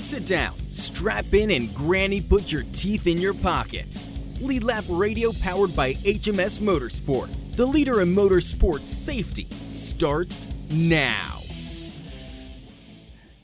Sit 0.00 0.24
down, 0.24 0.54
strap 0.72 1.26
in, 1.34 1.50
and 1.50 1.74
Granny 1.74 2.22
put 2.22 2.50
your 2.50 2.62
teeth 2.72 3.06
in 3.06 3.18
your 3.18 3.34
pocket. 3.34 3.98
Lead 4.40 4.64
Lap 4.64 4.84
Radio 4.88 5.30
powered 5.42 5.76
by 5.76 5.92
HMS 5.92 6.58
Motorsport, 6.58 7.28
the 7.54 7.66
leader 7.66 8.00
in 8.00 8.14
motorsport 8.14 8.80
safety, 8.80 9.46
starts 9.72 10.50
now. 10.70 11.42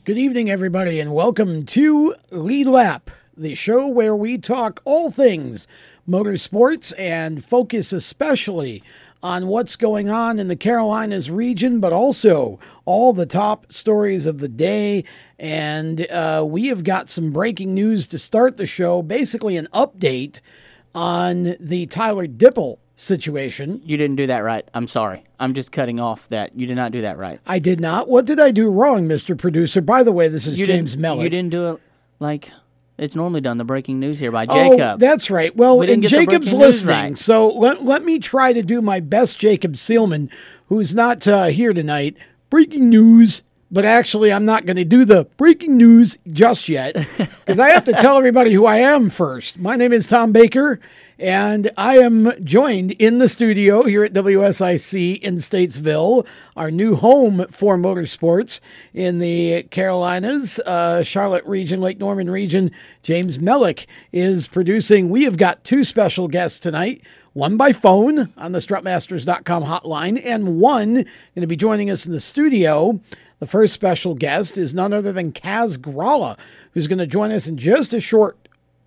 Good 0.03 0.17
evening, 0.17 0.49
everybody, 0.49 0.99
and 0.99 1.13
welcome 1.13 1.63
to 1.67 2.15
Lead 2.31 2.65
Lap, 2.65 3.11
the 3.37 3.53
show 3.53 3.87
where 3.87 4.15
we 4.15 4.39
talk 4.39 4.81
all 4.83 5.11
things 5.11 5.67
motorsports 6.09 6.91
and 6.97 7.45
focus 7.45 7.93
especially 7.93 8.81
on 9.23 9.47
what's 9.47 9.75
going 9.75 10.09
on 10.09 10.39
in 10.39 10.47
the 10.47 10.55
Carolinas 10.55 11.29
region, 11.29 11.79
but 11.79 11.91
also 11.93 12.59
all 12.85 13.13
the 13.13 13.25
top 13.25 13.71
stories 13.71 14.25
of 14.25 14.39
the 14.39 14.47
day. 14.47 15.03
And 15.39 16.09
uh, 16.11 16.45
we 16.47 16.67
have 16.67 16.83
got 16.83 17.09
some 17.09 17.31
breaking 17.31 17.73
news 17.73 18.07
to 18.07 18.19
start 18.19 18.57
the 18.57 18.67
show 18.67 19.01
basically, 19.01 19.57
an 19.57 19.67
update 19.73 20.41
on 20.93 21.55
the 21.59 21.85
Tyler 21.87 22.27
Dippel 22.27 22.79
situation. 22.95 23.81
You 23.85 23.97
didn't 23.97 24.15
do 24.15 24.27
that 24.27 24.39
right. 24.39 24.67
I'm 24.73 24.87
sorry. 24.87 25.23
I'm 25.39 25.53
just 25.53 25.71
cutting 25.71 25.99
off 25.99 26.27
that. 26.29 26.57
You 26.57 26.65
did 26.65 26.75
not 26.75 26.91
do 26.91 27.01
that 27.01 27.17
right. 27.17 27.39
I 27.45 27.59
did 27.59 27.79
not. 27.79 28.09
What 28.09 28.25
did 28.25 28.39
I 28.39 28.51
do 28.51 28.69
wrong, 28.69 29.07
Mr. 29.07 29.37
Producer? 29.37 29.81
By 29.81 30.03
the 30.03 30.11
way, 30.11 30.27
this 30.27 30.47
is 30.47 30.59
You 30.59 30.65
James 30.65 30.95
didn't, 30.95 31.19
You 31.19 31.29
didn't 31.29 31.51
do 31.51 31.69
it 31.69 31.81
like 32.19 32.51
it's 32.97 33.15
normally 33.15 33.41
done. 33.41 33.57
The 33.57 33.63
breaking 33.63 33.99
news 33.99 34.19
here 34.19 34.31
by 34.31 34.45
Jacob. 34.45 34.57
Oh, 34.73 34.77
Jacob. 34.77 34.99
that's 34.99 35.29
right. 35.29 35.55
Well, 35.55 35.79
We 35.79 35.91
and 35.91 36.07
Jacob's 36.07 36.53
listening, 36.53 36.95
right. 36.95 37.17
so 37.17 37.49
let, 37.49 37.83
let 37.83 38.03
me 38.03 38.19
try 38.19 38.53
to 38.53 38.61
do 38.63 38.81
my 38.81 38.99
best, 38.99 39.39
Jacob 39.39 39.73
Seelman, 39.73 40.29
who's 40.67 40.95
not 40.95 41.27
uh, 41.27 41.45
here 41.45 41.73
tonight. 41.73 42.17
Breaking 42.49 42.89
news, 42.89 43.43
but 43.69 43.83
actually, 43.85 44.31
I'm 44.31 44.45
not 44.45 44.65
going 44.65 44.77
to 44.77 44.85
do 44.85 45.03
the 45.05 45.25
breaking 45.37 45.75
news 45.77 46.17
just 46.29 46.69
yet 46.69 46.95
because 47.17 47.59
I 47.59 47.69
have 47.69 47.83
to 47.85 47.93
tell 47.93 48.17
everybody 48.17 48.53
who 48.53 48.65
I 48.65 48.77
am 48.77 49.09
first. 49.09 49.59
My 49.59 49.75
name 49.75 49.91
is 49.91 50.07
Tom 50.07 50.31
Baker, 50.31 50.79
and 51.19 51.71
I 51.77 51.97
am 51.97 52.31
joined 52.43 52.91
in 52.93 53.17
the 53.17 53.27
studio 53.27 53.83
here 53.83 54.03
at 54.03 54.13
WSIC 54.13 55.19
in 55.19 55.35
Statesville, 55.37 56.27
our 56.55 56.69
new 56.69 56.95
home 56.95 57.47
for 57.49 57.75
motorsports 57.75 58.59
in 58.93 59.17
the 59.17 59.63
Carolinas, 59.63 60.59
uh, 60.59 61.01
Charlotte 61.01 61.45
region, 61.45 61.81
Lake 61.81 61.97
Norman 61.97 62.29
region. 62.29 62.71
James 63.01 63.39
Mellick 63.39 63.87
is 64.11 64.47
producing. 64.47 65.09
We 65.09 65.23
have 65.23 65.37
got 65.37 65.63
two 65.63 65.83
special 65.83 66.27
guests 66.27 66.59
tonight. 66.59 67.01
One 67.33 67.57
by 67.57 67.71
phone 67.71 68.31
on 68.37 68.51
the 68.51 68.59
strutmasters.com 68.59 69.63
hotline, 69.63 70.21
and 70.23 70.59
one 70.59 70.93
going 70.93 71.05
to 71.41 71.47
be 71.47 71.55
joining 71.55 71.89
us 71.89 72.05
in 72.05 72.11
the 72.11 72.19
studio. 72.19 72.99
The 73.39 73.47
first 73.47 73.73
special 73.73 74.15
guest 74.15 74.57
is 74.57 74.73
none 74.73 74.93
other 74.93 75.11
than 75.11 75.31
Kaz 75.31 75.77
Grala, 75.77 76.37
who's 76.73 76.87
going 76.87 76.97
to 76.99 77.07
join 77.07 77.31
us 77.31 77.47
in 77.47 77.57
just 77.57 77.93
a 77.93 77.99
short 77.99 78.37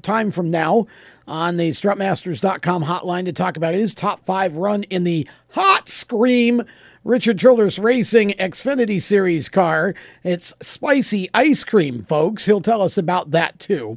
time 0.02 0.30
from 0.30 0.50
now 0.50 0.86
on 1.30 1.56
the 1.56 1.70
strutmasters.com 1.70 2.84
hotline 2.84 3.24
to 3.24 3.32
talk 3.32 3.56
about 3.56 3.72
his 3.72 3.94
top 3.94 4.24
five 4.24 4.56
run 4.56 4.82
in 4.84 5.04
the 5.04 5.26
hot 5.50 5.88
scream 5.88 6.62
Richard 7.04 7.38
Childress 7.38 7.78
Racing 7.78 8.30
Xfinity 8.30 9.00
Series 9.00 9.48
car. 9.48 9.94
It's 10.24 10.52
spicy 10.60 11.30
ice 11.32 11.62
cream, 11.62 12.02
folks. 12.02 12.46
He'll 12.46 12.60
tell 12.60 12.82
us 12.82 12.98
about 12.98 13.30
that 13.30 13.60
too. 13.60 13.96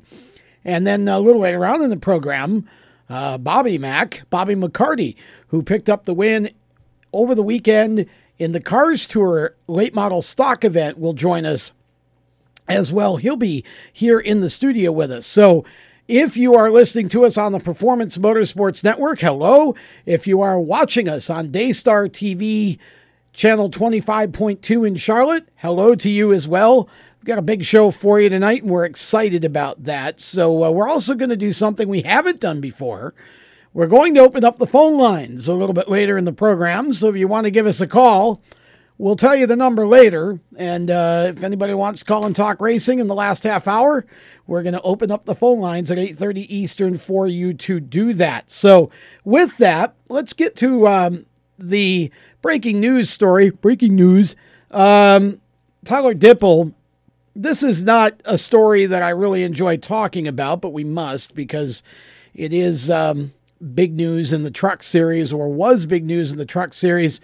And 0.64 0.86
then 0.86 1.08
a 1.08 1.20
little 1.20 1.42
way 1.42 1.54
around 1.54 1.82
in 1.82 1.90
the 1.90 1.98
program, 1.98 2.70
uh, 3.10 3.40
Bobby 3.40 3.80
Mack, 3.80 4.24
Bobby 4.30 4.54
McCarty, 4.56 5.16
who 5.48 5.64
picked 5.64 5.90
up 5.90 6.06
the 6.06 6.14
win 6.14 6.52
over 7.12 7.34
the 7.34 7.44
weekend 7.44 8.06
in 8.38 8.52
the 8.52 8.62
Cars 8.62 9.08
Tour 9.08 9.56
late 9.68 9.96
model 9.96 10.22
stock 10.22 10.64
event, 10.64 11.00
will 11.00 11.14
join 11.14 11.48
us 11.48 11.74
as 12.68 12.94
well. 12.94 13.18
He'll 13.18 13.36
be 13.36 13.66
here 13.92 14.20
in 14.20 14.42
the 14.42 14.52
studio 14.52 14.92
with 14.92 15.12
us. 15.12 15.26
So 15.26 15.66
if 16.16 16.38
you 16.38 16.54
are 16.54 16.70
listening 16.70 17.10
to 17.10 17.26
us 17.26 17.40
on 17.40 17.54
the 17.54 17.60
Performance 17.60 18.20
Motorsports 18.20 18.84
Network, 18.84 19.22
hello. 19.22 19.74
If 20.06 20.28
you 20.28 20.42
are 20.42 20.60
watching 20.60 21.10
us 21.10 21.28
on 21.28 21.50
Daystar 21.50 22.08
TV, 22.08 22.78
channel 23.34 23.68
25.2 23.68 24.88
in 24.88 24.96
Charlotte, 24.96 25.50
hello 25.56 25.96
to 25.96 26.08
you 26.08 26.32
as 26.32 26.48
well. 26.48 26.88
We've 27.18 27.26
got 27.26 27.40
a 27.40 27.42
big 27.42 27.66
show 27.66 27.90
for 27.90 28.22
you 28.22 28.30
tonight, 28.30 28.62
and 28.62 28.70
we're 28.70 28.86
excited 28.86 29.44
about 29.44 29.86
that. 29.86 30.22
So, 30.22 30.64
uh, 30.64 30.70
we're 30.70 30.88
also 30.88 31.16
going 31.16 31.32
to 31.32 31.36
do 31.36 31.52
something 31.52 31.88
we 31.88 32.04
haven't 32.04 32.40
done 32.40 32.62
before. 32.62 33.16
We're 33.74 33.88
going 33.88 34.14
to 34.14 34.22
open 34.22 34.46
up 34.46 34.60
the 34.60 34.68
phone 34.68 35.00
lines 35.00 35.48
a 35.48 35.56
little 35.56 35.74
bit 35.74 35.90
later 35.90 36.16
in 36.16 36.26
the 36.26 36.32
program. 36.32 36.94
So, 36.94 37.10
if 37.10 37.16
you 37.16 37.28
want 37.28 37.46
to 37.46 37.52
give 37.52 37.66
us 37.66 37.82
a 37.82 37.88
call, 37.88 38.40
We'll 38.98 39.16
tell 39.16 39.36
you 39.36 39.48
the 39.48 39.56
number 39.56 39.88
later. 39.88 40.40
And 40.56 40.92
uh, 40.92 41.34
if 41.36 41.44
anybody 41.44 41.74
wants 41.74 42.00
to 42.02 42.06
call 42.06 42.26
and 42.26 42.36
talk 42.36 42.62
racing 42.62 43.00
in 43.00 43.08
the 43.08 43.16
last 43.16 43.44
half 43.44 43.68
hour, 43.68 44.06
we're 44.46 44.64
going 44.64 44.74
to 44.74 44.82
open 44.82 45.12
up 45.12 45.26
the 45.26 45.36
phone 45.36 45.60
lines 45.60 45.90
at 45.90 45.98
8.30 45.98 46.46
Eastern 46.48 46.98
for 46.98 47.28
you 47.28 47.54
to 47.56 47.80
do 47.80 48.14
that. 48.14 48.52
So 48.52 48.92
with 49.24 49.58
that, 49.58 49.96
let's 50.10 50.34
get 50.34 50.56
to 50.58 50.88
um, 50.88 51.26
the 51.58 52.12
breaking 52.42 52.80
news 52.80 53.10
story. 53.10 53.50
Breaking 53.50 53.96
news. 53.96 54.36
Um, 54.70 55.42
Tyler 55.84 56.14
Dippel, 56.14 56.74
This 57.36 57.64
is 57.64 57.84
not 57.84 58.14
a 58.26 58.38
story 58.38 58.86
that 58.86 59.02
I 59.02 59.10
really 59.10 59.44
enjoy 59.44 59.78
talking 59.78 60.28
about, 60.28 60.62
but 60.62 60.72
we 60.72 60.84
must 60.84 61.34
because 61.34 61.82
it 62.36 62.54
is 62.54 62.90
um, 62.90 63.34
big 63.74 63.94
news 63.94 64.34
in 64.34 64.44
the 64.44 64.52
truck 64.52 64.84
series 64.84 65.34
or 65.34 65.50
was 65.50 65.86
big 65.86 66.06
news 66.06 66.32
in 66.32 66.38
the 66.38 66.46
truck 66.46 66.74
series. 66.74 67.20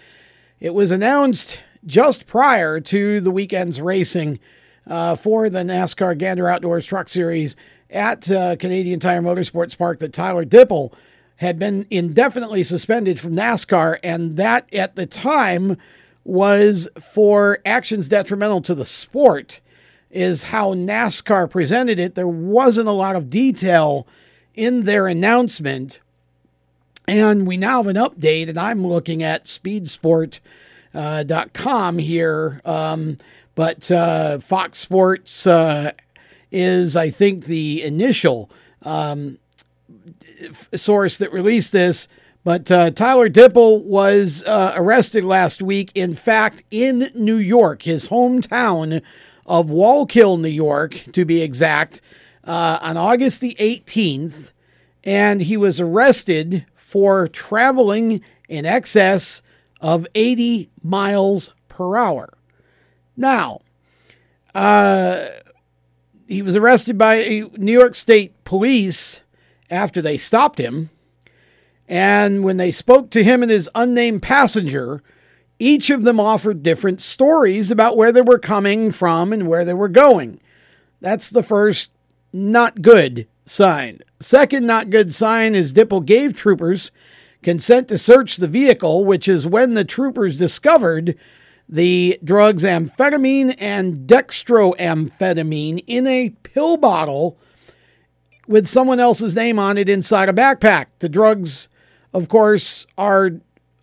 It 0.60 0.74
was 0.74 0.90
announced 0.90 1.58
just 1.86 2.26
prior 2.26 2.80
to 2.80 3.20
the 3.22 3.30
weekend's 3.30 3.80
racing 3.80 4.38
uh, 4.86 5.14
for 5.14 5.48
the 5.48 5.60
NASCAR 5.60 6.18
Gander 6.18 6.48
Outdoors 6.48 6.84
Truck 6.84 7.08
Series 7.08 7.56
at 7.88 8.30
uh, 8.30 8.56
Canadian 8.56 9.00
Tire 9.00 9.22
Motorsports 9.22 9.76
Park 9.76 10.00
that 10.00 10.12
Tyler 10.12 10.44
Dippel 10.44 10.92
had 11.36 11.58
been 11.58 11.86
indefinitely 11.88 12.62
suspended 12.62 13.18
from 13.18 13.34
NASCAR, 13.34 13.98
and 14.02 14.36
that 14.36 14.72
at 14.74 14.96
the 14.96 15.06
time 15.06 15.78
was 16.24 16.86
for 17.00 17.60
actions 17.64 18.10
detrimental 18.10 18.60
to 18.60 18.74
the 18.74 18.84
sport, 18.84 19.62
is 20.10 20.42
how 20.44 20.74
NASCAR 20.74 21.48
presented 21.50 21.98
it. 21.98 22.16
There 22.16 22.28
wasn't 22.28 22.88
a 22.88 22.92
lot 22.92 23.16
of 23.16 23.30
detail 23.30 24.06
in 24.52 24.84
their 24.84 25.06
announcement. 25.06 26.00
And 27.10 27.44
we 27.44 27.56
now 27.56 27.82
have 27.82 27.88
an 27.88 27.96
update, 27.96 28.48
and 28.48 28.56
I'm 28.56 28.86
looking 28.86 29.20
at 29.20 29.46
speedsport.com 29.46 31.98
here. 31.98 32.60
Um, 32.64 33.16
but 33.56 33.90
uh, 33.90 34.38
Fox 34.38 34.78
Sports 34.78 35.44
uh, 35.44 35.90
is, 36.52 36.94
I 36.94 37.10
think, 37.10 37.46
the 37.46 37.82
initial 37.82 38.48
um, 38.82 39.38
source 40.72 41.18
that 41.18 41.32
released 41.32 41.72
this. 41.72 42.06
But 42.44 42.70
uh, 42.70 42.92
Tyler 42.92 43.28
Dippel 43.28 43.82
was 43.82 44.44
uh, 44.44 44.74
arrested 44.76 45.24
last 45.24 45.60
week, 45.60 45.90
in 45.96 46.14
fact, 46.14 46.62
in 46.70 47.10
New 47.16 47.38
York, 47.38 47.82
his 47.82 48.06
hometown 48.06 49.02
of 49.46 49.66
Wallkill, 49.66 50.40
New 50.40 50.48
York, 50.48 51.06
to 51.12 51.24
be 51.24 51.42
exact, 51.42 52.00
uh, 52.44 52.78
on 52.80 52.96
August 52.96 53.40
the 53.40 53.56
18th. 53.58 54.52
And 55.02 55.40
he 55.42 55.56
was 55.56 55.80
arrested 55.80 56.66
for 56.90 57.28
traveling 57.28 58.20
in 58.48 58.66
excess 58.66 59.42
of 59.80 60.08
80 60.16 60.70
miles 60.82 61.52
per 61.68 61.96
hour. 61.96 62.36
Now, 63.16 63.60
uh, 64.56 65.26
he 66.26 66.42
was 66.42 66.56
arrested 66.56 66.98
by 66.98 67.44
New 67.56 67.72
York 67.72 67.94
State 67.94 68.42
police 68.42 69.22
after 69.70 70.02
they 70.02 70.16
stopped 70.16 70.58
him. 70.58 70.90
And 71.86 72.42
when 72.42 72.56
they 72.56 72.72
spoke 72.72 73.10
to 73.10 73.22
him 73.22 73.44
and 73.44 73.52
his 73.52 73.70
unnamed 73.76 74.22
passenger, 74.22 75.00
each 75.60 75.90
of 75.90 76.02
them 76.02 76.18
offered 76.18 76.64
different 76.64 77.00
stories 77.00 77.70
about 77.70 77.96
where 77.96 78.10
they 78.10 78.20
were 78.20 78.40
coming 78.40 78.90
from 78.90 79.32
and 79.32 79.46
where 79.46 79.64
they 79.64 79.74
were 79.74 79.88
going. 79.88 80.40
That's 81.00 81.30
the 81.30 81.44
first 81.44 81.92
not 82.32 82.82
good 82.82 83.28
sign. 83.50 84.00
Second 84.20 84.66
not 84.66 84.90
good 84.90 85.12
sign 85.12 85.54
is 85.54 85.72
Dippel 85.72 86.00
gave 86.00 86.34
troopers 86.34 86.92
consent 87.42 87.88
to 87.88 87.98
search 87.98 88.36
the 88.36 88.48
vehicle, 88.48 89.04
which 89.04 89.26
is 89.26 89.46
when 89.46 89.74
the 89.74 89.84
troopers 89.84 90.36
discovered 90.36 91.16
the 91.68 92.18
drugs 92.22 92.64
amphetamine 92.64 93.54
and 93.58 94.06
dextroamphetamine 94.06 95.82
in 95.86 96.06
a 96.06 96.30
pill 96.42 96.76
bottle 96.76 97.38
with 98.46 98.66
someone 98.66 99.00
else's 99.00 99.36
name 99.36 99.58
on 99.58 99.78
it 99.78 99.88
inside 99.88 100.28
a 100.28 100.32
backpack. 100.32 100.86
The 100.98 101.08
drugs, 101.08 101.68
of 102.12 102.28
course, 102.28 102.86
are 102.98 103.30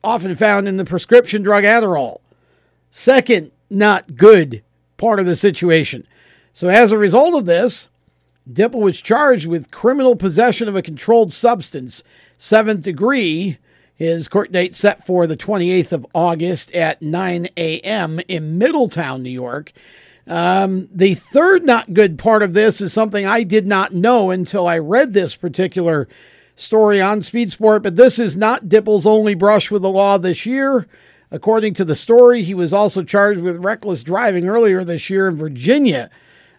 often 0.04 0.36
found 0.36 0.68
in 0.68 0.78
the 0.78 0.86
prescription 0.86 1.42
drug 1.42 1.64
Adderall. 1.64 2.20
Second, 2.92 3.52
not 3.70 4.16
good 4.16 4.64
part 4.98 5.20
of 5.20 5.26
the 5.26 5.36
situation. 5.36 6.06
So, 6.54 6.70
as 6.70 6.92
a 6.92 6.98
result 6.98 7.36
of 7.36 7.46
this, 7.46 7.88
Dippel 8.52 8.82
was 8.82 9.02
charged 9.02 9.48
with 9.48 9.72
criminal 9.72 10.16
possession 10.16 10.68
of 10.68 10.76
a 10.76 10.82
controlled 10.82 11.34
substance, 11.34 12.04
seventh 12.38 12.84
degree. 12.84 13.58
His 13.96 14.28
court 14.28 14.52
date 14.52 14.76
set 14.76 15.06
for 15.06 15.26
the 15.26 15.36
28th 15.36 15.92
of 15.92 16.06
August 16.14 16.72
at 16.74 17.02
9 17.02 17.50
a.m. 17.58 18.20
in 18.28 18.58
Middletown, 18.58 19.24
New 19.24 19.32
York. 19.32 19.72
Um, 20.28 20.88
the 20.94 21.16
third 21.16 21.66
not 21.66 21.94
good 21.94 22.20
part 22.20 22.44
of 22.44 22.54
this 22.54 22.82
is 22.82 22.94
something 22.94 23.26
I 23.26 23.44
did 23.44 23.66
not 23.66 23.94
know 23.94 24.30
until 24.30 24.68
I 24.68 24.78
read 24.78 25.14
this 25.14 25.36
particular 25.36 26.08
story 26.56 27.02
on 27.02 27.22
Speed 27.22 27.50
Sport, 27.50 27.82
but 27.82 27.96
this 27.96 28.20
is 28.20 28.36
not 28.36 28.68
Dippel's 28.68 29.08
only 29.08 29.36
brush 29.36 29.72
with 29.72 29.82
the 29.82 29.90
law 29.90 30.18
this 30.18 30.46
year. 30.46 30.86
According 31.32 31.74
to 31.76 31.86
the 31.86 31.96
story, 31.96 32.44
he 32.44 32.54
was 32.54 32.74
also 32.74 33.04
charged 33.04 33.42
with 33.42 33.64
reckless 33.64 34.04
driving 34.04 34.48
earlier 34.48 34.84
this 34.84 35.10
year 35.10 35.28
in 35.28 35.38
Virginia. 35.38 36.10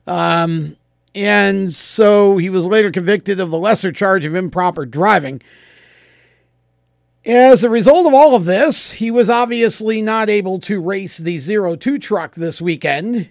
Um, 0.07 0.77
and 1.19 1.75
so 1.75 2.37
he 2.37 2.49
was 2.49 2.67
later 2.67 2.93
convicted 2.93 3.41
of 3.41 3.51
the 3.51 3.59
lesser 3.59 3.91
charge 3.91 4.25
of 4.25 4.37
improper 4.37 4.87
driving. 4.87 5.43
As 7.27 7.65
a 7.65 7.71
result 7.71 8.07
of 8.07 8.15
all 8.15 8.37
of 8.37 8.45
this, 8.45 8.93
he 8.93 9.11
was 9.11 9.29
obviously 9.29 10.01
not 10.01 10.31
able 10.31 10.61
to 10.61 10.81
race 10.81 11.19
the 11.19 11.39
Zero 11.39 11.75
Two 11.75 11.99
truck 11.99 12.37
this 12.37 12.61
weekend. 12.61 13.31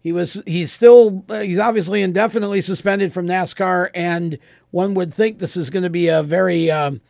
He 0.00 0.10
was 0.10 0.42
he's 0.46 0.72
still 0.72 1.24
he's 1.28 1.60
obviously 1.60 2.02
indefinitely 2.02 2.60
suspended 2.60 3.12
from 3.12 3.28
NASCAR, 3.28 3.90
and 3.94 4.38
one 4.72 4.94
would 4.94 5.14
think 5.14 5.38
this 5.38 5.56
is 5.56 5.70
going 5.70 5.84
to 5.84 5.90
be 5.90 6.08
a 6.08 6.22
very 6.24 6.70
um, 6.70 7.00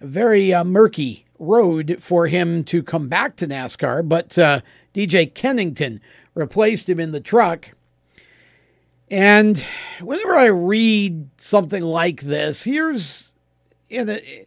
very 0.00 0.54
uh, 0.54 0.64
murky 0.64 1.26
road 1.38 1.98
for 2.00 2.28
him 2.28 2.64
to 2.64 2.82
come 2.82 3.08
back 3.08 3.36
to 3.36 3.46
NASCAR. 3.46 4.08
But 4.08 4.38
uh, 4.38 4.60
DJ 4.94 5.32
Kennington 5.32 6.00
replaced 6.34 6.88
him 6.88 6.98
in 6.98 7.12
the 7.12 7.20
truck. 7.20 7.73
And 9.14 9.64
whenever 10.00 10.34
I 10.34 10.46
read 10.46 11.28
something 11.36 11.84
like 11.84 12.22
this, 12.22 12.64
here's 12.64 13.32
in 13.88 14.10
a 14.10 14.44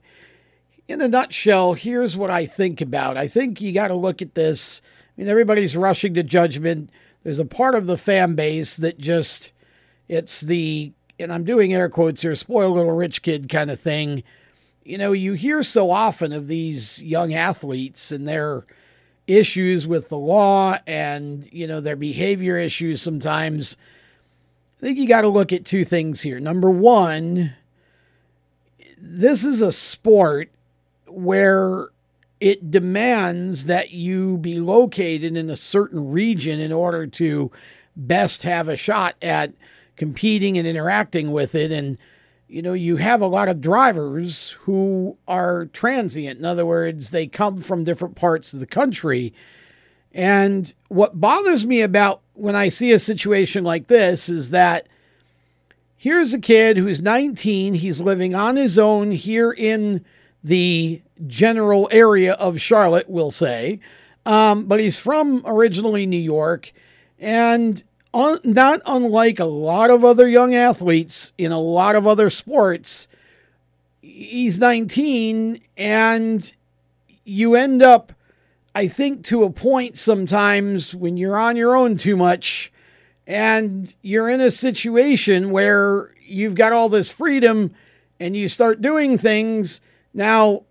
in 0.90 1.00
a 1.00 1.08
nutshell, 1.08 1.72
here's 1.72 2.18
what 2.18 2.30
I 2.30 2.46
think 2.46 2.82
about. 2.82 3.16
I 3.16 3.30
think 3.30 3.62
you 3.62 3.72
got 3.72 3.88
to 3.88 3.96
look 3.96 4.22
at 4.22 4.36
this. 4.36 4.82
I 4.84 5.22
mean, 5.22 5.30
everybody's 5.30 5.78
rushing 5.78 6.14
to 6.16 6.24
judgment. 6.24 6.90
There's 7.24 7.40
a 7.40 7.46
part 7.46 7.76
of 7.76 7.86
the 7.86 7.98
fan 7.98 8.36
base 8.36 8.76
that 8.76 8.98
just 8.98 9.54
it's 10.10 10.42
the 10.42 10.92
and 11.18 11.32
I'm 11.32 11.46
doing 11.46 11.74
air 11.74 11.88
quotes 11.88 12.24
here, 12.24 12.36
spoiled 12.36 12.76
little 12.76 12.92
rich 12.92 13.22
kid 13.22 13.48
kind 13.48 13.72
of 13.72 13.80
thing. 13.80 14.22
You 14.84 14.98
know, 14.98 15.14
you 15.14 15.32
hear 15.32 15.64
so 15.64 15.92
often 15.92 16.34
of 16.34 16.48
these 16.48 17.02
young 17.02 17.34
athletes 17.34 18.12
and 18.12 18.28
their 18.28 18.66
issues 19.28 19.88
with 19.88 20.10
the 20.10 20.18
law 20.18 20.76
and, 20.86 21.48
you 21.54 21.68
know, 21.68 21.80
their 21.80 21.96
behavior 21.96 22.58
issues 22.58 23.02
sometimes. 23.02 23.78
I 24.78 24.80
think 24.80 25.00
you 25.00 25.08
got 25.08 25.22
to 25.22 25.28
look 25.28 25.52
at 25.52 25.66
two 25.66 25.84
things 25.84 26.22
here. 26.22 26.40
Number 26.40 26.70
one, 26.70 27.56
this 28.98 29.44
is 29.44 29.60
a 29.60 29.72
sport 29.72 30.52
where 31.08 31.90
it 32.40 32.70
demands 32.70 33.66
that 33.66 33.92
you 33.92 34.38
be 34.38 34.60
located 34.60 35.36
in 35.36 35.50
a 35.50 35.56
certain 35.56 36.12
region 36.12 36.60
in 36.60 36.72
order 36.72 37.08
to 37.08 37.52
best 37.96 38.44
have 38.44 38.68
a 38.68 38.78
shot 38.78 39.16
at 39.20 39.54
competing 39.96 40.60
and 40.60 40.68
interacting 40.68 41.32
with 41.32 41.56
it. 41.56 41.72
And, 41.72 41.98
you 42.48 42.62
know, 42.62 42.74
you 42.74 42.98
have 42.98 43.20
a 43.20 43.28
lot 43.28 43.50
of 43.50 43.60
drivers 43.60 44.52
who 44.62 45.18
are 45.28 45.66
transient. 45.66 46.38
In 46.38 46.46
other 46.46 46.68
words, 46.68 47.10
they 47.10 47.26
come 47.26 47.62
from 47.62 47.84
different 47.84 48.16
parts 48.16 48.54
of 48.54 48.60
the 48.60 48.68
country. 48.68 49.34
And 50.14 50.74
what 50.88 51.20
bothers 51.20 51.66
me 51.66 51.82
about 51.82 52.22
when 52.34 52.56
I 52.56 52.70
see 52.70 52.92
a 52.92 53.00
situation 53.00 53.64
like 53.64 53.88
this 53.88 54.30
is 54.30 54.52
that 54.52 54.88
here's 55.98 56.34
a 56.34 56.40
kid 56.40 56.78
who's 56.78 57.02
19, 57.02 57.76
he's 57.76 58.02
living 58.02 58.36
on 58.36 58.56
his 58.56 58.80
own 58.80 59.12
here 59.12 59.52
in 59.52 60.04
the 60.44 61.02
general 61.26 61.90
area 61.92 62.34
of 62.34 62.62
Charlotte, 62.62 63.10
we'll 63.10 63.32
say. 63.32 63.80
Um, 64.26 64.66
but 64.66 64.80
he's 64.80 65.00
from 65.00 65.42
originally 65.46 66.06
New 66.06 66.18
York. 66.18 66.72
And 67.20 67.84
un- 68.14 68.40
not 68.44 68.82
unlike 68.86 69.40
a 69.40 69.46
lot 69.46 69.90
of 69.90 70.04
other 70.04 70.28
young 70.28 70.54
athletes 70.54 71.34
in 71.38 71.52
a 71.52 71.60
lot 71.60 71.96
of 71.96 72.06
other 72.06 72.30
sports, 72.30 73.08
he's 74.02 74.60
19 74.60 75.60
and 75.76 76.54
you 77.24 77.56
end 77.56 77.82
up, 77.82 78.14
I 78.78 78.88
think, 78.88 79.24
to 79.24 79.44
a 79.44 79.50
point 79.50 79.98
sometimes 79.98 80.94
when 80.94 81.18
you're 81.18 81.36
on 81.36 81.56
your 81.56 81.76
own 81.76 81.98
too 81.98 82.16
much 82.16 82.72
and 83.26 83.96
you're 84.04 84.30
in 84.30 84.40
a 84.40 84.52
situation 84.52 85.50
where 85.50 86.14
you've 86.22 86.54
got 86.54 86.74
all 86.74 86.88
this 86.88 87.12
freedom 87.12 87.74
and 88.20 88.38
you 88.38 88.48
start 88.48 88.80
doing 88.80 89.18
things. 89.18 89.82
Now, 90.14 90.62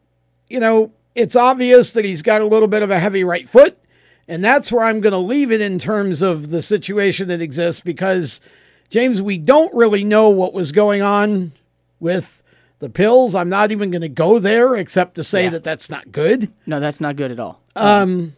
you 0.48 0.60
know, 0.60 0.92
it's 1.16 1.34
obvious 1.34 1.94
that 1.94 2.04
he's 2.04 2.22
got 2.22 2.42
a 2.42 2.46
little 2.46 2.68
bit 2.68 2.82
of 2.82 2.92
a 2.92 3.00
heavy 3.00 3.24
right 3.24 3.48
foot. 3.48 3.76
And 4.28 4.44
that's 4.44 4.70
where 4.70 4.84
I'm 4.84 5.00
going 5.00 5.12
to 5.12 5.18
leave 5.18 5.50
it 5.50 5.60
in 5.60 5.80
terms 5.80 6.22
of 6.22 6.50
the 6.50 6.62
situation 6.62 7.26
that 7.26 7.42
exists 7.42 7.80
because, 7.80 8.40
James, 8.88 9.20
we 9.20 9.36
don't 9.36 9.74
really 9.74 10.04
know 10.04 10.28
what 10.28 10.54
was 10.54 10.70
going 10.70 11.02
on 11.02 11.50
with 11.98 12.40
the 12.78 12.90
pills. 12.90 13.34
I'm 13.34 13.48
not 13.48 13.72
even 13.72 13.90
going 13.90 14.02
to 14.02 14.08
go 14.08 14.38
there 14.38 14.74
except 14.74 15.14
to 15.16 15.24
say 15.24 15.44
Yeah. 15.44 15.50
that 15.50 15.64
that's 15.64 15.88
not 15.90 16.12
good. 16.12 16.52
No, 16.66 16.80
that's 16.80 17.00
not 17.00 17.16
good 17.16 17.30
at 17.30 17.40
all. 17.40 17.60
Um, 17.74 18.34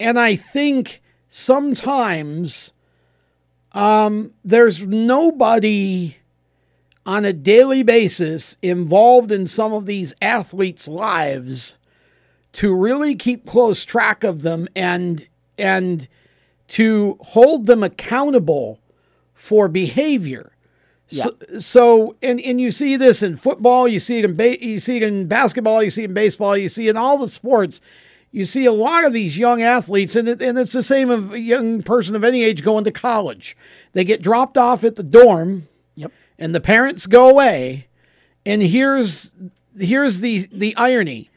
and 0.00 0.18
I 0.18 0.36
think 0.36 1.02
sometimes 1.28 2.72
um, 3.72 4.32
there's 4.44 4.86
nobody 4.86 6.16
on 7.04 7.24
a 7.24 7.32
daily 7.32 7.82
basis 7.82 8.56
involved 8.62 9.30
in 9.30 9.46
some 9.46 9.72
of 9.72 9.86
these 9.86 10.12
athletes' 10.20 10.88
lives 10.88 11.76
to 12.54 12.74
really 12.74 13.14
keep 13.14 13.46
close 13.46 13.84
track 13.84 14.24
of 14.24 14.42
them 14.42 14.66
and 14.74 15.28
and 15.58 16.08
to 16.68 17.16
hold 17.20 17.66
them 17.66 17.82
accountable 17.84 18.80
for 19.34 19.68
behavior. 19.68 20.52
So, 21.08 21.36
so 21.58 22.16
and, 22.22 22.40
and 22.40 22.60
you 22.60 22.72
see 22.72 22.96
this 22.96 23.22
in 23.22 23.36
football, 23.36 23.86
you 23.86 24.00
see 24.00 24.18
it 24.18 24.24
in 24.24 24.36
ba- 24.36 24.64
you 24.64 24.80
see 24.80 24.96
it 24.96 25.02
in 25.04 25.28
basketball, 25.28 25.82
you 25.82 25.90
see 25.90 26.02
it 26.02 26.08
in 26.10 26.14
baseball, 26.14 26.56
you 26.56 26.68
see 26.68 26.88
it 26.88 26.90
in 26.90 26.96
all 26.96 27.16
the 27.18 27.28
sports. 27.28 27.80
You 28.32 28.44
see 28.44 28.66
a 28.66 28.72
lot 28.72 29.04
of 29.04 29.12
these 29.12 29.38
young 29.38 29.62
athletes, 29.62 30.14
and, 30.16 30.28
it, 30.28 30.42
and 30.42 30.58
it's 30.58 30.72
the 30.72 30.82
same 30.82 31.08
of 31.08 31.32
a 31.32 31.38
young 31.38 31.82
person 31.82 32.14
of 32.16 32.24
any 32.24 32.42
age 32.42 32.62
going 32.62 32.84
to 32.84 32.90
college. 32.90 33.56
They 33.92 34.04
get 34.04 34.20
dropped 34.20 34.58
off 34.58 34.84
at 34.84 34.96
the 34.96 35.02
dorm, 35.04 35.68
Yep. 35.94 36.12
and 36.38 36.54
the 36.54 36.60
parents 36.60 37.06
go 37.06 37.30
away. 37.30 37.86
And 38.44 38.62
here's 38.62 39.32
here's 39.78 40.20
the 40.20 40.46
the 40.52 40.74
irony. 40.76 41.30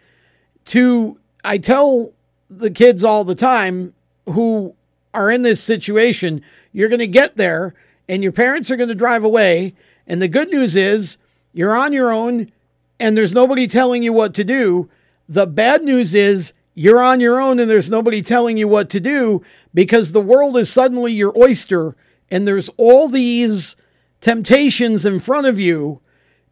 To 0.65 1.19
I 1.43 1.57
tell 1.57 2.11
the 2.49 2.71
kids 2.71 3.03
all 3.03 3.23
the 3.23 3.35
time 3.35 3.93
who 4.25 4.75
are 5.13 5.31
in 5.31 5.43
this 5.43 5.63
situation, 5.63 6.41
you're 6.73 6.89
going 6.89 6.99
to 6.99 7.07
get 7.07 7.37
there 7.37 7.75
and 8.09 8.23
your 8.23 8.31
parents 8.31 8.69
are 8.71 8.75
going 8.75 8.89
to 8.89 8.95
drive 8.95 9.23
away. 9.23 9.75
And 10.07 10.21
the 10.21 10.27
good 10.27 10.49
news 10.49 10.75
is 10.75 11.17
you're 11.53 11.75
on 11.75 11.93
your 11.93 12.11
own 12.11 12.51
and 12.99 13.15
there's 13.15 13.33
nobody 13.33 13.67
telling 13.67 14.03
you 14.03 14.11
what 14.11 14.33
to 14.33 14.43
do. 14.43 14.89
The 15.29 15.45
bad 15.45 15.83
news 15.83 16.15
is 16.15 16.51
you're 16.73 17.01
on 17.01 17.21
your 17.21 17.39
own 17.39 17.59
and 17.59 17.69
there's 17.69 17.91
nobody 17.91 18.23
telling 18.23 18.57
you 18.57 18.67
what 18.67 18.89
to 18.89 18.99
do 18.99 19.43
because 19.73 20.11
the 20.11 20.21
world 20.21 20.57
is 20.57 20.71
suddenly 20.71 21.13
your 21.13 21.37
oyster 21.37 21.95
and 22.31 22.47
there's 22.47 22.69
all 22.77 23.07
these 23.07 23.75
temptations 24.21 25.05
in 25.05 25.19
front 25.19 25.45
of 25.45 25.59
you 25.59 26.01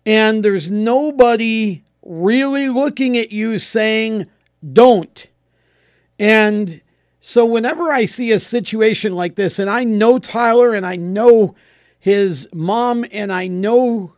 and 0.05 0.45
there's 0.45 0.69
nobody 0.69 1.83
really 2.03 2.69
looking 2.69 3.17
at 3.17 3.31
you 3.31 3.57
saying, 3.57 4.27
don't. 4.73 5.27
And 6.19 6.81
so, 7.27 7.45
whenever 7.45 7.91
I 7.91 8.05
see 8.05 8.31
a 8.31 8.39
situation 8.39 9.11
like 9.11 9.35
this, 9.35 9.59
and 9.59 9.69
I 9.69 9.83
know 9.83 10.17
Tyler 10.17 10.73
and 10.73 10.85
I 10.85 10.95
know 10.95 11.55
his 11.99 12.47
mom 12.53 13.03
and 13.11 13.33
I 13.33 13.47
know 13.47 14.13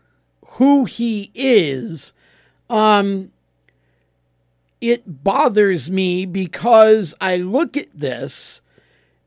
who 0.45 0.85
he 0.85 1.31
is, 1.33 2.13
um, 2.69 3.31
it 4.79 5.23
bothers 5.23 5.89
me 5.89 6.27
because 6.27 7.15
I 7.19 7.37
look 7.37 7.75
at 7.75 7.87
this 7.95 8.61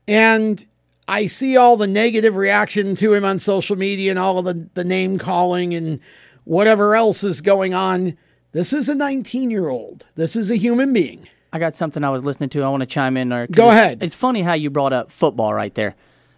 and 0.07 0.65
I 1.05 1.25
see 1.25 1.57
all 1.57 1.75
the 1.75 1.85
negative 1.85 2.37
reaction 2.37 2.95
to 2.95 3.13
him 3.13 3.25
on 3.25 3.37
social 3.37 3.75
media 3.75 4.11
and 4.11 4.19
all 4.19 4.37
of 4.37 4.45
the, 4.45 4.69
the 4.75 4.85
name 4.85 5.17
calling 5.17 5.73
and 5.73 5.99
whatever 6.45 6.95
else 6.95 7.21
is 7.21 7.41
going 7.41 7.73
on. 7.73 8.17
This 8.53 8.71
is 8.71 8.87
a 8.87 8.95
19 8.95 9.51
year 9.51 9.67
old. 9.67 10.05
This 10.15 10.37
is 10.37 10.49
a 10.49 10.55
human 10.55 10.93
being. 10.93 11.27
I 11.53 11.59
got 11.59 11.75
something 11.75 12.03
I 12.03 12.09
was 12.09 12.23
listening 12.25 12.49
to. 12.49 12.63
I 12.63 12.69
want 12.69 12.81
to 12.81 12.87
chime 12.87 13.15
in 13.15 13.29
there. 13.29 13.45
'cause 13.47 13.55
Go 13.55 13.69
ahead. 13.69 14.01
It's 14.01 14.15
funny 14.15 14.41
how 14.41 14.53
you 14.53 14.69
brought 14.69 14.91
up 14.91 15.11
football 15.11 15.53
right 15.53 15.73
there, 15.75 15.95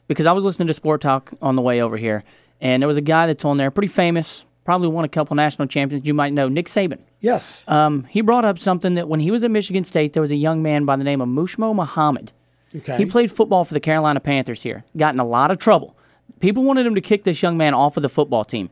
because 0.07 0.25
I 0.25 0.33
was 0.33 0.43
listening 0.43 0.67
to 0.67 0.73
Sport 0.73 1.01
Talk 1.01 1.31
on 1.41 1.55
the 1.55 1.61
way 1.61 1.81
over 1.81 1.95
here, 1.97 2.23
and 2.61 2.81
there 2.83 2.87
was 2.87 2.97
a 2.97 3.01
guy 3.01 3.25
that's 3.25 3.45
on 3.45 3.57
there, 3.57 3.71
pretty 3.71 3.87
famous, 3.87 4.43
probably 4.65 4.89
won 4.89 5.05
a 5.05 5.07
couple 5.09 5.35
national 5.35 5.67
champions. 5.69 6.05
You 6.05 6.13
might 6.13 6.33
know 6.33 6.49
Nick 6.49 6.67
Saban. 6.67 6.99
Yes. 7.21 7.63
Um, 7.67 8.05
he 8.09 8.19
brought 8.21 8.43
up 8.45 8.59
something 8.59 8.95
that 8.95 9.07
when 9.07 9.21
he 9.21 9.31
was 9.31 9.43
at 9.43 9.51
Michigan 9.51 9.83
State, 9.85 10.13
there 10.13 10.21
was 10.21 10.31
a 10.31 10.35
young 10.35 10.61
man 10.61 10.83
by 10.85 10.95
the 10.97 11.03
name 11.03 11.21
of 11.21 11.29
Muhsin 11.29 11.73
Muhammad. 11.75 12.31
Okay. 12.75 12.97
He 12.97 13.05
played 13.05 13.31
football 13.31 13.63
for 13.63 13.73
the 13.73 13.79
Carolina 13.79 14.19
Panthers 14.19 14.63
here, 14.63 14.83
got 14.97 15.13
in 15.13 15.19
a 15.19 15.25
lot 15.25 15.49
of 15.49 15.57
trouble. 15.59 15.95
People 16.41 16.63
wanted 16.65 16.85
him 16.85 16.93
to 16.95 17.01
kick 17.01 17.23
this 17.23 17.41
young 17.41 17.55
man 17.55 17.73
off 17.73 17.95
of 17.95 18.03
the 18.03 18.09
football 18.09 18.43
team. 18.43 18.69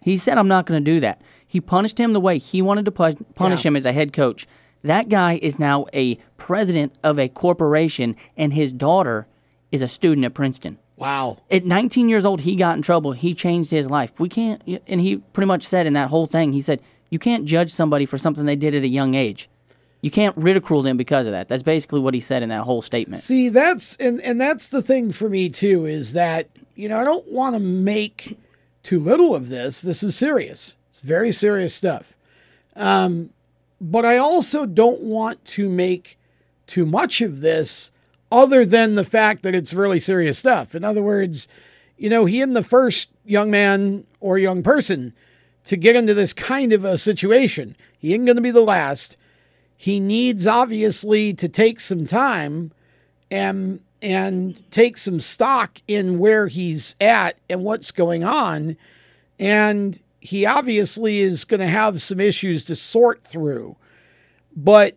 He 0.00 0.16
said, 0.16 0.38
I'm 0.38 0.46
not 0.46 0.66
going 0.66 0.84
to 0.84 0.90
do 0.92 1.00
that. 1.00 1.20
He 1.44 1.60
punished 1.60 1.98
him 1.98 2.12
the 2.12 2.20
way 2.20 2.38
he 2.38 2.62
wanted 2.62 2.84
to 2.84 2.92
punish 2.92 3.64
Yeah. 3.64 3.68
him 3.68 3.76
as 3.76 3.86
a 3.86 3.92
head 3.92 4.12
coach. 4.12 4.46
That 4.84 5.08
guy 5.08 5.38
is 5.40 5.58
now 5.58 5.86
a 5.92 6.16
president 6.36 6.94
of 7.02 7.18
a 7.18 7.28
corporation, 7.28 8.16
and 8.36 8.52
his 8.52 8.72
daughter 8.72 9.26
is 9.72 9.82
a 9.82 9.88
student 9.88 10.26
at 10.26 10.34
Princeton. 10.34 10.78
Wow. 10.96 11.38
At 11.50 11.64
19 11.64 12.08
years 12.08 12.24
old, 12.24 12.42
he 12.42 12.54
got 12.54 12.76
in 12.76 12.82
trouble. 12.82 13.12
He 13.12 13.34
changed 13.34 13.70
his 13.70 13.90
life. 13.90 14.20
We 14.20 14.28
can't, 14.28 14.62
and 14.86 15.00
he 15.00 15.16
pretty 15.16 15.46
much 15.46 15.64
said 15.64 15.86
in 15.86 15.94
that 15.94 16.10
whole 16.10 16.26
thing, 16.26 16.52
he 16.52 16.60
said, 16.60 16.80
you 17.10 17.18
can't 17.18 17.46
judge 17.46 17.72
somebody 17.72 18.06
for 18.06 18.18
something 18.18 18.44
they 18.44 18.56
did 18.56 18.74
at 18.74 18.82
a 18.82 18.88
young 18.88 19.14
age. 19.14 19.48
You 20.02 20.10
can't 20.10 20.36
ridicule 20.36 20.82
them 20.82 20.98
because 20.98 21.26
of 21.26 21.32
that. 21.32 21.48
That's 21.48 21.62
basically 21.62 22.00
what 22.00 22.12
he 22.12 22.20
said 22.20 22.42
in 22.42 22.50
that 22.50 22.64
whole 22.64 22.82
statement. 22.82 23.22
See, 23.22 23.48
that's 23.48 23.96
and 23.96 24.20
and 24.20 24.38
that's 24.38 24.68
the 24.68 24.82
thing 24.82 25.12
for 25.12 25.30
me 25.30 25.48
too 25.48 25.86
is 25.86 26.12
that 26.12 26.50
you 26.74 26.90
know 26.90 27.00
I 27.00 27.04
don't 27.04 27.26
want 27.28 27.54
to 27.54 27.60
make 27.60 28.38
too 28.82 29.00
little 29.00 29.34
of 29.34 29.48
this. 29.48 29.80
This 29.80 30.02
is 30.02 30.14
serious. 30.14 30.76
It's 30.90 31.00
very 31.00 31.32
serious 31.32 31.74
stuff. 31.74 32.16
Um, 32.76 33.30
but 33.90 34.04
I 34.04 34.16
also 34.16 34.66
don't 34.66 35.02
want 35.02 35.44
to 35.46 35.68
make 35.68 36.18
too 36.66 36.86
much 36.86 37.20
of 37.20 37.40
this, 37.40 37.90
other 38.32 38.64
than 38.64 38.94
the 38.94 39.04
fact 39.04 39.42
that 39.42 39.54
it's 39.54 39.74
really 39.74 40.00
serious 40.00 40.38
stuff. 40.38 40.74
In 40.74 40.82
other 40.82 41.02
words, 41.02 41.46
you 41.96 42.08
know, 42.08 42.24
he 42.24 42.40
and 42.40 42.56
the 42.56 42.62
first 42.62 43.10
young 43.24 43.50
man 43.50 44.06
or 44.20 44.38
young 44.38 44.62
person 44.62 45.12
to 45.64 45.76
get 45.76 45.96
into 45.96 46.14
this 46.14 46.32
kind 46.32 46.72
of 46.72 46.84
a 46.84 46.98
situation. 46.98 47.76
He 47.98 48.14
ain't 48.14 48.26
going 48.26 48.36
to 48.36 48.42
be 48.42 48.50
the 48.50 48.60
last 48.60 49.16
he 49.76 50.00
needs 50.00 50.46
obviously 50.46 51.34
to 51.34 51.48
take 51.48 51.80
some 51.80 52.06
time 52.06 52.72
and 53.30 53.80
and 54.00 54.70
take 54.70 54.96
some 54.96 55.20
stock 55.20 55.80
in 55.88 56.18
where 56.18 56.46
he's 56.46 56.94
at 57.00 57.36
and 57.48 57.62
what's 57.62 57.90
going 57.90 58.22
on 58.22 58.76
and 59.38 60.00
he 60.24 60.44
obviously 60.44 61.20
is 61.20 61.44
going 61.44 61.60
to 61.60 61.66
have 61.66 62.02
some 62.02 62.18
issues 62.18 62.64
to 62.64 62.74
sort 62.74 63.22
through 63.22 63.76
but 64.56 64.96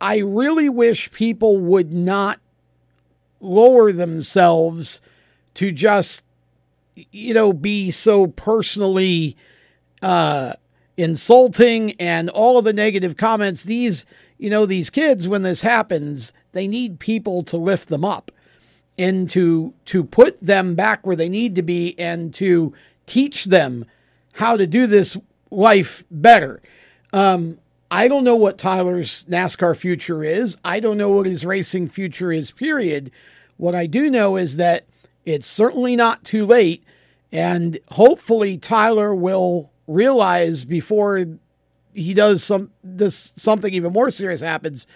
i 0.00 0.18
really 0.18 0.68
wish 0.68 1.12
people 1.12 1.58
would 1.58 1.92
not 1.92 2.40
lower 3.40 3.92
themselves 3.92 5.00
to 5.54 5.70
just 5.70 6.24
you 7.12 7.32
know 7.34 7.52
be 7.52 7.90
so 7.90 8.26
personally 8.26 9.36
uh 10.02 10.54
insulting 10.96 11.92
and 12.00 12.30
all 12.30 12.58
of 12.58 12.64
the 12.64 12.72
negative 12.72 13.16
comments. 13.16 13.62
These 13.62 14.06
you 14.38 14.50
know 14.50 14.66
these 14.66 14.90
kids 14.90 15.28
when 15.28 15.42
this 15.42 15.62
happens 15.62 16.32
they 16.52 16.68
need 16.68 16.98
people 16.98 17.42
to 17.44 17.56
lift 17.56 17.88
them 17.88 18.04
up 18.04 18.30
and 18.98 19.28
to 19.30 19.74
to 19.86 20.04
put 20.04 20.40
them 20.40 20.74
back 20.74 21.06
where 21.06 21.16
they 21.16 21.28
need 21.28 21.54
to 21.54 21.62
be 21.62 21.98
and 21.98 22.34
to 22.34 22.72
teach 23.06 23.46
them 23.46 23.84
how 24.34 24.56
to 24.56 24.66
do 24.66 24.86
this 24.86 25.16
life 25.50 26.04
better 26.10 26.60
um, 27.12 27.58
i 27.90 28.08
don't 28.08 28.24
know 28.24 28.36
what 28.36 28.58
tyler's 28.58 29.24
nascar 29.24 29.76
future 29.76 30.24
is 30.24 30.56
i 30.64 30.80
don't 30.80 30.98
know 30.98 31.10
what 31.10 31.26
his 31.26 31.44
racing 31.44 31.88
future 31.88 32.32
is 32.32 32.50
period 32.50 33.10
what 33.56 33.74
i 33.74 33.86
do 33.86 34.10
know 34.10 34.36
is 34.36 34.56
that 34.56 34.84
it's 35.24 35.46
certainly 35.46 35.96
not 35.96 36.24
too 36.24 36.44
late 36.44 36.82
and 37.32 37.78
hopefully 37.92 38.56
tyler 38.56 39.14
will 39.14 39.70
realize 39.86 40.64
before 40.64 41.24
he 41.94 42.12
does 42.12 42.42
some 42.42 42.70
this 42.82 43.32
something 43.36 43.72
even 43.72 43.92
more 43.92 44.10
serious 44.10 44.40
happens, 44.40 44.86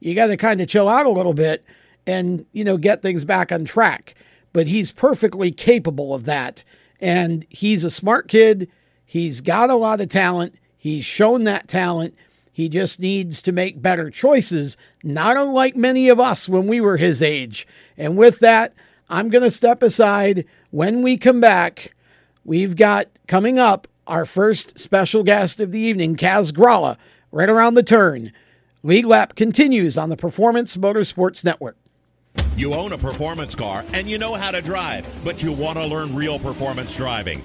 you 0.00 0.14
got 0.14 0.28
to 0.28 0.36
kind 0.36 0.60
of 0.60 0.68
chill 0.68 0.88
out 0.88 1.06
a 1.06 1.10
little 1.10 1.34
bit 1.34 1.64
and 2.06 2.46
you 2.52 2.64
know 2.64 2.76
get 2.76 3.02
things 3.02 3.24
back 3.24 3.52
on 3.52 3.64
track. 3.64 4.14
But 4.52 4.68
he's 4.68 4.92
perfectly 4.92 5.50
capable 5.50 6.14
of 6.14 6.24
that, 6.24 6.62
and 7.00 7.44
he's 7.50 7.84
a 7.84 7.90
smart 7.90 8.28
kid. 8.28 8.70
He's 9.14 9.42
got 9.42 9.70
a 9.70 9.76
lot 9.76 10.00
of 10.00 10.08
talent. 10.08 10.56
He's 10.76 11.04
shown 11.04 11.44
that 11.44 11.68
talent. 11.68 12.16
He 12.52 12.68
just 12.68 12.98
needs 12.98 13.42
to 13.42 13.52
make 13.52 13.80
better 13.80 14.10
choices, 14.10 14.76
not 15.04 15.36
unlike 15.36 15.76
many 15.76 16.08
of 16.08 16.18
us 16.18 16.48
when 16.48 16.66
we 16.66 16.80
were 16.80 16.96
his 16.96 17.22
age. 17.22 17.64
And 17.96 18.16
with 18.16 18.40
that, 18.40 18.74
I'm 19.08 19.28
going 19.28 19.44
to 19.44 19.52
step 19.52 19.84
aside. 19.84 20.44
When 20.72 21.00
we 21.00 21.16
come 21.16 21.40
back, 21.40 21.94
we've 22.44 22.74
got 22.74 23.06
coming 23.28 23.56
up 23.56 23.86
our 24.08 24.24
first 24.24 24.80
special 24.80 25.22
guest 25.22 25.60
of 25.60 25.70
the 25.70 25.78
evening, 25.78 26.16
Kaz 26.16 26.50
Grala, 26.50 26.96
right 27.30 27.48
around 27.48 27.74
the 27.74 27.84
turn. 27.84 28.32
Lead 28.82 29.04
Lap 29.04 29.36
continues 29.36 29.96
on 29.96 30.08
the 30.08 30.16
Performance 30.16 30.76
Motorsports 30.76 31.44
Network. 31.44 31.76
You 32.56 32.74
own 32.74 32.92
a 32.92 32.98
performance 32.98 33.54
car 33.54 33.84
and 33.92 34.10
you 34.10 34.18
know 34.18 34.34
how 34.34 34.50
to 34.50 34.60
drive, 34.60 35.06
but 35.22 35.40
you 35.40 35.52
want 35.52 35.78
to 35.78 35.86
learn 35.86 36.16
real 36.16 36.40
performance 36.40 36.96
driving. 36.96 37.44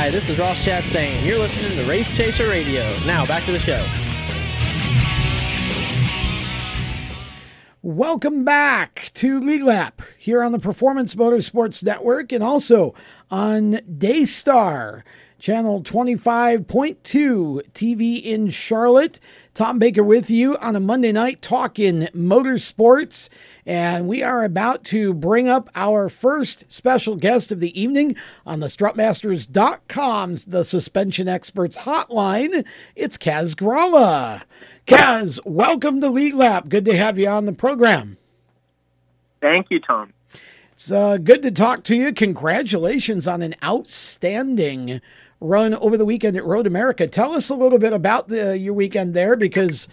Hi, 0.00 0.08
this 0.08 0.30
is 0.30 0.38
Ross 0.38 0.58
Chastain. 0.64 1.22
You're 1.26 1.38
listening 1.38 1.76
to 1.76 1.84
Race 1.84 2.10
Chaser 2.10 2.48
Radio. 2.48 2.88
Now, 3.04 3.26
back 3.26 3.44
to 3.44 3.52
the 3.52 3.58
show. 3.58 3.86
Welcome 7.82 8.42
back 8.42 9.10
to 9.12 9.38
Lead 9.40 9.62
Lap 9.62 10.00
here 10.16 10.42
on 10.42 10.52
the 10.52 10.58
Performance 10.58 11.14
Motorsports 11.16 11.84
Network 11.84 12.32
and 12.32 12.42
also 12.42 12.94
on 13.30 13.72
Daystar, 13.98 15.04
channel 15.38 15.82
25.2 15.82 17.70
TV 17.74 18.22
in 18.22 18.48
Charlotte. 18.48 19.20
Tom 19.60 19.78
Baker 19.78 20.02
with 20.02 20.30
you 20.30 20.56
on 20.56 20.74
a 20.74 20.80
Monday 20.80 21.12
night 21.12 21.42
talking 21.42 22.04
motorsports. 22.14 23.28
And 23.66 24.08
we 24.08 24.22
are 24.22 24.42
about 24.42 24.84
to 24.84 25.12
bring 25.12 25.50
up 25.50 25.68
our 25.74 26.08
first 26.08 26.64
special 26.72 27.14
guest 27.14 27.52
of 27.52 27.60
the 27.60 27.78
evening 27.78 28.16
on 28.46 28.60
the 28.60 28.68
strutmasters.com's 28.68 30.46
The 30.46 30.64
Suspension 30.64 31.28
Experts 31.28 31.76
Hotline. 31.76 32.64
It's 32.96 33.18
Kaz 33.18 33.54
Grala. 33.54 34.44
Kaz, 34.86 35.38
welcome 35.44 36.00
to 36.00 36.08
Lead 36.08 36.32
Lap. 36.32 36.70
Good 36.70 36.86
to 36.86 36.96
have 36.96 37.18
you 37.18 37.28
on 37.28 37.44
the 37.44 37.52
program. 37.52 38.16
Thank 39.42 39.66
you, 39.68 39.78
Tom. 39.78 40.14
It's 40.72 40.90
uh, 40.90 41.18
good 41.18 41.42
to 41.42 41.50
talk 41.50 41.84
to 41.84 41.94
you. 41.94 42.14
Congratulations 42.14 43.28
on 43.28 43.42
an 43.42 43.54
outstanding 43.62 45.02
run 45.40 45.74
over 45.74 45.96
the 45.96 46.04
weekend 46.04 46.36
at 46.36 46.44
Road 46.44 46.66
America. 46.66 47.06
Tell 47.06 47.32
us 47.32 47.48
a 47.48 47.54
little 47.54 47.78
bit 47.78 47.92
about 47.92 48.28
the, 48.28 48.58
your 48.58 48.74
weekend 48.74 49.14
there 49.14 49.36
because 49.36 49.88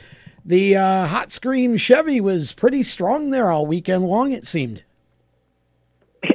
the 0.45 0.75
uh, 0.75 1.07
Hot 1.07 1.31
Scream 1.31 1.77
Chevy 1.77 2.21
was 2.21 2.53
pretty 2.53 2.83
strong 2.83 3.31
there 3.31 3.51
all 3.51 3.65
weekend 3.65 4.05
long, 4.05 4.31
it 4.31 4.45
seemed. 4.45 4.83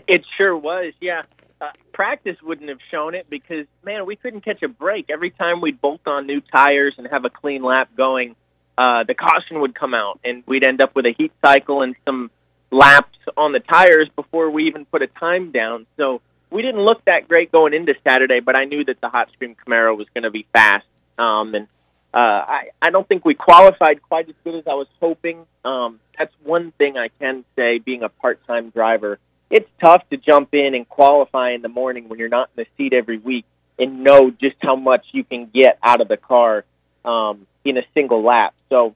It 0.08 0.24
sure 0.36 0.56
was, 0.56 0.92
yeah. 1.00 1.22
Uh, 1.60 1.70
practice 1.92 2.36
wouldn't 2.42 2.68
have 2.68 2.80
shown 2.90 3.14
it 3.14 3.30
because, 3.30 3.66
man, 3.84 4.04
we 4.04 4.16
couldn't 4.16 4.44
catch 4.44 4.62
a 4.62 4.68
break. 4.68 5.10
Every 5.10 5.30
time 5.30 5.60
we'd 5.60 5.80
bolt 5.80 6.00
on 6.06 6.26
new 6.26 6.40
tires 6.40 6.94
and 6.98 7.06
have 7.06 7.24
a 7.24 7.30
clean 7.30 7.62
lap 7.62 7.90
going, 7.96 8.34
uh, 8.76 9.04
the 9.04 9.14
caution 9.14 9.60
would 9.60 9.74
come 9.74 9.94
out, 9.94 10.18
and 10.24 10.42
we'd 10.46 10.64
end 10.64 10.82
up 10.82 10.96
with 10.96 11.06
a 11.06 11.14
heat 11.16 11.32
cycle 11.44 11.82
and 11.82 11.94
some 12.04 12.30
laps 12.70 13.18
on 13.36 13.52
the 13.52 13.60
tires 13.60 14.08
before 14.16 14.50
we 14.50 14.64
even 14.64 14.86
put 14.86 15.02
a 15.02 15.06
time 15.06 15.52
down. 15.52 15.86
So 15.96 16.20
we 16.52 16.62
didn't 16.62 16.82
look 16.82 17.04
that 17.06 17.28
great 17.28 17.50
going 17.50 17.74
into 17.74 17.94
Saturday, 18.06 18.40
but 18.40 18.58
I 18.58 18.64
knew 18.64 18.84
that 18.84 19.00
the 19.00 19.08
Hot 19.08 19.30
Scream 19.32 19.56
Camaro 19.56 19.96
was 19.96 20.06
going 20.14 20.24
to 20.24 20.30
be 20.30 20.46
fast. 20.52 20.86
Um, 21.18 21.54
and 21.54 21.66
uh, 22.14 22.18
I, 22.18 22.68
I 22.80 22.90
don't 22.90 23.08
think 23.08 23.24
we 23.24 23.34
qualified 23.34 24.02
quite 24.02 24.28
as 24.28 24.34
good 24.44 24.54
as 24.54 24.66
I 24.66 24.74
was 24.74 24.86
hoping. 25.00 25.46
Um, 25.64 25.98
that's 26.18 26.32
one 26.44 26.72
thing 26.72 26.98
I 26.98 27.08
can 27.18 27.44
say, 27.56 27.78
being 27.78 28.02
a 28.02 28.08
part-time 28.08 28.70
driver. 28.70 29.18
It's 29.50 29.68
tough 29.80 30.08
to 30.10 30.16
jump 30.16 30.54
in 30.54 30.74
and 30.74 30.88
qualify 30.88 31.52
in 31.52 31.62
the 31.62 31.68
morning 31.68 32.08
when 32.08 32.18
you're 32.18 32.28
not 32.28 32.50
in 32.56 32.64
the 32.64 32.66
seat 32.76 32.92
every 32.92 33.18
week 33.18 33.44
and 33.78 34.04
know 34.04 34.30
just 34.30 34.56
how 34.60 34.76
much 34.76 35.06
you 35.12 35.24
can 35.24 35.46
get 35.46 35.78
out 35.82 36.00
of 36.00 36.08
the 36.08 36.16
car 36.16 36.64
um, 37.04 37.46
in 37.64 37.76
a 37.76 37.82
single 37.94 38.22
lap. 38.22 38.54
So 38.68 38.94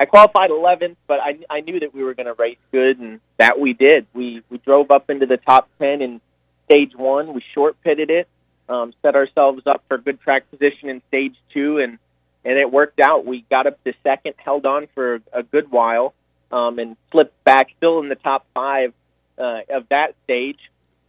I 0.00 0.04
qualified 0.04 0.50
11th, 0.50 0.96
but 1.06 1.20
I, 1.20 1.38
I 1.50 1.60
knew 1.60 1.80
that 1.80 1.94
we 1.94 2.02
were 2.04 2.14
going 2.14 2.26
to 2.26 2.34
race 2.34 2.58
good, 2.70 2.98
and 2.98 3.20
that 3.38 3.58
we 3.58 3.72
did. 3.72 4.06
We 4.14 4.42
we 4.48 4.58
drove 4.58 4.90
up 4.90 5.10
into 5.10 5.26
the 5.26 5.38
top 5.38 5.68
10 5.80 6.02
in 6.02 6.20
stage 6.68 6.94
one. 6.94 7.34
We 7.34 7.42
short 7.54 7.80
pitted 7.82 8.10
it, 8.10 8.28
um, 8.68 8.92
set 9.02 9.14
ourselves 9.14 9.62
up 9.66 9.84
for 9.88 9.98
good 9.98 10.20
track 10.20 10.50
position 10.50 10.88
in 10.88 11.02
stage 11.08 11.34
two, 11.52 11.78
and 11.78 11.98
and 12.44 12.58
it 12.58 12.70
worked 12.70 13.00
out. 13.00 13.26
We 13.26 13.44
got 13.50 13.66
up 13.66 13.82
to 13.84 13.92
second, 14.02 14.34
held 14.36 14.64
on 14.64 14.88
for 14.94 15.20
a 15.32 15.42
good 15.42 15.70
while, 15.70 16.14
um, 16.52 16.78
and 16.78 16.96
slipped 17.10 17.42
back, 17.44 17.68
still 17.76 18.00
in 18.00 18.08
the 18.08 18.14
top 18.14 18.46
five 18.54 18.92
uh, 19.38 19.60
of 19.70 19.88
that 19.88 20.14
stage, 20.24 20.58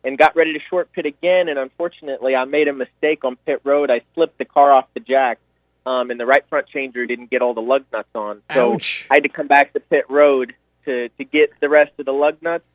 and 0.03 0.17
got 0.17 0.35
ready 0.35 0.53
to 0.53 0.59
short 0.69 0.91
pit 0.91 1.05
again. 1.05 1.49
And 1.49 1.59
unfortunately, 1.59 2.35
I 2.35 2.45
made 2.45 2.67
a 2.67 2.73
mistake 2.73 3.23
on 3.23 3.35
pit 3.45 3.61
road. 3.63 3.91
I 3.91 4.01
slipped 4.15 4.37
the 4.37 4.45
car 4.45 4.71
off 4.71 4.85
the 4.93 4.99
jack 4.99 5.39
um, 5.85 6.11
and 6.11 6.19
the 6.19 6.25
right 6.25 6.43
front 6.49 6.67
changer 6.67 7.05
didn't 7.05 7.29
get 7.29 7.41
all 7.41 7.53
the 7.53 7.61
lug 7.61 7.85
nuts 7.91 8.09
on. 8.13 8.41
So 8.53 8.73
Ouch. 8.73 9.07
I 9.09 9.15
had 9.15 9.23
to 9.23 9.29
come 9.29 9.47
back 9.47 9.73
to 9.73 9.79
pit 9.79 10.05
road 10.09 10.53
to 10.85 11.09
to 11.09 11.23
get 11.23 11.51
the 11.59 11.69
rest 11.69 11.91
of 11.97 12.05
the 12.05 12.11
lug 12.13 12.41
nuts. 12.41 12.65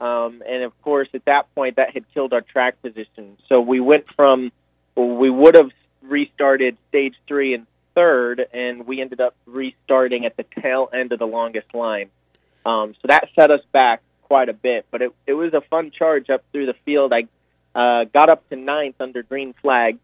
Um, 0.00 0.42
and 0.46 0.64
of 0.64 0.80
course, 0.82 1.08
at 1.14 1.24
that 1.26 1.54
point, 1.54 1.76
that 1.76 1.90
had 1.94 2.04
killed 2.12 2.32
our 2.32 2.40
track 2.40 2.80
position. 2.82 3.36
So 3.48 3.60
we 3.60 3.80
went 3.80 4.06
from 4.14 4.52
we 4.96 5.30
would 5.30 5.54
have 5.54 5.70
restarted 6.02 6.76
stage 6.88 7.14
three 7.26 7.54
and 7.54 7.66
third, 7.94 8.44
and 8.52 8.86
we 8.86 9.00
ended 9.00 9.20
up 9.20 9.34
restarting 9.46 10.26
at 10.26 10.36
the 10.36 10.44
tail 10.60 10.88
end 10.92 11.12
of 11.12 11.18
the 11.18 11.26
longest 11.26 11.74
line. 11.74 12.10
Um, 12.64 12.94
so 12.94 13.08
that 13.08 13.28
set 13.38 13.50
us 13.50 13.60
back 13.72 14.02
quite 14.22 14.48
a 14.48 14.52
bit, 14.52 14.86
but 14.90 15.02
it 15.02 15.12
it 15.26 15.34
was 15.34 15.54
a 15.54 15.60
fun 15.60 15.90
charge 15.90 16.30
up 16.30 16.42
through 16.52 16.66
the 16.66 16.74
field. 16.84 17.12
I 17.12 17.28
uh, 17.78 18.04
got 18.04 18.28
up 18.28 18.48
to 18.50 18.56
ninth 18.56 18.96
under 19.00 19.22
green 19.22 19.54
flag, 19.62 19.98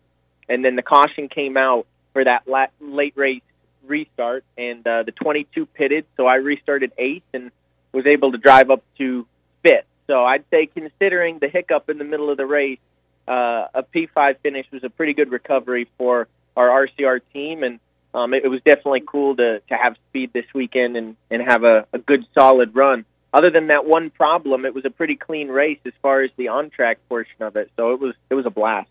and 0.48 0.64
then 0.64 0.76
the 0.76 0.82
caution 0.82 1.28
came 1.28 1.56
out 1.56 1.86
for 2.12 2.24
that 2.24 2.48
la- 2.48 2.66
late 2.80 3.14
race 3.16 3.42
restart, 3.86 4.44
and 4.56 4.86
uh, 4.86 5.02
the 5.02 5.12
22 5.12 5.66
pitted, 5.66 6.04
so 6.16 6.26
I 6.26 6.36
restarted 6.36 6.92
eighth 6.98 7.24
and 7.32 7.50
was 7.92 8.06
able 8.06 8.32
to 8.32 8.38
drive 8.38 8.70
up 8.70 8.82
to 8.98 9.26
fifth. 9.62 9.86
So 10.06 10.24
I'd 10.24 10.44
say, 10.50 10.66
considering 10.66 11.38
the 11.38 11.48
hiccup 11.48 11.90
in 11.90 11.98
the 11.98 12.04
middle 12.04 12.30
of 12.30 12.36
the 12.36 12.46
race, 12.46 12.78
uh, 13.26 13.66
a 13.74 13.82
P5 13.82 14.38
finish 14.42 14.66
was 14.72 14.82
a 14.84 14.88
pretty 14.88 15.12
good 15.12 15.30
recovery 15.30 15.88
for 15.98 16.28
our 16.56 16.86
RCR 16.86 17.20
team, 17.32 17.62
and 17.62 17.78
um, 18.14 18.32
it, 18.32 18.44
it 18.44 18.48
was 18.48 18.60
definitely 18.64 19.02
cool 19.06 19.36
to 19.36 19.60
to 19.60 19.74
have 19.76 19.96
speed 20.08 20.32
this 20.32 20.46
weekend 20.54 20.96
and 20.96 21.16
and 21.30 21.42
have 21.42 21.62
a, 21.62 21.86
a 21.92 21.98
good 21.98 22.24
solid 22.34 22.74
run. 22.74 23.04
Other 23.32 23.50
than 23.50 23.66
that 23.66 23.84
one 23.84 24.08
problem, 24.08 24.64
it 24.64 24.74
was 24.74 24.86
a 24.86 24.90
pretty 24.90 25.14
clean 25.14 25.48
race 25.48 25.78
as 25.84 25.92
far 26.00 26.22
as 26.22 26.30
the 26.36 26.48
on 26.48 26.70
track 26.70 26.98
portion 27.08 27.42
of 27.42 27.56
it. 27.56 27.70
So 27.76 27.92
it 27.92 28.00
was 28.00 28.14
it 28.30 28.34
was 28.34 28.46
a 28.46 28.50
blast. 28.50 28.88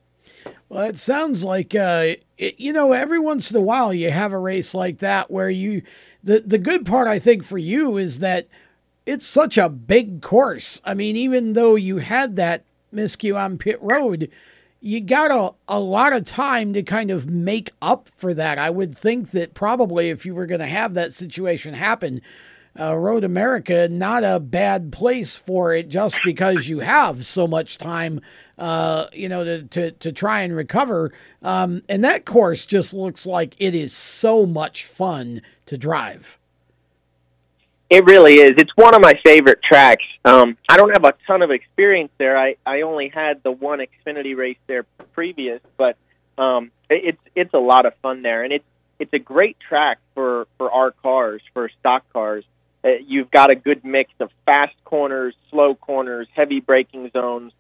Well, 0.70 0.84
it 0.88 0.98
sounds 0.98 1.44
like 1.44 1.74
uh, 1.74 2.16
it, 2.38 2.60
you 2.60 2.74
know 2.74 2.92
every 2.92 3.20
once 3.20 3.50
in 3.50 3.58
a 3.58 3.62
while 3.62 3.94
you 3.94 4.12
have 4.12 4.34
a 4.34 4.38
race 4.38 4.76
like 4.76 5.00
that 5.00 5.32
where 5.32 5.50
you 5.50 5.82
the 6.24 6.42
the 6.42 6.60
good 6.60 6.86
part 6.86 7.08
I 7.08 7.18
think 7.18 7.44
for 7.44 7.58
you 7.58 7.98
is 7.98 8.20
that 8.20 8.48
it's 9.08 9.26
such 9.26 9.58
a 9.58 9.70
big 9.70 10.22
course. 10.22 10.82
I 10.84 10.94
mean, 10.94 11.16
even 11.16 11.54
though 11.54 11.76
you 11.76 11.98
had 11.98 12.36
that 12.36 12.66
miscue 12.94 13.40
on 13.40 13.58
pit 13.58 13.80
road, 13.82 14.30
you 14.82 15.00
got 15.00 15.32
a, 15.32 15.56
a 15.74 15.80
lot 15.80 16.12
of 16.12 16.26
time 16.26 16.74
to 16.74 16.84
kind 16.84 17.10
of 17.10 17.30
make 17.30 17.72
up 17.82 18.10
for 18.10 18.34
that. 18.34 18.60
I 18.60 18.70
would 18.70 18.96
think 18.96 19.32
that 19.32 19.54
probably 19.54 20.10
if 20.10 20.26
you 20.26 20.36
were 20.36 20.46
going 20.46 20.60
to 20.60 20.68
have 20.68 20.94
that 20.94 21.14
situation 21.14 21.74
happen, 21.74 22.22
uh, 22.78 22.96
Road 22.96 23.24
America, 23.24 23.88
not 23.90 24.26
a 24.26 24.42
bad 24.42 24.92
place 24.92 25.38
for 25.38 25.74
it 25.74 25.88
just 25.88 26.20
because 26.24 26.68
you 26.68 26.80
have 26.80 27.26
so 27.26 27.48
much 27.48 27.78
time, 27.78 28.20
uh, 28.58 29.08
you 29.14 29.30
know, 29.30 29.44
to, 29.44 29.64
to, 29.64 29.92
to 29.92 30.12
try 30.12 30.42
and 30.42 30.56
recover. 30.56 31.14
Um, 31.42 31.82
and 31.88 32.04
that 32.04 32.26
course 32.26 32.66
just 32.66 32.94
looks 32.94 33.26
like 33.26 33.56
it 33.58 33.74
is 33.74 33.96
so 33.96 34.46
much 34.46 34.86
fun 34.86 35.42
to 35.66 35.78
drive. 35.78 36.38
It 37.90 38.04
really 38.06 38.36
is. 38.36 38.52
It's 38.58 38.72
one 38.76 38.94
of 38.94 39.02
my 39.02 39.14
favorite 39.24 39.60
tracks. 39.64 40.04
Um, 40.26 40.58
I 40.68 40.76
don't 40.76 40.90
have 40.92 41.06
a 41.06 41.14
ton 41.26 41.42
of 41.42 41.52
experience 41.52 42.12
there. 42.18 42.38
I, 42.38 42.56
I 42.66 42.82
only 42.82 43.08
had 43.08 43.42
the 43.44 43.52
one 43.52 43.80
Xfinity 43.80 44.36
race 44.36 44.58
there 44.68 44.84
previous, 45.14 45.62
but 45.78 45.96
um, 46.38 46.72
it, 46.90 47.16
it's 47.16 47.22
it's 47.36 47.54
a 47.54 47.60
lot 47.60 47.86
of 47.86 47.94
fun 48.02 48.24
there, 48.24 48.44
and 48.44 48.52
it's 48.52 48.66
it's 49.00 49.14
a 49.14 49.20
great 49.20 49.58
track 49.60 50.00
for 50.16 50.48
for 50.58 50.70
our 50.70 50.92
cars, 50.92 51.42
for 51.54 51.70
stock 51.80 52.04
cars. 52.12 52.44
Uh, 52.84 52.90
you've 53.06 53.32
got 53.32 53.50
a 53.52 53.56
good 53.56 53.86
mix 53.86 54.12
of 54.20 54.32
fast 54.46 54.76
corners, 54.84 55.34
slow 55.50 55.74
corners, 55.74 56.28
heavy 56.36 56.60
braking 56.60 57.10
zones. 57.12 57.54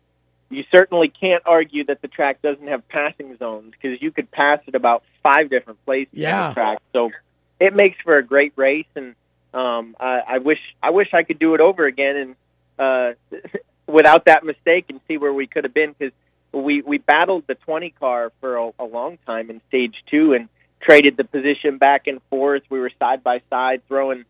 You 0.49 0.63
certainly 0.71 1.07
can't 1.09 1.43
argue 1.45 1.85
that 1.85 2.01
the 2.01 2.07
track 2.07 2.41
doesn't 2.41 2.67
have 2.67 2.87
passing 2.89 3.37
zones 3.37 3.71
because 3.71 4.01
you 4.01 4.11
could 4.11 4.29
pass 4.31 4.59
it 4.67 4.75
about 4.75 5.03
five 5.23 5.49
different 5.49 5.83
places 5.85 6.13
Yeah. 6.13 6.41
on 6.43 6.49
the 6.49 6.53
track. 6.53 6.77
So 6.93 7.11
it 7.59 7.73
makes 7.73 7.97
for 8.03 8.17
a 8.17 8.23
great 8.23 8.53
race, 8.57 8.85
and 8.95 9.15
um, 9.53 9.95
I, 9.99 10.21
I 10.27 10.37
wish 10.39 10.59
I 10.81 10.91
wish 10.91 11.13
I 11.13 11.23
could 11.23 11.39
do 11.39 11.55
it 11.55 11.61
over 11.61 11.85
again 11.85 12.15
and 12.17 12.35
uh, 12.79 13.37
without 13.87 14.25
that 14.25 14.43
mistake 14.43 14.85
and 14.89 14.99
see 15.07 15.17
where 15.17 15.33
we 15.33 15.47
could 15.47 15.63
have 15.63 15.73
been 15.73 15.95
because 15.97 16.13
we 16.51 16.81
we 16.81 16.97
battled 16.97 17.45
the 17.47 17.55
20 17.55 17.91
car 17.91 18.31
for 18.39 18.57
a, 18.57 18.71
a 18.79 18.85
long 18.85 19.17
time 19.25 19.49
in 19.49 19.61
stage 19.69 19.95
two 20.09 20.33
and 20.33 20.49
traded 20.79 21.17
the 21.17 21.23
position 21.23 21.77
back 21.77 22.07
and 22.07 22.21
forth. 22.29 22.63
We 22.69 22.79
were 22.79 22.91
side 22.99 23.23
by 23.23 23.41
side 23.49 23.81
throwing 23.87 24.25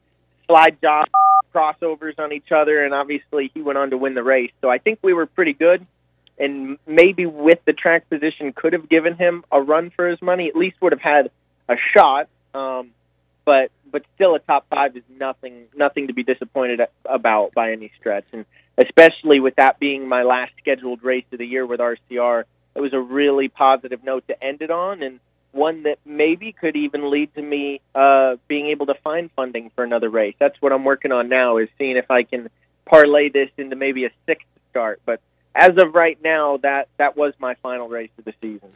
slide 0.47 0.77
jobs, 0.81 1.11
crossovers 1.53 2.17
on 2.17 2.31
each 2.31 2.51
other, 2.51 2.83
and 2.83 2.93
obviously 2.93 3.51
he 3.53 3.61
went 3.61 3.77
on 3.77 3.89
to 3.89 3.97
win 3.97 4.13
the 4.13 4.23
race. 4.23 4.51
So 4.61 4.69
I 4.69 4.77
think 4.77 4.99
we 5.01 5.13
were 5.13 5.25
pretty 5.25 5.53
good, 5.53 5.85
and 6.37 6.77
maybe 6.87 7.25
with 7.25 7.59
the 7.65 7.73
track 7.73 8.09
position 8.09 8.53
could 8.53 8.73
have 8.73 8.87
given 8.87 9.15
him 9.15 9.43
a 9.51 9.61
run 9.61 9.91
for 9.91 10.07
his 10.07 10.21
money. 10.21 10.47
At 10.47 10.55
least 10.55 10.77
would 10.81 10.93
have 10.93 11.01
had 11.01 11.31
a 11.67 11.75
shot. 11.95 12.29
Um, 12.53 12.91
but 13.47 13.71
but 13.89 14.03
still, 14.15 14.35
a 14.35 14.39
top 14.39 14.67
five 14.69 14.97
is 14.97 15.03
nothing 15.09 15.67
nothing 15.73 16.07
to 16.07 16.13
be 16.13 16.23
disappointed 16.23 16.81
about 17.05 17.53
by 17.53 17.71
any 17.71 17.89
stretch, 17.97 18.25
and 18.33 18.45
especially 18.77 19.39
with 19.39 19.55
that 19.55 19.79
being 19.79 20.05
my 20.05 20.23
last 20.23 20.51
scheduled 20.57 21.01
race 21.01 21.23
of 21.31 21.39
the 21.39 21.47
year 21.47 21.65
with 21.65 21.79
RCR. 21.79 22.43
It 22.75 22.81
was 22.81 22.93
a 22.93 22.99
really 22.99 23.47
positive 23.47 24.03
note 24.03 24.27
to 24.27 24.43
end 24.43 24.61
it 24.61 24.69
on, 24.69 25.01
and 25.01 25.21
one 25.53 25.83
that 25.83 25.97
maybe 26.05 26.51
could 26.51 26.75
even 26.75 27.09
lead 27.09 27.33
to 27.35 27.41
me 27.41 27.79
uh, 27.95 28.35
being 28.49 28.67
able 28.67 28.87
to 28.87 28.95
find 28.95 29.31
funding 29.31 29.71
for 29.73 29.85
another 29.85 30.09
race. 30.09 30.35
That's 30.37 30.61
what 30.61 30.73
I'm 30.73 30.83
working 30.83 31.13
on 31.13 31.29
now 31.29 31.55
is 31.57 31.69
seeing 31.77 31.95
if 31.95 32.11
I 32.11 32.23
can 32.23 32.49
parlay 32.85 33.29
this 33.29 33.49
into 33.57 33.77
maybe 33.77 34.03
a 34.03 34.09
sixth 34.25 34.45
start. 34.69 35.01
But 35.05 35.21
as 35.55 35.71
of 35.81 35.95
right 35.95 36.19
now, 36.21 36.57
that 36.57 36.89
that 36.97 37.15
was 37.15 37.33
my 37.39 37.55
final 37.63 37.87
race 37.87 38.11
of 38.17 38.25
the 38.25 38.33
season. 38.41 38.69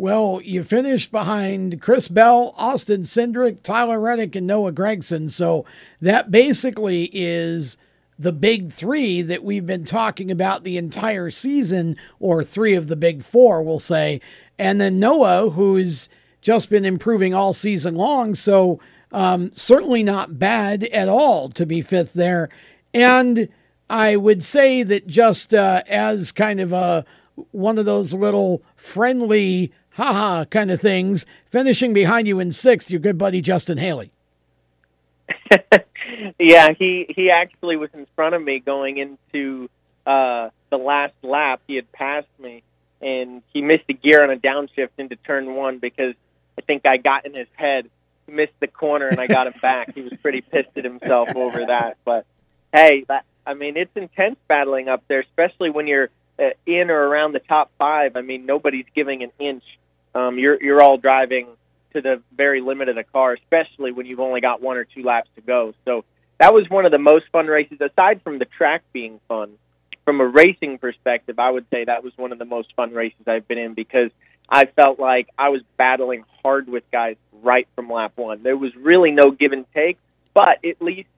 Well, 0.00 0.40
you 0.42 0.64
finished 0.64 1.12
behind 1.12 1.82
Chris 1.82 2.08
Bell, 2.08 2.54
Austin 2.56 3.02
Cindric, 3.02 3.62
Tyler 3.62 4.00
Reddick, 4.00 4.34
and 4.34 4.46
Noah 4.46 4.72
Gragson. 4.72 5.30
So 5.30 5.66
that 6.00 6.30
basically 6.30 7.10
is 7.12 7.76
the 8.18 8.32
big 8.32 8.72
three 8.72 9.20
that 9.20 9.44
we've 9.44 9.66
been 9.66 9.84
talking 9.84 10.30
about 10.30 10.64
the 10.64 10.78
entire 10.78 11.28
season, 11.28 11.98
or 12.18 12.42
three 12.42 12.72
of 12.72 12.88
the 12.88 12.96
big 12.96 13.22
four, 13.22 13.62
we'll 13.62 13.78
say. 13.78 14.22
And 14.58 14.80
then 14.80 14.98
Noah, 14.98 15.50
who's 15.50 16.08
just 16.40 16.70
been 16.70 16.86
improving 16.86 17.34
all 17.34 17.52
season 17.52 17.94
long. 17.94 18.34
So 18.34 18.80
um, 19.12 19.52
certainly 19.52 20.02
not 20.02 20.38
bad 20.38 20.84
at 20.84 21.10
all 21.10 21.50
to 21.50 21.66
be 21.66 21.82
fifth 21.82 22.14
there. 22.14 22.48
And 22.94 23.50
I 23.90 24.16
would 24.16 24.44
say 24.44 24.82
that 24.82 25.06
just 25.06 25.52
uh, 25.52 25.82
as 25.86 26.32
kind 26.32 26.58
of 26.58 26.72
a 26.72 27.04
one 27.50 27.78
of 27.78 27.84
those 27.84 28.14
little 28.14 28.62
friendly 28.76 29.72
haha 29.94 30.44
kind 30.44 30.70
of 30.70 30.80
things, 30.80 31.26
finishing 31.46 31.92
behind 31.92 32.28
you 32.28 32.40
in 32.40 32.52
sixth, 32.52 32.90
your 32.90 33.00
good 33.00 33.18
buddy 33.18 33.40
Justin 33.40 33.78
Haley. 33.78 34.10
yeah, 36.38 36.70
he 36.78 37.06
he 37.08 37.30
actually 37.30 37.76
was 37.76 37.90
in 37.94 38.06
front 38.16 38.34
of 38.34 38.42
me 38.42 38.58
going 38.60 38.98
into 38.98 39.68
uh, 40.06 40.50
the 40.70 40.76
last 40.76 41.14
lap. 41.22 41.60
He 41.66 41.76
had 41.76 41.90
passed 41.92 42.28
me, 42.38 42.62
and 43.00 43.42
he 43.52 43.62
missed 43.62 43.84
a 43.88 43.92
gear 43.92 44.22
on 44.22 44.30
a 44.30 44.36
downshift 44.36 44.90
into 44.98 45.16
turn 45.16 45.54
one 45.54 45.78
because 45.78 46.14
I 46.58 46.62
think 46.62 46.86
I 46.86 46.96
got 46.96 47.26
in 47.26 47.34
his 47.34 47.48
head, 47.54 47.88
he 48.26 48.32
missed 48.32 48.58
the 48.60 48.68
corner, 48.68 49.08
and 49.08 49.20
I 49.20 49.26
got 49.26 49.46
him 49.46 49.54
back. 49.60 49.94
He 49.94 50.02
was 50.02 50.12
pretty 50.14 50.40
pissed 50.40 50.76
at 50.76 50.84
himself 50.84 51.34
over 51.34 51.66
that. 51.66 51.96
But 52.04 52.26
hey, 52.74 53.04
that, 53.08 53.24
I 53.46 53.54
mean, 53.54 53.76
it's 53.76 53.96
intense 53.96 54.36
battling 54.48 54.88
up 54.88 55.02
there, 55.08 55.20
especially 55.20 55.70
when 55.70 55.86
you're 55.86 56.08
uh, 56.38 56.50
in 56.66 56.90
or 56.90 57.00
around 57.00 57.32
the 57.32 57.40
top 57.40 57.70
five. 57.78 58.16
I 58.16 58.22
mean, 58.22 58.46
nobody's 58.46 58.86
giving 58.94 59.22
an 59.22 59.30
inch. 59.38 59.64
Um, 60.14 60.38
you're 60.38 60.62
you're 60.62 60.82
all 60.82 60.96
driving 60.96 61.46
to 61.92 62.00
the 62.00 62.22
very 62.32 62.60
limit 62.60 62.88
of 62.88 62.96
the 62.96 63.04
car, 63.04 63.34
especially 63.34 63.92
when 63.92 64.06
you've 64.06 64.20
only 64.20 64.40
got 64.40 64.62
one 64.62 64.76
or 64.76 64.84
two 64.84 65.02
laps 65.02 65.28
to 65.36 65.40
go. 65.40 65.74
So 65.84 66.04
that 66.38 66.54
was 66.54 66.68
one 66.68 66.86
of 66.86 66.92
the 66.92 66.98
most 66.98 67.26
fun 67.32 67.46
races, 67.46 67.78
aside 67.80 68.22
from 68.22 68.38
the 68.38 68.44
track 68.44 68.82
being 68.92 69.20
fun. 69.28 69.52
From 70.04 70.20
a 70.20 70.26
racing 70.26 70.78
perspective, 70.78 71.38
I 71.38 71.50
would 71.50 71.66
say 71.70 71.84
that 71.84 72.02
was 72.02 72.16
one 72.16 72.32
of 72.32 72.38
the 72.38 72.44
most 72.44 72.74
fun 72.74 72.92
races 72.92 73.20
I've 73.26 73.46
been 73.46 73.58
in 73.58 73.74
because 73.74 74.10
I 74.48 74.64
felt 74.64 74.98
like 74.98 75.28
I 75.38 75.50
was 75.50 75.62
battling 75.76 76.24
hard 76.42 76.68
with 76.68 76.82
guys 76.90 77.16
right 77.42 77.68
from 77.76 77.90
lap 77.90 78.12
one. 78.16 78.42
There 78.42 78.56
was 78.56 78.74
really 78.74 79.12
no 79.12 79.30
give 79.30 79.52
and 79.52 79.66
take, 79.72 79.98
but 80.34 80.64
at 80.64 80.80
least 80.80 81.08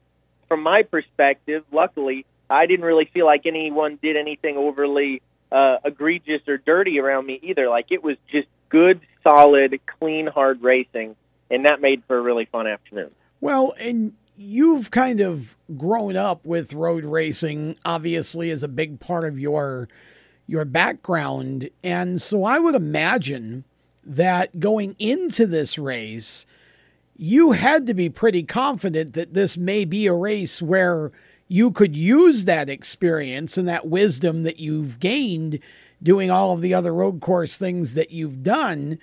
from 0.49 0.63
my 0.63 0.83
perspective, 0.83 1.65
luckily, 1.73 2.27
I 2.51 2.67
didn't 2.67 2.85
really 2.85 3.07
feel 3.07 3.25
like 3.25 3.47
anyone 3.47 3.99
did 4.03 4.17
anything 4.17 4.59
overly 4.59 5.23
uh, 5.51 5.79
egregious 5.85 6.43
or 6.47 6.59
dirty 6.59 6.99
around 6.99 7.25
me 7.25 7.39
either. 7.43 7.69
Like 7.69 7.87
it 7.91 8.03
was 8.03 8.17
just 8.31 8.49
good, 8.73 9.01
solid, 9.23 9.79
clean, 10.01 10.27
hard 10.27 10.63
racing, 10.63 11.15
and 11.51 11.67
that 11.67 11.81
made 11.81 12.03
for 12.09 12.19
a 12.19 12.21
really 12.21 12.47
fun 12.47 12.67
afternoon. 12.67 13.11
Well, 13.41 13.75
and 13.79 14.15
you've 14.37 14.91
kind 14.91 15.21
of 15.21 15.57
grown 15.77 16.17
up 16.17 16.45
with 16.45 16.73
road 16.73 17.05
racing, 17.05 17.77
obviously, 17.85 18.51
as 18.51 18.63
a 18.63 18.69
big 18.69 18.99
part 18.99 19.25
of 19.25 19.39
your 19.39 19.89
your 20.49 20.65
background. 20.65 21.71
And 21.85 22.21
so 22.21 22.45
I 22.45 22.59
would 22.59 22.75
imagine 22.75 23.65
that 24.05 24.59
going 24.59 24.97
into 24.99 25.47
this 25.47 25.79
race, 25.79 26.47
you 27.17 27.53
had 27.53 27.87
to 27.87 27.95
be 27.95 28.11
pretty 28.11 28.43
confident 28.43 29.13
that 29.15 29.35
this 29.35 29.57
may 29.57 29.85
be 29.85 30.07
a 30.07 30.15
race 30.15 30.61
where 30.61 31.11
you 31.47 31.71
could 31.71 31.95
use 31.95 32.45
that 32.47 32.69
experience 32.69 33.57
and 33.57 33.69
that 33.69 33.87
wisdom 33.87 34.43
that 34.43 34.59
you've 34.59 34.99
gained 34.99 35.59
doing 36.03 36.31
all 36.31 36.53
of 36.53 36.61
the 36.61 36.75
other 36.75 36.93
road 36.93 37.21
course 37.21 37.57
things 37.57 37.95
that 37.95 38.11
you've 38.11 38.43
done 38.43 38.99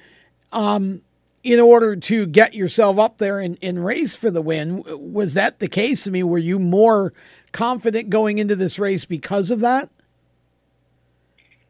um, 0.52 1.02
in 1.44 1.60
order 1.60 1.96
to 1.96 2.26
get 2.26 2.54
yourself 2.54 2.98
up 2.98 3.18
there 3.18 3.40
and, 3.40 3.58
and 3.62 3.86
race 3.86 4.16
for 4.16 4.30
the 4.30 4.42
win. 4.42 4.84
Was 4.86 5.34
that 5.36 5.60
the 5.60 5.70
case? 5.70 6.08
I 6.08 6.12
mean, 6.12 6.28
were 6.28 6.38
you 6.38 6.60
more 6.60 7.14
confident 7.52 8.10
going 8.10 8.38
into 8.38 8.56
this 8.56 8.78
race 8.78 9.06
because 9.06 9.52
of 9.52 9.60
that? 9.62 9.90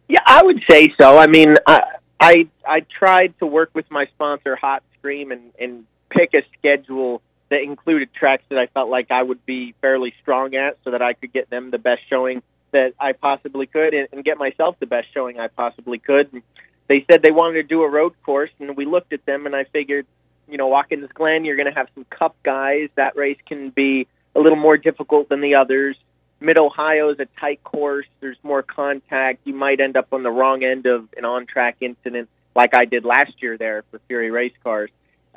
Yeah, 0.08 0.24
I 0.26 0.44
would 0.44 0.62
say 0.70 0.90
so. 1.00 1.18
I 1.18 1.28
mean, 1.28 1.54
I 1.68 1.82
I, 2.20 2.48
I 2.66 2.82
tried 2.82 3.38
to 3.40 3.46
work 3.46 3.70
with 3.74 3.90
my 3.90 4.06
sponsor, 4.08 4.56
Hot 4.56 4.84
Scream, 4.98 5.32
and, 5.32 5.52
and 5.60 5.86
pick 6.10 6.34
a 6.34 6.42
schedule 6.58 7.22
that 7.50 7.62
included 7.62 8.14
tracks 8.14 8.44
that 8.50 8.60
I 8.60 8.68
felt 8.68 8.90
like 8.90 9.10
I 9.10 9.24
would 9.24 9.46
be 9.46 9.74
fairly 9.82 10.14
strong 10.22 10.56
at, 10.56 10.78
so 10.84 10.92
that 10.92 11.02
I 11.02 11.14
could 11.14 11.32
get 11.32 11.50
them 11.50 11.72
the 11.72 11.78
best 11.78 12.02
showing 12.10 12.42
that 12.72 12.94
I 13.00 13.14
possibly 13.14 13.66
could, 13.66 13.94
and, 13.94 14.08
and 14.12 14.24
get 14.24 14.38
myself 14.38 14.76
the 14.80 14.86
best 14.86 15.08
showing 15.14 15.40
I 15.40 15.48
possibly 15.48 16.00
could. 16.00 16.34
And 16.34 16.42
they 16.88 17.06
said 17.10 17.22
they 17.22 17.32
wanted 17.32 17.62
to 17.62 17.64
do 17.64 17.84
a 17.84 17.90
road 17.90 18.14
course, 18.24 18.50
and 18.60 18.76
we 18.76 18.86
looked 18.86 19.14
at 19.14 19.26
them, 19.26 19.46
and 19.46 19.56
I 19.56 19.66
figured, 19.66 20.06
you 20.48 20.58
know, 20.58 20.68
Watkins 20.68 21.10
Glen, 21.14 21.46
you're 21.46 21.56
going 21.56 21.72
to 21.72 21.78
have 21.78 21.88
some 21.96 22.06
Cup 22.06 22.36
guys. 22.44 22.90
That 22.96 23.16
race 23.16 23.38
can 23.46 23.70
be 23.70 24.08
a 24.36 24.40
little 24.40 24.58
more 24.58 24.78
difficult 24.78 25.30
than 25.30 25.42
the 25.42 25.56
others. 25.56 25.96
Mid 26.40 26.58
Ohio 26.58 27.10
is 27.10 27.20
a 27.20 27.28
tight 27.40 27.64
course. 27.64 28.06
There's 28.22 28.38
more 28.44 28.64
contact. 28.64 29.40
You 29.44 29.54
might 29.54 29.80
end 29.80 29.98
up 29.98 30.08
on 30.14 30.24
the 30.24 30.32
wrong 30.32 30.64
end 30.64 30.86
of 30.86 31.10
an 31.18 31.26
on 31.26 31.46
track 31.46 31.78
incident 31.82 32.30
like 32.56 32.72
I 32.76 32.86
did 32.86 33.06
last 33.06 33.34
year 33.42 33.58
there 33.58 33.84
for 33.92 34.00
Fury 34.08 34.32
Race 34.32 34.54
Cars. 34.64 34.90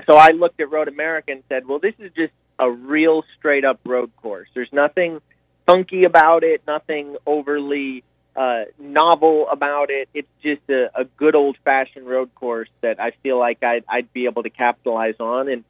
So 0.07 0.15
I 0.15 0.29
looked 0.29 0.61
at 0.61 0.71
Road 0.71 0.89
America 0.89 1.33
and 1.33 1.43
said, 1.49 1.67
well, 1.67 1.79
this 1.79 1.95
is 1.99 2.13
just 2.17 2.33
a 2.59 2.71
real 2.71 3.25
straight 3.39 3.65
up 3.65 3.81
road 3.85 4.11
course. 4.17 4.49
There's 4.55 4.73
nothing 4.73 5.21
funky 5.73 6.05
about 6.05 6.45
it, 6.45 6.63
nothing 6.67 7.17
overly 7.27 8.05
uh, 8.37 8.65
novel 8.79 9.47
about 9.51 9.91
it. 9.91 10.09
It's 10.15 10.29
just 10.43 10.63
a, 10.69 10.91
a 10.95 11.05
good 11.05 11.35
old 11.35 11.57
fashioned 11.65 12.07
road 12.07 12.35
course 12.35 12.69
that 12.81 13.01
I 13.01 13.13
feel 13.23 13.39
like 13.39 13.63
I'd, 13.63 13.85
I'd 13.89 14.13
be 14.13 14.27
able 14.27 14.43
to 14.43 14.51
capitalize 14.51 15.17
on. 15.21 15.49
And 15.49 15.65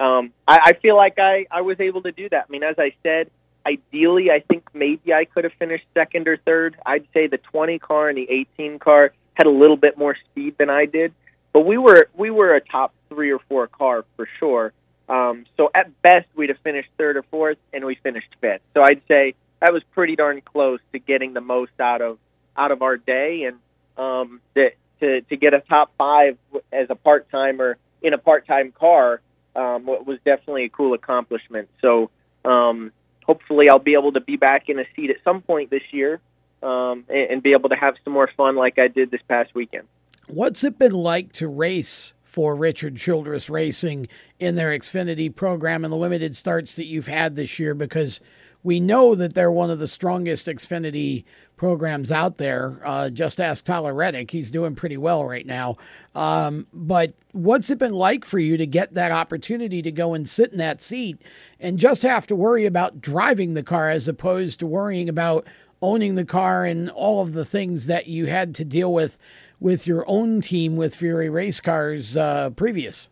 um, 0.00 0.32
I, 0.46 0.58
I 0.66 0.72
feel 0.74 0.96
like 0.96 1.18
I, 1.18 1.46
I 1.50 1.62
was 1.62 1.80
able 1.80 2.02
to 2.02 2.12
do 2.12 2.28
that. 2.28 2.46
I 2.48 2.52
mean, 2.52 2.62
as 2.62 2.76
I 2.78 2.94
said, 3.02 3.30
Ideally, 3.66 4.30
I 4.30 4.40
think 4.40 4.68
maybe 4.74 5.14
I 5.14 5.24
could 5.24 5.44
have 5.44 5.54
finished 5.54 5.86
second 5.94 6.28
or 6.28 6.36
third. 6.36 6.76
I'd 6.84 7.06
say 7.14 7.28
the 7.28 7.38
20 7.38 7.78
car 7.78 8.10
and 8.10 8.18
the 8.18 8.30
18 8.58 8.78
car 8.78 9.12
had 9.32 9.46
a 9.46 9.50
little 9.50 9.78
bit 9.78 9.96
more 9.96 10.16
speed 10.30 10.56
than 10.58 10.68
I 10.68 10.84
did, 10.84 11.14
but 11.52 11.60
we 11.60 11.78
were 11.78 12.08
we 12.14 12.30
were 12.30 12.54
a 12.54 12.60
top 12.60 12.94
three 13.08 13.32
or 13.32 13.38
four 13.48 13.66
car 13.66 14.04
for 14.16 14.28
sure. 14.38 14.72
Um, 15.08 15.46
so 15.56 15.70
at 15.74 16.02
best, 16.02 16.26
we'd 16.34 16.50
have 16.50 16.58
finished 16.58 16.90
third 16.98 17.16
or 17.16 17.22
fourth, 17.22 17.56
and 17.72 17.84
we 17.86 17.94
finished 17.94 18.28
fifth. 18.40 18.60
So 18.74 18.82
I'd 18.82 19.00
say 19.08 19.34
that 19.64 19.72
was 19.72 19.82
pretty 19.92 20.14
darn 20.14 20.42
close 20.42 20.78
to 20.92 20.98
getting 20.98 21.32
the 21.32 21.40
most 21.40 21.72
out 21.80 22.02
of 22.02 22.18
out 22.54 22.70
of 22.70 22.82
our 22.82 22.98
day, 22.98 23.44
and 23.44 23.56
um, 23.96 24.40
to, 24.54 24.70
to 25.00 25.22
to 25.22 25.36
get 25.36 25.54
a 25.54 25.60
top 25.60 25.90
five 25.96 26.36
as 26.70 26.88
a 26.90 26.94
part 26.94 27.30
timer 27.30 27.78
in 28.02 28.12
a 28.12 28.18
part 28.18 28.46
time 28.46 28.72
car 28.72 29.22
um, 29.56 29.86
was 29.86 30.18
definitely 30.22 30.64
a 30.64 30.68
cool 30.68 30.92
accomplishment. 30.92 31.70
So 31.80 32.10
um, 32.44 32.92
hopefully 33.24 33.70
I'll 33.70 33.78
be 33.78 33.94
able 33.94 34.12
to 34.12 34.20
be 34.20 34.36
back 34.36 34.68
in 34.68 34.78
a 34.78 34.84
seat 34.94 35.08
at 35.08 35.16
some 35.24 35.40
point 35.40 35.70
this 35.70 35.82
year 35.92 36.20
um, 36.62 37.06
and, 37.08 37.30
and, 37.30 37.42
be 37.42 37.52
able 37.52 37.70
to 37.70 37.76
have 37.76 37.94
some 38.04 38.12
more 38.12 38.30
fun 38.36 38.56
like 38.56 38.78
I 38.78 38.88
did 38.88 39.10
this 39.10 39.22
past 39.26 39.54
weekend. 39.54 39.86
What's 40.28 40.62
it 40.62 40.78
been 40.78 40.92
like 40.92 41.32
to 41.34 41.48
race 41.48 42.12
for 42.22 42.54
Richard 42.54 42.96
Childress 42.96 43.48
Racing 43.48 44.08
in 44.38 44.56
their 44.56 44.70
Xfinity 44.78 45.34
program 45.34 45.84
and 45.84 45.92
the 45.92 45.96
limited 45.96 46.36
starts 46.36 46.76
that 46.76 46.84
you've 46.84 47.06
had 47.06 47.36
this 47.36 47.58
year? 47.58 47.74
Because 47.74 48.20
we 48.64 48.80
know 48.80 49.14
that 49.14 49.34
they're 49.34 49.52
one 49.52 49.70
of 49.70 49.78
the 49.78 49.86
strongest 49.86 50.48
Xfinity 50.48 51.24
programs 51.56 52.10
out 52.10 52.38
there. 52.38 52.80
Uh, 52.84 53.10
just 53.10 53.40
ask 53.40 53.64
Tyler 53.64 53.94
Reddick; 53.94 54.32
he's 54.32 54.50
doing 54.50 54.74
pretty 54.74 54.96
well 54.96 55.24
right 55.24 55.46
now. 55.46 55.76
Um, 56.14 56.66
but 56.72 57.12
what's 57.30 57.70
it 57.70 57.78
been 57.78 57.92
like 57.92 58.24
for 58.24 58.40
you 58.40 58.56
to 58.56 58.66
get 58.66 58.94
that 58.94 59.12
opportunity 59.12 59.82
to 59.82 59.92
go 59.92 60.14
and 60.14 60.28
sit 60.28 60.50
in 60.50 60.58
that 60.58 60.80
seat 60.80 61.20
and 61.60 61.78
just 61.78 62.02
have 62.02 62.26
to 62.26 62.34
worry 62.34 62.66
about 62.66 63.00
driving 63.00 63.54
the 63.54 63.62
car 63.62 63.90
as 63.90 64.08
opposed 64.08 64.58
to 64.60 64.66
worrying 64.66 65.08
about 65.08 65.46
owning 65.82 66.14
the 66.14 66.24
car 66.24 66.64
and 66.64 66.90
all 66.90 67.22
of 67.22 67.34
the 67.34 67.44
things 67.44 67.86
that 67.86 68.06
you 68.06 68.26
had 68.26 68.54
to 68.54 68.64
deal 68.64 68.92
with 68.92 69.18
with 69.60 69.86
your 69.86 70.04
own 70.08 70.40
team 70.40 70.76
with 70.76 70.94
Fury 70.94 71.28
Race 71.28 71.60
Cars 71.60 72.16
uh, 72.16 72.50
previous? 72.50 73.08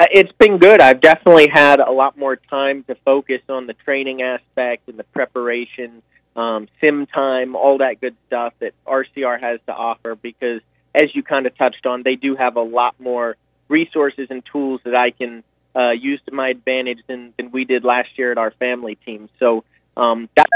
Uh, 0.00 0.06
It's 0.12 0.32
been 0.38 0.56
good. 0.56 0.80
I've 0.80 1.02
definitely 1.02 1.48
had 1.52 1.78
a 1.78 1.92
lot 1.92 2.16
more 2.16 2.36
time 2.36 2.84
to 2.84 2.94
focus 3.04 3.42
on 3.50 3.66
the 3.66 3.74
training 3.74 4.22
aspect 4.22 4.88
and 4.88 4.98
the 4.98 5.04
preparation, 5.04 6.02
um, 6.34 6.68
sim 6.80 7.04
time, 7.04 7.54
all 7.54 7.78
that 7.78 8.00
good 8.00 8.16
stuff 8.26 8.54
that 8.60 8.72
RCR 8.86 9.38
has 9.38 9.60
to 9.66 9.74
offer. 9.74 10.14
Because 10.14 10.62
as 10.94 11.14
you 11.14 11.22
kind 11.22 11.46
of 11.46 11.56
touched 11.58 11.84
on, 11.84 12.02
they 12.02 12.14
do 12.16 12.34
have 12.34 12.56
a 12.56 12.62
lot 12.62 12.98
more 12.98 13.36
resources 13.68 14.28
and 14.30 14.42
tools 14.50 14.80
that 14.84 14.94
I 14.94 15.10
can 15.10 15.44
uh, 15.76 15.90
use 15.90 16.20
to 16.26 16.34
my 16.34 16.48
advantage 16.48 17.00
than, 17.06 17.34
than 17.36 17.50
we 17.50 17.66
did 17.66 17.84
last 17.84 18.08
year 18.16 18.32
at 18.32 18.38
our 18.38 18.52
family 18.52 18.94
team. 18.94 19.28
So 19.38 19.64
um, 19.98 20.30
that's 20.34 20.50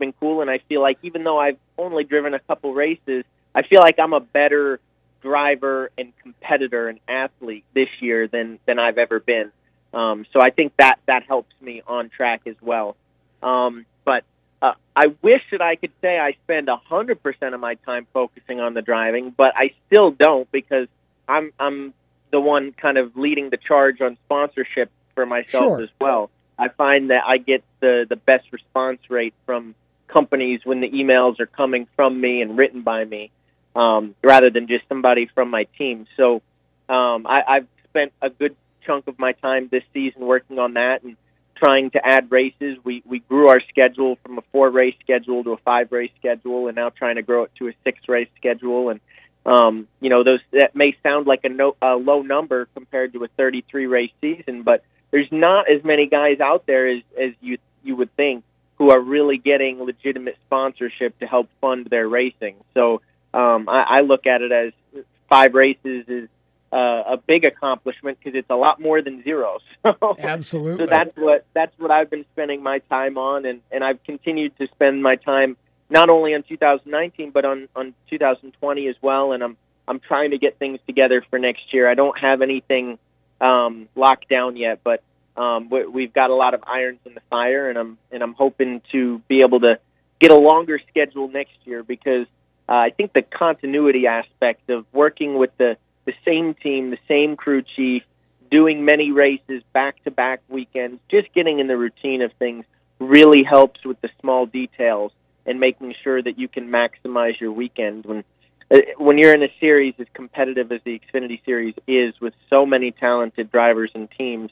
been 0.00 0.12
cool, 0.18 0.40
and 0.40 0.50
I 0.50 0.58
feel 0.68 0.82
like 0.82 0.98
even 1.02 1.22
though 1.22 1.38
I've 1.38 1.58
only 1.78 2.02
driven 2.02 2.34
a 2.34 2.40
couple 2.40 2.74
races, 2.74 3.24
I 3.54 3.62
feel 3.62 3.80
like 3.80 4.00
I'm 4.00 4.12
a 4.12 4.20
better 4.20 4.80
driver 5.22 5.90
and 5.98 6.12
competitor 6.22 6.88
and 6.88 7.00
athlete 7.08 7.64
this 7.74 7.88
year 8.00 8.28
than 8.28 8.58
than 8.66 8.78
I've 8.78 8.98
ever 8.98 9.20
been. 9.20 9.50
Um, 9.92 10.26
so 10.32 10.40
I 10.40 10.50
think 10.50 10.74
that 10.78 10.98
that 11.06 11.24
helps 11.24 11.54
me 11.60 11.82
on 11.86 12.10
track 12.10 12.42
as 12.46 12.56
well. 12.60 12.96
Um, 13.42 13.86
but 14.04 14.24
uh, 14.60 14.72
I 14.94 15.06
wish 15.22 15.42
that 15.52 15.62
I 15.62 15.76
could 15.76 15.92
say 16.00 16.18
I 16.18 16.32
spend 16.44 16.68
a 16.68 16.76
hundred 16.76 17.22
percent 17.22 17.54
of 17.54 17.60
my 17.60 17.74
time 17.74 18.06
focusing 18.12 18.60
on 18.60 18.74
the 18.74 18.82
driving, 18.82 19.32
but 19.36 19.54
I 19.56 19.72
still 19.86 20.10
don't 20.10 20.50
because 20.52 20.88
I'm 21.28 21.52
I'm 21.58 21.94
the 22.30 22.40
one 22.40 22.72
kind 22.72 22.98
of 22.98 23.16
leading 23.16 23.50
the 23.50 23.56
charge 23.56 24.00
on 24.00 24.18
sponsorship 24.26 24.90
for 25.14 25.24
myself 25.24 25.64
Sure. 25.64 25.82
as 25.82 25.88
well. 26.00 26.30
I 26.58 26.68
find 26.68 27.10
that 27.10 27.22
I 27.26 27.38
get 27.38 27.62
the 27.80 28.06
the 28.08 28.16
best 28.16 28.52
response 28.52 29.00
rate 29.08 29.34
from 29.46 29.74
companies 30.08 30.60
when 30.64 30.80
the 30.80 30.90
emails 30.90 31.38
are 31.38 31.46
coming 31.46 31.86
from 31.94 32.20
me 32.20 32.42
and 32.42 32.56
written 32.58 32.82
by 32.82 33.04
me, 33.04 33.30
um, 33.78 34.16
rather 34.24 34.50
than 34.50 34.66
just 34.66 34.86
somebody 34.88 35.30
from 35.32 35.50
my 35.50 35.64
team. 35.78 36.06
So 36.16 36.42
um, 36.88 37.26
I, 37.26 37.42
I've 37.48 37.66
spent 37.84 38.12
a 38.20 38.28
good 38.28 38.56
chunk 38.84 39.06
of 39.06 39.18
my 39.18 39.32
time 39.32 39.68
this 39.70 39.84
season 39.94 40.22
working 40.22 40.58
on 40.58 40.74
that 40.74 41.04
and 41.04 41.16
trying 41.54 41.90
to 41.90 42.04
add 42.04 42.30
races. 42.30 42.78
We 42.82 43.02
we 43.06 43.20
grew 43.20 43.48
our 43.48 43.60
schedule 43.68 44.18
from 44.24 44.38
a 44.38 44.42
four 44.50 44.68
race 44.70 44.96
schedule 45.00 45.44
to 45.44 45.52
a 45.52 45.56
five 45.58 45.92
race 45.92 46.10
schedule, 46.18 46.66
and 46.66 46.74
now 46.74 46.90
trying 46.90 47.16
to 47.16 47.22
grow 47.22 47.44
it 47.44 47.52
to 47.58 47.68
a 47.68 47.72
six 47.84 48.00
race 48.08 48.28
schedule. 48.36 48.90
And 48.90 49.00
um, 49.46 49.86
you 50.00 50.10
know, 50.10 50.24
those 50.24 50.40
that 50.52 50.74
may 50.74 50.96
sound 51.04 51.28
like 51.28 51.44
a, 51.44 51.48
no, 51.48 51.76
a 51.80 51.94
low 51.94 52.22
number 52.22 52.66
compared 52.74 53.12
to 53.12 53.24
a 53.24 53.28
33 53.28 53.86
race 53.86 54.10
season, 54.20 54.62
but 54.62 54.82
there's 55.12 55.30
not 55.30 55.70
as 55.70 55.84
many 55.84 56.06
guys 56.06 56.40
out 56.40 56.66
there 56.66 56.88
as 56.88 57.02
as 57.16 57.30
you 57.40 57.58
you 57.84 57.94
would 57.94 58.14
think 58.16 58.42
who 58.76 58.90
are 58.90 59.00
really 59.00 59.38
getting 59.38 59.80
legitimate 59.82 60.36
sponsorship 60.46 61.18
to 61.18 61.26
help 61.26 61.48
fund 61.60 61.86
their 61.86 62.08
racing. 62.08 62.56
So 62.74 63.02
um, 63.38 63.68
I, 63.68 63.98
I 63.98 64.00
look 64.00 64.26
at 64.26 64.42
it 64.42 64.50
as 64.50 65.04
five 65.28 65.54
races 65.54 66.04
is 66.08 66.28
uh, 66.72 66.76
a 66.76 67.16
big 67.16 67.44
accomplishment 67.44 68.18
because 68.18 68.36
it's 68.36 68.50
a 68.50 68.56
lot 68.56 68.80
more 68.80 69.00
than 69.00 69.22
zero. 69.22 69.58
So, 70.00 70.16
Absolutely. 70.18 70.84
so 70.84 70.90
that's 70.90 71.16
what 71.16 71.46
that's 71.54 71.72
what 71.78 71.90
I've 71.90 72.10
been 72.10 72.26
spending 72.32 72.62
my 72.62 72.80
time 72.90 73.16
on, 73.16 73.46
and 73.46 73.60
and 73.70 73.84
I've 73.84 74.02
continued 74.02 74.58
to 74.58 74.66
spend 74.74 75.02
my 75.02 75.16
time 75.16 75.56
not 75.88 76.10
only 76.10 76.34
on 76.34 76.42
2019 76.42 77.30
but 77.30 77.44
on 77.44 77.68
on 77.76 77.94
2020 78.10 78.88
as 78.88 78.96
well. 79.00 79.32
And 79.32 79.42
I'm 79.42 79.56
I'm 79.86 80.00
trying 80.00 80.32
to 80.32 80.38
get 80.38 80.58
things 80.58 80.80
together 80.86 81.24
for 81.30 81.38
next 81.38 81.72
year. 81.72 81.88
I 81.88 81.94
don't 81.94 82.18
have 82.18 82.42
anything 82.42 82.98
um, 83.40 83.88
locked 83.94 84.28
down 84.28 84.56
yet, 84.56 84.80
but 84.82 85.02
um, 85.36 85.70
we, 85.70 85.86
we've 85.86 86.12
got 86.12 86.30
a 86.30 86.34
lot 86.34 86.54
of 86.54 86.64
irons 86.66 86.98
in 87.06 87.14
the 87.14 87.22
fire, 87.30 87.70
and 87.70 87.78
I'm 87.78 87.98
and 88.10 88.22
I'm 88.22 88.34
hoping 88.34 88.82
to 88.92 89.20
be 89.28 89.40
able 89.42 89.60
to 89.60 89.78
get 90.20 90.32
a 90.32 90.38
longer 90.38 90.80
schedule 90.90 91.28
next 91.28 91.56
year 91.64 91.82
because 91.82 92.26
uh, 92.68 92.72
I 92.72 92.90
think 92.90 93.12
the 93.12 93.22
continuity 93.22 94.06
aspect 94.06 94.68
of 94.70 94.86
working 94.92 95.38
with 95.38 95.56
the 95.58 95.76
the 96.04 96.14
same 96.24 96.54
team, 96.54 96.90
the 96.90 96.98
same 97.06 97.36
crew 97.36 97.62
chief, 97.76 98.02
doing 98.50 98.84
many 98.84 99.12
races 99.12 99.62
back 99.74 100.02
to 100.04 100.10
back 100.10 100.40
weekends, 100.48 101.00
just 101.10 101.32
getting 101.34 101.58
in 101.58 101.66
the 101.66 101.76
routine 101.76 102.22
of 102.22 102.32
things 102.38 102.64
really 102.98 103.42
helps 103.42 103.84
with 103.84 104.00
the 104.00 104.08
small 104.20 104.46
details 104.46 105.12
and 105.44 105.60
making 105.60 105.94
sure 106.02 106.22
that 106.22 106.38
you 106.38 106.48
can 106.48 106.70
maximize 106.70 107.38
your 107.38 107.52
weekend. 107.52 108.06
When 108.06 108.24
uh, 108.70 108.78
when 108.98 109.18
you're 109.18 109.34
in 109.34 109.42
a 109.42 109.52
series 109.60 109.94
as 109.98 110.06
competitive 110.14 110.72
as 110.72 110.80
the 110.84 110.98
Xfinity 110.98 111.44
series 111.44 111.74
is 111.86 112.18
with 112.20 112.34
so 112.50 112.66
many 112.66 112.90
talented 112.90 113.50
drivers 113.50 113.90
and 113.94 114.08
teams 114.18 114.50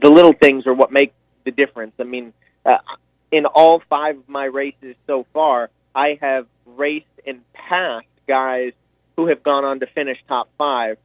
the 0.00 0.10
little 0.10 0.32
things 0.32 0.66
are 0.66 0.74
what 0.74 0.92
make 0.92 1.12
the 1.44 1.50
difference. 1.50 1.92
I 1.98 2.04
mean 2.04 2.32
uh, 2.64 2.78
in 3.30 3.46
all 3.46 3.82
five 3.88 4.18
of 4.18 4.28
my 4.28 4.44
races 4.44 4.96
so 5.06 5.26
far 5.32 5.70
i 5.94 6.18
have 6.20 6.46
raced 6.76 7.06
and 7.26 7.40
passed 7.52 8.06
guys 8.26 8.72
who 9.16 9.26
have 9.28 9.42
gone 9.42 9.64
on 9.64 9.80
to 9.80 9.86
finish 9.86 10.18
top 10.28 10.48
five 10.58 10.98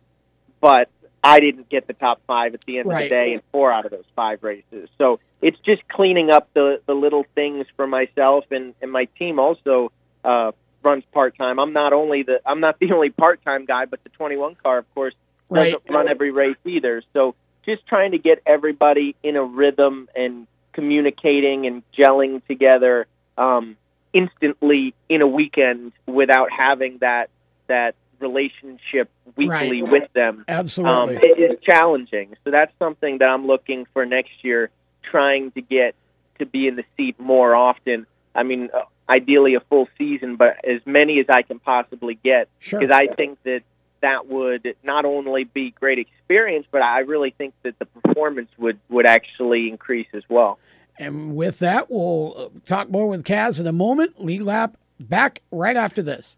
but 0.62 0.90
i 1.24 1.40
didn't 1.40 1.70
get 1.70 1.88
the 1.88 1.94
top 1.94 2.22
five 2.28 2.54
at 2.54 2.62
the 2.66 2.78
end 2.78 2.88
of 2.88 2.92
the 3.06 3.10
day 3.10 3.34
in 3.34 3.42
four 3.52 3.72
out 3.72 3.86
of 3.86 3.92
those 3.92 4.06
five 4.16 4.44
races 4.44 4.90
so 4.98 5.20
it's 5.42 5.60
just 5.60 5.88
cleaning 5.88 6.30
up 6.30 6.48
the 6.54 6.82
the 6.86 6.94
little 6.94 7.26
things 7.36 7.66
for 7.76 7.88
myself 7.88 8.46
and 8.52 8.74
and 8.82 8.92
my 8.92 9.06
team 9.18 9.40
also 9.40 9.92
uh 10.24 10.52
runs 10.84 11.04
part 11.14 11.38
time. 11.38 11.60
I'm 11.60 11.72
not 11.72 11.94
only 11.94 12.24
the 12.24 12.42
I'm 12.46 12.60
not 12.60 12.78
the 12.80 12.92
only 12.94 13.10
part 13.10 13.44
time 13.44 13.66
guy, 13.66 13.86
but 13.86 14.04
the 14.04 14.10
21 14.10 14.56
car, 14.56 14.80
of 14.80 14.94
course, 14.94 15.14
doesn't 15.52 15.74
Right. 15.74 15.90
run 15.90 16.10
every 16.10 16.32
race 16.32 16.58
either. 16.66 17.02
So 17.14 17.36
just 17.66 17.88
trying 17.88 18.12
to 18.12 18.18
get 18.18 18.42
everybody 18.46 19.16
in 19.24 19.38
a 19.38 19.44
rhythm 19.44 20.10
and 20.16 20.46
communicating 20.74 21.66
and 21.68 21.84
gelling 21.98 22.46
together 22.48 23.08
um, 23.38 23.78
instantly 24.14 24.94
in 25.10 25.22
a 25.22 25.28
weekend 25.28 25.92
without 26.06 26.50
having 26.52 26.98
that 27.00 27.30
that 27.68 27.96
relationship 28.20 29.10
weekly 29.36 29.82
Right. 29.82 29.92
with 29.92 30.14
them 30.14 30.40
um, 30.40 30.46
Absolutely. 30.48 31.16
it 31.18 31.52
is 31.52 31.60
challenging. 31.64 32.36
So 32.44 32.52
that's 32.52 32.72
something 32.80 33.18
that 33.18 33.26
I'm 33.26 33.46
looking 33.48 33.86
for 33.94 34.06
next 34.06 34.44
year, 34.44 34.70
trying 35.04 35.52
to 35.52 35.62
get 35.62 35.96
to 36.40 36.46
be 36.46 36.68
in 36.68 36.76
the 36.76 36.84
seat 36.96 37.20
more 37.20 37.54
often. 37.56 38.06
I 38.34 38.44
mean, 38.44 38.70
uh, 38.74 38.84
ideally 39.10 39.56
a 39.56 39.60
full 39.62 39.88
season, 39.98 40.38
but 40.38 40.58
as 40.66 40.82
many 40.86 41.20
as 41.20 41.26
I 41.30 41.42
can 41.42 41.60
possibly 41.60 42.16
get, 42.24 42.48
Sure. 42.60 42.80
because 42.80 42.96
I 42.96 43.14
think 43.14 43.40
that 43.44 43.62
that 44.02 44.28
would 44.28 44.76
not 44.84 45.06
only 45.06 45.44
be 45.46 45.72
great 45.72 46.00
experience, 46.00 46.66
but 46.72 46.82
I 46.82 47.00
really 47.00 47.32
think 47.38 47.54
that 47.64 47.78
the 47.80 47.86
performance 47.86 48.50
would 48.58 48.80
would 48.90 49.06
actually 49.06 49.70
increase 49.70 50.08
as 50.14 50.24
well. 50.30 50.60
And 50.98 51.36
with 51.36 51.60
that, 51.60 51.90
we'll 51.90 52.36
uh, 52.38 52.60
talk 52.66 52.90
more 52.90 53.08
with 53.08 53.24
Kaz 53.24 53.60
in 53.60 53.68
a 53.68 53.72
moment. 53.72 54.24
Lead 54.24 54.42
Lap 54.42 54.78
back 55.00 55.42
right 55.52 55.76
after 55.76 56.02
this. 56.02 56.38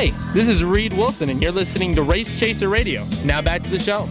Hey, 0.00 0.14
this 0.32 0.48
is 0.48 0.64
Reed 0.64 0.94
Wilson, 0.94 1.28
and 1.28 1.42
you're 1.42 1.52
listening 1.52 1.94
to 1.96 2.02
Race 2.02 2.40
Chaser 2.40 2.70
Radio. 2.70 3.04
Now 3.22 3.42
back 3.42 3.62
to 3.64 3.68
the 3.68 3.78
show. 3.78 4.08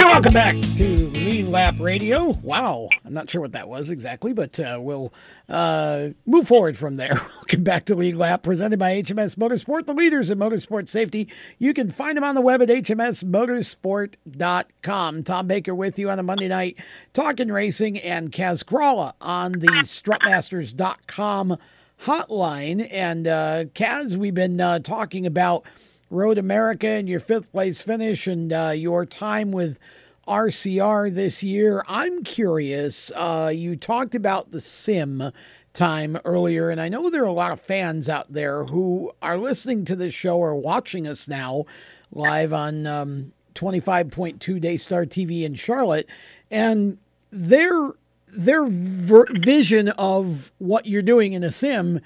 Hey, 0.00 0.06
welcome 0.06 0.32
back 0.32 0.58
to 0.76 0.96
Lead 1.10 1.48
Lap 1.48 1.74
Radio. 1.78 2.30
Wow, 2.42 2.88
I'm 3.04 3.12
not 3.12 3.28
sure 3.28 3.42
what 3.42 3.52
that 3.52 3.68
was 3.68 3.90
exactly, 3.90 4.32
but 4.32 4.58
uh, 4.58 4.78
we'll 4.80 5.12
uh, 5.46 6.08
move 6.24 6.48
forward 6.48 6.78
from 6.78 6.96
there. 6.96 7.12
welcome 7.36 7.62
back 7.62 7.84
to 7.84 7.94
Lead 7.94 8.14
Lap, 8.14 8.42
presented 8.42 8.78
by 8.78 9.02
HMS 9.02 9.36
Motorsport, 9.36 9.84
the 9.84 9.92
leaders 9.92 10.30
in 10.30 10.38
motorsport 10.38 10.88
safety. 10.88 11.28
You 11.58 11.74
can 11.74 11.90
find 11.90 12.16
them 12.16 12.24
on 12.24 12.34
the 12.34 12.40
web 12.40 12.62
at 12.62 12.70
hmsmotorsport.com. 12.70 15.22
Tom 15.22 15.46
Baker 15.46 15.74
with 15.74 15.98
you 15.98 16.08
on 16.08 16.18
a 16.18 16.22
Monday 16.22 16.48
night, 16.48 16.78
talking 17.12 17.52
racing, 17.52 17.98
and 17.98 18.32
Kaz 18.32 18.64
Grala 18.64 19.12
on 19.20 19.52
the 19.52 19.66
strutmasters.com 19.66 21.58
hotline. 22.04 22.88
And 22.90 23.26
uh, 23.26 23.64
Kaz, 23.74 24.16
we've 24.16 24.32
been 24.32 24.62
uh, 24.62 24.78
talking 24.78 25.26
about 25.26 25.66
Road 26.10 26.38
America 26.38 26.88
and 26.88 27.08
your 27.08 27.20
fifth 27.20 27.52
place 27.52 27.80
finish 27.80 28.26
and 28.26 28.52
uh, 28.52 28.72
your 28.74 29.06
time 29.06 29.52
with 29.52 29.78
RCR 30.26 31.14
this 31.14 31.42
year. 31.42 31.84
I'm 31.86 32.24
curious. 32.24 33.12
Uh, 33.14 33.52
you 33.54 33.76
talked 33.76 34.16
about 34.16 34.50
the 34.50 34.60
sim 34.60 35.30
time 35.72 36.18
earlier, 36.24 36.68
and 36.68 36.80
I 36.80 36.88
know 36.88 37.10
there 37.10 37.22
are 37.22 37.26
a 37.26 37.32
lot 37.32 37.52
of 37.52 37.60
fans 37.60 38.08
out 38.08 38.32
there 38.32 38.64
who 38.64 39.12
are 39.22 39.38
listening 39.38 39.84
to 39.86 39.96
this 39.96 40.12
show 40.12 40.36
or 40.36 40.56
watching 40.56 41.06
us 41.06 41.28
now 41.28 41.64
live 42.12 42.52
on 42.52 42.88
um, 42.88 43.32
25.2 43.54 44.60
Daystar 44.60 45.06
TV 45.06 45.44
in 45.44 45.54
Charlotte, 45.54 46.08
and 46.50 46.98
their 47.30 47.92
their 48.26 48.64
ver- 48.66 49.26
vision 49.30 49.88
of 49.90 50.52
what 50.58 50.86
you're 50.86 51.02
doing 51.02 51.32
in 51.32 51.42
a 51.44 51.50
sim 51.50 52.00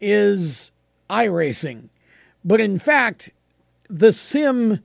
is 0.00 0.72
iRacing. 1.10 1.88
But 2.44 2.60
in 2.60 2.78
fact, 2.78 3.30
the 3.88 4.12
sim 4.12 4.80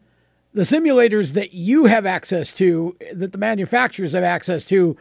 the 0.54 0.62
simulators 0.62 1.34
that 1.34 1.54
you 1.54 1.86
have 1.86 2.06
access 2.06 2.54
to 2.54 2.96
that 3.14 3.32
the 3.32 3.38
manufacturers 3.38 4.14
have 4.14 4.24
access 4.24 4.66
to 4.66 4.96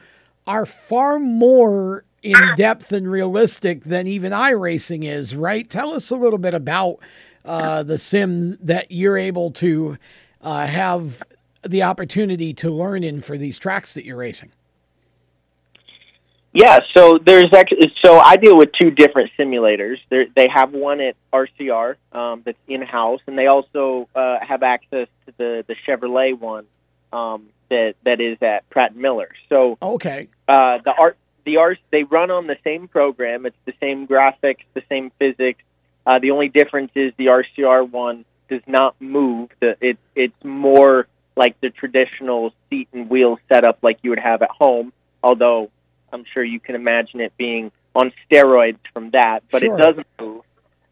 are 0.47 0.65
far 0.65 1.19
more 1.19 2.05
in 2.23 2.39
depth 2.57 2.93
and 2.93 3.11
realistic 3.11 3.85
than 3.85 4.07
even 4.07 4.33
iRacing 4.33 5.05
is, 5.05 5.37
right? 5.37 5.69
Tell 5.69 5.93
us 5.93 6.11
a 6.11 6.17
little 6.17 6.39
bit 6.39 6.55
about 6.55 6.99
uh, 7.45 7.83
the 7.83 7.99
sim 7.99 8.57
that 8.63 8.91
you're 8.91 9.19
able 9.19 9.51
to 9.51 9.99
uh, 10.41 10.67
have 10.67 11.23
the 11.63 11.83
opportunity 11.83 12.53
to 12.55 12.71
learn 12.71 13.05
in 13.05 13.21
for 13.21 13.37
these 13.37 13.59
tracks 13.59 13.93
that 13.95 14.05
you're 14.05 14.17
racing. 14.17 14.53
Yeah, 16.53 16.81
so 16.95 17.19
there's 17.25 17.53
actually 17.55 17.93
so 18.05 18.19
I 18.19 18.37
deal 18.37 18.57
with 18.57 18.71
two 18.79 18.91
different 18.91 19.31
simulators. 19.39 19.97
They're, 20.11 20.27
they 20.35 20.49
have 20.55 20.73
one 20.73 21.01
at 21.01 21.17
RCR 21.33 21.97
um, 22.13 22.43
that's 22.45 22.59
in 22.69 22.83
house, 22.83 23.21
and 23.27 23.39
they 23.39 23.47
also 23.47 24.09
uh, 24.15 24.37
have 24.43 24.63
access 24.63 25.09
to 25.27 25.33
the 25.39 25.65
the 25.67 25.75
Chevrolet 25.87 26.39
one 26.39 26.67
um, 27.11 27.49
that 27.71 27.95
that 28.05 28.21
is 28.21 28.37
at 28.43 28.69
Pratt 28.69 28.95
Miller. 28.95 29.31
So 29.49 29.79
okay, 29.81 30.29
uh, 30.47 30.79
the 30.85 30.93
art 30.97 31.17
the 31.45 31.57
art 31.57 31.79
they 31.91 32.03
run 32.03 32.31
on 32.31 32.47
the 32.47 32.57
same 32.65 32.87
program. 32.87 33.47
It's 33.47 33.57
the 33.65 33.75
same 33.81 34.07
graphics, 34.07 34.65
the 34.75 34.83
same 34.91 35.11
physics. 35.19 35.63
Uh, 36.07 36.19
the 36.19 36.33
only 36.33 36.49
difference 36.49 36.93
is 36.95 37.15
the 37.17 37.27
RCR 37.27 37.91
one 37.91 38.27
does 38.51 38.63
not 38.67 39.01
move. 39.01 39.49
The, 39.61 39.77
it 39.81 39.99
it's 40.15 40.45
more 40.45 41.07
like 41.35 41.59
the 41.63 41.71
traditional 41.71 42.53
seat 42.69 42.89
and 42.93 43.09
wheel 43.09 43.39
setup 43.51 43.79
like 43.83 44.01
you 44.03 44.11
would 44.11 44.19
have 44.19 44.43
at 44.43 44.51
home, 44.51 44.93
although 45.23 45.71
I'm 46.13 46.25
sure 46.33 46.45
you 46.45 46.61
can 46.61 46.75
imagine 46.75 47.21
it 47.21 47.33
being 47.37 47.73
on 47.95 48.13
steroids 48.31 48.79
from 48.93 49.11
that, 49.11 49.41
but 49.51 49.63
Sure. 49.63 49.75
it 49.75 49.79
doesn't 49.83 50.07
move. 50.21 50.43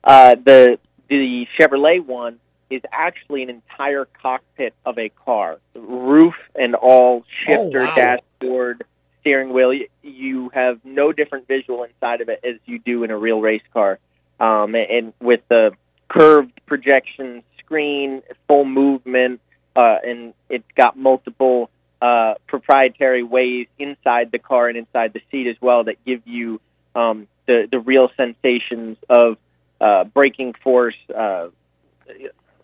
Uh, 0.03 0.35
the 0.35 0.79
the 1.09 1.47
Chevrolet 1.59 2.05
one 2.05 2.39
is 2.71 2.83
actually 2.93 3.43
an 3.43 3.51
entire 3.51 4.05
cockpit 4.23 4.73
of 4.87 4.97
a 4.97 5.09
car, 5.09 5.59
roof 5.77 6.35
and 6.55 6.75
all, 6.77 7.25
shifter, 7.45 7.81
Oh, 7.83 7.85
wow. 7.87 7.95
dashboard, 7.97 8.85
steering 9.21 9.53
wheel. 9.53 9.73
You- 9.73 9.89
You 10.03 10.49
have 10.51 10.79
no 10.85 11.13
different 11.13 11.47
visual 11.49 11.83
inside 11.85 12.21
of 12.21 12.29
it 12.29 12.41
as 12.45 12.57
you 12.67 12.79
do 12.79 13.03
in 13.05 13.11
a 13.11 13.19
real 13.19 13.41
race 13.41 13.63
car, 13.73 13.99
um, 14.39 14.75
and 14.75 15.13
with 15.21 15.41
the 15.49 15.73
curved 16.09 16.53
projection 16.67 17.43
screen, 17.59 18.23
full 18.47 18.65
movement, 18.65 19.41
uh, 19.77 19.99
and 20.05 20.33
it's 20.49 20.71
got 20.77 20.97
multiple 20.97 21.71
uh, 22.01 22.35
proprietary 22.47 23.23
ways 23.23 23.67
inside 23.79 24.33
the 24.33 24.39
car 24.39 24.69
and 24.69 24.79
inside 24.79 25.13
the 25.13 25.21
seat 25.31 25.47
as 25.47 25.57
well 25.61 25.85
that 25.85 26.03
give 26.05 26.27
you 26.27 26.61
um, 26.95 27.29
the 27.47 27.69
the 27.71 27.79
real 27.79 28.11
sensations 28.17 28.97
of 29.09 29.37
uh, 29.81 30.05
braking 30.05 30.55
force, 30.63 30.97
uh, 31.15 31.49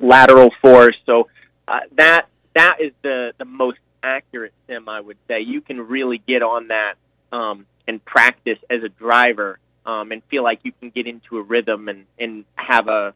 lateral 0.01 0.51
force. 0.61 0.97
So 1.07 1.29
uh, 1.69 1.81
that 1.97 2.27
that 2.55 2.77
is 2.81 2.93
the 3.03 3.33
the 3.39 3.45
most 3.45 3.79
accurate 4.03 4.55
sim 4.67 4.89
I 4.89 5.01
would 5.01 5.19
say. 5.29 5.41
You 5.41 5.61
can 5.61 5.81
really 5.81 6.19
get 6.19 6.43
on 6.43 6.69
that 6.69 6.95
um, 7.33 7.67
and 7.87 8.05
practice 8.05 8.59
as 8.71 8.83
a 8.83 8.89
driver 8.89 9.59
um, 9.85 10.13
and 10.13 10.23
feel 10.25 10.43
like 10.43 10.61
you 10.63 10.73
can 10.73 10.91
get 10.91 11.07
into 11.07 11.39
a 11.39 11.43
rhythm 11.43 11.89
and 11.89 12.07
and 12.19 12.45
have 12.55 12.89
a 12.89 13.15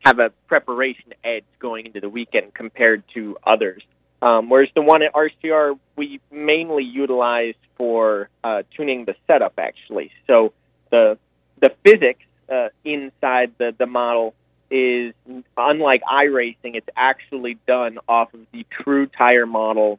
have 0.00 0.18
a 0.18 0.30
preparation 0.46 1.14
edge 1.22 1.44
going 1.58 1.86
into 1.86 2.00
the 2.00 2.08
weekend 2.08 2.52
compared 2.54 3.02
to 3.14 3.38
others. 3.44 3.82
Um, 4.24 4.48
whereas 4.48 4.70
the 4.74 4.80
one 4.80 5.02
at 5.02 5.12
RCR 5.12 5.78
we 5.96 6.18
mainly 6.32 6.82
utilize 6.82 7.54
for 7.76 8.30
uh, 8.42 8.62
tuning 8.74 9.04
the 9.04 9.14
setup 9.26 9.52
actually. 9.58 10.10
So 10.26 10.54
the 10.90 11.18
the 11.60 11.74
physics 11.84 12.24
uh, 12.50 12.68
inside 12.86 13.52
the 13.58 13.74
the 13.76 13.84
model 13.84 14.34
is 14.70 15.12
unlike 15.58 16.02
iRacing. 16.10 16.74
It's 16.74 16.88
actually 16.96 17.58
done 17.66 17.98
off 18.08 18.32
of 18.32 18.40
the 18.50 18.64
true 18.70 19.06
tire 19.06 19.44
model 19.44 19.98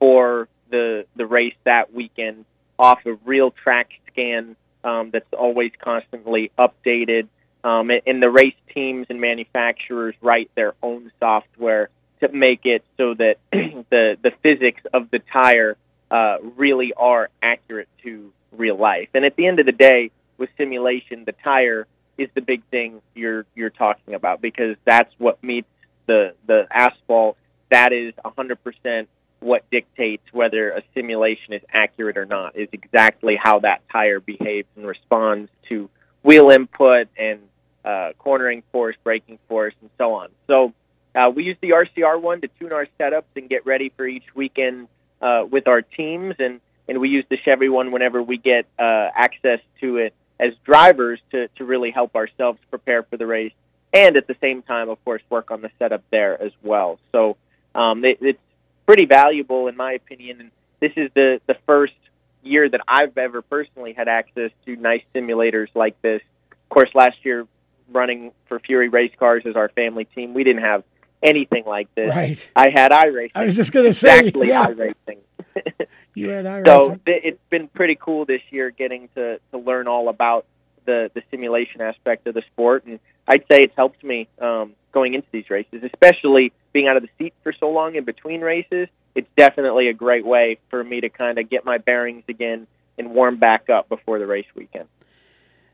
for 0.00 0.48
the 0.70 1.06
the 1.14 1.24
race 1.24 1.54
that 1.62 1.94
weekend, 1.94 2.44
off 2.80 3.06
of 3.06 3.20
real 3.24 3.52
track 3.52 3.90
scan 4.10 4.56
um, 4.82 5.10
that's 5.12 5.32
always 5.32 5.70
constantly 5.80 6.50
updated. 6.58 7.28
Um, 7.62 7.90
and, 7.90 8.02
and 8.08 8.20
the 8.20 8.28
race 8.28 8.56
teams 8.74 9.06
and 9.08 9.20
manufacturers 9.20 10.16
write 10.20 10.50
their 10.56 10.74
own 10.82 11.12
software 11.20 11.90
to 12.22 12.28
make 12.32 12.60
it 12.64 12.84
so 12.96 13.14
that 13.14 13.36
the 13.52 14.16
the 14.22 14.32
physics 14.42 14.82
of 14.92 15.10
the 15.10 15.18
tire 15.32 15.76
uh, 16.10 16.36
really 16.56 16.92
are 16.96 17.28
accurate 17.42 17.88
to 18.02 18.32
real 18.52 18.76
life. 18.76 19.08
And 19.14 19.24
at 19.24 19.36
the 19.36 19.46
end 19.46 19.60
of 19.60 19.66
the 19.66 19.72
day, 19.72 20.10
with 20.38 20.50
simulation, 20.56 21.24
the 21.24 21.34
tire 21.44 21.86
is 22.18 22.28
the 22.34 22.40
big 22.40 22.62
thing 22.70 23.00
you're 23.14 23.46
you're 23.54 23.70
talking 23.70 24.14
about 24.14 24.40
because 24.40 24.76
that's 24.84 25.12
what 25.18 25.42
meets 25.42 25.68
the 26.06 26.34
the 26.46 26.66
asphalt. 26.70 27.36
That 27.70 27.92
is 27.92 28.12
100% 28.22 29.06
what 29.40 29.68
dictates 29.70 30.22
whether 30.30 30.72
a 30.72 30.82
simulation 30.94 31.54
is 31.54 31.62
accurate 31.72 32.18
or 32.18 32.26
not. 32.26 32.56
Is 32.56 32.68
exactly 32.72 33.36
how 33.42 33.60
that 33.60 33.80
tire 33.90 34.20
behaves 34.20 34.68
and 34.76 34.86
responds 34.86 35.50
to 35.68 35.88
wheel 36.22 36.50
input 36.50 37.08
and 37.16 37.40
uh, 37.84 38.10
cornering 38.18 38.62
force, 38.70 38.96
braking 39.02 39.38
force, 39.48 39.74
and 39.80 39.90
so 39.98 40.14
on. 40.14 40.28
So 40.46 40.72
uh, 41.14 41.30
we 41.34 41.44
use 41.44 41.56
the 41.60 41.70
RCR 41.70 42.20
one 42.20 42.40
to 42.40 42.48
tune 42.58 42.72
our 42.72 42.86
setups 42.98 43.24
and 43.36 43.48
get 43.48 43.66
ready 43.66 43.92
for 43.96 44.06
each 44.06 44.24
weekend 44.34 44.88
uh, 45.20 45.44
with 45.48 45.68
our 45.68 45.82
teams, 45.82 46.34
and 46.38 46.60
and 46.88 47.00
we 47.00 47.08
use 47.08 47.24
the 47.28 47.36
Chevy 47.44 47.68
one 47.68 47.92
whenever 47.92 48.22
we 48.22 48.38
get 48.38 48.66
uh, 48.78 49.08
access 49.14 49.60
to 49.80 49.98
it 49.98 50.14
as 50.40 50.52
drivers 50.64 51.20
to 51.30 51.48
to 51.56 51.64
really 51.64 51.90
help 51.90 52.16
ourselves 52.16 52.58
prepare 52.70 53.02
for 53.02 53.16
the 53.16 53.26
race, 53.26 53.52
and 53.92 54.16
at 54.16 54.26
the 54.26 54.36
same 54.40 54.62
time, 54.62 54.88
of 54.88 55.02
course, 55.04 55.22
work 55.28 55.50
on 55.50 55.60
the 55.60 55.70
setup 55.78 56.02
there 56.10 56.40
as 56.42 56.52
well. 56.62 56.98
So 57.12 57.36
um, 57.74 58.04
it, 58.04 58.18
it's 58.20 58.40
pretty 58.86 59.04
valuable 59.04 59.68
in 59.68 59.76
my 59.76 59.92
opinion, 59.92 60.40
and 60.40 60.50
this 60.80 60.92
is 60.96 61.10
the 61.14 61.40
the 61.46 61.56
first 61.66 61.94
year 62.42 62.68
that 62.68 62.80
I've 62.88 63.16
ever 63.18 63.42
personally 63.42 63.92
had 63.92 64.08
access 64.08 64.50
to 64.64 64.76
nice 64.76 65.02
simulators 65.14 65.68
like 65.74 66.00
this. 66.02 66.22
Of 66.50 66.68
course, 66.70 66.90
last 66.94 67.18
year 67.22 67.46
running 67.92 68.32
for 68.48 68.58
Fury 68.60 68.88
Race 68.88 69.12
Cars 69.18 69.44
as 69.46 69.56
our 69.56 69.68
family 69.68 70.06
team, 70.06 70.32
we 70.34 70.42
didn't 70.42 70.62
have 70.62 70.82
anything 71.22 71.64
like 71.64 71.94
this. 71.94 72.10
Right. 72.10 72.50
I 72.56 72.70
had 72.70 72.92
iRacing. 72.92 73.32
I 73.34 73.44
was 73.44 73.56
just 73.56 73.72
going 73.72 73.86
to 73.86 73.92
say, 73.92 74.18
exactly 74.18 74.48
yeah. 74.48 74.66
iRacing. 74.66 75.18
You 76.14 76.28
had 76.28 76.44
iRacing. 76.44 76.66
So 76.66 77.00
it's 77.06 77.40
been 77.48 77.68
pretty 77.68 77.96
cool 77.98 78.24
this 78.26 78.42
year 78.50 78.70
getting 78.70 79.08
to 79.14 79.40
to 79.50 79.58
learn 79.58 79.88
all 79.88 80.08
about 80.08 80.44
the 80.84 81.10
the 81.14 81.22
simulation 81.30 81.80
aspect 81.80 82.26
of 82.26 82.34
the 82.34 82.42
sport, 82.52 82.84
and 82.84 82.98
I'd 83.26 83.44
say 83.50 83.62
it's 83.62 83.76
helped 83.76 84.02
me 84.04 84.28
um, 84.40 84.74
going 84.92 85.14
into 85.14 85.28
these 85.32 85.48
races, 85.48 85.82
especially 85.82 86.52
being 86.72 86.88
out 86.88 86.96
of 86.96 87.02
the 87.02 87.08
seat 87.18 87.34
for 87.42 87.52
so 87.52 87.70
long 87.70 87.94
in 87.94 88.04
between 88.04 88.40
races. 88.40 88.88
It's 89.14 89.28
definitely 89.36 89.88
a 89.88 89.94
great 89.94 90.24
way 90.24 90.58
for 90.70 90.82
me 90.82 91.00
to 91.00 91.08
kind 91.08 91.38
of 91.38 91.48
get 91.48 91.64
my 91.64 91.78
bearings 91.78 92.24
again 92.28 92.66
and 92.98 93.14
warm 93.14 93.36
back 93.36 93.70
up 93.70 93.88
before 93.88 94.18
the 94.18 94.26
race 94.26 94.46
weekend. 94.54 94.88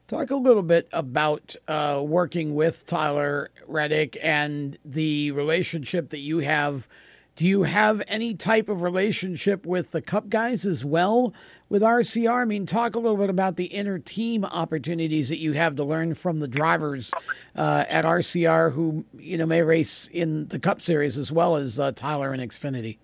Talk 0.09 0.31
a 0.31 0.37
little 0.37 0.63
bit 0.63 0.89
about 0.91 1.55
uh, 1.69 2.03
working 2.03 2.55
with 2.55 2.87
Tyler 2.87 3.51
Reddick 3.67 4.17
and 4.23 4.79
the 4.83 5.33
relationship 5.33 6.09
that 6.09 6.21
you 6.21 6.39
have. 6.39 6.89
Do 7.37 7.47
you 7.47 7.65
have 7.65 8.03
any 8.09 8.33
type 8.33 8.71
of 8.71 8.81
relationship 8.81 9.67
with 9.67 9.93
the 9.93 10.01
Cup 10.01 10.31
guys 10.31 10.65
as 10.65 10.83
well 10.83 11.35
with 11.69 11.83
RCR? 11.83 12.41
I 12.41 12.45
mean, 12.47 12.65
talk 12.65 12.97
a 12.97 12.99
little 12.99 13.19
bit 13.19 13.29
about 13.29 13.57
the 13.57 13.67
inner 13.67 13.99
team 13.99 14.47
opportunities 14.47 15.29
that 15.29 15.41
you 15.41 15.53
have 15.53 15.77
to 15.77 15.85
learn 15.85 16.15
from 16.15 16.41
the 16.41 16.49
drivers 16.49 17.13
uh, 17.55 17.85
at 17.87 18.07
RCR 18.07 18.73
who 18.73 19.05
you 19.19 19.37
know 19.37 19.45
may 19.45 19.61
race 19.61 20.09
in 20.11 20.49
the 20.49 20.59
Cup 20.59 20.81
Series 20.81 21.19
as 21.19 21.31
well 21.31 21.55
as 21.55 21.79
uh, 21.79 21.93
Tyler 21.93 22.33
and 22.33 22.41
Xfinity. 22.41 22.97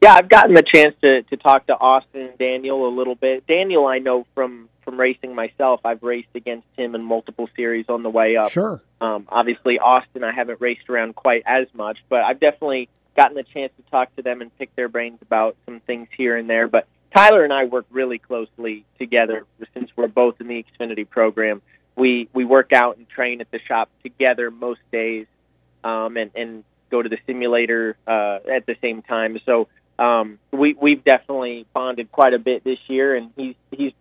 Yeah, 0.00 0.14
I've 0.14 0.28
gotten 0.28 0.54
the 0.54 0.62
chance 0.62 0.94
to 1.02 1.24
to 1.24 1.36
talk 1.36 1.66
to 1.66 1.74
Austin 1.74 2.30
Daniel 2.38 2.86
a 2.86 2.92
little 2.96 3.16
bit. 3.16 3.44
Daniel, 3.48 3.88
I 3.88 3.98
know 3.98 4.24
from 4.36 4.68
from 4.92 5.00
racing 5.00 5.34
myself. 5.34 5.80
I've 5.86 6.02
raced 6.02 6.28
against 6.34 6.66
him 6.76 6.94
in 6.94 7.02
multiple 7.02 7.48
series 7.56 7.86
on 7.88 8.02
the 8.02 8.10
way 8.10 8.36
up. 8.36 8.50
Sure. 8.50 8.82
Um, 9.00 9.26
obviously, 9.30 9.78
Austin, 9.78 10.22
I 10.22 10.32
haven't 10.32 10.60
raced 10.60 10.90
around 10.90 11.14
quite 11.14 11.42
as 11.46 11.66
much, 11.72 11.96
but 12.10 12.20
I've 12.20 12.38
definitely 12.38 12.90
gotten 13.16 13.34
the 13.34 13.42
chance 13.42 13.72
to 13.78 13.90
talk 13.90 14.14
to 14.16 14.22
them 14.22 14.42
and 14.42 14.56
pick 14.58 14.74
their 14.76 14.88
brains 14.88 15.18
about 15.22 15.56
some 15.64 15.80
things 15.80 16.08
here 16.14 16.36
and 16.36 16.48
there. 16.48 16.68
But 16.68 16.86
Tyler 17.16 17.42
and 17.42 17.54
I 17.54 17.64
work 17.64 17.86
really 17.90 18.18
closely 18.18 18.84
together 18.98 19.46
since 19.72 19.90
we're 19.96 20.08
both 20.08 20.42
in 20.42 20.48
the 20.48 20.62
Xfinity 20.62 21.08
program. 21.08 21.62
We 21.96 22.28
we 22.34 22.44
work 22.44 22.72
out 22.74 22.98
and 22.98 23.08
train 23.08 23.40
at 23.40 23.50
the 23.50 23.60
shop 23.66 23.88
together 24.02 24.50
most 24.50 24.80
days, 24.90 25.26
um, 25.84 26.18
and 26.18 26.30
and 26.34 26.64
go 26.90 27.00
to 27.00 27.08
the 27.08 27.18
simulator 27.26 27.96
uh, 28.06 28.40
at 28.50 28.66
the 28.66 28.76
same 28.82 29.00
time. 29.00 29.38
So 29.46 29.68
um, 29.98 30.38
we 30.50 30.74
we've 30.74 31.02
definitely 31.02 31.64
bonded 31.72 32.12
quite 32.12 32.34
a 32.34 32.38
bit 32.38 32.62
this 32.62 32.78
year, 32.88 33.14
and 33.14 33.30
he's 33.36 33.54
he's 33.70 33.92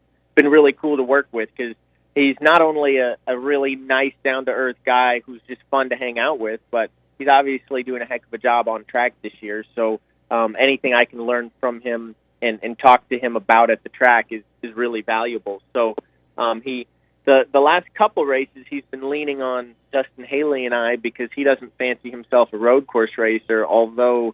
been 0.42 0.52
really 0.52 0.74
cool 0.74 0.98
to 0.98 1.04
work 1.04 1.28
with 1.32 1.50
because 1.56 1.76
he's 2.16 2.36
not 2.42 2.62
only 2.62 2.98
a, 2.98 3.18
a 3.28 3.38
really 3.38 3.76
nice, 3.76 4.14
down 4.24 4.46
to 4.46 4.52
earth 4.52 4.78
guy 4.86 5.22
who's 5.26 5.42
just 5.48 5.62
fun 5.70 5.90
to 5.90 5.96
hang 5.96 6.18
out 6.18 6.40
with, 6.40 6.60
but 6.72 6.90
he's 7.20 7.28
obviously 7.28 7.84
doing 7.84 8.02
a 8.02 8.06
heck 8.06 8.26
of 8.26 8.34
a 8.34 8.38
job 8.38 8.68
on 8.68 8.84
track 8.86 9.14
this 9.22 9.34
year. 9.42 9.64
So 9.76 10.00
um, 10.32 10.56
anything 10.60 10.94
I 10.94 11.06
can 11.06 11.22
learn 11.24 11.52
from 11.60 11.80
him 11.82 12.16
and, 12.42 12.60
and 12.64 12.78
talk 12.78 13.08
to 13.10 13.20
him 13.20 13.36
about 13.36 13.70
at 13.70 13.84
the 13.84 13.90
track 13.90 14.28
is, 14.32 14.44
is 14.64 14.76
really 14.76 15.02
valuable. 15.02 15.62
So 15.74 15.96
um, 16.38 16.62
he 16.62 16.88
the 17.24 17.44
the 17.54 17.60
last 17.60 17.86
couple 17.94 18.26
races 18.26 18.66
he's 18.68 18.84
been 18.90 19.08
leaning 19.08 19.44
on 19.44 19.76
Justin 19.94 20.24
Haley 20.24 20.66
and 20.66 20.74
I 20.74 20.96
because 20.96 21.30
he 21.36 21.44
doesn't 21.44 21.78
fancy 21.78 22.10
himself 22.10 22.50
a 22.52 22.58
road 22.58 22.88
course 22.88 23.12
racer. 23.16 23.64
Although 23.64 24.34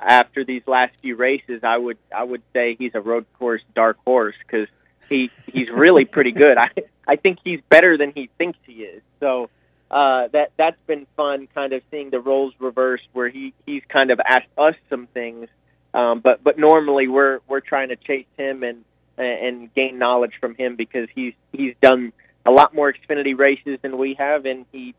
after 0.00 0.44
these 0.44 0.62
last 0.68 0.92
few 1.02 1.16
races, 1.16 1.64
I 1.64 1.76
would 1.76 1.98
I 2.16 2.22
would 2.22 2.42
say 2.52 2.76
he's 2.78 2.94
a 2.94 3.00
road 3.00 3.26
course 3.40 3.62
dark 3.74 3.98
horse 4.06 4.36
because 4.46 4.68
he 5.08 5.30
he's 5.52 5.70
really 5.70 6.04
pretty 6.04 6.32
good. 6.32 6.58
I 6.58 6.70
I 7.06 7.16
think 7.16 7.38
he's 7.44 7.60
better 7.68 7.96
than 7.96 8.12
he 8.14 8.28
thinks 8.38 8.58
he 8.66 8.84
is. 8.84 9.02
So 9.20 9.50
uh, 9.90 10.28
that 10.28 10.52
that's 10.56 10.80
been 10.86 11.06
fun, 11.16 11.48
kind 11.54 11.72
of 11.72 11.82
seeing 11.90 12.10
the 12.10 12.20
roles 12.20 12.52
reversed, 12.58 13.08
where 13.12 13.28
he 13.28 13.54
he's 13.64 13.82
kind 13.88 14.10
of 14.10 14.20
asked 14.20 14.48
us 14.58 14.74
some 14.90 15.06
things, 15.08 15.48
um, 15.94 16.20
but 16.20 16.44
but 16.44 16.58
normally 16.58 17.08
we're 17.08 17.40
we're 17.48 17.60
trying 17.60 17.88
to 17.88 17.96
chase 17.96 18.26
him 18.36 18.62
and 18.62 18.84
and 19.16 19.72
gain 19.74 19.98
knowledge 19.98 20.34
from 20.40 20.54
him 20.54 20.76
because 20.76 21.08
he's 21.14 21.34
he's 21.52 21.74
done 21.80 22.12
a 22.44 22.50
lot 22.50 22.74
more 22.74 22.92
Xfinity 22.92 23.36
races 23.36 23.78
than 23.82 23.98
we 23.98 24.14
have, 24.14 24.44
and 24.44 24.66
he 24.72 24.94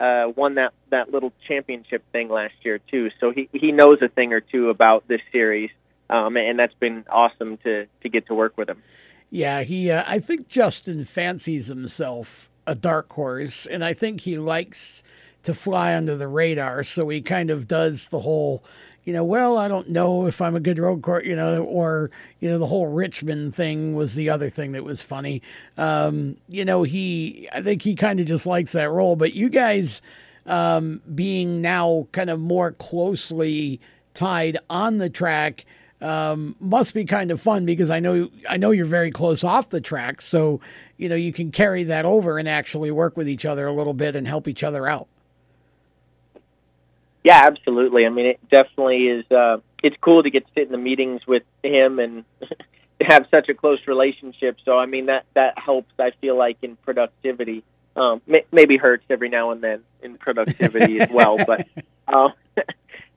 uh, 0.00 0.32
won 0.34 0.56
that 0.56 0.72
that 0.90 1.12
little 1.12 1.32
championship 1.46 2.02
thing 2.10 2.28
last 2.28 2.54
year 2.62 2.80
too. 2.90 3.10
So 3.20 3.30
he 3.30 3.48
he 3.52 3.70
knows 3.70 3.98
a 4.02 4.08
thing 4.08 4.32
or 4.32 4.40
two 4.40 4.70
about 4.70 5.06
this 5.06 5.20
series, 5.30 5.70
um, 6.10 6.36
and 6.36 6.58
that's 6.58 6.74
been 6.74 7.04
awesome 7.08 7.58
to 7.58 7.86
to 8.02 8.08
get 8.08 8.26
to 8.26 8.34
work 8.34 8.58
with 8.58 8.68
him. 8.68 8.82
Yeah, 9.32 9.62
he. 9.62 9.90
Uh, 9.90 10.04
I 10.06 10.18
think 10.18 10.46
Justin 10.46 11.06
fancies 11.06 11.68
himself 11.68 12.50
a 12.66 12.74
dark 12.74 13.10
horse, 13.14 13.64
and 13.64 13.82
I 13.82 13.94
think 13.94 14.20
he 14.20 14.36
likes 14.36 15.02
to 15.42 15.54
fly 15.54 15.96
under 15.96 16.14
the 16.18 16.28
radar. 16.28 16.84
So 16.84 17.08
he 17.08 17.22
kind 17.22 17.50
of 17.50 17.66
does 17.66 18.10
the 18.10 18.20
whole, 18.20 18.62
you 19.04 19.14
know, 19.14 19.24
well, 19.24 19.56
I 19.56 19.68
don't 19.68 19.88
know 19.88 20.26
if 20.26 20.42
I'm 20.42 20.54
a 20.54 20.60
good 20.60 20.78
road 20.78 21.00
court, 21.00 21.24
you 21.24 21.34
know, 21.34 21.64
or 21.64 22.10
you 22.40 22.48
know, 22.50 22.58
the 22.58 22.66
whole 22.66 22.88
Richmond 22.88 23.54
thing 23.54 23.94
was 23.94 24.16
the 24.16 24.28
other 24.28 24.50
thing 24.50 24.72
that 24.72 24.84
was 24.84 25.00
funny. 25.00 25.40
Um, 25.78 26.36
you 26.46 26.66
know, 26.66 26.82
he. 26.82 27.48
I 27.54 27.62
think 27.62 27.80
he 27.80 27.94
kind 27.94 28.20
of 28.20 28.26
just 28.26 28.44
likes 28.44 28.72
that 28.72 28.90
role. 28.90 29.16
But 29.16 29.32
you 29.32 29.48
guys, 29.48 30.02
um, 30.44 31.00
being 31.14 31.62
now 31.62 32.06
kind 32.12 32.28
of 32.28 32.38
more 32.38 32.72
closely 32.72 33.80
tied 34.12 34.58
on 34.68 34.98
the 34.98 35.08
track 35.08 35.64
um, 36.02 36.56
must 36.58 36.94
be 36.94 37.04
kind 37.04 37.30
of 37.30 37.40
fun 37.40 37.64
because 37.64 37.90
I 37.90 38.00
know 38.00 38.28
I 38.48 38.56
know 38.56 38.70
you're 38.70 38.86
very 38.86 39.10
close 39.10 39.44
off 39.44 39.70
the 39.70 39.80
track, 39.80 40.20
so 40.20 40.60
you 40.96 41.08
know 41.08 41.14
you 41.14 41.32
can 41.32 41.52
carry 41.52 41.84
that 41.84 42.04
over 42.04 42.38
and 42.38 42.48
actually 42.48 42.90
work 42.90 43.16
with 43.16 43.28
each 43.28 43.44
other 43.44 43.66
a 43.66 43.72
little 43.72 43.94
bit 43.94 44.16
and 44.16 44.26
help 44.26 44.48
each 44.48 44.64
other 44.64 44.88
out. 44.88 45.06
Yeah, 47.24 47.40
absolutely. 47.44 48.04
I 48.04 48.08
mean, 48.08 48.26
it 48.26 48.40
definitely 48.50 49.06
is. 49.06 49.30
Uh, 49.30 49.58
it's 49.82 49.96
cool 50.00 50.24
to 50.24 50.30
get 50.30 50.44
to 50.46 50.52
sit 50.54 50.66
in 50.66 50.72
the 50.72 50.78
meetings 50.78 51.24
with 51.26 51.44
him 51.62 52.00
and 52.00 52.24
have 53.00 53.26
such 53.30 53.48
a 53.48 53.54
close 53.54 53.78
relationship. 53.86 54.58
So, 54.64 54.76
I 54.76 54.86
mean, 54.86 55.06
that 55.06 55.24
that 55.34 55.56
helps. 55.56 55.92
I 56.00 56.10
feel 56.20 56.36
like 56.36 56.58
in 56.62 56.74
productivity, 56.76 57.62
um, 57.94 58.20
may, 58.26 58.44
maybe 58.50 58.76
hurts 58.76 59.04
every 59.08 59.28
now 59.28 59.52
and 59.52 59.62
then 59.62 59.82
in 60.02 60.18
productivity 60.18 61.00
as 61.00 61.10
well, 61.10 61.38
but. 61.38 61.66
Uh, 62.08 62.28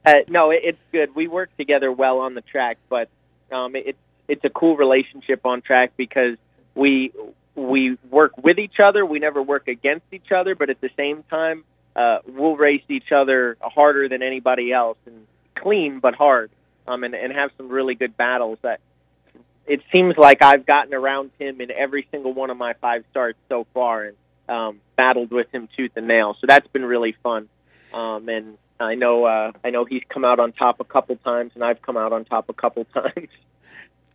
uh, 0.06 0.14
no, 0.28 0.52
it, 0.52 0.62
it's 0.64 0.80
good. 0.92 1.16
We 1.16 1.28
work 1.28 1.56
together 1.58 1.92
well 1.92 2.20
on 2.20 2.36
the 2.36 2.42
track, 2.42 2.78
but 2.90 3.10
um, 3.52 3.76
it, 3.76 3.88
it's 3.88 4.00
it's 4.28 4.44
a 4.44 4.50
cool 4.50 4.76
relationship 4.76 5.46
on 5.46 5.62
track 5.62 5.94
because 5.98 6.38
we 6.74 7.12
we 7.56 7.98
work 8.10 8.38
with 8.38 8.60
each 8.60 8.80
other. 8.84 9.06
We 9.06 9.20
never 9.20 9.42
work 9.42 9.68
against 9.68 10.06
each 10.12 10.32
other, 10.32 10.56
but 10.56 10.70
at 10.70 10.82
the 10.82 10.90
same 10.98 11.24
time, 11.24 11.64
uh, 11.96 12.20
we'll 12.28 12.56
race 12.56 12.84
each 12.90 13.12
other 13.12 13.58
harder 13.62 14.10
than 14.10 14.22
anybody 14.22 14.72
else 14.72 14.98
and 15.06 15.26
clean 15.56 16.00
but 16.00 16.16
hard, 16.16 16.52
um, 16.88 17.04
and 17.04 17.16
and 17.16 17.34
have 17.34 17.52
some 17.58 17.70
really 17.70 17.96
good 17.96 18.18
battles. 18.18 18.60
That 18.62 18.82
it 19.66 19.82
seems 19.92 20.18
like 20.18 20.44
I've 20.44 20.66
gotten 20.66 20.94
around 20.94 21.32
him 21.40 21.62
in 21.62 21.72
every 21.72 22.08
single 22.12 22.34
one 22.34 22.50
of 22.50 22.58
my 22.58 22.74
five 22.74 23.04
starts 23.12 23.40
so 23.50 23.66
far, 23.74 24.04
and 24.04 24.18
um, 24.50 24.82
battled 24.96 25.32
with 25.32 25.50
him 25.52 25.68
tooth 25.76 25.92
and 25.96 26.08
nail. 26.08 26.36
So 26.40 26.48
that's 26.48 26.68
been 26.68 26.86
really 26.86 27.16
fun. 27.24 27.50
Um, 27.94 28.28
and 28.28 28.58
I 28.80 28.96
know 28.96 29.26
uh, 29.26 29.52
I 29.64 29.70
know 29.70 29.86
he's 29.86 30.04
come 30.10 30.26
out 30.26 30.40
on 30.40 30.52
top 30.52 30.80
a 30.80 30.84
couple 30.84 31.16
times, 31.18 31.52
and 31.56 31.64
I've 31.64 31.82
come 31.82 31.98
out 31.98 32.12
on 32.14 32.26
top 32.26 32.50
a 32.50 32.54
couple 32.54 32.86
times. 32.94 33.30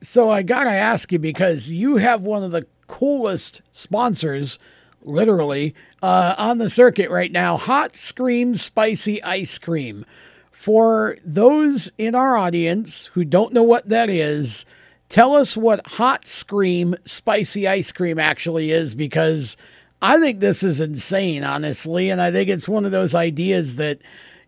So 0.02 0.30
I 0.30 0.42
gotta 0.42 0.70
ask 0.70 1.12
you 1.12 1.18
because 1.18 1.70
you 1.70 1.96
have 1.96 2.22
one 2.22 2.42
of 2.42 2.52
the 2.52 2.66
coolest 2.86 3.62
sponsors, 3.70 4.58
literally, 5.02 5.74
uh, 6.02 6.34
on 6.38 6.58
the 6.58 6.70
circuit 6.70 7.10
right 7.10 7.30
now. 7.32 7.56
Hot 7.56 7.94
Scream 7.96 8.56
Spicy 8.56 9.22
Ice 9.22 9.58
Cream. 9.58 10.04
for 10.50 11.16
those 11.24 11.90
in 11.96 12.14
our 12.14 12.36
audience 12.36 13.06
who 13.14 13.24
don't 13.24 13.54
know 13.54 13.62
what 13.62 13.88
that 13.88 14.10
is, 14.10 14.66
tell 15.08 15.34
us 15.34 15.56
what 15.56 15.86
hot 15.86 16.26
scream 16.26 16.94
spicy 17.04 17.66
ice 17.66 17.92
cream 17.92 18.18
actually 18.18 18.70
is 18.70 18.94
because 18.94 19.56
I 20.02 20.18
think 20.18 20.40
this 20.40 20.62
is 20.62 20.80
insane, 20.80 21.44
honestly. 21.44 22.10
And 22.10 22.20
I 22.20 22.30
think 22.30 22.48
it's 22.48 22.68
one 22.68 22.84
of 22.84 22.92
those 22.92 23.14
ideas 23.14 23.76
that, 23.76 23.98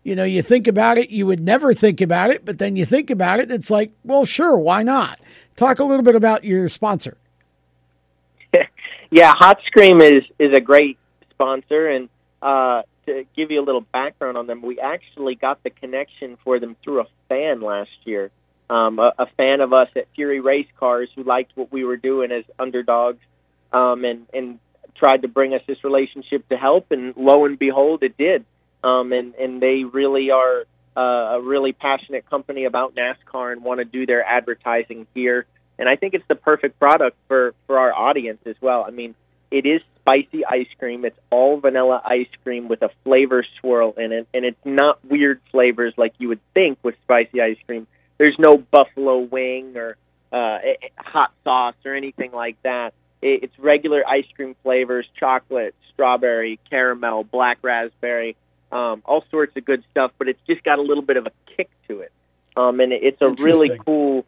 you 0.03 0.15
know, 0.15 0.25
you 0.25 0.41
think 0.41 0.67
about 0.67 0.97
it, 0.97 1.09
you 1.09 1.25
would 1.25 1.39
never 1.39 1.73
think 1.73 2.01
about 2.01 2.29
it, 2.29 2.43
but 2.45 2.59
then 2.59 2.75
you 2.75 2.85
think 2.85 3.09
about 3.09 3.39
it, 3.39 3.49
it's 3.49 3.71
like, 3.71 3.91
well, 4.03 4.25
sure, 4.25 4.57
why 4.57 4.83
not? 4.83 5.19
Talk 5.55 5.79
a 5.79 5.83
little 5.83 6.03
bit 6.03 6.15
about 6.15 6.43
your 6.43 6.67
sponsor. 6.67 7.17
yeah, 9.11 9.31
Hot 9.35 9.59
Scream 9.65 10.01
is 10.01 10.23
is 10.37 10.51
a 10.55 10.61
great 10.61 10.97
sponsor, 11.31 11.87
and 11.87 12.09
uh, 12.41 12.83
to 13.05 13.25
give 13.35 13.51
you 13.51 13.61
a 13.61 13.65
little 13.65 13.85
background 13.93 14.37
on 14.37 14.47
them, 14.47 14.61
we 14.61 14.79
actually 14.79 15.35
got 15.35 15.63
the 15.63 15.69
connection 15.69 16.37
for 16.43 16.59
them 16.59 16.75
through 16.83 17.01
a 17.01 17.07
fan 17.29 17.61
last 17.61 17.91
year. 18.03 18.31
Um, 18.69 18.97
a, 18.99 19.13
a 19.19 19.25
fan 19.37 19.61
of 19.61 19.73
us 19.73 19.89
at 19.95 20.07
Fury 20.15 20.39
Race 20.39 20.67
Cars 20.79 21.09
who 21.15 21.23
liked 21.23 21.51
what 21.55 21.71
we 21.71 21.83
were 21.83 21.97
doing 21.97 22.31
as 22.31 22.43
underdogs, 22.59 23.19
um, 23.71 24.03
and 24.03 24.27
and 24.33 24.59
tried 24.95 25.21
to 25.23 25.27
bring 25.27 25.53
us 25.53 25.61
this 25.67 25.83
relationship 25.83 26.47
to 26.49 26.57
help, 26.57 26.91
and 26.91 27.15
lo 27.15 27.45
and 27.45 27.57
behold, 27.57 28.03
it 28.03 28.17
did. 28.17 28.45
Um, 28.83 29.13
and 29.13 29.33
and 29.35 29.61
they 29.61 29.83
really 29.83 30.31
are 30.31 30.65
uh, 30.95 31.37
a 31.37 31.41
really 31.41 31.73
passionate 31.73 32.29
company 32.29 32.65
about 32.65 32.95
NASCAR 32.95 33.51
and 33.51 33.63
want 33.63 33.79
to 33.79 33.85
do 33.85 34.05
their 34.05 34.23
advertising 34.23 35.07
here. 35.13 35.45
And 35.79 35.89
I 35.89 35.95
think 35.95 36.13
it's 36.13 36.27
the 36.27 36.35
perfect 36.35 36.79
product 36.79 37.17
for 37.27 37.53
for 37.67 37.79
our 37.79 37.93
audience 37.93 38.39
as 38.45 38.55
well. 38.61 38.85
I 38.87 38.91
mean, 38.91 39.15
it 39.49 39.65
is 39.65 39.81
spicy 40.01 40.45
ice 40.45 40.67
cream. 40.77 41.05
It's 41.05 41.17
all 41.29 41.59
vanilla 41.59 42.01
ice 42.03 42.27
cream 42.43 42.67
with 42.67 42.81
a 42.81 42.89
flavor 43.03 43.45
swirl 43.59 43.93
in 43.97 44.11
it, 44.11 44.27
and 44.33 44.45
it's 44.45 44.65
not 44.65 45.03
weird 45.05 45.41
flavors 45.51 45.93
like 45.97 46.13
you 46.19 46.27
would 46.29 46.41
think 46.53 46.77
with 46.83 46.95
spicy 47.03 47.41
ice 47.41 47.57
cream. 47.65 47.87
There's 48.17 48.35
no 48.37 48.57
buffalo 48.57 49.19
wing 49.19 49.75
or 49.77 49.97
uh, 50.31 50.59
hot 50.97 51.31
sauce 51.43 51.75
or 51.85 51.95
anything 51.95 52.31
like 52.31 52.61
that. 52.63 52.93
It's 53.21 53.57
regular 53.57 54.05
ice 54.07 54.27
cream 54.35 54.55
flavors: 54.63 55.07
chocolate, 55.19 55.73
strawberry, 55.93 56.59
caramel, 56.69 57.23
black 57.23 57.59
raspberry, 57.61 58.35
um, 58.73 59.01
all 59.05 59.23
sorts 59.29 59.55
of 59.55 59.65
good 59.65 59.83
stuff. 59.91 60.11
But 60.17 60.27
it's 60.29 60.39
just 60.47 60.63
got 60.63 60.79
a 60.79 60.81
little 60.81 61.03
bit 61.03 61.17
of 61.17 61.27
a 61.27 61.31
kick 61.55 61.69
to 61.87 62.01
it, 62.01 62.11
um, 62.57 62.79
and 62.79 62.91
it's 62.91 63.21
a 63.21 63.29
really 63.29 63.77
cool 63.85 64.25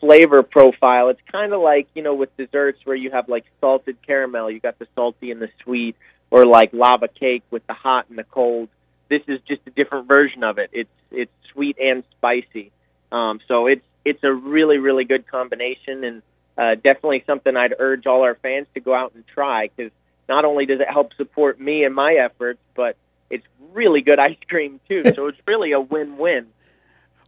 flavor 0.00 0.42
profile. 0.42 1.08
It's 1.08 1.20
kind 1.30 1.52
of 1.52 1.60
like 1.60 1.88
you 1.94 2.02
know 2.02 2.14
with 2.14 2.36
desserts 2.36 2.80
where 2.84 2.96
you 2.96 3.10
have 3.10 3.28
like 3.28 3.44
salted 3.60 3.98
caramel, 4.06 4.50
you 4.50 4.60
got 4.60 4.78
the 4.78 4.86
salty 4.94 5.30
and 5.30 5.40
the 5.40 5.50
sweet, 5.62 5.96
or 6.30 6.46
like 6.46 6.72
lava 6.72 7.08
cake 7.08 7.44
with 7.50 7.66
the 7.66 7.74
hot 7.74 8.06
and 8.08 8.18
the 8.18 8.24
cold. 8.24 8.68
This 9.08 9.22
is 9.28 9.40
just 9.46 9.60
a 9.66 9.70
different 9.70 10.08
version 10.08 10.42
of 10.42 10.58
it. 10.58 10.70
It's 10.72 10.90
it's 11.10 11.32
sweet 11.52 11.76
and 11.78 12.04
spicy. 12.12 12.72
Um, 13.12 13.40
so 13.46 13.66
it's 13.66 13.84
it's 14.04 14.24
a 14.24 14.32
really 14.32 14.78
really 14.78 15.04
good 15.04 15.26
combination 15.26 16.04
and 16.04 16.22
uh, 16.56 16.74
definitely 16.76 17.24
something 17.26 17.56
I'd 17.56 17.74
urge 17.78 18.06
all 18.06 18.22
our 18.22 18.36
fans 18.36 18.66
to 18.74 18.80
go 18.80 18.94
out 18.94 19.14
and 19.14 19.26
try 19.26 19.68
because 19.74 19.92
not 20.28 20.44
only 20.44 20.66
does 20.66 20.80
it 20.80 20.88
help 20.88 21.12
support 21.14 21.60
me 21.60 21.84
and 21.84 21.94
my 21.94 22.14
efforts, 22.14 22.60
but 22.74 22.96
it's 23.34 23.46
really 23.72 24.00
good 24.00 24.18
ice 24.18 24.36
cream 24.48 24.80
too. 24.88 25.04
so 25.14 25.26
it's 25.26 25.38
really 25.46 25.72
a 25.72 25.80
win 25.80 26.16
win. 26.16 26.46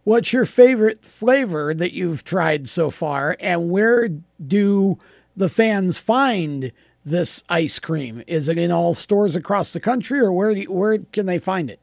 What's 0.05 0.33
your 0.33 0.45
favorite 0.45 1.05
flavor 1.05 1.75
that 1.75 1.93
you've 1.93 2.23
tried 2.23 2.69
so 2.69 2.91
far, 2.91 3.37
and 3.41 3.71
where 3.71 4.09
do 4.09 4.99
the 5.37 5.49
fans 5.49 5.99
find 5.99 6.71
this 7.05 7.43
ice 7.49 7.81
cream? 7.81 8.23
Is 8.29 8.49
it 8.49 8.57
in 8.57 8.71
all 8.71 8.95
stores 8.95 9.35
across 9.35 9.73
the 9.73 9.81
country, 9.81 10.21
or 10.21 10.33
where 10.33 10.53
you, 10.53 10.73
where 10.73 10.99
can 10.99 11.27
they 11.27 11.41
find 11.41 11.69
it? 11.69 11.81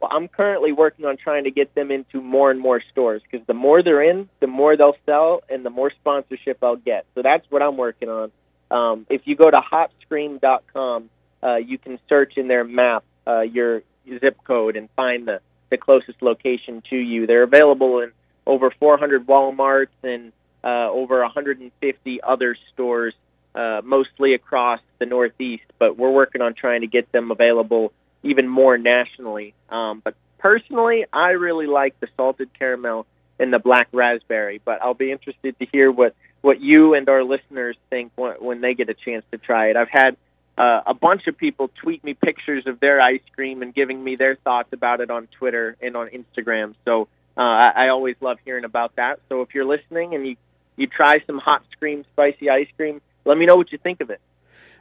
Well, 0.00 0.10
I'm 0.12 0.28
currently 0.28 0.70
working 0.70 1.04
on 1.04 1.16
trying 1.16 1.44
to 1.44 1.50
get 1.50 1.74
them 1.74 1.90
into 1.90 2.22
more 2.22 2.52
and 2.52 2.60
more 2.60 2.80
stores 2.92 3.22
because 3.28 3.44
the 3.48 3.54
more 3.54 3.82
they're 3.82 4.08
in, 4.08 4.28
the 4.38 4.46
more 4.46 4.76
they'll 4.76 4.96
sell, 5.04 5.42
and 5.48 5.66
the 5.66 5.70
more 5.70 5.90
sponsorship 5.90 6.58
I'll 6.62 6.76
get. 6.76 7.06
So 7.16 7.22
that's 7.22 7.44
what 7.50 7.60
I'm 7.60 7.76
working 7.76 8.08
on. 8.08 8.30
Um, 8.70 9.06
if 9.10 9.22
you 9.24 9.34
go 9.34 9.50
to 9.50 9.58
hotscream.com, 9.58 11.10
uh, 11.42 11.56
you 11.56 11.78
can 11.78 11.98
search 12.08 12.36
in 12.36 12.48
their 12.48 12.64
map 12.64 13.04
uh, 13.26 13.40
your 13.40 13.82
zip 14.20 14.38
code 14.44 14.76
and 14.76 14.88
find 14.96 15.26
the 15.26 15.40
the 15.70 15.76
closest 15.76 16.22
location 16.22 16.82
to 16.88 16.96
you. 16.96 17.26
They're 17.26 17.42
available 17.42 18.00
in 18.00 18.12
over 18.46 18.70
400 18.70 19.26
Walmarts 19.26 19.88
and 20.02 20.32
uh, 20.64 20.90
over 20.90 21.20
150 21.20 22.20
other 22.22 22.56
stores, 22.72 23.14
uh, 23.54 23.82
mostly 23.84 24.34
across 24.34 24.80
the 24.98 25.06
Northeast. 25.06 25.64
But 25.78 25.98
we're 25.98 26.10
working 26.10 26.40
on 26.40 26.54
trying 26.54 26.80
to 26.80 26.86
get 26.86 27.12
them 27.12 27.30
available 27.30 27.92
even 28.22 28.48
more 28.48 28.78
nationally. 28.78 29.54
Um, 29.68 30.00
but 30.02 30.14
personally, 30.38 31.04
I 31.12 31.30
really 31.30 31.66
like 31.66 31.98
the 32.00 32.08
salted 32.16 32.48
caramel 32.58 33.06
and 33.38 33.52
the 33.52 33.58
black 33.58 33.88
raspberry. 33.92 34.60
But 34.64 34.82
I'll 34.82 34.94
be 34.94 35.12
interested 35.12 35.58
to 35.58 35.66
hear 35.66 35.90
what 35.92 36.14
what 36.40 36.60
you 36.60 36.94
and 36.94 37.08
our 37.08 37.24
listeners 37.24 37.76
think 37.90 38.12
when, 38.14 38.34
when 38.34 38.60
they 38.60 38.74
get 38.74 38.88
a 38.88 38.94
chance 38.94 39.24
to 39.32 39.38
try 39.38 39.70
it. 39.70 39.76
I've 39.76 39.90
had 39.90 40.16
uh, 40.58 40.82
a 40.86 40.94
bunch 40.94 41.26
of 41.28 41.38
people 41.38 41.70
tweet 41.80 42.02
me 42.02 42.14
pictures 42.14 42.66
of 42.66 42.80
their 42.80 43.00
ice 43.00 43.22
cream 43.34 43.62
and 43.62 43.72
giving 43.72 44.02
me 44.02 44.16
their 44.16 44.34
thoughts 44.34 44.72
about 44.72 45.00
it 45.00 45.10
on 45.10 45.28
Twitter 45.38 45.76
and 45.80 45.96
on 45.96 46.08
Instagram. 46.08 46.74
So 46.84 47.08
uh, 47.36 47.40
I, 47.40 47.72
I 47.76 47.88
always 47.88 48.16
love 48.20 48.38
hearing 48.44 48.64
about 48.64 48.96
that. 48.96 49.20
So 49.28 49.42
if 49.42 49.54
you're 49.54 49.64
listening 49.64 50.14
and 50.14 50.26
you 50.26 50.36
you 50.76 50.86
try 50.86 51.20
some 51.26 51.38
hot 51.38 51.62
scream, 51.72 52.04
spicy 52.12 52.50
ice 52.50 52.68
cream, 52.76 53.00
let 53.24 53.36
me 53.36 53.46
know 53.46 53.56
what 53.56 53.72
you 53.72 53.78
think 53.78 54.00
of 54.00 54.10
it. 54.10 54.20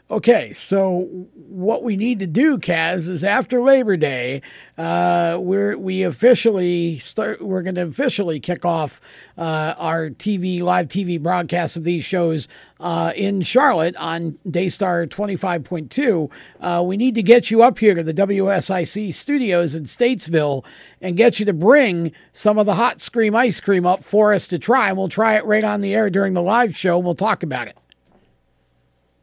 Okay, 0.09 0.53
so 0.53 1.27
what 1.33 1.83
we 1.83 1.97
need 1.97 2.19
to 2.19 2.27
do, 2.27 2.57
Kaz, 2.57 3.09
is 3.09 3.25
after 3.25 3.61
Labor 3.61 3.97
Day, 3.97 4.41
uh, 4.77 5.37
we're 5.37 5.77
we 5.77 6.03
officially 6.03 6.97
start. 6.97 7.41
We're 7.41 7.61
going 7.61 7.75
to 7.75 7.81
officially 7.81 8.39
kick 8.39 8.63
off 8.63 9.01
uh, 9.37 9.73
our 9.77 10.09
TV 10.09 10.61
live 10.61 10.87
TV 10.87 11.21
broadcast 11.21 11.75
of 11.75 11.83
these 11.83 12.05
shows 12.05 12.47
uh, 12.79 13.11
in 13.17 13.41
Charlotte 13.41 13.97
on 13.97 14.37
Daystar 14.49 15.07
twenty 15.07 15.35
five 15.35 15.65
point 15.65 15.91
two. 15.91 16.29
Uh, 16.61 16.81
we 16.87 16.95
need 16.95 17.15
to 17.15 17.23
get 17.23 17.51
you 17.51 17.61
up 17.61 17.77
here 17.79 17.93
to 17.93 18.01
the 18.01 18.13
WSIC 18.13 19.13
studios 19.13 19.75
in 19.75 19.83
Statesville 19.83 20.63
and 21.01 21.17
get 21.17 21.37
you 21.41 21.45
to 21.45 21.53
bring 21.53 22.13
some 22.31 22.57
of 22.57 22.65
the 22.65 22.75
hot 22.75 23.01
scream 23.01 23.35
ice 23.35 23.59
cream 23.59 23.85
up 23.85 24.05
for 24.05 24.31
us 24.31 24.47
to 24.47 24.57
try, 24.57 24.87
and 24.87 24.97
we'll 24.97 25.09
try 25.09 25.35
it 25.35 25.43
right 25.43 25.65
on 25.65 25.81
the 25.81 25.93
air 25.93 26.09
during 26.09 26.33
the 26.33 26.41
live 26.41 26.77
show, 26.77 26.95
and 26.95 27.03
we'll 27.03 27.13
talk 27.13 27.43
about 27.43 27.67
it. 27.67 27.75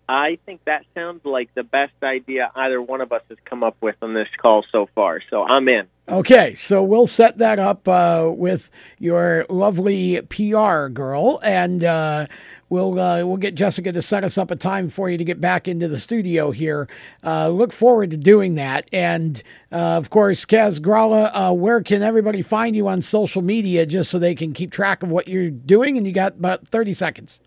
I 0.09 0.39
think 0.45 0.65
that 0.65 0.85
sounds 0.95 1.25
like 1.25 1.55
the 1.55 1.63
best 1.63 1.95
idea 2.03 2.51
either 2.55 2.81
one 2.81 3.01
of 3.01 3.13
us 3.13 3.23
has 3.29 3.39
come 3.45 3.63
up 3.63 3.77
with 3.81 3.97
on 4.03 4.15
this 4.15 4.29
call 4.41 4.65
so 4.71 4.89
far. 4.95 5.21
So 5.31 5.43
I'm 5.43 5.69
in. 5.69 5.87
Okay, 6.07 6.55
so 6.55 6.85
we'll 6.85 7.07
set 7.07 7.39
that 7.39 7.59
up 7.59 7.89
uh, 7.89 8.31
with 8.31 8.71
your 8.99 9.47
lovely 9.49 10.21
PR 10.29 10.89
girl, 10.89 11.41
and 11.43 11.83
uh, 11.83 12.27
we'll 12.69 13.01
uh, 13.01 13.25
we'll 13.25 13.39
get 13.39 13.55
Jessica 13.55 13.91
to 13.91 14.03
set 14.03 14.23
us 14.23 14.37
up 14.37 14.51
a 14.51 14.57
time 14.57 14.91
for 14.91 15.09
you 15.09 15.17
to 15.17 15.25
get 15.25 15.41
back 15.41 15.67
into 15.67 15.89
the 15.89 15.99
studio 15.99 16.51
here. 16.51 16.91
Uh, 17.23 17.49
look 17.49 17.73
forward 17.73 18.11
to 18.11 18.19
doing 18.19 18.55
that, 18.57 18.87
and 18.93 19.43
uh, 19.73 19.97
of 19.97 20.11
course, 20.11 20.45
Kaz 20.45 20.79
Grala, 20.79 21.31
uh, 21.33 21.55
where 21.55 21.81
can 21.81 22.03
everybody 22.03 22.43
find 22.43 22.77
you 22.77 22.87
on 22.87 23.01
social 23.01 23.41
media, 23.41 23.87
just 23.87 24.11
so 24.11 24.19
they 24.19 24.35
can 24.35 24.53
keep 24.53 24.71
track 24.71 25.03
of 25.03 25.11
what 25.11 25.27
you're 25.27 25.51
doing? 25.51 25.97
And 25.97 26.07
you 26.07 26.13
got 26.13 26.35
about 26.35 26.69
thirty 26.69 26.93
seconds. 26.93 27.41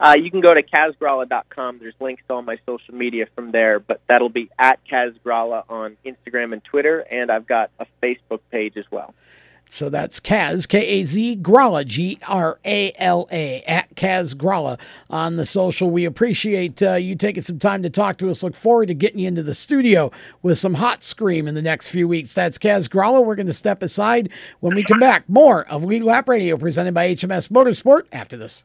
Uh, 0.00 0.14
you 0.16 0.30
can 0.30 0.40
go 0.40 0.54
to 0.54 0.62
kazgrala.com. 0.62 1.78
There's 1.78 1.94
links 2.00 2.22
to 2.28 2.34
all 2.34 2.42
my 2.42 2.58
social 2.66 2.94
media 2.94 3.26
from 3.34 3.50
there, 3.50 3.80
but 3.80 4.00
that'll 4.08 4.28
be 4.28 4.48
at 4.58 4.78
Kazgrala 4.86 5.64
on 5.68 5.96
Instagram 6.04 6.52
and 6.52 6.62
Twitter, 6.62 7.00
and 7.00 7.30
I've 7.30 7.46
got 7.46 7.70
a 7.80 7.86
Facebook 8.02 8.40
page 8.50 8.76
as 8.76 8.84
well. 8.90 9.14
So 9.70 9.90
that's 9.90 10.18
Kaz, 10.18 10.66
K 10.66 10.80
A 10.86 11.04
Z 11.04 11.38
Grala, 11.42 11.84
G 11.84 12.18
R 12.26 12.58
A 12.64 12.92
L 12.96 13.28
A, 13.30 13.60
at 13.62 13.94
Kaz 13.94 14.34
Grala 14.34 14.80
on 15.10 15.36
the 15.36 15.44
social. 15.44 15.90
We 15.90 16.06
appreciate 16.06 16.82
uh, 16.82 16.94
you 16.94 17.14
taking 17.14 17.42
some 17.42 17.58
time 17.58 17.82
to 17.82 17.90
talk 17.90 18.16
to 18.18 18.30
us. 18.30 18.42
Look 18.42 18.56
forward 18.56 18.88
to 18.88 18.94
getting 18.94 19.18
you 19.18 19.28
into 19.28 19.42
the 19.42 19.52
studio 19.52 20.10
with 20.40 20.56
some 20.56 20.74
hot 20.74 21.04
scream 21.04 21.46
in 21.46 21.54
the 21.54 21.60
next 21.60 21.88
few 21.88 22.08
weeks. 22.08 22.32
That's 22.32 22.58
Kaz 22.58 22.88
Grala. 22.88 23.22
We're 23.22 23.34
going 23.34 23.46
to 23.46 23.52
step 23.52 23.82
aside 23.82 24.30
when 24.60 24.74
we 24.74 24.82
come 24.82 25.00
back. 25.00 25.28
More 25.28 25.68
of 25.68 25.84
Lead 25.84 26.02
Lap 26.02 26.30
Radio 26.30 26.56
presented 26.56 26.94
by 26.94 27.14
HMS 27.14 27.50
Motorsport 27.50 28.06
after 28.10 28.38
this. 28.38 28.64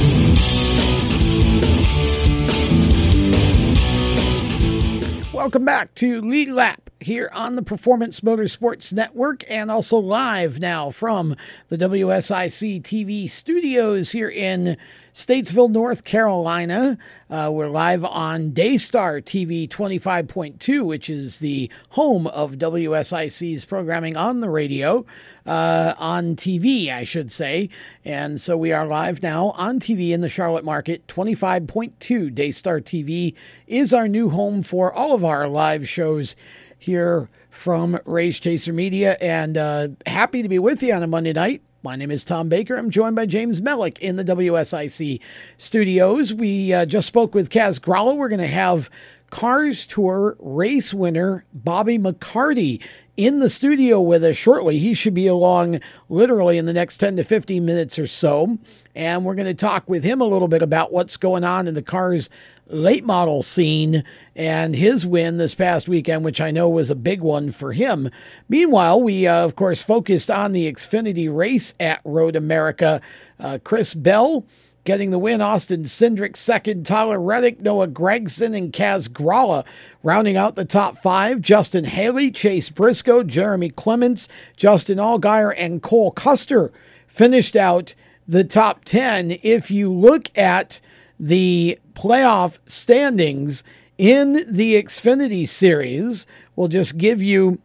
Welcome 5.41 5.65
back 5.65 5.95
to 5.95 6.21
Lead 6.21 6.49
Lap 6.49 6.91
here 6.99 7.31
on 7.33 7.55
the 7.55 7.63
Performance 7.63 8.19
Motorsports 8.19 8.93
Network 8.93 9.43
and 9.49 9.71
also 9.71 9.97
live 9.97 10.59
now 10.59 10.91
from 10.91 11.35
the 11.67 11.77
WSIC 11.77 12.83
TV 12.83 13.27
studios 13.27 14.11
here 14.11 14.29
in 14.29 14.77
Statesville, 15.13 15.69
North 15.69 16.05
Carolina. 16.05 16.97
Uh, 17.29 17.49
we're 17.51 17.67
live 17.67 18.05
on 18.05 18.51
Daystar 18.51 19.19
TV 19.19 19.67
25.2, 19.67 20.85
which 20.85 21.09
is 21.09 21.39
the 21.39 21.69
home 21.89 22.27
of 22.27 22.53
WSIC's 22.53 23.65
programming 23.65 24.15
on 24.15 24.39
the 24.39 24.49
radio, 24.49 25.05
uh, 25.45 25.95
on 25.97 26.37
TV, 26.37 26.89
I 26.89 27.03
should 27.03 27.29
say. 27.33 27.67
And 28.05 28.39
so 28.39 28.55
we 28.55 28.71
are 28.71 28.85
live 28.87 29.21
now 29.21 29.49
on 29.51 29.81
TV 29.81 30.11
in 30.11 30.21
the 30.21 30.29
Charlotte 30.29 30.63
market. 30.63 31.05
25.2 31.07 32.33
Daystar 32.33 32.79
TV 32.79 33.35
is 33.67 33.93
our 33.93 34.07
new 34.07 34.29
home 34.29 34.61
for 34.61 34.93
all 34.93 35.13
of 35.13 35.25
our 35.25 35.45
live 35.49 35.89
shows 35.89 36.37
here 36.79 37.27
from 37.49 37.99
Race 38.05 38.39
Chaser 38.39 38.71
Media. 38.71 39.17
And 39.19 39.57
uh, 39.57 39.89
happy 40.05 40.41
to 40.41 40.47
be 40.47 40.57
with 40.57 40.81
you 40.81 40.93
on 40.93 41.03
a 41.03 41.07
Monday 41.07 41.33
night. 41.33 41.61
My 41.83 41.95
name 41.95 42.11
is 42.11 42.23
Tom 42.23 42.47
Baker. 42.47 42.75
I'm 42.77 42.91
joined 42.91 43.15
by 43.15 43.25
James 43.25 43.59
Mellick 43.59 43.97
in 43.97 44.15
the 44.15 44.23
WSIC 44.23 45.19
studios. 45.57 46.31
We 46.31 46.71
uh, 46.71 46.85
just 46.85 47.07
spoke 47.07 47.33
with 47.33 47.49
Kaz 47.49 47.79
Grala. 47.79 48.15
We're 48.15 48.29
going 48.29 48.39
to 48.39 48.45
have 48.45 48.87
Cars 49.31 49.87
Tour 49.87 50.37
race 50.39 50.93
winner 50.93 51.43
Bobby 51.55 51.97
McCarty 51.97 52.83
in 53.25 53.39
the 53.39 53.49
studio 53.49 54.01
with 54.01 54.23
us 54.23 54.35
shortly. 54.35 54.79
He 54.79 54.95
should 54.95 55.13
be 55.13 55.27
along 55.27 55.79
literally 56.09 56.57
in 56.57 56.65
the 56.65 56.73
next 56.73 56.97
10 56.97 57.17
to 57.17 57.23
15 57.23 57.63
minutes 57.63 57.99
or 57.99 58.07
so. 58.07 58.57
And 58.95 59.23
we're 59.23 59.35
going 59.35 59.47
to 59.47 59.53
talk 59.53 59.87
with 59.87 60.03
him 60.03 60.21
a 60.21 60.25
little 60.25 60.47
bit 60.47 60.63
about 60.63 60.91
what's 60.91 61.17
going 61.17 61.43
on 61.43 61.67
in 61.67 61.75
the 61.75 61.83
cars 61.83 62.29
late 62.67 63.03
model 63.03 63.43
scene 63.43 64.03
and 64.35 64.75
his 64.75 65.05
win 65.05 65.37
this 65.37 65.53
past 65.53 65.87
weekend, 65.87 66.23
which 66.23 66.41
I 66.41 66.49
know 66.51 66.69
was 66.69 66.89
a 66.89 66.95
big 66.95 67.21
one 67.21 67.51
for 67.51 67.73
him. 67.73 68.09
Meanwhile, 68.49 69.01
we, 69.01 69.27
uh, 69.27 69.45
of 69.45 69.55
course, 69.55 69.81
focused 69.81 70.31
on 70.31 70.51
the 70.51 70.71
Xfinity 70.71 71.33
race 71.33 71.75
at 71.79 72.01
Road 72.03 72.35
America. 72.35 73.01
Uh, 73.39 73.59
Chris 73.63 73.93
Bell 73.93 74.45
getting 74.83 75.11
the 75.11 75.19
win, 75.19 75.41
Austin 75.41 75.83
Cindric 75.83 76.35
second, 76.35 76.85
Tyler 76.85 77.19
Reddick, 77.19 77.61
Noah 77.61 77.87
Gragson, 77.87 78.55
and 78.57 78.73
Kaz 78.73 79.09
Grala 79.09 79.65
rounding 80.03 80.37
out 80.37 80.55
the 80.55 80.65
top 80.65 80.97
five. 80.97 81.41
Justin 81.41 81.85
Haley, 81.85 82.31
Chase 82.31 82.69
Briscoe, 82.69 83.23
Jeremy 83.23 83.69
Clements, 83.69 84.27
Justin 84.57 84.97
Allgaier, 84.97 85.53
and 85.57 85.81
Cole 85.81 86.11
Custer 86.11 86.71
finished 87.07 87.55
out 87.55 87.93
the 88.27 88.43
top 88.43 88.85
10. 88.85 89.37
If 89.43 89.69
you 89.69 89.91
look 89.91 90.35
at 90.37 90.79
the 91.21 91.77
playoff 91.93 92.57
standings 92.65 93.63
in 93.97 94.43
the 94.51 94.81
Xfinity 94.81 95.47
series. 95.47 96.25
We'll 96.55 96.67
just 96.67 96.97
give 96.97 97.21
you 97.21 97.59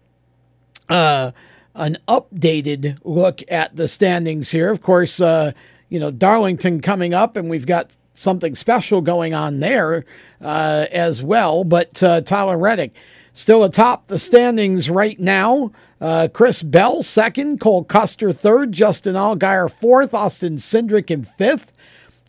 uh, 0.90 1.30
an 1.74 1.96
updated 2.06 2.98
look 3.02 3.40
at 3.50 3.74
the 3.74 3.88
standings 3.88 4.50
here. 4.50 4.70
Of 4.70 4.82
course, 4.82 5.18
uh, 5.20 5.52
you 5.88 6.00
know, 6.00 6.10
Darlington 6.10 6.80
coming 6.80 7.14
up, 7.14 7.36
and 7.36 7.48
we've 7.48 7.66
got 7.66 7.90
something 8.14 8.54
special 8.54 9.00
going 9.00 9.34
on 9.34 9.60
there 9.60 10.04
uh, 10.40 10.86
as 10.90 11.22
well. 11.22 11.64
But 11.64 12.02
uh, 12.02 12.22
Tyler 12.22 12.58
Reddick 12.58 12.94
still 13.32 13.62
atop 13.64 14.06
the 14.08 14.18
standings 14.18 14.88
right 14.90 15.18
now. 15.20 15.72
Uh, 16.00 16.28
Chris 16.32 16.62
Bell 16.62 17.02
second, 17.02 17.60
Cole 17.60 17.84
Custer 17.84 18.32
third, 18.32 18.72
Justin 18.72 19.14
Allgaier 19.14 19.70
fourth, 19.70 20.14
Austin 20.14 20.56
Cindric 20.56 21.10
in 21.10 21.24
fifth. 21.24 21.72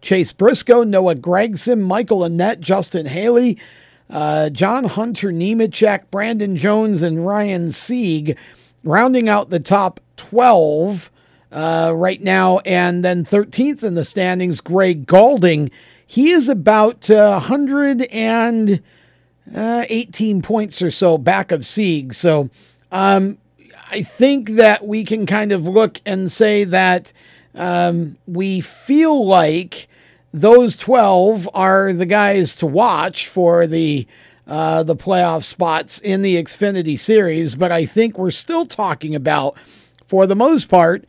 Chase 0.01 0.31
Briscoe, 0.31 0.83
Noah 0.83 1.15
Gragson, 1.15 1.81
Michael 1.81 2.19
Annett, 2.19 2.59
Justin 2.59 3.07
Haley, 3.07 3.57
uh, 4.09 4.49
John 4.49 4.85
Hunter 4.85 5.31
Nemechek, 5.31 6.09
Brandon 6.11 6.55
Jones, 6.55 7.01
and 7.01 7.25
Ryan 7.25 7.71
Sieg, 7.71 8.37
rounding 8.83 9.27
out 9.27 9.49
the 9.49 9.59
top 9.59 9.99
12 10.17 11.11
uh, 11.51 11.91
right 11.95 12.21
now. 12.21 12.59
And 12.59 13.03
then 13.03 13.25
13th 13.25 13.83
in 13.83 13.95
the 13.95 14.03
standings, 14.03 14.61
Gray 14.61 14.93
Gaulding. 14.93 15.71
He 16.05 16.29
is 16.31 16.47
about 16.49 17.09
uh, 17.09 17.39
118 17.41 20.41
points 20.41 20.81
or 20.81 20.91
so 20.91 21.17
back 21.17 21.51
of 21.51 21.65
Sieg. 21.65 22.13
So 22.13 22.49
Um, 22.91 23.37
I 23.91 24.01
think 24.01 24.51
that 24.51 24.85
we 24.85 25.03
can 25.03 25.25
kind 25.25 25.51
of 25.51 25.65
look 25.65 25.99
and 26.05 26.31
say 26.31 26.63
that 26.65 27.11
um, 27.55 28.17
we 28.27 28.61
feel 28.61 29.25
like 29.25 29.87
those 30.33 30.75
12 30.77 31.49
are 31.53 31.93
the 31.93 32.05
guys 32.05 32.55
to 32.57 32.67
watch 32.67 33.27
for 33.27 33.65
the 33.65 34.05
uh, 34.45 34.83
the 34.83 34.95
playoff 34.95 35.43
spots 35.43 35.99
in 35.99 36.21
the 36.21 36.41
Xfinity 36.41 36.97
Series, 36.97 37.55
but 37.55 37.69
I 37.69 37.85
think 37.85 38.17
we're 38.17 38.31
still 38.31 38.65
talking 38.65 39.13
about, 39.13 39.57
for 40.07 40.25
the 40.25 40.37
most 40.37 40.69
part, 40.69 41.03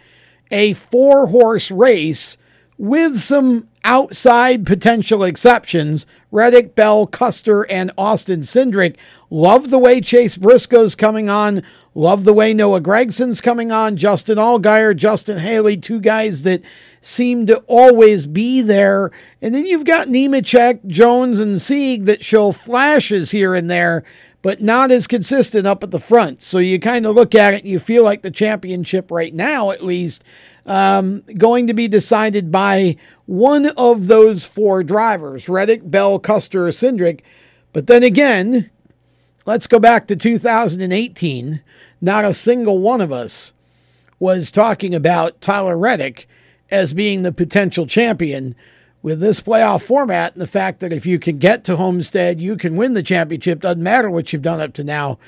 a 0.50 0.72
four 0.72 1.28
horse 1.28 1.70
race 1.70 2.36
with 2.76 3.18
some 3.18 3.68
outside 3.84 4.66
potential 4.66 5.24
exceptions. 5.24 6.06
Reddick, 6.30 6.74
Bell, 6.74 7.06
Custer, 7.06 7.62
and 7.70 7.90
Austin 7.96 8.40
Cindric. 8.40 8.96
Love 9.30 9.70
the 9.70 9.78
way 9.78 10.00
Chase 10.00 10.36
Briscoe's 10.36 10.94
coming 10.94 11.30
on. 11.30 11.62
Love 11.94 12.24
the 12.24 12.34
way 12.34 12.52
Noah 12.52 12.80
Gragson's 12.80 13.40
coming 13.40 13.72
on. 13.72 13.96
Justin 13.96 14.36
Allgaier, 14.38 14.94
Justin 14.94 15.38
Haley, 15.38 15.76
two 15.76 16.00
guys 16.00 16.42
that 16.42 16.62
seem 17.00 17.46
to 17.46 17.58
always 17.66 18.26
be 18.26 18.60
there. 18.60 19.10
And 19.40 19.54
then 19.54 19.64
you've 19.64 19.84
got 19.84 20.08
Nemechek, 20.08 20.86
Jones, 20.86 21.40
and 21.40 21.60
Sieg 21.60 22.04
that 22.04 22.22
show 22.22 22.52
flashes 22.52 23.30
here 23.30 23.54
and 23.54 23.70
there, 23.70 24.04
but 24.42 24.60
not 24.60 24.90
as 24.90 25.06
consistent 25.06 25.66
up 25.66 25.82
at 25.82 25.90
the 25.90 25.98
front. 25.98 26.42
So 26.42 26.58
you 26.58 26.78
kind 26.78 27.06
of 27.06 27.14
look 27.14 27.34
at 27.34 27.54
it 27.54 27.60
and 27.62 27.68
you 27.68 27.78
feel 27.78 28.04
like 28.04 28.22
the 28.22 28.30
championship 28.30 29.10
right 29.10 29.34
now, 29.34 29.70
at 29.70 29.84
least, 29.84 30.22
um, 30.64 31.22
going 31.36 31.66
to 31.66 31.74
be 31.74 31.88
decided 31.88 32.52
by 32.52 32.96
one 33.26 33.66
of 33.76 34.06
those 34.06 34.44
four 34.44 34.84
drivers 34.84 35.48
Reddick, 35.48 35.90
Bell, 35.90 36.18
Custer, 36.18 36.68
or 36.68 36.70
Cindric. 36.70 37.20
But 37.72 37.86
then 37.86 38.02
again, 38.02 38.70
let's 39.44 39.66
go 39.66 39.78
back 39.78 40.06
to 40.06 40.16
2018. 40.16 41.62
Not 42.00 42.24
a 42.24 42.32
single 42.32 42.78
one 42.78 43.00
of 43.00 43.10
us 43.10 43.52
was 44.20 44.52
talking 44.52 44.94
about 44.94 45.40
Tyler 45.40 45.76
Reddick 45.76 46.28
as 46.70 46.92
being 46.92 47.22
the 47.22 47.32
potential 47.32 47.86
champion 47.86 48.54
with 49.08 49.20
this 49.20 49.40
playoff 49.40 49.82
format 49.82 50.34
and 50.34 50.42
the 50.42 50.46
fact 50.46 50.80
that 50.80 50.92
if 50.92 51.06
you 51.06 51.18
can 51.18 51.38
get 51.38 51.64
to 51.64 51.76
Homestead, 51.76 52.42
you 52.42 52.58
can 52.58 52.76
win 52.76 52.92
the 52.92 53.02
championship. 53.02 53.60
Doesn't 53.60 53.82
matter 53.82 54.10
what 54.10 54.32
you've 54.34 54.42
done 54.42 54.60
up 54.60 54.74
to 54.74 54.84
now. 54.84 55.18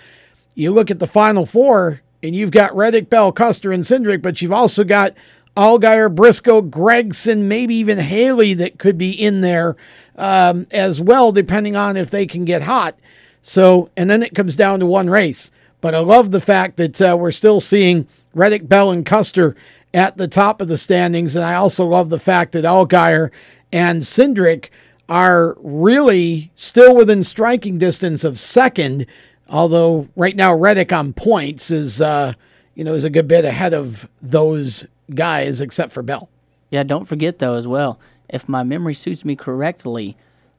You 0.55 0.71
look 0.71 0.91
at 0.91 0.99
the 0.99 1.07
final 1.07 1.47
four, 1.47 2.03
and 2.23 2.37
you've 2.37 2.51
got 2.51 2.77
Reddick, 2.77 3.09
Bell, 3.09 3.33
Custer, 3.33 3.73
and 3.73 3.83
Cindric, 3.83 4.21
but 4.21 4.43
you've 4.43 4.53
also 4.53 4.85
got 4.85 5.15
Allgaier, 5.57 6.15
Briscoe, 6.15 6.61
Gragson, 6.61 7.45
maybe 7.45 7.75
even 7.77 7.97
Haley 7.97 8.53
that 8.53 8.79
could 8.79 8.99
be 8.99 9.13
in 9.13 9.41
there 9.41 9.77
um, 10.17 10.67
as 10.71 11.01
well, 11.01 11.33
depending 11.33 11.75
on 11.75 11.97
if 11.97 12.11
they 12.11 12.27
can 12.27 12.45
get 12.45 12.61
hot. 12.61 12.99
So, 13.41 13.89
and 13.97 14.11
then 14.11 14.23
it 14.23 14.35
comes 14.35 14.57
down 14.57 14.81
to 14.81 14.87
one 14.87 15.09
race. 15.09 15.51
But 15.81 15.95
I 15.95 16.01
love 16.01 16.33
the 16.33 16.43
fact 16.43 16.77
that 16.77 17.01
uh, 17.01 17.17
we're 17.19 17.31
still 17.31 17.61
seeing 17.61 18.07
Reddick, 18.35 18.69
Bell, 18.69 18.91
and 18.91 19.07
Custer 19.07 19.57
at 19.95 20.19
the 20.19 20.29
top 20.29 20.61
of 20.61 20.69
the 20.69 20.77
standings. 20.77 21.35
And 21.35 21.45
I 21.45 21.55
also 21.55 21.87
love 21.87 22.11
the 22.11 22.19
fact 22.19 22.53
that 22.53 22.65
Allgaier 22.67 23.31
and 23.73 24.03
Cindric 24.03 24.71
are 25.09 25.57
really 25.61 26.53
still 26.55 26.95
within 26.95 27.25
striking 27.25 27.79
distance 27.79 28.25
of 28.25 28.39
second. 28.39 29.07
Although 29.49 30.09
right 30.15 30.37
now 30.37 30.55
Reddick 30.55 30.93
on 30.93 31.13
points 31.13 31.71
is, 31.71 32.01
uh, 32.01 32.35
you 32.75 32.85
know, 32.85 32.95
is 32.95 33.05
a 33.05 33.11
good 33.11 33.27
bit 33.27 33.45
ahead 33.45 33.75
of 33.75 34.09
those 34.23 34.87
guys, 35.13 35.61
except 35.61 35.93
for 35.93 36.03
Bell. 36.03 36.29
Yeah, 36.71 36.85
don't 36.85 37.07
forget 37.07 37.41
though 37.41 37.55
as 37.55 37.67
well. 37.67 37.99
If 38.29 38.49
my 38.49 38.63
memory 38.63 38.95
suits 38.95 39.25
me 39.25 39.35
correctly, 39.35 40.17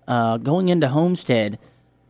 uh, 0.08 0.38
going 0.38 0.68
into 0.68 0.90
Homestead, 0.90 1.58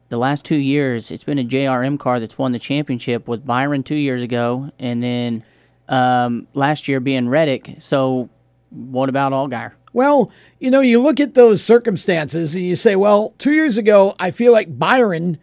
the 0.09 0.17
last 0.17 0.43
two 0.43 0.57
years 0.57 1.11
it's 1.11 1.23
been 1.23 1.37
a 1.37 1.43
JRM 1.43 1.99
car 1.99 2.19
that's 2.19 2.37
won 2.37 2.51
the 2.51 2.59
championship 2.59 3.27
with 3.27 3.45
Byron 3.45 3.83
two 3.83 3.95
years 3.95 4.23
ago, 4.23 4.71
and 4.79 5.03
then 5.03 5.43
um, 5.87 6.47
last 6.55 6.87
year 6.87 6.99
being 6.99 7.29
Reddick. 7.29 7.75
So, 7.79 8.29
what 8.71 9.09
about 9.09 9.33
Allgaier? 9.33 9.73
Well, 9.93 10.31
you 10.59 10.71
know, 10.71 10.81
you 10.81 11.01
look 11.01 11.19
at 11.19 11.33
those 11.33 11.63
circumstances 11.63 12.55
and 12.55 12.63
you 12.63 12.75
say, 12.75 12.95
well, 12.95 13.33
two 13.37 13.51
years 13.51 13.77
ago, 13.77 14.15
I 14.19 14.31
feel 14.31 14.51
like 14.51 14.79
Byron 14.79 15.37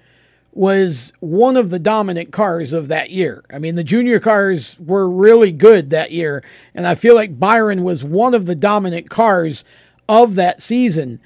was 0.53 1.13
one 1.21 1.57
of 1.57 1.71
the 1.71 1.79
dominant 1.79 2.33
cars 2.33 2.73
of 2.73 2.89
that 2.89 3.11
year. 3.11 3.45
I 3.53 3.59
mean, 3.59 3.75
the 3.75 3.85
junior 3.85 4.19
cars 4.19 4.79
were 4.81 5.09
really 5.09 5.53
good 5.53 5.91
that 5.91 6.11
year, 6.11 6.43
and 6.75 6.87
I 6.87 6.95
feel 6.95 7.15
like 7.15 7.39
Byron 7.39 7.85
was 7.85 8.03
one 8.03 8.35
of 8.35 8.47
the 8.47 8.57
dominant 8.57 9.09
cars 9.09 9.65
of 10.09 10.35
that 10.35 10.61
season. 10.61 11.21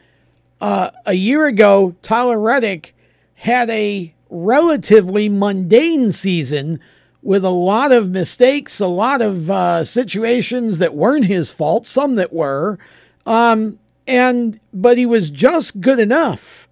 Uh, 0.60 0.90
a 1.06 1.14
year 1.14 1.46
ago, 1.46 1.94
Tyler 2.02 2.38
Reddick 2.38 2.94
had 3.36 3.70
a 3.70 4.12
relatively 4.28 5.28
mundane 5.28 6.12
season 6.12 6.78
with 7.22 7.44
a 7.44 7.50
lot 7.50 7.92
of 7.92 8.10
mistakes, 8.10 8.80
a 8.80 8.86
lot 8.86 9.22
of 9.22 9.50
uh, 9.50 9.84
situations 9.84 10.78
that 10.78 10.94
weren't 10.94 11.26
his 11.26 11.52
fault, 11.52 11.86
some 11.86 12.16
that 12.16 12.32
were. 12.32 12.78
Um, 13.26 13.78
and 14.06 14.58
but 14.72 14.98
he 14.98 15.06
was 15.06 15.30
just 15.30 15.80
good 15.80 16.00
enough 16.00 16.68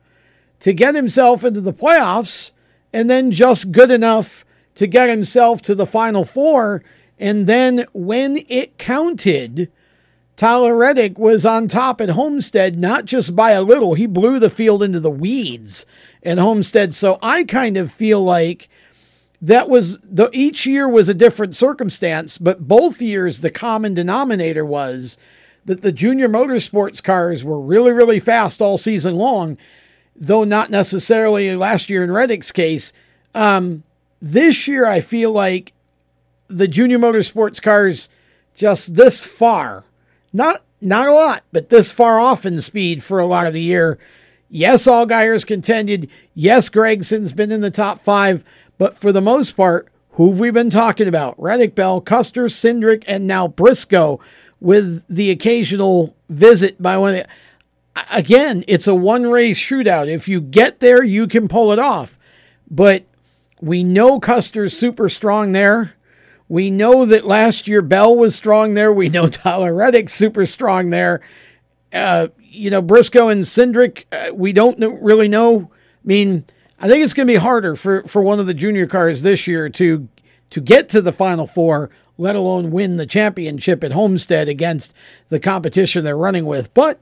to 0.61 0.73
get 0.73 0.95
himself 0.95 1.45
into 1.45 1.61
the 1.61 1.73
playoffs, 1.73 2.53
and 2.93 3.09
then 3.09 3.31
just 3.31 3.73
good 3.73 3.91
enough 3.91 4.45
to 4.75 4.87
get 4.87 5.09
himself 5.09 5.63
to 5.63 5.75
the 5.75 5.87
final 5.87 6.25
four. 6.25 6.83
And 7.19 7.47
then 7.47 7.85
when 7.93 8.39
it 8.49 8.79
counted, 8.79 9.71
Tyler 10.37 10.75
Reddick 10.75 11.19
was 11.19 11.45
on 11.45 11.69
top 11.69 12.01
at 12.01 12.11
Homestead, 12.11 12.79
not 12.79 13.05
just 13.05 13.37
by 13.37 13.51
a 13.51 13.63
little. 13.63 13.93
He 13.93 14.07
blew 14.07 14.39
the 14.39 14.49
field 14.49 14.83
into 14.83 14.99
the 14.99 15.11
weeds 15.11 15.85
at 16.23 16.39
Homestead. 16.39 16.95
So 16.95 17.19
I 17.23 17.45
kind 17.45 17.77
of 17.77 17.93
feel 17.93 18.23
like 18.23 18.69
that 19.43 19.69
was 19.69 19.99
the 19.99 20.31
each 20.33 20.67
year 20.67 20.89
was 20.89 21.09
a 21.09 21.15
different 21.15 21.55
circumstance, 21.55 22.39
but 22.39 22.67
both 22.67 23.03
years 23.03 23.41
the 23.41 23.51
common 23.51 23.93
denominator 23.95 24.65
was 24.65 25.19
that 25.65 25.83
the 25.83 25.93
junior 25.93 26.29
motorsports 26.29 27.03
cars 27.03 27.45
were 27.45 27.61
really, 27.61 27.93
really 27.93 28.21
fast 28.21 28.61
all 28.63 28.79
season 28.79 29.17
long, 29.17 29.59
though 30.17 30.45
not 30.45 30.71
necessarily 30.71 31.55
last 31.57 31.91
year 31.91 32.03
in 32.03 32.11
Reddick's 32.11 32.53
case. 32.53 32.93
Um, 33.35 33.85
this 34.21 34.67
year, 34.67 34.87
I 34.87 35.01
feel 35.01 35.33
like 35.33 35.73
the 36.49 36.69
junior 36.69 36.99
motorsports 36.99 37.63
cars 37.63 38.09
just 38.55 38.95
this 38.95 39.23
far, 39.25 39.85
not 40.33 40.63
not 40.81 41.09
a 41.09 41.13
lot, 41.13 41.45
but 41.53 41.69
this 41.69 41.93
far 41.93 42.19
off 42.19 42.47
in 42.47 42.61
speed 42.61 43.03
for 43.03 43.19
a 43.19 43.27
lot 43.27 43.47
of 43.47 43.53
the 43.53 43.61
year. 43.61 43.99
Yes, 44.49 44.87
Allgaier's 44.87 45.45
contended. 45.45 46.11
Yes, 46.35 46.69
Gragson's 46.71 47.33
been 47.33 47.53
in 47.53 47.61
the 47.61 47.71
top 47.71 48.01
five, 48.01 48.43
but 48.79 48.97
for 48.97 49.13
the 49.13 49.21
most 49.21 49.57
part, 49.57 49.89
who 50.13 50.31
have 50.31 50.41
we 50.41 50.51
been 50.51 50.71
talking 50.71 51.07
about? 51.07 51.41
Reddick 51.41 51.75
Bell, 51.75 52.01
Custer, 52.01 52.47
Cindric, 52.47 53.05
and 53.07 53.27
now 53.27 53.47
Briscoe 53.47 54.21
with 54.61 55.05
the 55.09 55.31
occasional 55.31 56.15
visit 56.29 56.81
by 56.81 56.97
one. 56.97 57.23
Again, 58.11 58.65
it's 58.69 58.87
a 58.87 58.95
one 58.95 59.31
race 59.31 59.59
shootout. 59.59 60.09
If 60.09 60.29
you 60.29 60.41
get 60.41 60.81
there, 60.81 61.03
you 61.03 61.27
can 61.27 61.49
pull 61.49 61.73
it 61.73 61.79
off. 61.79 62.19
But 62.71 63.05
we 63.61 63.83
know 63.83 64.21
Custer's 64.21 64.77
super 64.77 65.09
strong 65.09 65.53
there. 65.53 65.95
We 66.49 66.71
know 66.71 67.05
that 67.05 67.27
last 67.27 67.69
year 67.69 67.83
Bell 67.83 68.17
was 68.17 68.35
strong 68.35 68.75
there. 68.75 68.93
We 68.93 69.09
know 69.09 69.27
Tyler 69.29 69.75
Reddick's 69.75 70.13
super 70.13 70.47
strong 70.47 70.91
there. 70.91 71.21
Uh, 71.93 72.29
you 72.41 72.71
know, 72.71 72.83
Briscoe 72.83 73.29
and 73.29 73.45
Cindric, 73.45 74.05
uh, 74.13 74.35
we 74.35 74.53
don't 74.53 74.79
know, 74.79 74.89
really 74.89 75.29
know. 75.29 75.71
I 75.73 76.07
mean, 76.07 76.45
I 76.81 76.89
think 76.89 77.05
it's 77.05 77.15
going 77.15 77.27
to 77.27 77.33
be 77.33 77.39
harder 77.39 77.77
for, 77.77 78.03
for 78.05 78.23
one 78.23 78.41
of 78.41 78.47
the 78.47 78.55
junior 78.55 78.87
cars 78.87 79.23
this 79.23 79.47
year 79.47 79.69
to 79.71 80.09
to 80.51 80.61
get 80.61 80.89
to 80.89 81.01
the 81.01 81.13
final 81.13 81.47
four 81.47 81.91
let 82.21 82.37
alone 82.37 82.71
win 82.71 82.97
the 82.99 83.07
championship 83.07 83.83
at 83.83 83.93
Homestead 83.93 84.49
against 84.49 84.93
the 85.31 85.41
competition 85.41 86.05
they're 86.05 86.17
running 86.17 86.45
with. 86.45 86.73
But 86.75 87.01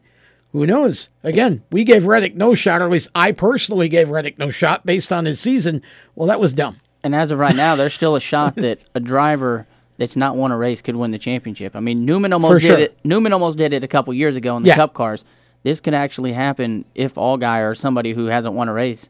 who 0.53 0.65
knows? 0.65 1.09
Again, 1.25 1.63
we 1.73 1.83
gave 1.85 2.07
Reddick 2.07 2.37
no 2.37 2.55
shot, 2.55 2.81
or 2.81 2.85
at 2.85 2.91
least 2.91 3.11
I 3.15 3.33
personally 3.33 3.89
gave 3.89 4.11
Reddick 4.11 4.39
no 4.39 4.51
shot 4.51 4.87
based 4.87 5.13
on 5.13 5.25
his 5.25 5.41
season. 5.41 5.83
Well, 6.15 6.29
that 6.29 6.39
was 6.41 6.53
dumb. 6.53 6.79
And 7.03 7.15
as 7.15 7.31
of 7.31 7.39
right 7.39 7.57
now, 7.57 7.75
there's 7.77 7.95
still 7.95 8.15
a 8.17 8.21
shot 8.21 8.55
that 8.57 8.85
a 8.95 9.01
driver 9.01 9.67
that's 9.99 10.15
not 10.17 10.37
won 10.37 10.53
a 10.53 10.57
race 10.57 10.81
could 10.83 10.95
win 10.95 11.11
the 11.11 11.19
championship. 11.19 11.75
I 11.75 11.81
mean, 11.81 12.05
Newman 12.05 12.33
almost 12.33 12.55
For 12.55 12.61
did 12.61 12.67
sure. 12.69 12.79
it. 12.79 12.99
Newman 13.03 13.33
almost 13.33 13.59
did 13.59 13.73
it 13.73 13.83
a 13.83 13.89
couple 13.89 14.15
years 14.15 14.37
ago 14.37 14.57
in 14.57 14.63
the 14.63 14.69
Yeah. 14.69 14.77
Cup 14.77 14.95
cars. 14.95 15.25
This 15.65 15.81
could 15.81 15.95
actually 15.95 16.33
happen 16.33 16.85
if 16.95 17.15
Allgaier 17.15 17.69
or 17.69 17.75
somebody 17.75 18.13
who 18.13 18.27
hasn't 18.27 18.55
won 18.55 18.69
a 18.69 18.73
race 18.73 19.09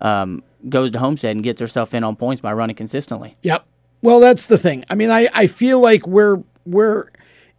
um, 0.00 0.42
goes 0.70 0.90
to 0.92 0.98
Homestead 0.98 1.36
and 1.36 1.44
gets 1.44 1.60
herself 1.60 1.92
in 1.92 2.02
on 2.04 2.16
points 2.16 2.40
by 2.40 2.54
running 2.54 2.74
consistently. 2.76 3.36
Yep. 3.42 3.66
Well, 4.02 4.20
that's 4.20 4.46
the 4.46 4.58
thing. 4.58 4.84
I 4.88 4.94
mean, 4.94 5.10
I, 5.10 5.28
I 5.34 5.46
feel 5.46 5.80
like 5.80 6.06
we're 6.06 6.42
we're 6.64 7.06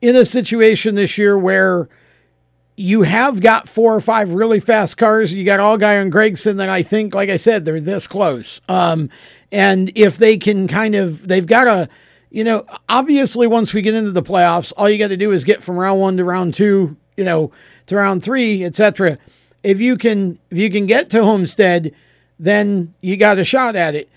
in 0.02 0.16
a 0.16 0.26
situation 0.26 0.96
this 0.96 1.18
year 1.18 1.38
where 1.38 1.88
you 2.78 3.04
have 3.04 3.42
got 3.42 3.70
four 3.70 3.96
or 3.96 4.02
five 4.02 4.34
really 4.34 4.60
fast 4.60 4.98
cars. 4.98 5.34
You 5.34 5.46
got 5.46 5.60
Allgaier 5.60 6.02
and 6.02 6.12
Gragson 6.12 6.58
that 6.58 6.70
I 6.70 6.82
think, 6.82 7.14
like 7.14 7.30
I 7.30 7.38
said, 7.38 7.64
they're 7.64 7.80
this 7.80 8.08
close. 8.08 8.60
Um, 8.68 9.10
and 9.52 9.92
if 9.96 10.18
they 10.18 10.38
can 10.38 10.68
kind 10.68 10.96
of, 10.96 11.28
they've 11.28 11.46
got 11.46 11.68
a, 11.68 11.89
you 12.32 12.44
know, 12.44 12.66
obviously 12.89 13.46
once 13.46 13.74
we 13.74 13.82
get 13.82 13.94
into 13.94 14.12
the 14.12 14.24
playoffs, 14.24 14.74
all 14.78 14.89
you 14.89 14.98
got 14.98 15.10
to 15.10 15.18
do 15.18 15.32
is 15.32 15.44
get 15.44 15.62
from 15.62 15.78
round 15.78 16.00
one 16.00 16.18
to 16.18 16.24
round 16.24 16.54
two, 16.56 16.98
you 17.18 17.24
know, 17.24 17.52
to 17.88 17.98
round 17.98 18.24
three, 18.24 18.64
etc. 18.64 19.18
If 19.64 19.80
you 19.80 19.98
can, 19.98 20.39
if 20.50 20.58
you 20.58 20.72
can 20.72 20.86
get 20.88 21.10
to 21.12 21.24
Homestead, 21.24 21.94
then 22.39 22.96
you 23.02 23.18
got 23.18 23.38
a 23.38 23.44
shot 23.44 23.76
at 23.76 23.94
it. 23.94 24.10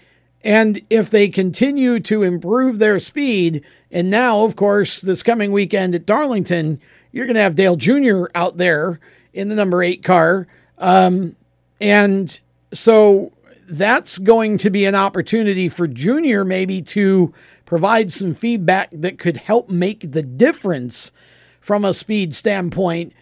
And 0.44 0.82
if 0.90 1.10
they 1.10 1.30
continue 1.30 1.98
to 2.00 2.22
improve 2.22 2.78
their 2.78 3.00
speed, 3.00 3.64
and 3.90 4.10
now, 4.10 4.44
of 4.44 4.56
course, 4.56 5.00
this 5.00 5.22
coming 5.22 5.52
weekend 5.52 5.94
at 5.94 6.04
Darlington, 6.04 6.80
you're 7.12 7.24
going 7.24 7.36
to 7.36 7.40
have 7.40 7.54
Dale 7.54 7.76
Jr. 7.76 8.26
out 8.34 8.58
there 8.58 9.00
in 9.32 9.48
the 9.48 9.54
number 9.54 9.82
eight 9.82 10.04
car. 10.04 10.46
Um, 10.76 11.34
and 11.80 12.38
so 12.72 13.32
that's 13.68 14.18
going 14.18 14.58
to 14.58 14.68
be 14.68 14.84
an 14.84 14.94
opportunity 14.94 15.70
for 15.70 15.88
Junior 15.88 16.44
maybe 16.44 16.82
to 16.82 17.32
provide 17.64 18.12
some 18.12 18.34
feedback 18.34 18.90
that 18.92 19.18
could 19.18 19.38
help 19.38 19.70
make 19.70 20.12
the 20.12 20.22
difference 20.22 21.10
from 21.58 21.86
a 21.86 21.94
speed 21.94 22.34
standpoint 22.34 23.14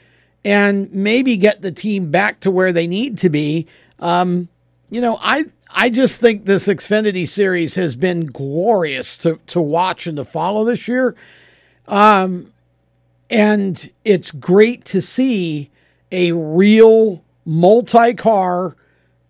and 0.45 0.93
maybe 0.93 1.37
get 1.37 1.63
the 1.63 1.71
team 1.71 2.11
back 2.11 2.41
to 2.41 2.51
where 2.51 2.73
they 2.73 2.89
need 2.89 3.17
to 3.19 3.31
be. 3.31 3.69
Um, 4.01 4.49
you 4.91 5.01
know, 5.01 5.19
I 5.21 5.45
I 5.75 5.91
just 5.91 6.21
think 6.21 6.45
this 6.45 6.69
Xfinity 6.69 7.27
series 7.27 7.75
has 7.77 7.97
been 7.97 8.27
glorious 8.27 9.17
to 9.19 9.39
to 9.49 9.61
watch 9.61 10.07
and 10.07 10.17
to 10.17 10.25
follow 10.25 10.65
this 10.65 10.87
year. 10.89 11.15
Um, 11.89 12.53
and 13.31 13.91
it's 14.05 14.31
great 14.31 14.85
to 14.87 15.01
see 15.01 15.71
a 16.11 16.33
real 16.33 17.25
multi-car 17.45 18.77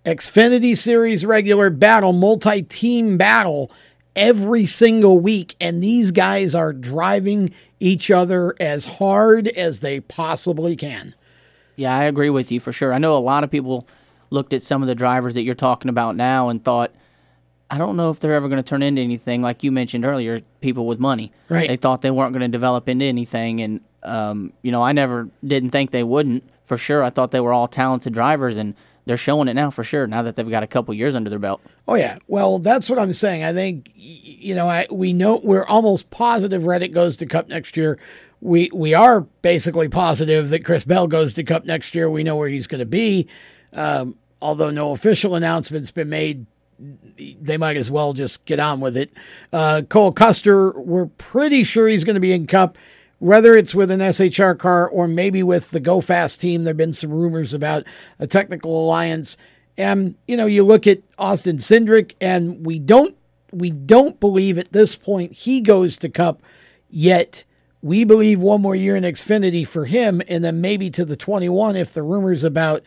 Xfinity 0.05 0.77
Series 0.77 1.25
regular 1.25 1.71
battle, 1.71 2.13
multi 2.13 2.63
team 2.63 3.17
battle 3.17 3.71
every 4.17 4.67
single 4.67 5.19
week. 5.19 5.55
And 5.61 5.83
these 5.83 6.11
guys 6.11 6.55
are 6.55 6.73
driving 6.73 7.55
each 7.79 8.11
other 8.11 8.55
as 8.61 8.85
hard 8.85 9.49
as 9.49 9.81
they 9.81 10.01
possibly 10.01 10.77
can. 10.77 11.15
Yeah, 11.77 11.97
I 11.97 12.05
agree 12.05 12.31
with 12.31 12.53
you 12.53 12.61
for 12.61 12.73
sure. 12.73 12.93
I 12.93 12.99
know 12.99 13.17
a 13.17 13.19
lot 13.19 13.45
of 13.45 13.51
people 13.51 13.87
looked 14.33 14.53
at 14.53 14.63
some 14.63 14.83
of 14.83 14.89
the 14.89 14.95
drivers 14.95 15.35
that 15.35 15.43
you're 15.43 15.55
talking 15.55 15.89
about 15.89 16.17
now 16.17 16.49
and 16.49 16.65
thought, 16.65 16.93
I 17.71 17.79
don't 17.79 17.97
know 17.97 18.11
if 18.11 18.21
they're 18.21 18.35
ever 18.35 18.49
going 18.49 18.63
to 18.63 18.69
turn 18.69 18.83
into 18.83 19.01
anything. 19.01 19.43
Like 19.43 19.63
you 19.63 19.73
mentioned 19.73 20.05
earlier, 20.05 20.41
people 20.61 20.87
with 20.87 20.99
money. 20.99 21.33
Right. 21.49 21.69
They 21.69 21.77
thought 21.77 22.03
they 22.03 22.11
weren't 22.11 22.33
going 22.33 22.43
to 22.43 22.49
develop 22.49 22.89
into 22.89 23.05
anything. 23.05 23.61
And, 23.61 23.81
um, 24.03 24.53
you 24.63 24.73
know, 24.73 24.83
I 24.83 24.93
never 24.93 25.29
didn't 25.45 25.71
think 25.71 25.91
they 25.91 26.03
wouldn't 26.03 26.45
for 26.67 26.77
sure. 26.77 27.03
I 27.03 27.11
thought 27.11 27.31
they 27.31 27.41
were 27.41 27.53
all 27.53 27.69
talented 27.69 28.13
drivers. 28.13 28.57
And, 28.57 28.75
they're 29.05 29.17
showing 29.17 29.49
it 29.49 29.55
now 29.55 29.71
for 29.71 29.83
sure. 29.83 30.07
Now 30.07 30.23
that 30.23 30.37
they've 30.37 30.49
got 30.49 30.63
a 30.63 30.67
couple 30.67 30.95
years 30.95 31.15
under 31.15 31.29
their 31.29 31.39
belt. 31.39 31.61
Oh 31.89 31.95
yeah, 31.95 32.19
well 32.29 32.59
that's 32.59 32.89
what 32.89 32.99
I'm 32.99 33.13
saying. 33.13 33.43
I 33.43 33.53
think 33.53 33.91
you 33.95 34.55
know 34.55 34.69
I, 34.69 34.87
we 34.91 35.13
know 35.13 35.41
we're 35.43 35.67
almost 35.67 36.11
positive 36.11 36.65
Reddick 36.65 36.93
goes 36.93 37.17
to 37.17 37.27
Cup 37.27 37.49
next 37.49 37.77
year. 37.77 37.99
We 38.41 38.71
we 38.73 38.95
are 38.95 39.21
basically 39.21 39.89
positive 39.89 40.51
that 40.51 40.65
Chris 40.65 40.85
Bell 40.85 41.07
goes 41.07 41.35
to 41.35 41.45
Cup 41.45 41.65
next 41.65 41.95
year. 41.95 42.09
We 42.09 42.23
know 42.23 42.37
where 42.37 42.49
he's 42.49 42.67
going 42.67 42.81
to 42.81 42.87
be, 42.87 43.29
um, 43.73 44.17
although 44.43 44.71
no 44.71 44.93
official 44.93 45.35
announcement's 45.35 45.93
been 45.93 46.09
made. 46.09 46.47
They 47.41 47.57
might 47.57 47.77
as 47.77 47.91
well 47.91 48.13
just 48.13 48.45
get 48.45 48.59
on 48.59 48.81
with 48.81 48.97
it. 48.97 49.13
Uh, 49.53 49.83
Cole 49.89 50.13
Custer, 50.13 50.73
we're 50.81 51.07
pretty 51.07 51.63
sure 51.65 51.87
he's 51.87 52.05
going 52.05 52.15
to 52.15 52.21
be 52.21 52.33
in 52.33 52.47
Cup 52.47 52.77
whether 53.23 53.57
it's 53.57 53.73
with 53.73 53.89
an 53.93 54.01
SHR 54.01 54.59
car 54.59 54.89
or 54.89 55.07
maybe 55.07 55.45
with 55.45 55.71
the 55.71 55.79
Go 55.79 56.01
Fast 56.01 56.41
team. 56.41 56.65
There 56.65 56.73
have 56.73 56.77
been 56.77 56.93
some 56.93 57.13
rumors 57.13 57.55
about 57.55 57.85
a 58.19 58.27
technical 58.27 58.85
alliance. 58.85 59.37
And 59.79 60.17
you 60.27 60.37
know, 60.37 60.47
you 60.47 60.65
look 60.65 60.89
at 60.89 61.03
Austin 61.19 61.59
Cindric, 61.59 62.15
and 62.21 62.67
we 62.67 62.81
don't 62.81 63.17
we 63.53 63.71
don't 63.71 64.19
believe 64.19 64.59
at 64.59 64.73
this 64.73 64.97
point 64.97 65.33
he 65.35 65.61
goes 65.61 65.97
to 65.99 66.09
Cup 66.09 66.43
yet. 66.91 67.45
We 67.81 68.03
believe 68.03 68.41
one 68.41 68.61
more 68.61 68.75
year 68.75 68.97
in 68.97 69.05
Xfinity 69.05 69.67
for 69.67 69.85
him, 69.85 70.21
and 70.27 70.45
then 70.45 70.61
maybe 70.61 70.91
to 70.91 71.05
the 71.05 71.17
21 71.17 71.77
if 71.77 71.93
the 71.93 72.03
rumors 72.03 72.43
about 72.43 72.83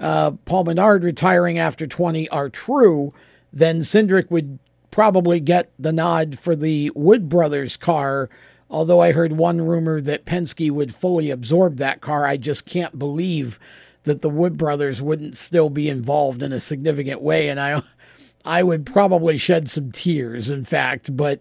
uh, 0.00 0.32
Paul 0.44 0.64
Menard 0.64 1.04
retiring 1.04 1.58
after 1.58 1.86
20 1.86 2.28
are 2.30 2.48
true. 2.48 3.12
Then 3.52 3.80
Cindric 3.80 4.30
would 4.30 4.58
probably 4.90 5.38
get 5.38 5.70
the 5.78 5.92
nod 5.92 6.38
for 6.38 6.56
the 6.56 6.90
Wood 6.94 7.28
Brothers 7.28 7.76
car 7.76 8.28
Although 8.70 9.00
I 9.00 9.10
heard 9.12 9.32
one 9.32 9.60
rumor 9.62 10.00
that 10.00 10.24
Penske 10.24 10.70
would 10.70 10.94
fully 10.94 11.30
absorb 11.30 11.76
that 11.76 12.00
car, 12.00 12.24
I 12.24 12.36
just 12.36 12.66
can't 12.66 12.98
believe 12.98 13.58
that 14.04 14.22
the 14.22 14.30
Wood 14.30 14.56
brothers 14.56 15.02
wouldn't 15.02 15.36
still 15.36 15.68
be 15.68 15.88
involved 15.88 16.40
in 16.40 16.52
a 16.52 16.60
significant 16.60 17.20
way. 17.20 17.48
And 17.48 17.58
I, 17.58 17.82
I 18.44 18.62
would 18.62 18.86
probably 18.86 19.38
shed 19.38 19.68
some 19.68 19.90
tears, 19.90 20.50
in 20.50 20.64
fact. 20.64 21.16
But 21.16 21.40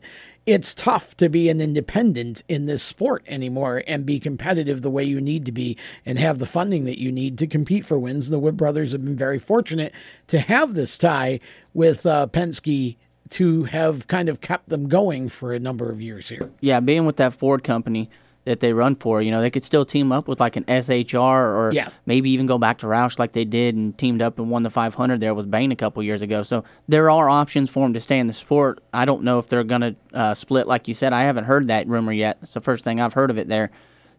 it's 0.50 0.74
tough 0.74 1.16
to 1.18 1.30
be 1.30 1.48
an 1.48 1.62
independent 1.62 2.44
in 2.48 2.66
this 2.66 2.82
sport 2.82 3.24
anymore 3.28 3.84
and 3.86 4.04
be 4.04 4.20
competitive 4.20 4.82
the 4.82 4.90
way 4.90 5.04
you 5.04 5.22
need 5.22 5.46
to 5.46 5.52
be 5.52 5.78
and 6.08 6.18
have 6.18 6.40
the 6.40 6.48
funding 6.48 6.86
that 6.86 7.00
you 7.00 7.12
need 7.12 7.38
to 7.38 7.46
compete 7.46 7.86
for 7.86 8.00
wins. 8.00 8.30
The 8.30 8.40
Wood 8.40 8.58
brothers 8.58 8.94
have 8.94 9.06
been 9.06 9.16
very 9.16 9.38
fortunate 9.38 9.94
to 10.26 10.40
have 10.40 10.74
this 10.74 10.98
tie 10.98 11.40
with 11.76 12.04
uh, 12.04 12.26
Penske 12.32 12.98
to 13.30 13.66
have 13.66 14.08
kind 14.08 14.28
of 14.28 14.42
kept 14.42 14.70
them 14.70 14.90
going 14.90 15.30
for 15.30 15.54
a 15.54 15.60
number 15.60 15.92
of 15.92 16.02
years 16.02 16.30
here. 16.30 16.50
Yeah, 16.62 16.80
being 16.80 17.06
with 17.06 17.18
that 17.18 17.34
Ford 17.34 17.64
company 17.64 18.10
that 18.46 18.60
they 18.60 18.74
run 18.74 18.96
for, 18.96 19.22
you 19.22 19.32
know, 19.32 19.42
they 19.42 19.50
could 19.50 19.64
still 19.64 19.86
team 19.86 20.12
up 20.12 20.28
with 20.28 20.40
like 20.40 20.56
an 20.56 20.64
SHR 20.66 21.18
or 21.18 21.72
yeah. 21.74 21.90
maybe 22.06 22.30
even 22.32 22.46
go 22.46 22.58
back 22.58 22.80
to 22.80 22.88
Roush 22.88 23.20
like 23.20 23.34
they 23.34 23.46
did 23.46 23.76
and 23.76 23.98
teamed 23.98 24.22
up 24.22 24.40
and 24.40 24.50
won 24.50 24.64
the 24.64 24.70
500 24.70 25.20
there 25.20 25.34
with 25.34 25.52
Bayne 25.52 25.72
a 25.72 25.76
couple 25.76 26.02
years 26.02 26.22
ago. 26.22 26.44
So 26.44 26.64
there 26.88 27.10
are 27.10 27.30
options 27.30 27.70
for 27.70 27.86
them 27.86 27.94
to 27.94 28.00
stay 28.00 28.20
in 28.20 28.28
the 28.28 28.34
sport. 28.34 28.82
I 28.94 29.06
don't 29.06 29.24
know 29.24 29.40
if 29.40 29.48
they're 29.48 29.64
going 29.64 29.82
to 29.82 29.96
uh, 30.14 30.34
split 30.34 30.68
like 30.68 30.88
you 30.88 30.94
said. 30.94 31.14
I 31.14 31.24
haven't 31.24 31.46
heard 31.46 31.68
that 31.68 31.88
rumor 31.88 32.14
yet. 32.14 32.38
It's 32.42 32.54
the 32.54 32.62
first 32.62 32.84
thing 32.84 33.00
I've 33.00 33.14
heard 33.14 33.30
of 33.30 33.38
it 33.38 33.48
there. 33.48 33.72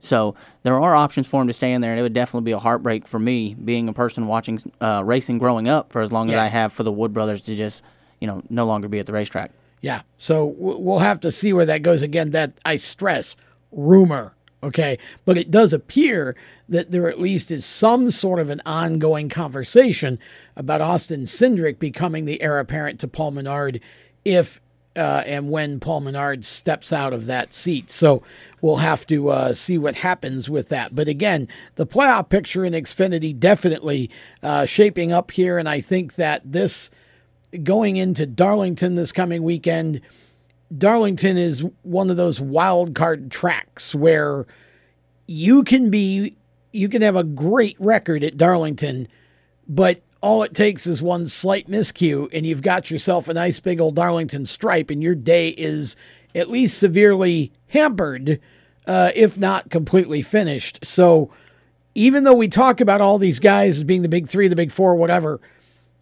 So 0.03 0.35
there 0.63 0.81
are 0.81 0.95
options 0.95 1.27
for 1.27 1.43
him 1.43 1.49
to 1.49 1.53
stay 1.53 1.73
in 1.73 1.83
there, 1.83 1.91
and 1.91 2.01
it 2.01 2.03
would 2.03 2.15
definitely 2.15 2.47
be 2.47 2.53
a 2.53 2.59
heartbreak 2.59 3.07
for 3.07 3.19
me, 3.19 3.53
being 3.55 3.87
a 3.87 3.93
person 3.93 4.27
watching 4.27 4.59
uh, 4.81 5.03
racing 5.05 5.37
growing 5.37 5.69
up 5.69 5.93
for 5.93 6.01
as 6.01 6.11
long 6.11 6.31
yeah. 6.31 6.37
as 6.37 6.41
I 6.41 6.47
have, 6.47 6.73
for 6.73 6.85
the 6.85 6.93
Wood 6.93 7.13
brothers 7.13 7.43
to 7.43 7.55
just– 7.55 7.83
you 8.21 8.27
know, 8.27 8.43
no 8.49 8.67
longer 8.67 8.87
be 8.87 8.99
at 8.99 9.07
the 9.07 9.13
racetrack. 9.13 9.51
Yeah. 9.81 10.03
So 10.19 10.55
we'll 10.57 10.99
have 10.99 11.21
to 11.21 11.33
see 11.33 11.53
where 11.53 11.67
that 11.67 11.83
goes. 11.83 12.03
Again, 12.03 12.31
that 12.31 12.53
I 12.65 12.77
stress 12.77 13.35
rumor. 13.73 14.35
Okay. 14.63 14.99
But 15.25 15.39
it 15.39 15.51
does 15.51 15.73
appear 15.73 16.37
that 16.69 16.91
there 16.91 17.09
at 17.09 17.21
least 17.21 17.51
is 17.51 17.65
some 17.65 18.11
sort 18.11 18.39
of 18.39 18.51
an 18.51 18.61
ongoing 18.67 19.29
conversation 19.29 20.19
about 20.55 20.83
Austin 20.83 21.23
Cindric 21.23 21.79
becoming 21.79 22.27
the 22.27 22.43
heir 22.43 22.59
apparent 22.59 23.01
to 23.01 23.09
Paul 23.09 23.33
Menard 23.33 23.81
if 24.25 24.61
uh, 24.97 25.23
and 25.25 25.51
when 25.51 25.79
Paul 25.79 26.01
Menard 26.01 26.45
steps 26.45 26.93
out 26.93 27.13
of 27.13 27.27
that 27.27 27.55
seat. 27.55 27.91
So 27.91 28.23
we'll 28.61 28.77
have 28.77 29.07
to 29.07 29.31
uh, 29.31 29.55
see 29.55 29.79
what 29.79 29.97
happens 29.97 30.51
with 30.51 30.69
that. 30.71 30.95
But 30.95 31.09
again, 31.09 31.49
the 31.77 31.87
playoff 31.87 32.29
picture 32.29 32.65
in 32.65 32.73
Xfinity 32.73 33.39
definitely 33.39 34.11
uh, 34.43 34.67
shaping 34.67 35.13
up 35.13 35.31
here. 35.31 35.59
And 35.59 35.69
I 35.69 35.81
think 35.81 36.17
that 36.17 36.43
this 36.45 36.91
going 37.63 37.97
into 37.97 38.27
Darlington 38.27 38.95
this 38.95 39.13
coming 39.13 39.43
weekend, 39.43 40.01
Darlington 40.77 41.37
is 41.37 41.65
one 41.83 42.11
of 42.11 42.17
those 42.17 42.41
wild 42.41 42.95
card 42.95 43.31
tracks 43.31 43.95
where 43.95 44.47
you 45.27 45.63
can 45.65 45.91
be 45.91 46.37
you 46.73 46.89
can 46.89 47.03
have 47.03 47.17
a 47.17 47.25
great 47.25 47.77
record 47.81 48.23
at 48.23 48.37
Darlington, 48.37 49.09
but 49.67 50.03
all 50.23 50.43
it 50.43 50.55
takes 50.55 50.87
is 50.87 51.03
one 51.03 51.27
slight 51.27 51.67
miscue 51.69 52.29
and 52.33 52.47
you've 52.47 52.63
got 52.63 52.91
yourself 52.91 53.27
a 53.29 53.35
nice 53.35 53.59
big 53.59 53.81
old 53.81 53.97
Darlington 53.97 54.47
stripe 54.47 54.91
and 54.91 55.03
your 55.03 55.15
day 55.15 55.49
is 55.49 55.97
at 56.35 56.51
least 56.51 56.79
severely 56.79 57.53
hampered, 57.69 58.41
uh, 58.87 59.11
if 59.17 59.37
not 59.37 59.71
completely 59.71 60.23
finished. 60.23 60.85
So 60.85 61.33
even 61.95 62.25
though 62.25 62.35
we 62.35 62.47
talk 62.47 62.81
about 62.81 63.01
all 63.01 63.19
these 63.19 63.41
guys 63.41 63.79
as 63.79 63.85
being 63.85 64.03
the 64.03 64.09
big 64.09 64.29
three, 64.29 64.47
the 64.47 64.55
big 64.55 64.71
four, 64.71 64.95
whatever, 64.95 65.41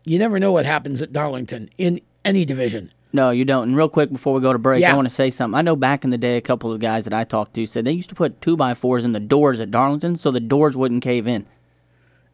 you 0.05 0.19
never 0.19 0.39
know 0.39 0.53
what 0.53 0.66
happens 0.66 1.01
at 1.01 1.12
Darlington 1.12 1.71
in 1.79 2.01
any 2.25 2.45
division. 2.45 2.93
No, 3.12 3.30
you 3.30 3.44
don't. 3.44 3.68
And 3.68 3.76
real 3.76 3.88
quick 3.88 4.12
before 4.12 4.34
we 4.34 4.40
go 4.40 4.52
to 4.52 4.59
break, 4.59 4.82
yeah. 4.82 4.92
I 4.92 4.96
want 4.96 5.09
to 5.09 5.14
say 5.14 5.30
something. 5.30 5.56
I 5.56 5.62
know 5.62 5.76
back 5.76 6.04
in 6.04 6.11
the 6.11 6.18
day, 6.18 6.36
a 6.36 6.42
couple 6.42 6.72
of 6.72 6.80
guys 6.80 7.04
that 7.04 7.14
I 7.14 7.24
talked 7.24 7.54
to 7.54 7.64
said 7.66 7.84
they 7.84 7.92
used 7.92 8.11
to 8.11 8.14
put 8.14 8.40
two 8.40 8.56
by 8.56 8.74
fours 8.74 9.04
in 9.04 9.12
the 9.12 9.20
doors 9.20 9.61
at 9.61 9.70
Darlington 9.70 10.16
so 10.16 10.30
the 10.30 10.40
doors 10.40 10.76
wouldn't 10.76 11.02
cave 11.02 11.26
in. 11.26 11.46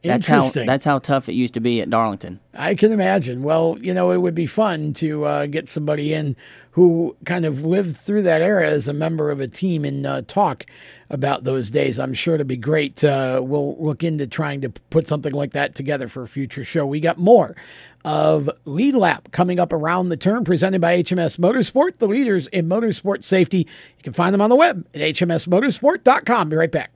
That's 0.05 0.29
Interesting. 0.29 0.65
How, 0.65 0.73
that's 0.73 0.85
how 0.85 0.99
tough 0.99 1.31
it 1.31 1.33
used 1.33 1.55
to 1.55 1.61
be 1.61 1.81
at 1.81 1.89
Darlington. 1.89 2.39
I 2.53 2.75
can 2.75 2.93
imagine. 2.93 3.43
Well, 3.43 3.79
you 3.81 3.95
know, 3.95 4.11
it 4.11 4.19
would 4.19 4.35
be 4.35 4.45
fun 4.45 4.93
to 4.95 5.25
uh, 5.25 5.47
get 5.47 5.71
somebody 5.71 6.13
in 6.13 6.37
who 6.73 7.17
kind 7.25 7.47
of 7.47 7.65
lived 7.65 7.97
through 7.97 8.23
that 8.23 8.43
era 8.43 8.69
as 8.69 8.87
a 8.87 8.93
member 8.93 9.31
of 9.31 9.41
a 9.41 9.49
team 9.49 9.85
and 9.85 10.07
uh, 10.07 10.21
talk 10.27 10.67
about 11.09 11.45
those 11.45 11.71
days. 11.71 11.99
I'm 11.99 12.13
sure 12.13 12.35
it'll 12.35 12.45
be 12.45 12.59
great. 12.59 13.03
Uh, 13.03 13.41
we'll 13.43 13.83
look 13.83 14.05
into 14.05 14.27
trying 14.27 14.61
to 14.61 14.69
put 14.69 15.09
something 15.09 15.33
like 15.33 15.53
that 15.53 15.75
together 15.75 16.07
for 16.07 16.23
a 16.23 16.29
future 16.29 16.65
show. 16.65 16.85
We 16.85 17.01
got 17.01 17.17
more 17.17 17.57
of 18.05 18.51
Lead 18.67 18.95
Lap 18.95 19.31
coming 19.33 19.59
up 19.59 19.73
around 19.73 20.11
the 20.11 20.17
turn, 20.19 20.45
presented 20.45 20.83
by 20.83 21.03
HMS 21.03 21.39
Motorsport, 21.39 21.97
the 21.97 22.09
leaders 22.09 22.49
in 22.49 22.69
motorsport 22.69 23.25
safety. 23.25 23.59
You 23.59 24.03
can 24.03 24.13
find 24.13 24.35
them 24.35 24.43
on 24.43 24.51
the 24.51 24.57
web 24.57 24.87
at 24.93 25.01
hmsmotorsport.com. 25.01 26.49
Be 26.51 26.57
right 26.57 26.73
back. 26.73 26.91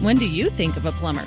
When 0.00 0.16
do 0.16 0.28
you 0.28 0.50
think 0.50 0.76
of 0.76 0.86
a 0.86 0.92
plumber? 0.92 1.26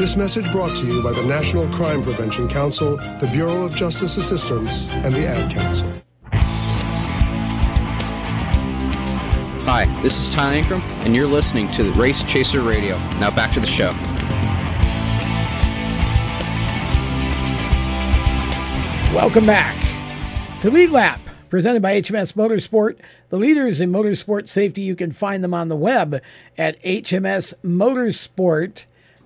This 0.00 0.16
message 0.16 0.50
brought 0.50 0.74
to 0.76 0.86
you 0.86 1.02
by 1.02 1.12
the 1.12 1.22
National 1.22 1.68
Crime 1.68 2.02
Prevention 2.02 2.48
Council, 2.48 2.96
the 2.96 3.28
Bureau 3.30 3.64
of 3.64 3.74
Justice 3.74 4.16
Assistance, 4.16 4.88
and 4.88 5.14
the 5.14 5.26
Ad 5.26 5.52
Council. 5.52 5.92
Hi, 9.66 9.84
this 10.00 10.18
is 10.18 10.30
Ty 10.30 10.62
Ankrum, 10.62 10.80
and 11.04 11.14
you're 11.14 11.26
listening 11.26 11.68
to 11.72 11.82
the 11.82 11.90
Race 12.00 12.22
Chaser 12.22 12.62
Radio. 12.62 12.96
Now 13.18 13.30
back 13.30 13.52
to 13.52 13.60
the 13.60 13.66
show. 13.66 13.90
Welcome 19.14 19.44
back 19.44 19.76
to 20.62 20.70
Lead 20.70 20.92
Lap, 20.92 21.20
presented 21.50 21.82
by 21.82 22.00
HMS 22.00 22.32
Motorsport, 22.32 22.96
the 23.28 23.36
leaders 23.36 23.80
in 23.80 23.92
motorsport 23.92 24.48
safety. 24.48 24.80
You 24.80 24.96
can 24.96 25.12
find 25.12 25.44
them 25.44 25.52
on 25.52 25.68
the 25.68 25.76
web 25.76 26.22
at 26.56 26.82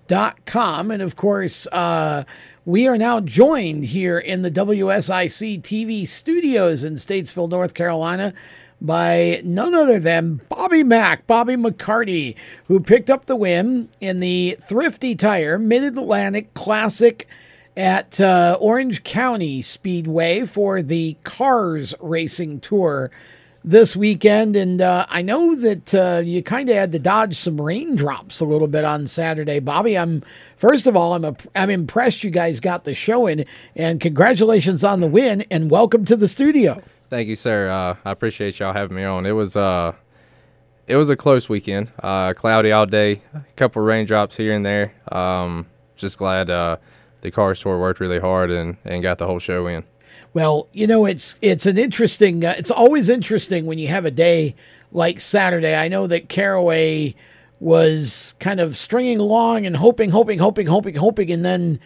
hmsmotorsport.com. 0.08 0.90
And 0.90 1.02
of 1.02 1.16
course, 1.16 1.66
uh, 1.68 2.24
we 2.64 2.86
are 2.86 2.96
now 2.96 3.20
joined 3.20 3.86
here 3.86 4.18
in 4.18 4.42
the 4.42 4.50
WSIC 4.50 5.62
TV 5.62 6.06
studios 6.06 6.84
in 6.84 6.94
Statesville, 6.94 7.50
North 7.50 7.74
Carolina, 7.74 8.32
by 8.80 9.40
none 9.44 9.74
other 9.74 9.98
than 9.98 10.40
Bobby 10.48 10.82
Mack, 10.82 11.26
Bobby 11.26 11.56
McCarty, 11.56 12.34
who 12.66 12.80
picked 12.80 13.08
up 13.08 13.26
the 13.26 13.36
win 13.36 13.88
in 14.00 14.20
the 14.20 14.56
Thrifty 14.60 15.14
Tire 15.14 15.58
Mid 15.58 15.84
Atlantic 15.84 16.52
Classic 16.54 17.26
at 17.76 18.20
uh, 18.20 18.56
Orange 18.60 19.02
County 19.02 19.62
Speedway 19.62 20.44
for 20.44 20.82
the 20.82 21.16
Cars 21.24 21.94
Racing 22.00 22.60
Tour 22.60 23.10
this 23.64 23.96
weekend. 23.96 24.54
And 24.54 24.80
uh, 24.80 25.06
I 25.08 25.22
know 25.22 25.54
that 25.56 25.94
uh, 25.94 26.22
you 26.24 26.42
kind 26.42 26.68
of 26.68 26.76
had 26.76 26.92
to 26.92 26.98
dodge 26.98 27.36
some 27.36 27.60
raindrops 27.60 28.40
a 28.40 28.44
little 28.44 28.68
bit 28.68 28.84
on 28.84 29.06
Saturday, 29.06 29.58
Bobby. 29.58 29.96
I'm 29.96 30.22
first 30.56 30.86
of 30.86 30.96
all, 30.96 31.14
I'm 31.14 31.24
a, 31.24 31.34
I'm 31.54 31.70
impressed 31.70 32.22
you 32.22 32.30
guys 32.30 32.60
got 32.60 32.84
the 32.84 32.94
show 32.94 33.26
in, 33.26 33.46
and 33.74 34.00
congratulations 34.00 34.84
on 34.84 35.00
the 35.00 35.06
win, 35.06 35.44
and 35.50 35.70
welcome 35.70 36.04
to 36.04 36.16
the 36.16 36.28
studio. 36.28 36.82
Thank 37.08 37.28
you, 37.28 37.36
sir. 37.36 37.70
Uh, 37.70 37.96
I 38.04 38.10
appreciate 38.10 38.58
y'all 38.58 38.72
having 38.72 38.96
me 38.96 39.04
on. 39.04 39.24
It 39.24 39.32
was 39.32 39.56
uh, 39.56 39.92
it 40.86 40.96
was 40.96 41.08
a 41.10 41.16
close 41.16 41.48
weekend. 41.48 41.90
Uh, 42.02 42.34
cloudy 42.34 42.70
all 42.70 42.86
day, 42.86 43.22
a 43.34 43.42
couple 43.56 43.82
raindrops 43.82 44.36
here 44.36 44.52
and 44.52 44.64
there. 44.64 44.92
Um, 45.10 45.66
just 45.96 46.18
glad 46.18 46.50
uh, 46.50 46.76
the 47.22 47.30
Cars 47.30 47.60
Tour 47.60 47.78
worked 47.78 48.00
really 48.00 48.18
hard 48.18 48.50
and, 48.50 48.76
and 48.84 49.02
got 49.02 49.18
the 49.18 49.26
whole 49.26 49.38
show 49.38 49.66
in. 49.66 49.84
Well, 50.34 50.68
you 50.72 50.88
know, 50.88 51.06
it's 51.06 51.36
it's 51.40 51.64
an 51.64 51.78
interesting. 51.78 52.44
Uh, 52.44 52.54
it's 52.58 52.70
always 52.70 53.08
interesting 53.08 53.66
when 53.66 53.78
you 53.78 53.88
have 53.88 54.04
a 54.04 54.10
day 54.10 54.56
like 54.92 55.20
Saturday. 55.20 55.76
I 55.76 55.86
know 55.86 56.08
that 56.08 56.28
Caraway 56.28 57.14
was 57.60 58.34
kind 58.40 58.58
of 58.58 58.76
stringing 58.76 59.20
along 59.20 59.64
and 59.64 59.76
hoping, 59.76 60.10
hoping, 60.10 60.40
hoping, 60.40 60.66
hoping, 60.66 60.96
hoping, 60.96 61.30
and 61.30 61.44
then 61.44 61.78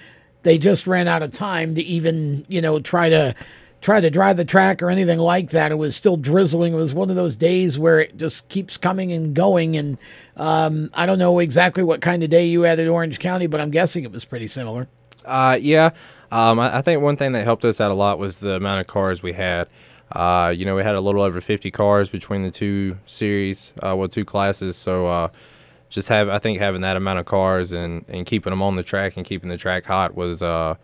they 0.42 0.57
just 0.57 0.86
ran 0.86 1.07
out 1.07 1.22
of 1.22 1.30
time 1.30 1.74
to 1.74 1.82
even, 1.82 2.46
you 2.49 2.62
know, 2.62 2.80
try 2.80 3.11
to 3.11 3.34
try 3.82 4.01
to 4.01 4.09
drive 4.09 4.38
the 4.38 4.46
track 4.46 4.82
or 4.82 4.88
anything 4.88 5.18
like 5.18 5.51
that. 5.51 5.70
It 5.70 5.76
was 5.76 5.94
still 5.94 6.16
drizzling. 6.16 6.72
It 6.72 6.76
was 6.76 6.94
one 6.94 7.11
of 7.11 7.16
those 7.16 7.36
days 7.36 7.78
where 7.78 8.01
it 8.01 8.16
just 8.16 8.49
keeps 8.49 8.78
coming 8.78 9.12
and 9.12 9.34
going. 9.34 9.76
And 9.76 9.99
um, 10.36 10.88
I 10.94 11.05
don't 11.05 11.18
know 11.18 11.38
exactly 11.38 11.82
what 11.82 12.01
kind 12.01 12.22
of 12.22 12.30
day 12.30 12.46
you 12.46 12.62
had 12.62 12.80
at 12.80 12.88
Orange 12.88 13.18
County, 13.18 13.46
but 13.46 13.61
I'm 13.61 13.70
guessing 13.70 14.05
it 14.05 14.11
was 14.11 14.24
pretty 14.24 14.49
similar. 14.49 14.88
Uh, 15.24 15.59
yeah. 15.61 15.90
Um, 16.31 16.59
I, 16.59 16.79
I, 16.79 16.83
think 16.83 17.03
one 17.03 17.16
thing 17.16 17.33
that 17.33 17.45
helped 17.45 17.64
us 17.64 17.81
out 17.81 17.91
a 17.91 17.95
lot 17.95 18.18
was 18.18 18.39
the 18.39 18.55
amount 18.55 18.81
of 18.81 18.87
cars 18.87 19.22
we 19.22 19.33
had. 19.33 19.68
Uh, 20.12 20.53
you 20.55 20.64
know, 20.64 20.76
we 20.76 20.83
had 20.83 20.95
a 20.95 21.01
little 21.01 21.22
over 21.22 21.41
50 21.41 21.70
cars 21.70 22.09
between 22.11 22.43
the 22.43 22.51
two 22.51 22.99
series, 23.07 23.72
uh, 23.83 23.95
well, 23.97 24.09
two 24.09 24.24
classes. 24.24 24.76
So, 24.76 25.07
uh, 25.07 25.29
just 25.89 26.09
have 26.09 26.29
I 26.29 26.39
think 26.39 26.59
having 26.59 26.83
that 26.83 26.97
amount 26.97 27.18
of 27.18 27.26
cars 27.26 27.72
and, 27.72 28.05
and 28.09 28.26
keeping 28.26 28.51
them 28.51 28.62
on 28.62 28.76
the 28.76 28.83
track 28.83 29.16
and 29.16 29.24
keeping 29.24 29.49
the 29.49 29.57
track 29.57 29.87
hot 29.87 30.14
was 30.14 30.43
uh, 30.43 30.74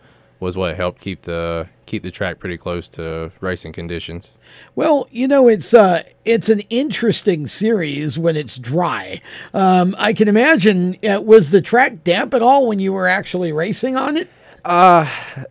was 0.40 0.57
what 0.57 0.76
helped 0.76 1.01
keep 1.01 1.22
the 1.22 1.68
keep 1.86 2.03
the 2.03 2.11
track 2.11 2.38
pretty 2.38 2.57
close 2.57 2.88
to 2.90 3.30
racing 3.40 3.72
conditions. 3.72 4.30
Well, 4.74 5.07
you 5.11 5.28
know, 5.28 5.49
it's 5.49 5.74
uh, 5.74 6.03
it's 6.24 6.49
an 6.49 6.61
interesting 6.70 7.47
series 7.47 8.18
when 8.18 8.36
it's 8.36 8.59
dry. 8.59 9.20
Um, 9.53 9.95
I 9.99 10.12
can 10.12 10.28
imagine. 10.28 10.97
Uh, 11.05 11.20
was 11.20 11.51
the 11.51 11.61
track 11.61 12.05
damp 12.05 12.34
at 12.34 12.42
all 12.42 12.66
when 12.66 12.78
you 12.78 12.92
were 12.92 13.07
actually 13.07 13.53
racing 13.53 13.97
on 13.97 14.16
it? 14.16 14.28
Uh, 14.64 15.06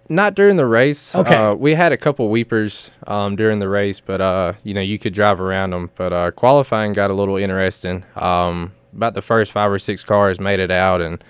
not 0.09 0.33
during 0.35 0.55
the 0.55 0.65
race. 0.65 1.13
Okay. 1.13 1.35
Uh, 1.35 1.53
we 1.53 1.75
had 1.75 1.91
a 1.91 1.97
couple 1.97 2.29
weepers 2.29 2.89
um, 3.05 3.35
during 3.35 3.59
the 3.59 3.69
race, 3.69 3.99
but 3.99 4.21
uh, 4.21 4.53
you 4.63 4.73
know, 4.73 4.81
you 4.81 4.97
could 4.97 5.13
drive 5.13 5.39
around 5.39 5.69
them. 5.71 5.91
But 5.95 6.11
uh, 6.13 6.31
qualifying 6.31 6.93
got 6.93 7.11
a 7.11 7.13
little 7.13 7.37
interesting. 7.37 8.05
Um, 8.15 8.73
about 8.95 9.13
the 9.13 9.21
first 9.21 9.51
five 9.51 9.71
or 9.71 9.79
six 9.79 10.03
cars 10.03 10.39
made 10.39 10.59
it 10.59 10.71
out, 10.71 11.01
and 11.01 11.23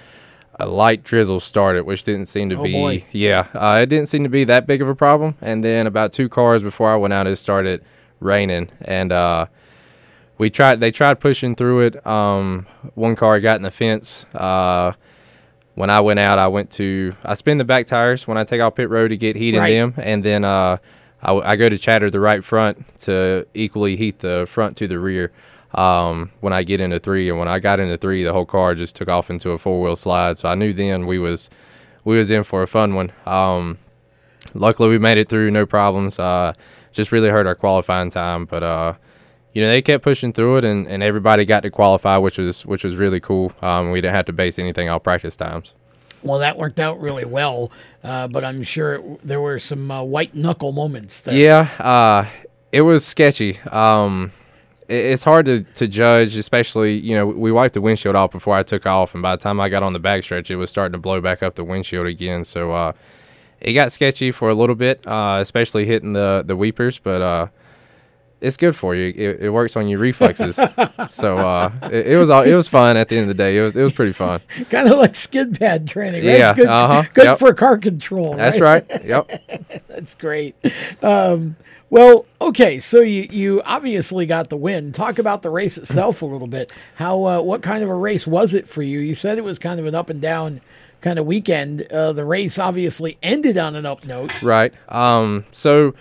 a 0.60 0.66
light 0.68 1.04
drizzle 1.04 1.40
started, 1.40 1.84
which 1.86 2.04
didn't 2.04 2.28
seem 2.28 2.50
to 2.50 2.56
Oh, 2.58 2.64
be. 2.64 2.72
boy. 2.72 3.06
Yeah, 3.12 3.48
uh, 3.54 3.80
it 3.82 3.88
didn't 3.88 4.08
seem 4.08 4.24
to 4.24 4.30
be 4.30 4.44
that 4.46 4.66
big 4.66 4.82
of 4.82 4.88
a 4.88 4.96
problem. 4.96 5.36
And 5.42 5.64
then 5.64 5.88
about 5.88 6.14
two 6.14 6.30
cars 6.30 6.64
before 6.64 6.92
I 6.92 6.96
went 6.96 7.14
out, 7.14 7.28
it 7.28 7.36
started 7.38 7.84
raining, 8.20 8.70
and 8.82 9.12
uh, 9.12 9.48
we 10.38 10.50
tried. 10.50 10.80
They 10.80 10.92
tried 10.92 11.20
pushing 11.20 11.56
through 11.56 11.82
it. 11.82 12.08
Um, 12.08 12.66
one 12.96 13.16
car 13.18 13.40
got 13.42 13.58
in 13.58 13.64
the 13.64 13.72
fence. 13.72 14.26
Uh, 14.34 14.94
when 15.76 15.90
I 15.90 16.02
went 16.02 16.20
out, 16.20 16.38
I 16.40 16.48
went 16.48 16.70
to 16.72 17.16
I 17.24 17.34
spin 17.34 17.58
the 17.58 17.64
back 17.66 17.88
tires 17.88 18.28
when 18.28 18.38
I 18.38 18.44
take 18.44 18.62
off 18.62 18.76
pit 18.76 18.90
road 18.90 19.10
to 19.10 19.18
get 19.18 19.36
heat 19.36 19.56
Right. 19.58 19.74
in 19.74 19.92
them, 19.92 20.04
and 20.06 20.24
then 20.24 20.44
uh, 20.44 20.78
I, 21.22 21.34
I 21.34 21.56
go 21.56 21.70
to 21.70 21.78
chatter 21.78 22.10
the 22.10 22.20
right 22.20 22.44
front 22.44 22.86
to 23.02 23.46
equally 23.54 23.96
heat 23.96 24.20
the 24.20 24.46
front 24.50 24.78
to 24.78 24.88
the 24.88 25.00
rear. 25.00 25.32
Um, 25.76 26.30
when 26.42 26.54
I 26.54 26.62
get 26.62 26.82
into 26.82 27.00
three, 27.00 27.30
and 27.30 27.40
when 27.40 27.48
I 27.48 27.58
got 27.60 27.80
into 27.80 27.98
three, 27.98 28.24
the 28.24 28.32
whole 28.32 28.46
car 28.46 28.76
just 28.76 28.96
took 28.96 29.08
off 29.10 29.32
into 29.32 29.50
a 29.52 29.58
four 29.58 29.82
wheel 29.82 29.96
slide. 29.96 30.38
So 30.38 30.48
I 30.48 30.54
knew 30.54 30.72
then 30.74 31.08
we 31.08 31.18
was 31.18 31.50
we 32.04 32.18
was 32.18 32.30
in 32.30 32.44
for 32.44 32.62
a 32.62 32.68
fun 32.68 32.94
one. 32.94 33.12
Um, 33.26 33.80
luckily 34.54 34.90
we 34.90 35.00
made 35.00 35.18
it 35.18 35.30
through, 35.30 35.50
no 35.50 35.66
problems. 35.66 36.20
Uh, 36.20 36.54
just 36.92 37.12
really 37.12 37.30
hurt 37.30 37.48
our 37.48 37.56
qualifying 37.56 38.12
time, 38.12 38.46
but 38.46 38.62
uh, 38.62 38.94
you 39.54 39.62
know 39.62 39.68
they 39.68 39.82
kept 39.82 40.04
pushing 40.04 40.34
through 40.34 40.58
it, 40.58 40.66
and, 40.66 40.88
and 40.88 41.04
everybody 41.04 41.46
got 41.46 41.62
to 41.62 41.70
qualify, 41.70 42.18
which 42.18 42.38
was 42.38 42.66
which 42.66 42.84
was 42.84 42.96
really 42.96 43.20
cool. 43.20 43.54
Um, 43.62 43.92
we 43.92 44.02
didn't 44.02 44.16
have 44.16 44.26
to 44.26 44.34
base 44.34 44.60
anything 44.60 44.90
off 44.90 45.04
practice 45.04 45.36
times. 45.36 45.74
Well, 46.24 46.40
that 46.40 46.58
worked 46.58 46.80
out 46.80 47.00
really 47.00 47.26
well, 47.26 47.72
uh, 48.04 48.28
but 48.28 48.44
I'm 48.44 48.64
sure 48.64 48.94
it, 48.94 49.28
there 49.28 49.42
were 49.42 49.60
some 49.60 49.92
uh, 49.92 50.02
white 50.04 50.34
knuckle 50.34 50.72
moments. 50.72 51.22
There. 51.22 51.36
Yeah, 51.36 51.70
uh, 51.80 52.28
it 52.72 52.82
was 52.82 53.06
sketchy. 53.06 53.60
Um, 53.70 54.32
it, 54.88 55.06
it's 55.06 55.24
hard 55.24 55.46
to, 55.48 55.62
to 55.62 55.88
judge, 55.88 56.36
especially 56.36 56.94
you 56.94 57.16
know 57.16 57.28
we 57.28 57.52
wiped 57.52 57.76
the 57.76 57.82
windshield 57.82 58.16
off 58.16 58.32
before 58.32 58.56
I 58.56 58.64
took 58.64 58.88
off, 58.88 59.14
and 59.14 59.22
by 59.22 59.36
the 59.36 59.42
time 59.44 59.60
I 59.60 59.70
got 59.70 59.84
on 59.84 59.94
the 59.94 60.00
backstretch, 60.00 60.50
it 60.50 60.56
was 60.56 60.72
starting 60.72 60.94
to 60.94 61.00
blow 61.00 61.22
back 61.22 61.44
up 61.44 61.56
the 61.56 61.64
windshield 61.64 62.08
again. 62.08 62.44
So 62.44 62.72
uh, 62.72 62.94
it 63.60 63.74
got 63.74 63.92
sketchy 63.92 64.32
for 64.32 64.50
a 64.50 64.56
little 64.56 64.76
bit, 64.76 65.06
uh, 65.06 65.38
especially 65.42 65.86
hitting 65.86 66.14
the 66.14 66.44
the 66.44 66.56
weepers, 66.56 66.98
but. 66.98 67.52
It's 68.44 68.58
good 68.58 68.76
for 68.76 68.94
you. 68.94 69.14
It, 69.16 69.44
it 69.44 69.50
works 69.52 69.78
on 69.78 69.88
your 69.88 70.00
reflexes. 70.00 70.56
so 71.10 71.38
uh, 71.38 71.72
it, 71.84 72.08
it 72.08 72.18
was 72.18 72.30
all, 72.30 72.44
it 72.44 72.54
was 72.54 72.68
fun 72.68 72.98
at 72.98 73.08
the 73.08 73.18
end 73.18 73.30
of 73.30 73.38
the 73.38 73.42
day. 73.42 73.58
It 73.58 73.62
was 73.62 73.76
it 73.78 73.82
was 73.82 73.94
pretty 73.94 74.12
fun. 74.12 74.42
kind 74.70 74.90
of 74.90 74.98
like 74.98 75.16
skid 75.16 75.58
pad 75.58 75.88
training. 75.88 76.26
Right? 76.26 76.38
Yeah, 76.40 76.50
It's 76.50 76.58
good, 76.58 76.68
uh-huh, 76.68 77.04
good 77.14 77.26
yep. 77.26 77.40
for 77.40 77.54
car 77.54 77.78
control. 77.78 78.36
That's 78.36 78.60
right. 78.60 78.86
Yep. 79.04 79.88
That's 79.88 80.14
great. 80.16 80.56
Um, 81.02 81.56
well, 81.90 82.26
okay, 82.42 82.80
so 82.80 83.00
you 83.00 83.28
you 83.32 83.62
obviously 83.66 84.26
got 84.26 84.50
the 84.50 84.58
win. 84.58 84.92
Talk 84.92 85.20
about 85.20 85.42
the 85.42 85.50
race 85.50 85.78
itself 85.78 86.22
a 86.22 86.26
little 86.26 86.48
bit. 86.48 86.74
How 86.96 87.24
uh, 87.26 87.42
what 87.42 87.62
kind 87.62 87.82
of 87.82 87.90
a 87.90 87.96
race 87.96 88.28
was 88.28 88.54
it 88.54 88.68
for 88.68 88.82
you? 88.82 89.00
You 89.00 89.16
said 89.16 89.38
it 89.38 89.44
was 89.44 89.58
kind 89.58 89.80
of 89.80 89.86
an 89.86 89.96
up 89.96 90.10
and 90.10 90.22
down 90.22 90.60
kind 91.02 91.18
of 91.18 91.26
weekend. 91.26 91.84
Uh, 91.84 92.12
the 92.12 92.26
race 92.26 92.60
obviously 92.60 93.18
ended 93.24 93.58
on 93.58 93.76
an 93.76 93.86
up 93.86 94.06
note. 94.06 94.42
Right. 94.42 94.74
Um, 94.90 95.46
so 95.52 95.94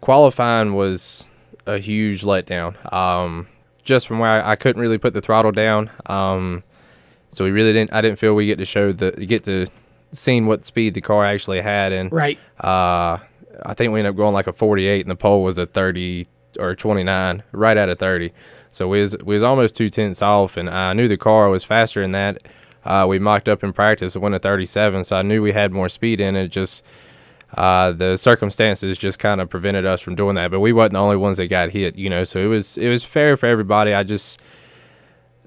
qualifying 0.00 0.74
was 0.74 1.24
a 1.66 1.78
huge 1.78 2.22
letdown. 2.22 2.92
Um, 2.92 3.48
just 3.84 4.06
from 4.06 4.18
where 4.18 4.30
I, 4.30 4.52
I 4.52 4.56
couldn't 4.56 4.80
really 4.80 4.98
put 4.98 5.14
the 5.14 5.20
throttle 5.20 5.52
down. 5.52 5.90
Um, 6.06 6.62
so 7.30 7.44
we 7.44 7.50
really 7.50 7.72
didn't. 7.72 7.92
I 7.92 8.00
didn't 8.00 8.18
feel 8.18 8.34
we 8.34 8.46
get 8.46 8.58
to 8.58 8.64
show 8.64 8.92
the 8.92 9.10
get 9.12 9.44
to 9.44 9.66
seeing 10.12 10.46
what 10.46 10.64
speed 10.64 10.94
the 10.94 11.00
car 11.00 11.24
actually 11.24 11.62
had. 11.62 11.92
And 11.92 12.12
Right. 12.12 12.38
Uh, 12.60 13.18
I 13.64 13.74
think 13.74 13.92
we 13.92 14.00
ended 14.00 14.10
up 14.12 14.16
going 14.16 14.34
like 14.34 14.46
a 14.46 14.52
48, 14.52 15.02
and 15.02 15.10
the 15.10 15.16
pole 15.16 15.42
was 15.42 15.58
a 15.58 15.66
30 15.66 16.26
or 16.58 16.74
29, 16.74 17.42
right 17.52 17.76
out 17.76 17.88
of 17.88 17.98
30. 17.98 18.32
So 18.70 18.88
we 18.88 19.00
was 19.00 19.16
we 19.18 19.34
was 19.34 19.42
almost 19.42 19.76
two 19.76 19.90
tenths 19.90 20.22
off, 20.22 20.56
and 20.56 20.68
I 20.68 20.92
knew 20.92 21.08
the 21.08 21.16
car 21.16 21.48
was 21.48 21.64
faster 21.64 22.00
than 22.02 22.12
that. 22.12 22.42
Uh, 22.84 23.06
we 23.08 23.18
mocked 23.18 23.48
up 23.48 23.62
in 23.62 23.72
practice. 23.72 24.16
It 24.16 24.18
went 24.18 24.34
a 24.34 24.38
37, 24.38 25.04
so 25.04 25.16
I 25.16 25.22
knew 25.22 25.40
we 25.40 25.52
had 25.52 25.72
more 25.72 25.88
speed 25.88 26.20
in 26.20 26.34
it. 26.34 26.48
Just 26.48 26.82
uh, 27.56 27.92
the 27.92 28.16
circumstances 28.16 28.96
just 28.98 29.18
kind 29.18 29.40
of 29.40 29.50
prevented 29.50 29.84
us 29.86 30.00
from 30.00 30.14
doing 30.14 30.34
that. 30.36 30.50
But 30.50 30.60
we 30.60 30.72
wasn't 30.72 30.94
the 30.94 31.00
only 31.00 31.16
ones 31.16 31.36
that 31.38 31.48
got 31.48 31.70
hit, 31.70 31.96
you 31.96 32.08
know. 32.10 32.24
So 32.24 32.40
it 32.40 32.46
was 32.46 32.76
it 32.78 32.88
was 32.88 33.04
fair 33.04 33.36
for 33.36 33.46
everybody. 33.46 33.92
I 33.94 34.02
just 34.02 34.40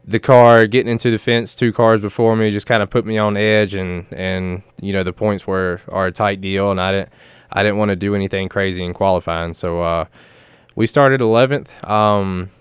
the 0.07 0.19
car 0.19 0.67
getting 0.67 0.91
into 0.91 1.09
the 1.09 1.17
fence, 1.17 1.55
two 1.55 1.73
cars 1.73 1.99
before 1.99 2.35
me, 2.35 2.51
just 2.51 2.67
kind 2.67 2.83
of 2.83 2.89
put 2.89 3.05
me 3.05 3.17
on 3.17 3.35
edge, 3.37 3.73
and 3.73 4.05
and 4.11 4.61
you 4.81 4.93
know 4.93 5.03
the 5.03 5.13
points 5.13 5.47
were 5.47 5.81
are 5.89 6.07
a 6.07 6.11
tight 6.11 6.41
deal, 6.41 6.71
and 6.71 6.79
I 6.79 6.91
didn't 6.91 7.09
I 7.51 7.63
didn't 7.63 7.77
want 7.77 7.89
to 7.89 7.95
do 7.95 8.13
anything 8.15 8.49
crazy 8.49 8.83
in 8.83 8.93
qualifying. 8.93 9.53
So 9.53 9.81
uh, 9.81 10.05
we 10.75 10.85
started 10.87 11.21
11th. 11.21 11.89
Um, 11.89 12.51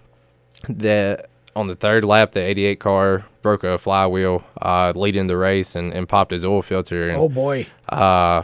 the 0.68 1.26
on 1.56 1.68
the 1.68 1.74
third 1.74 2.04
lap, 2.04 2.32
the 2.32 2.40
88 2.40 2.80
car 2.80 3.24
broke 3.42 3.62
a 3.62 3.76
flywheel 3.78 4.42
uh, 4.60 4.92
leading 4.96 5.26
the 5.26 5.36
race 5.36 5.76
and, 5.76 5.92
and 5.92 6.08
popped 6.08 6.32
his 6.32 6.44
oil 6.44 6.62
filter. 6.62 7.10
And, 7.10 7.18
Oh, 7.18 7.28
boy. 7.28 7.66
Uh, 7.88 8.42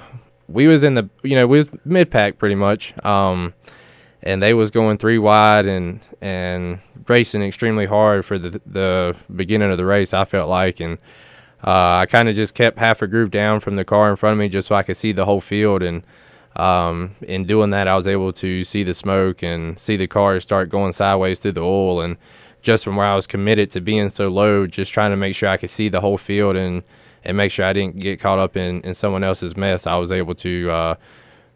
we 0.51 0.66
was 0.66 0.84
in 0.84 0.94
the 0.94 1.09
you 1.22 1.34
know 1.36 1.46
we 1.46 1.59
was 1.59 1.68
mid 1.84 2.11
pack 2.11 2.38
pretty 2.38 2.55
much. 2.55 2.94
Um, 3.05 3.55
and 4.22 4.42
they 4.42 4.53
was 4.53 4.70
going 4.70 4.98
three 4.98 5.18
wide 5.18 5.66
and 5.66 6.01
and 6.20 6.80
racing 7.09 7.42
extremely 7.42 7.86
hard 7.86 8.24
for 8.24 8.38
the 8.38 8.61
the 8.66 9.16
beginning 9.34 9.70
of 9.70 9.78
the 9.78 9.86
race. 9.86 10.12
I 10.14 10.24
felt 10.24 10.48
like 10.48 10.80
and. 10.80 10.98
Uh, 11.62 12.01
I 12.01 12.07
kind 12.07 12.26
of 12.26 12.34
just 12.34 12.55
kept 12.55 12.78
half 12.78 13.03
a 13.03 13.07
groove 13.07 13.30
down 13.30 13.61
from 13.61 13.76
the 13.76 13.84
car 13.84 14.09
in 14.09 14.16
front 14.16 14.32
of 14.32 14.38
me 14.38 14.48
just 14.48 14.68
so 14.68 14.74
I 14.74 14.82
could 14.82 14.96
see 14.96 15.12
the 15.12 15.26
whole 15.26 15.42
field. 15.42 15.82
And 15.82 16.03
um, 16.57 17.16
in 17.20 17.44
doing 17.44 17.68
that, 17.70 17.86
I 17.86 17.96
was 17.96 18.09
able 18.09 18.32
to 18.32 18.64
see 18.64 18.82
the 18.82 18.94
smoke 18.94 19.42
and 19.42 19.78
see 19.78 19.98
the 19.98 20.07
car 20.07 20.40
start 20.40 20.70
going 20.70 20.92
sideways 20.92 21.38
through 21.38 21.53
the 21.53 21.61
oil. 21.61 22.01
And 22.01 22.16
just 22.62 22.82
from 22.82 22.96
where 22.96 23.07
I 23.07 23.14
was 23.14 23.26
committed 23.26 23.68
to 23.72 23.80
being 23.82 24.09
so 24.09 24.28
low, 24.28 24.66
just 24.66 24.92
trying 24.94 25.11
to 25.11 25.18
make 25.18 25.34
sure 25.34 25.51
I 25.51 25.59
could 25.59 25.68
see 25.68 25.90
the 25.90 26.01
whole 26.01 26.16
field 26.16 26.57
and, 26.57 26.82
and 27.24 27.36
make 27.36 27.52
sure 27.52 27.64
I 27.64 27.72
didn't 27.72 28.00
get 28.00 28.20
caught 28.20 28.38
up 28.38 28.56
in, 28.56 28.80
in 28.82 28.94
someone 28.94 29.24
else's 29.24 29.56
mess, 29.56 29.86
I 29.86 29.96
was 29.96 30.12
able 30.12 30.34
to 30.36 30.70
uh, 30.70 30.94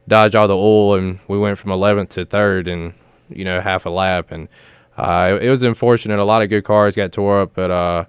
dodge 0.06 0.34
all 0.34 0.48
the 0.48 0.56
oil. 0.56 0.94
And 0.94 1.18
we 1.28 1.38
went 1.38 1.58
from 1.58 1.70
11th 1.70 2.10
to 2.10 2.24
third 2.24 2.68
in, 2.68 2.94
you 3.28 3.44
know, 3.44 3.60
half 3.60 3.86
a 3.86 3.90
lap. 3.90 4.30
And 4.30 4.48
uh, 4.96 5.36
it, 5.36 5.44
it 5.44 5.50
was 5.50 5.62
unfortunate. 5.62 6.18
A 6.18 6.24
lot 6.24 6.42
of 6.42 6.48
good 6.48 6.64
cars 6.64 6.96
got 6.96 7.12
tore 7.12 7.42
up, 7.42 7.54
but. 7.54 7.70
Uh, 7.70 8.04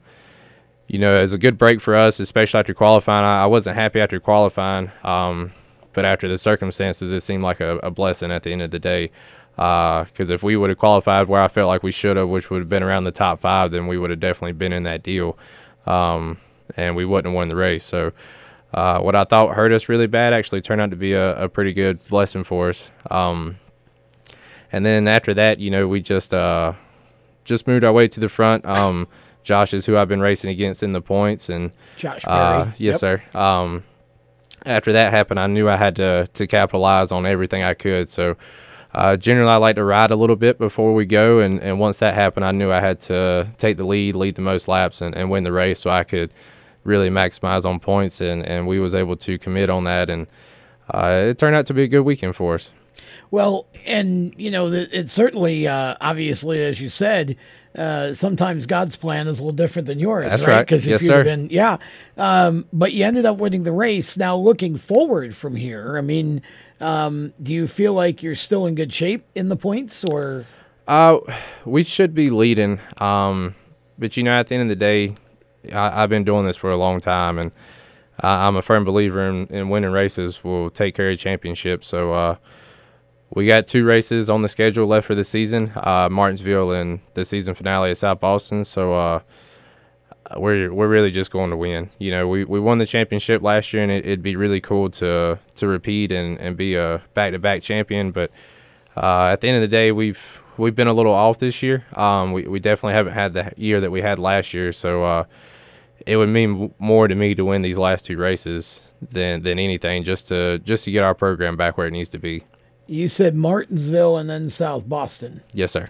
you 0.87 0.99
know, 0.99 1.17
it 1.17 1.21
was 1.21 1.33
a 1.33 1.37
good 1.37 1.57
break 1.57 1.81
for 1.81 1.95
us, 1.95 2.19
especially 2.19 2.59
after 2.59 2.73
qualifying. 2.73 3.25
I, 3.25 3.43
I 3.43 3.45
wasn't 3.47 3.75
happy 3.75 3.99
after 3.99 4.19
qualifying, 4.19 4.91
um, 5.03 5.51
but 5.93 6.05
after 6.05 6.27
the 6.27 6.37
circumstances, 6.37 7.11
it 7.11 7.21
seemed 7.21 7.43
like 7.43 7.59
a, 7.59 7.77
a 7.77 7.89
blessing 7.89 8.31
at 8.31 8.43
the 8.43 8.51
end 8.51 8.61
of 8.61 8.71
the 8.71 8.79
day. 8.79 9.11
Because 9.55 10.29
if 10.29 10.43
we 10.43 10.55
would 10.57 10.69
have 10.69 10.77
qualified 10.77 11.27
where 11.27 11.41
I 11.41 11.47
felt 11.47 11.67
like 11.67 11.81
we 11.81 11.91
should 11.91 12.17
have, 12.17 12.27
which 12.27 12.49
would 12.49 12.59
have 12.59 12.69
been 12.69 12.83
around 12.83 13.05
the 13.05 13.11
top 13.11 13.39
five, 13.39 13.71
then 13.71 13.87
we 13.87 13.97
would 13.97 14.09
have 14.09 14.19
definitely 14.19 14.51
been 14.51 14.73
in 14.73 14.83
that 14.83 15.01
deal, 15.01 15.37
um, 15.87 16.37
and 16.77 16.95
we 16.95 17.05
wouldn't 17.05 17.27
have 17.31 17.35
won 17.35 17.47
the 17.49 17.55
race. 17.55 17.83
So, 17.83 18.11
uh, 18.73 18.99
what 18.99 19.15
I 19.15 19.23
thought 19.23 19.55
hurt 19.55 19.71
us 19.71 19.87
really 19.87 20.07
bad 20.07 20.33
actually 20.33 20.61
turned 20.61 20.81
out 20.81 20.89
to 20.89 20.95
be 20.97 21.13
a, 21.13 21.43
a 21.43 21.49
pretty 21.49 21.71
good 21.73 22.05
blessing 22.07 22.43
for 22.43 22.69
us. 22.69 22.91
Um, 23.09 23.57
and 24.71 24.85
then 24.85 25.07
after 25.07 25.33
that, 25.35 25.59
you 25.59 25.69
know, 25.71 25.87
we 25.87 26.01
just 26.01 26.33
uh, 26.33 26.73
just 27.45 27.67
moved 27.67 27.83
our 27.83 27.93
way 27.93 28.07
to 28.09 28.19
the 28.19 28.29
front. 28.29 28.65
Um, 28.65 29.07
Josh 29.43 29.73
is 29.73 29.85
who 29.85 29.95
I've 29.95 30.07
been 30.07 30.21
racing 30.21 30.49
against 30.49 30.81
in 30.83 30.91
the 30.93 31.01
points, 31.01 31.49
and 31.49 31.71
Josh 31.97 32.25
uh, 32.25 32.71
yes, 32.77 32.95
Yep. 32.95 32.95
sir. 32.95 33.39
Um, 33.39 33.83
after 34.65 34.91
that 34.93 35.11
happened, 35.11 35.39
I 35.39 35.47
knew 35.47 35.69
I 35.69 35.77
had 35.77 35.95
to 35.97 36.27
to 36.33 36.47
capitalize 36.47 37.11
on 37.11 37.25
everything 37.25 37.63
I 37.63 37.75
could. 37.75 38.09
So, 38.09 38.35
uh, 38.93 39.15
generally, 39.17 39.51
I 39.51 39.57
like 39.57 39.75
to 39.75 39.83
ride 39.83 40.09
a 40.11 40.15
little 40.15 40.35
bit 40.35 40.57
before 40.57 40.93
we 40.95 41.05
go, 41.05 41.39
and, 41.39 41.61
and 41.61 41.79
once 41.79 41.99
that 41.99 42.15
happened, 42.15 42.45
I 42.45 42.51
knew 42.51 42.71
I 42.71 42.79
had 42.79 42.99
to 43.01 43.47
take 43.59 43.77
the 43.77 43.83
lead, 43.85 44.15
lead 44.15 44.35
the 44.35 44.41
most 44.41 44.67
laps, 44.67 44.99
and, 45.01 45.13
and 45.15 45.29
win 45.29 45.43
the 45.43 45.51
race, 45.51 45.79
so 45.79 45.91
I 45.91 46.03
could 46.03 46.31
really 46.85 47.09
maximize 47.09 47.65
on 47.65 47.79
points, 47.81 48.21
and, 48.21 48.45
and 48.45 48.67
we 48.67 48.79
was 48.79 48.95
able 48.95 49.17
to 49.17 49.37
commit 49.37 49.69
on 49.69 49.83
that, 49.83 50.09
and 50.09 50.27
uh, 50.89 51.25
it 51.29 51.37
turned 51.37 51.55
out 51.55 51.65
to 51.65 51.73
be 51.73 51.83
a 51.83 51.87
good 51.87 52.03
weekend 52.03 52.35
for 52.35 52.53
us. 52.55 52.69
Well, 53.29 53.65
and 53.85 54.33
you 54.37 54.49
know, 54.51 54.71
it's 54.71 55.11
certainly 55.11 55.67
uh, 55.67 55.95
obviously, 55.99 56.63
as 56.63 56.79
you 56.79 56.87
said, 56.87 57.35
uh, 57.77 58.13
sometimes 58.13 58.65
God's 58.67 58.95
plan 58.95 59.27
is 59.27 59.39
a 59.39 59.43
little 59.43 59.55
different 59.55 59.87
than 59.87 59.99
yours. 59.99 60.29
That's 60.29 60.47
right. 60.47 60.57
right. 60.57 60.65
Because 60.65 60.87
if 60.87 61.01
Yes, 61.01 61.03
you'd 61.03 61.23
been, 61.25 61.49
yeah, 61.49 61.77
um, 62.17 62.65
but 62.71 62.93
you 62.93 63.03
ended 63.03 63.25
up 63.25 63.37
winning 63.37 63.63
the 63.63 63.73
race. 63.73 64.15
Now, 64.15 64.37
looking 64.37 64.77
forward 64.77 65.35
from 65.35 65.57
here, 65.57 65.97
I 65.97 66.01
mean, 66.01 66.41
um, 66.79 67.33
do 67.43 67.53
you 67.53 67.67
feel 67.67 67.93
like 67.93 68.23
you're 68.23 68.35
still 68.35 68.65
in 68.65 68.75
good 68.75 68.93
shape 68.93 69.25
in 69.35 69.49
the 69.49 69.57
points, 69.57 70.05
or 70.05 70.45
Uh, 70.87 71.17
we 71.65 71.83
should 71.83 72.13
be 72.13 72.29
leading. 72.29 72.79
Um, 72.99 73.55
but 73.97 74.15
you 74.15 74.23
know, 74.23 74.31
at 74.31 74.47
the 74.47 74.55
end 74.55 74.63
of 74.63 74.69
the 74.69 74.75
day, 74.77 75.15
I, 75.73 76.03
I've 76.03 76.09
been 76.09 76.23
doing 76.23 76.45
this 76.45 76.57
for 76.57 76.71
a 76.71 76.77
long 76.77 76.99
time, 76.99 77.37
and 77.37 77.51
I, 78.19 78.47
I'm 78.47 78.55
a 78.55 78.61
firm 78.61 78.83
believer 78.83 79.27
in, 79.27 79.47
in 79.47 79.69
winning 79.69 79.91
races 79.91 80.43
will 80.43 80.69
take 80.69 80.95
care 80.95 81.09
of 81.09 81.17
championships. 81.17 81.87
So 81.87 82.13
uh, 82.13 82.35
we 83.29 83.47
got 83.47 83.67
two 83.67 83.85
races 83.85 84.29
on 84.29 84.41
the 84.41 84.47
schedule 84.47 84.87
left 84.87 85.07
for 85.07 85.15
the 85.15 85.23
season: 85.23 85.71
uh, 85.75 86.09
Martinsville 86.09 86.71
and 86.71 86.99
the 87.13 87.25
season 87.25 87.55
finale 87.55 87.91
at 87.91 87.97
South 87.97 88.19
Boston. 88.19 88.63
So 88.63 88.93
uh, 88.93 89.19
we're 90.37 90.73
we're 90.73 90.87
really 90.87 91.11
just 91.11 91.31
going 91.31 91.49
to 91.49 91.57
win. 91.57 91.89
You 91.99 92.11
know, 92.11 92.27
we, 92.27 92.43
we 92.43 92.59
won 92.59 92.77
the 92.77 92.85
championship 92.85 93.41
last 93.41 93.73
year, 93.73 93.83
and 93.83 93.91
it, 93.91 94.05
would 94.05 94.23
be 94.23 94.35
really 94.35 94.61
cool 94.61 94.89
to 94.91 95.39
to 95.55 95.67
repeat 95.67 96.11
and, 96.11 96.39
and 96.39 96.57
be 96.57 96.75
a 96.75 97.01
back 97.13 97.31
to 97.31 97.39
back 97.39 97.61
champion. 97.61 98.11
But 98.11 98.31
uh, 98.95 99.25
at 99.25 99.41
the 99.41 99.47
end 99.47 99.57
of 99.57 99.61
the 99.61 99.67
day, 99.67 99.91
we've 99.91 100.41
we've 100.57 100.75
been 100.75 100.87
a 100.87 100.93
little 100.93 101.13
off 101.13 101.39
this 101.39 101.61
year. 101.61 101.85
Um, 101.93 102.31
we 102.31 102.47
we 102.47 102.59
definitely 102.59 102.93
haven't 102.93 103.13
had 103.13 103.33
the 103.33 103.53
year 103.57 103.81
that 103.81 103.91
we 103.91 104.01
had 104.01 104.19
last 104.19 104.53
year. 104.53 104.71
So 104.71 105.03
uh, 105.03 105.25
it 106.05 106.17
would 106.17 106.29
mean 106.29 106.73
more 106.79 107.07
to 107.07 107.15
me 107.15 107.35
to 107.35 107.45
win 107.45 107.61
these 107.61 107.77
last 107.77 108.05
two 108.05 108.17
races 108.17 108.81
than 109.01 109.43
than 109.43 109.59
anything, 109.59 110.03
just 110.03 110.27
to 110.29 110.59
just 110.59 110.85
to 110.85 110.91
get 110.91 111.03
our 111.03 111.13
program 111.13 111.57
back 111.57 111.77
where 111.77 111.87
it 111.87 111.91
needs 111.91 112.09
to 112.09 112.19
be. 112.19 112.43
You 112.87 113.07
said 113.07 113.35
Martinsville 113.35 114.17
and 114.17 114.29
then 114.29 114.49
South 114.49 114.87
Boston. 114.87 115.41
Yes, 115.53 115.71
sir. 115.71 115.89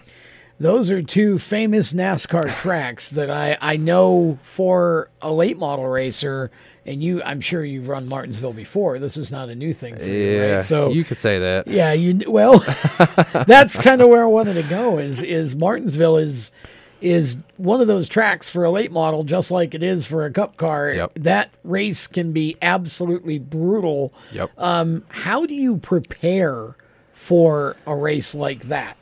Those 0.58 0.90
are 0.90 1.02
two 1.02 1.38
famous 1.38 1.92
NASCAR 1.92 2.54
tracks 2.56 3.10
that 3.10 3.28
I, 3.28 3.58
I 3.60 3.76
know 3.76 4.38
for 4.42 5.10
a 5.20 5.30
late 5.30 5.58
model 5.58 5.86
racer. 5.86 6.50
And 6.86 7.02
you, 7.02 7.22
I'm 7.24 7.40
sure 7.40 7.64
you've 7.64 7.88
run 7.88 8.08
Martinsville 8.08 8.52
before. 8.52 8.98
This 8.98 9.16
is 9.16 9.30
not 9.30 9.48
a 9.48 9.54
new 9.54 9.72
thing 9.72 9.96
for 9.96 10.04
you, 10.04 10.36
yeah, 10.36 10.52
right? 10.52 10.62
So 10.62 10.90
you 10.90 11.04
could 11.04 11.16
say 11.16 11.40
that. 11.40 11.66
Yeah, 11.66 11.92
you 11.92 12.30
well, 12.30 12.60
that's 13.46 13.76
kind 13.78 14.00
of 14.00 14.08
where 14.08 14.22
I 14.22 14.26
wanted 14.26 14.54
to 14.54 14.62
go. 14.62 14.98
Is 14.98 15.20
is 15.20 15.56
Martinsville 15.56 16.16
is 16.16 16.52
is 17.00 17.36
one 17.56 17.80
of 17.80 17.86
those 17.86 18.08
tracks 18.08 18.48
for 18.48 18.64
a 18.64 18.70
late 18.70 18.92
model, 18.92 19.24
just 19.24 19.50
like 19.50 19.74
it 19.74 19.82
is 19.82 20.06
for 20.06 20.24
a 20.24 20.30
cup 20.30 20.56
car. 20.56 20.90
Yep. 20.90 21.12
That 21.14 21.50
race 21.64 22.06
can 22.06 22.32
be 22.32 22.56
absolutely 22.62 23.38
brutal. 23.38 24.12
Yep. 24.32 24.50
Um, 24.58 25.04
how 25.08 25.46
do 25.46 25.54
you 25.54 25.76
prepare 25.76 26.76
for 27.12 27.76
a 27.86 27.94
race 27.94 28.34
like 28.34 28.64
that? 28.64 28.96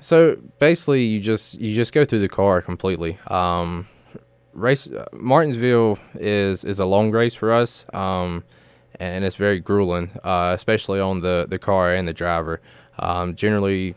So 0.00 0.36
basically, 0.58 1.04
you 1.04 1.20
just 1.20 1.60
you 1.60 1.74
just 1.74 1.92
go 1.92 2.04
through 2.04 2.20
the 2.20 2.28
car 2.28 2.62
completely. 2.62 3.18
Um, 3.26 3.86
race 4.52 4.88
Martinsville 5.12 5.98
is 6.14 6.64
is 6.64 6.80
a 6.80 6.86
long 6.86 7.10
race 7.10 7.34
for 7.34 7.52
us, 7.52 7.84
um, 7.92 8.44
and 8.98 9.24
it's 9.24 9.36
very 9.36 9.60
grueling, 9.60 10.10
uh, 10.24 10.52
especially 10.54 11.00
on 11.00 11.20
the 11.20 11.46
the 11.48 11.58
car 11.58 11.94
and 11.94 12.08
the 12.08 12.14
driver. 12.14 12.60
Um, 12.98 13.34
generally, 13.34 13.94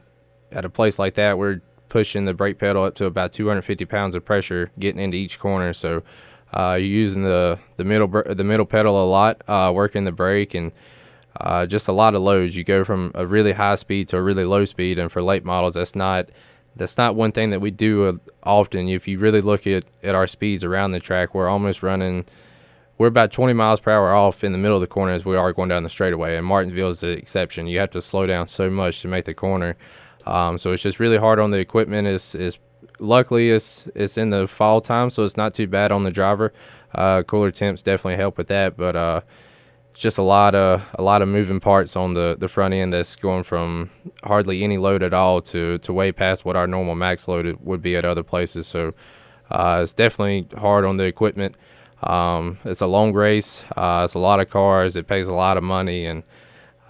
at 0.51 0.65
a 0.65 0.69
place 0.69 0.99
like 0.99 1.13
that, 1.15 1.37
we're 1.37 1.61
pushing 1.93 2.25
the 2.25 2.33
brake 2.33 2.57
pedal 2.57 2.83
up 2.83 2.95
to 2.95 3.05
about 3.05 3.31
250 3.31 3.85
pounds 3.85 4.15
of 4.15 4.25
pressure 4.25 4.71
getting 4.79 4.99
into 4.99 5.15
each 5.15 5.37
corner. 5.37 5.73
So 5.73 6.01
uh, 6.51 6.71
you're 6.71 6.87
using 6.87 7.21
the 7.21 7.59
the 7.77 7.83
middle 7.83 8.07
the 8.07 8.43
middle 8.43 8.65
pedal 8.65 9.01
a 9.01 9.05
lot, 9.05 9.43
uh, 9.47 9.71
working 9.73 10.03
the 10.03 10.11
brake 10.11 10.55
and 10.55 10.71
uh, 11.39 11.67
just 11.67 11.87
a 11.87 11.91
lot 11.91 12.15
of 12.15 12.23
loads. 12.23 12.57
You 12.57 12.63
go 12.63 12.83
from 12.83 13.11
a 13.13 13.27
really 13.27 13.51
high 13.51 13.75
speed 13.75 14.07
to 14.07 14.17
a 14.17 14.23
really 14.23 14.43
low 14.43 14.65
speed, 14.65 14.97
and 14.97 15.11
for 15.11 15.21
late 15.21 15.45
models, 15.45 15.75
that's 15.75 15.95
not 15.95 16.29
that's 16.75 16.97
not 16.97 17.13
one 17.13 17.31
thing 17.31 17.51
that 17.51 17.61
we 17.61 17.69
do 17.69 18.07
uh, 18.07 18.13
often. 18.41 18.89
If 18.89 19.07
you 19.07 19.19
really 19.19 19.41
look 19.41 19.67
at, 19.67 19.83
at 20.01 20.15
our 20.15 20.25
speeds 20.25 20.63
around 20.63 20.93
the 20.93 20.99
track, 20.99 21.35
we're 21.35 21.47
almost 21.47 21.83
running. 21.83 22.25
We're 22.97 23.07
about 23.07 23.31
20 23.31 23.53
miles 23.53 23.79
per 23.79 23.91
hour 23.91 24.13
off 24.15 24.43
in 24.43 24.51
the 24.51 24.57
middle 24.57 24.77
of 24.77 24.81
the 24.81 24.87
corner 24.87 25.13
as 25.13 25.25
we 25.25 25.37
are 25.37 25.53
going 25.53 25.69
down 25.69 25.83
the 25.83 25.89
straightaway, 25.91 26.37
and 26.37 26.45
Martinsville 26.45 26.89
is 26.89 27.01
the 27.01 27.09
exception. 27.09 27.67
You 27.67 27.77
have 27.79 27.91
to 27.91 28.01
slow 28.01 28.25
down 28.25 28.47
so 28.47 28.71
much 28.71 29.01
to 29.01 29.07
make 29.07 29.25
the 29.25 29.35
corner, 29.35 29.75
um, 30.25 30.57
so 30.57 30.71
it's 30.71 30.83
just 30.83 30.99
really 30.99 31.17
hard 31.17 31.39
on 31.39 31.51
the 31.51 31.57
equipment. 31.57 32.07
Is 32.07 32.35
is 32.35 32.59
luckily 32.99 33.49
it's 33.49 33.87
it's 33.95 34.17
in 34.17 34.29
the 34.29 34.47
fall 34.47 34.81
time, 34.81 35.09
so 35.09 35.23
it's 35.23 35.37
not 35.37 35.53
too 35.53 35.67
bad 35.67 35.91
on 35.91 36.03
the 36.03 36.11
driver. 36.11 36.53
Uh, 36.93 37.23
cooler 37.23 37.51
temps 37.51 37.81
definitely 37.81 38.17
help 38.17 38.37
with 38.37 38.47
that, 38.47 38.77
but 38.77 38.95
uh, 38.95 39.21
just 39.93 40.17
a 40.17 40.23
lot 40.23 40.55
of 40.55 40.83
a 40.95 41.01
lot 41.01 41.21
of 41.21 41.27
moving 41.27 41.59
parts 41.59 41.95
on 41.95 42.13
the, 42.13 42.35
the 42.39 42.47
front 42.47 42.73
end 42.73 42.93
that's 42.93 43.15
going 43.15 43.43
from 43.43 43.89
hardly 44.23 44.63
any 44.63 44.77
load 44.77 45.03
at 45.03 45.13
all 45.13 45.41
to, 45.41 45.77
to 45.79 45.93
way 45.93 46.11
past 46.11 46.45
what 46.45 46.55
our 46.55 46.67
normal 46.67 46.95
max 46.95 47.27
load 47.27 47.57
would 47.61 47.81
be 47.81 47.95
at 47.95 48.05
other 48.05 48.23
places. 48.23 48.67
So 48.67 48.93
uh, 49.51 49.79
it's 49.83 49.93
definitely 49.93 50.47
hard 50.57 50.85
on 50.85 50.95
the 50.95 51.05
equipment. 51.05 51.55
Um, 52.01 52.57
it's 52.65 52.81
a 52.81 52.87
long 52.87 53.13
race. 53.13 53.63
Uh, 53.77 54.01
it's 54.03 54.15
a 54.15 54.19
lot 54.19 54.39
of 54.39 54.49
cars. 54.49 54.95
It 54.97 55.07
pays 55.07 55.27
a 55.27 55.33
lot 55.33 55.57
of 55.57 55.63
money, 55.63 56.05
and 56.05 56.23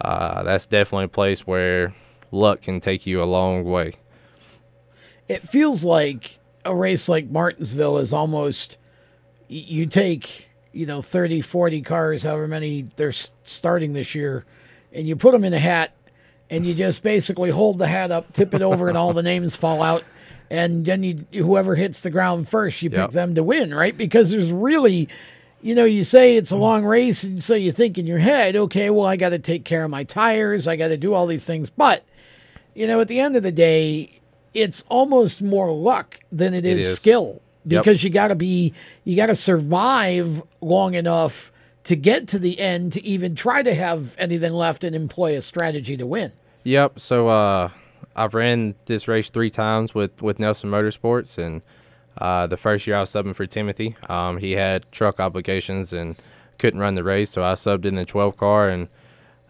uh, 0.02 0.44
that's 0.44 0.66
definitely 0.66 1.06
a 1.06 1.10
place 1.10 1.46
where 1.46 1.94
luck 2.34 2.62
can 2.64 2.80
take 2.80 3.06
you 3.06 3.22
a 3.22 3.26
long 3.26 3.64
way. 3.64 3.94
It 5.28 5.48
feels 5.48 5.84
like 5.84 6.40
a 6.66 6.76
race 6.76 7.08
like 7.08 7.30
Martinsville 7.30 7.98
is 7.98 8.12
almost 8.14 8.78
you 9.48 9.86
take 9.86 10.50
you 10.72 10.86
know 10.86 11.02
30 11.02 11.42
40 11.42 11.82
cars 11.82 12.24
however 12.24 12.48
many 12.48 12.88
they're 12.96 13.12
starting 13.12 13.94
this 13.94 14.16
year 14.16 14.46
and 14.92 15.08
you 15.08 15.16
put 15.16 15.32
them 15.34 15.44
in 15.44 15.54
a 15.54 15.60
hat 15.60 15.94
and 16.50 16.66
you 16.66 16.74
just 16.74 17.04
basically 17.04 17.52
hold 17.52 17.78
the 17.78 17.86
hat 17.88 18.10
up 18.10 18.32
tip 18.34 18.54
it 18.54 18.62
over 18.62 18.88
and 18.88 18.98
all 18.98 19.14
the 19.14 19.22
names 19.22 19.56
fall 19.56 19.84
out 19.84 20.04
and 20.50 20.86
then 20.86 21.04
you 21.04 21.26
whoever 21.34 21.76
hits 21.76 22.00
the 22.00 22.10
ground 22.10 22.48
first 22.50 22.82
you 22.82 22.90
pick 22.90 22.98
Yep. 22.98 23.12
them 23.12 23.36
to 23.36 23.44
win 23.44 23.74
right 23.76 23.96
because 23.96 24.32
there's 24.32 24.52
really 24.52 25.08
you 25.62 25.76
know 25.76 25.86
you 25.86 26.04
say 26.04 26.36
it's 26.38 26.52
a 26.52 26.58
long 26.58 26.84
race 26.86 27.24
and 27.24 27.44
so 27.44 27.54
you 27.54 27.72
think 27.72 27.98
in 27.98 28.08
your 28.08 28.20
head 28.20 28.56
okay 28.56 28.90
well 28.90 29.06
i 29.06 29.18
got 29.18 29.30
to 29.30 29.40
take 29.40 29.66
care 29.66 29.84
of 29.84 29.92
my 29.92 30.04
tires 30.06 30.68
i 30.68 30.76
got 30.78 30.88
to 30.88 30.98
do 30.98 31.14
all 31.14 31.28
these 31.28 31.46
things 31.46 31.70
but 31.70 32.04
you 32.74 32.88
know 32.88 33.00
at 33.02 33.08
the 33.08 33.20
end 33.20 33.36
of 33.36 33.44
the 33.44 33.52
day 33.52 34.20
it's 34.54 34.84
almost 34.90 35.42
more 35.42 35.72
luck 35.72 36.20
than 36.32 36.54
it 36.54 36.66
It 36.66 36.78
is, 36.80 36.88
is. 36.88 36.96
skill 36.98 37.42
Yep. 37.66 37.84
because 37.84 38.04
you 38.04 38.10
got 38.10 38.28
to 38.28 38.36
be 38.36 38.74
you 39.06 39.16
got 39.16 39.28
to 39.28 39.36
survive 39.38 40.44
long 40.62 40.94
enough 40.96 41.52
to 41.86 41.96
get 41.96 42.28
to 42.30 42.40
the 42.40 42.60
end 42.60 42.92
to 42.94 43.04
even 43.06 43.36
try 43.36 43.64
to 43.64 43.74
have 43.74 44.16
anything 44.18 44.54
left 44.54 44.84
and 44.84 44.96
employ 44.96 45.36
a 45.38 45.42
strategy 45.42 45.96
to 45.98 46.06
win. 46.06 46.32
Yep. 46.64 47.00
So 47.00 47.28
uh, 47.30 47.70
I've 48.16 48.34
ran 48.34 48.76
this 48.86 49.08
race 49.08 49.30
three 49.30 49.50
times 49.50 49.94
with, 49.96 50.22
with 50.22 50.40
Nelson 50.40 50.70
Motorsports, 50.70 51.38
and 51.38 51.62
uh, 52.18 52.48
the 52.48 52.56
first 52.58 52.86
year 52.88 52.96
I 52.98 53.02
was 53.02 53.10
subbing 53.10 53.36
for 53.36 53.46
Timothy. 53.46 53.96
Um, 54.10 54.38
he 54.38 54.54
had 54.54 54.90
truck 54.92 55.20
obligations 55.20 55.92
and 55.94 56.16
couldn't 56.60 56.80
run 56.80 56.96
the 56.96 57.04
race, 57.04 57.30
so 57.32 57.44
I 57.44 57.54
subbed 57.54 57.86
in 57.86 57.96
the 57.96 58.06
12 58.06 58.38
car, 58.38 58.70
and 58.70 58.88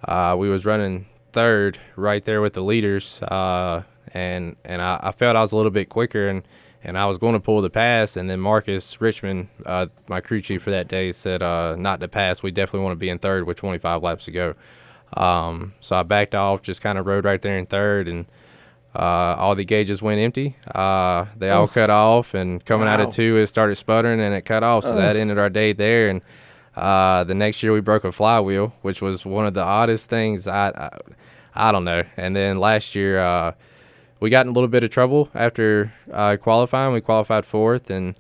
uh, 0.08 0.36
we 0.38 0.50
was 0.50 0.66
running 0.66 1.06
third 1.34 1.80
right 1.96 2.24
there 2.24 2.42
with 2.42 2.54
the 2.54 2.62
leaders, 2.64 3.22
uh, 3.24 3.84
and 4.14 4.56
and 4.64 4.82
I, 4.82 5.00
I 5.04 5.12
felt 5.12 5.36
I 5.36 5.42
was 5.42 5.52
a 5.52 5.58
little 5.58 5.72
bit 5.72 5.90
quicker, 5.90 6.28
and 6.30 6.44
and 6.84 6.98
I 6.98 7.06
was 7.06 7.18
going 7.18 7.34
to 7.34 7.40
pull 7.40 7.62
the 7.62 7.70
pass, 7.70 8.16
and 8.18 8.30
then 8.30 8.40
Marcus 8.40 9.00
Richmond, 9.02 9.48
uh, 9.66 9.88
my 10.08 10.22
crew 10.22 10.42
chief 10.42 10.64
for 10.64 10.72
that 10.72 10.88
day, 10.88 11.12
said 11.12 11.42
uh, 11.44 11.76
not 11.78 12.00
to 12.02 12.08
pass. 12.08 12.42
We 12.44 12.52
definitely 12.52 12.84
want 12.86 12.94
to 12.94 13.00
be 13.00 13.10
in 13.10 13.20
third 13.20 13.46
with 13.46 13.58
25 13.58 14.04
laps 14.04 14.26
to 14.26 14.32
go. 14.32 14.54
Um, 15.16 15.74
so 15.80 15.96
I 15.96 16.04
backed 16.04 16.36
off, 16.36 16.62
just 16.62 16.82
kind 16.82 16.98
of 16.98 17.06
rode 17.06 17.24
right 17.26 17.42
there 17.42 17.58
in 17.58 17.66
third, 17.68 18.08
and 18.08 18.26
uh, 18.96 19.36
all 19.38 19.56
the 19.56 19.64
gauges 19.66 20.02
went 20.02 20.20
empty. 20.20 20.56
Uh, 20.74 21.26
they 21.38 21.50
all 21.50 21.64
Oh. 21.64 21.68
cut 21.68 21.90
off, 21.90 22.34
and 22.34 22.64
coming 22.66 22.88
out 22.88 23.00
of 23.00 23.10
two, 23.12 23.38
it 23.38 23.48
started 23.48 23.76
sputtering 23.76 24.20
and 24.20 24.34
it 24.36 24.42
cut 24.44 24.64
off. 24.64 24.84
So 24.84 24.94
Oh. 24.94 24.98
that 24.98 25.16
ended 25.16 25.38
our 25.40 25.50
day 25.50 25.72
there. 25.74 26.10
And 26.10 26.22
uh, 26.76 27.24
the 27.24 27.34
next 27.36 27.62
year, 27.64 27.72
we 27.74 27.80
broke 27.82 28.04
a 28.04 28.12
flywheel, 28.12 28.74
which 28.82 29.02
was 29.02 29.26
one 29.26 29.46
of 29.46 29.54
the 29.54 29.64
oddest 29.64 30.10
things. 30.10 30.48
I, 30.48 30.70
I, 30.70 30.98
I 31.56 31.72
don't 31.72 31.84
know. 31.86 32.04
And 32.18 32.36
then 32.36 32.60
last 32.60 32.96
year, 32.96 33.20
uh, 33.20 33.54
we 34.20 34.30
got 34.30 34.46
in 34.46 34.50
a 34.50 34.54
little 34.54 34.68
bit 34.70 34.84
of 34.84 34.90
trouble 34.90 35.30
after 35.36 35.94
uh, 36.12 36.38
qualifying. 36.40 36.94
We 36.94 37.02
qualified 37.02 37.46
fourth, 37.46 37.90
and 37.90 38.16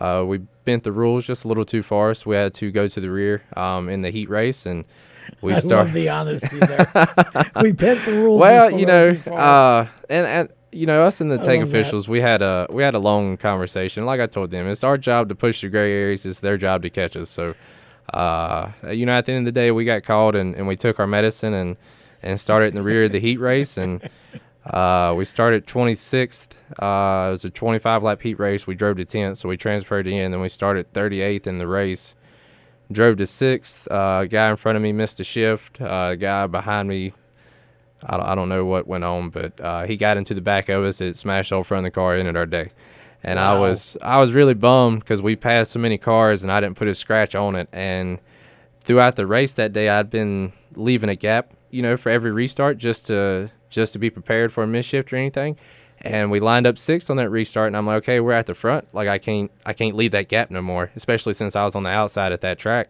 uh, 0.00 0.24
we 0.26 0.38
bent 0.64 0.84
the 0.84 0.92
rules 0.92 1.26
just 1.26 1.44
a 1.44 1.48
little 1.48 1.64
too 1.64 1.82
far, 1.82 2.12
so 2.14 2.30
we 2.30 2.36
had 2.36 2.54
to 2.54 2.70
go 2.70 2.86
to 2.86 3.00
the 3.00 3.10
rear 3.10 3.42
um, 3.56 3.88
in 3.88 4.02
the 4.02 4.10
heat 4.10 4.28
race, 4.28 4.66
and 4.66 4.84
we 5.40 5.52
I 5.56 5.58
started. 5.58 5.84
love 5.86 5.92
the 5.94 6.08
honesty 6.08 6.58
there. 6.60 6.90
we 7.62 7.72
bent 7.72 8.04
the 8.04 8.12
rules. 8.12 8.40
Well, 8.40 8.72
you 8.78 8.86
know, 8.86 9.04
uh, 9.32 9.86
and 10.10 10.26
and 10.26 10.48
you 10.70 10.84
know, 10.84 11.04
us 11.04 11.20
and 11.22 11.30
the 11.30 11.40
I 11.40 11.42
tank 11.42 11.62
love 11.62 11.70
that. 11.72 11.78
officials, 11.80 12.08
we 12.08 12.20
had 12.20 12.42
a 12.42 12.66
we 12.70 12.82
had 12.82 12.94
a 12.94 12.98
long 12.98 13.36
conversation. 13.38 14.04
Like 14.04 14.20
I 14.20 14.26
told 14.26 14.50
them, 14.50 14.68
it's 14.68 14.84
our 14.84 14.98
job 14.98 15.30
to 15.30 15.34
push 15.34 15.62
the 15.62 15.68
gray 15.70 15.92
areas. 15.92 16.26
It's 16.26 16.40
their 16.40 16.58
job 16.58 16.82
to 16.82 16.90
catch 16.90 17.16
us. 17.16 17.30
So, 17.30 17.54
uh, 18.12 18.70
you 18.90 19.06
know, 19.06 19.12
at 19.12 19.24
the 19.24 19.32
end 19.32 19.48
of 19.48 19.54
the 19.54 19.58
day, 19.58 19.70
we 19.70 19.84
got 19.84 20.02
called 20.04 20.34
and, 20.36 20.54
and 20.54 20.68
we 20.68 20.76
took 20.76 21.00
our 21.00 21.06
medicine 21.06 21.54
and 21.54 21.78
and 22.22 22.40
started 22.40 22.66
in 22.66 22.74
the 22.74 22.82
rear 22.82 23.04
of 23.04 23.12
the 23.12 23.20
heat 23.20 23.38
race 23.38 23.76
and. 23.76 24.08
Uh, 24.66 25.14
we 25.16 25.24
started 25.24 25.66
26th. 25.66 26.48
Uh, 26.78 27.28
it 27.28 27.30
was 27.30 27.44
a 27.46 27.48
25 27.48 28.02
lap 28.02 28.20
heat 28.20 28.38
race. 28.38 28.66
We 28.66 28.74
drove 28.74 28.98
to 28.98 29.06
10th, 29.06 29.38
so 29.38 29.48
we 29.48 29.56
transferred 29.56 30.06
in. 30.06 30.30
Then 30.30 30.42
we 30.42 30.50
started 30.50 30.92
38th 30.92 31.46
in 31.46 31.56
the 31.56 31.66
race. 31.66 32.14
Drove 32.90 33.16
to 33.18 33.26
sixth. 33.26 33.86
Uh, 33.90 34.24
guy 34.24 34.50
in 34.50 34.56
front 34.56 34.76
of 34.76 34.82
me 34.82 34.92
missed 34.92 35.20
a 35.20 35.24
shift. 35.24 35.80
Uh, 35.80 36.14
guy 36.14 36.46
behind 36.46 36.88
me, 36.88 37.12
I 38.04 38.16
don't, 38.16 38.26
I 38.26 38.34
don't 38.34 38.48
know 38.48 38.64
what 38.64 38.86
went 38.86 39.04
on, 39.04 39.28
but 39.30 39.60
uh, 39.60 39.84
he 39.84 39.96
got 39.96 40.16
into 40.16 40.32
the 40.34 40.40
back 40.40 40.68
of 40.68 40.84
us. 40.84 41.00
It 41.00 41.16
smashed 41.16 41.52
all 41.52 41.64
front 41.64 41.86
of 41.86 41.92
the 41.92 41.94
car, 41.94 42.14
ended 42.14 42.36
our 42.36 42.46
day. 42.46 42.70
And 43.22 43.38
I 43.38 43.58
was 43.58 43.96
I 44.00 44.18
was 44.18 44.32
really 44.32 44.54
bummed 44.54 45.00
because 45.00 45.20
we 45.20 45.34
passed 45.34 45.72
so 45.72 45.80
many 45.80 45.98
cars 45.98 46.44
and 46.44 46.52
I 46.52 46.60
didn't 46.60 46.76
put 46.76 46.86
a 46.88 46.94
scratch 46.94 47.34
on 47.34 47.56
it. 47.56 47.68
And 47.72 48.20
throughout 48.82 49.16
the 49.16 49.26
race 49.26 49.54
that 49.54 49.72
day, 49.72 49.88
I'd 49.88 50.08
been 50.08 50.52
leaving 50.76 51.08
a 51.10 51.16
gap, 51.16 51.52
you 51.70 51.82
know, 51.82 51.96
for 51.96 52.10
every 52.10 52.30
restart 52.32 52.78
just 52.78 53.06
to 53.06 53.50
just 53.70 53.92
to 53.92 53.98
be 53.98 54.10
prepared 54.10 54.52
for 54.52 54.62
a 54.62 54.66
miss 54.66 54.86
shift 54.86 55.12
or 55.12 55.16
anything. 55.16 55.56
And 56.00 56.30
we 56.30 56.38
lined 56.38 56.66
up 56.66 56.78
sixth 56.78 57.10
on 57.10 57.16
that 57.16 57.28
restart, 57.28 57.66
and 57.66 57.76
I'm 57.76 57.84
like, 57.86 57.98
okay, 58.04 58.20
we're 58.20 58.32
at 58.32 58.46
the 58.46 58.54
front. 58.54 58.94
Like 58.94 59.08
I 59.08 59.18
can't 59.18 59.50
I 59.66 59.72
can't 59.72 59.96
leave 59.96 60.12
that 60.12 60.28
gap 60.28 60.50
no 60.50 60.62
more, 60.62 60.90
especially 60.96 61.32
since 61.34 61.56
I 61.56 61.64
was 61.64 61.74
on 61.74 61.82
the 61.82 61.90
outside 61.90 62.32
at 62.32 62.40
that 62.42 62.58
track. 62.58 62.88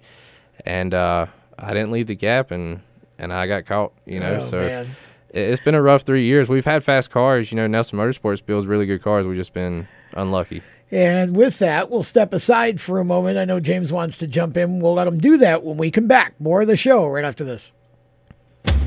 and 0.67 0.93
uh, 0.93 1.27
I 1.59 1.73
didn't 1.73 1.91
leave 1.93 2.07
the 2.07 2.15
gap, 2.17 2.51
and 2.51 2.81
and 3.19 3.33
I 3.33 3.47
got 3.47 3.65
caught. 3.67 3.93
You 4.07 4.21
know, 4.21 4.39
Oh, 4.43 4.45
so 4.45 4.59
man. 4.61 4.85
it- 5.31 5.41
it's 5.51 5.61
been 5.63 5.75
a 5.75 5.83
rough 5.83 6.03
three 6.03 6.25
years. 6.25 6.49
We've 6.49 6.65
had 6.65 6.83
fast 6.85 7.11
cars. 7.11 7.53
You 7.53 7.57
know, 7.57 7.67
Nelson 7.67 7.99
Motorsports 7.99 8.45
builds 8.45 8.67
really 8.67 8.87
good 8.87 9.03
cars. 9.03 9.27
We've 9.27 9.37
just 9.37 9.53
been 9.53 9.87
unlucky. 10.15 10.63
And 10.91 11.37
with 11.37 11.59
that, 11.59 11.91
we'll 11.91 12.03
step 12.03 12.33
aside 12.33 12.81
for 12.81 12.99
a 12.99 13.05
moment. 13.05 13.37
I 13.37 13.45
know 13.45 13.61
James 13.61 13.93
wants 13.93 14.17
to 14.19 14.27
jump 14.27 14.57
in. 14.57 14.81
We'll 14.81 14.95
let 14.95 15.07
him 15.07 15.19
do 15.19 15.37
that 15.37 15.63
when 15.63 15.77
we 15.77 15.91
come 15.91 16.07
back. 16.09 16.41
More 16.41 16.63
of 16.63 16.67
the 16.67 16.79
show 16.79 17.07
right 17.07 17.27
after 17.27 17.45
this. 17.45 17.73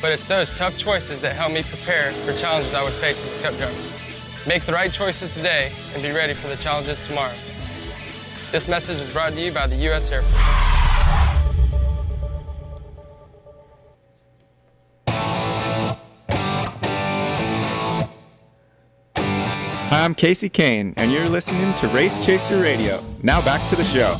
But 0.00 0.12
it's 0.12 0.24
those 0.24 0.52
tough 0.52 0.78
choices 0.78 1.20
that 1.20 1.36
help 1.36 1.52
me 1.52 1.62
prepare 1.62 2.12
for 2.12 2.32
challenges 2.32 2.72
I 2.72 2.82
would 2.82 2.92
face 2.94 3.22
as 3.22 3.38
a 3.38 3.42
cup 3.42 3.54
driver. 3.56 3.78
Make 4.46 4.64
the 4.64 4.72
right 4.72 4.90
choices 4.90 5.34
today 5.34 5.72
and 5.92 6.02
be 6.02 6.10
ready 6.10 6.32
for 6.32 6.48
the 6.48 6.56
challenges 6.56 7.02
tomorrow. 7.02 7.34
This 8.50 8.66
message 8.66 9.00
is 9.00 9.10
brought 9.10 9.34
to 9.34 9.40
you 9.40 9.52
by 9.52 9.66
the 9.66 9.76
U.S. 9.76 10.10
Air 10.10 10.22
Force. 10.22 10.34
I'm 19.92 20.14
Kasey 20.14 20.50
Kahne, 20.50 20.94
and 20.96 21.12
you're 21.12 21.28
listening 21.28 21.74
to 21.74 21.86
Race 21.88 22.24
Chaser 22.24 22.58
Radio. 22.58 23.04
Now 23.22 23.44
back 23.44 23.68
to 23.68 23.76
the 23.76 23.84
show. 23.84 24.16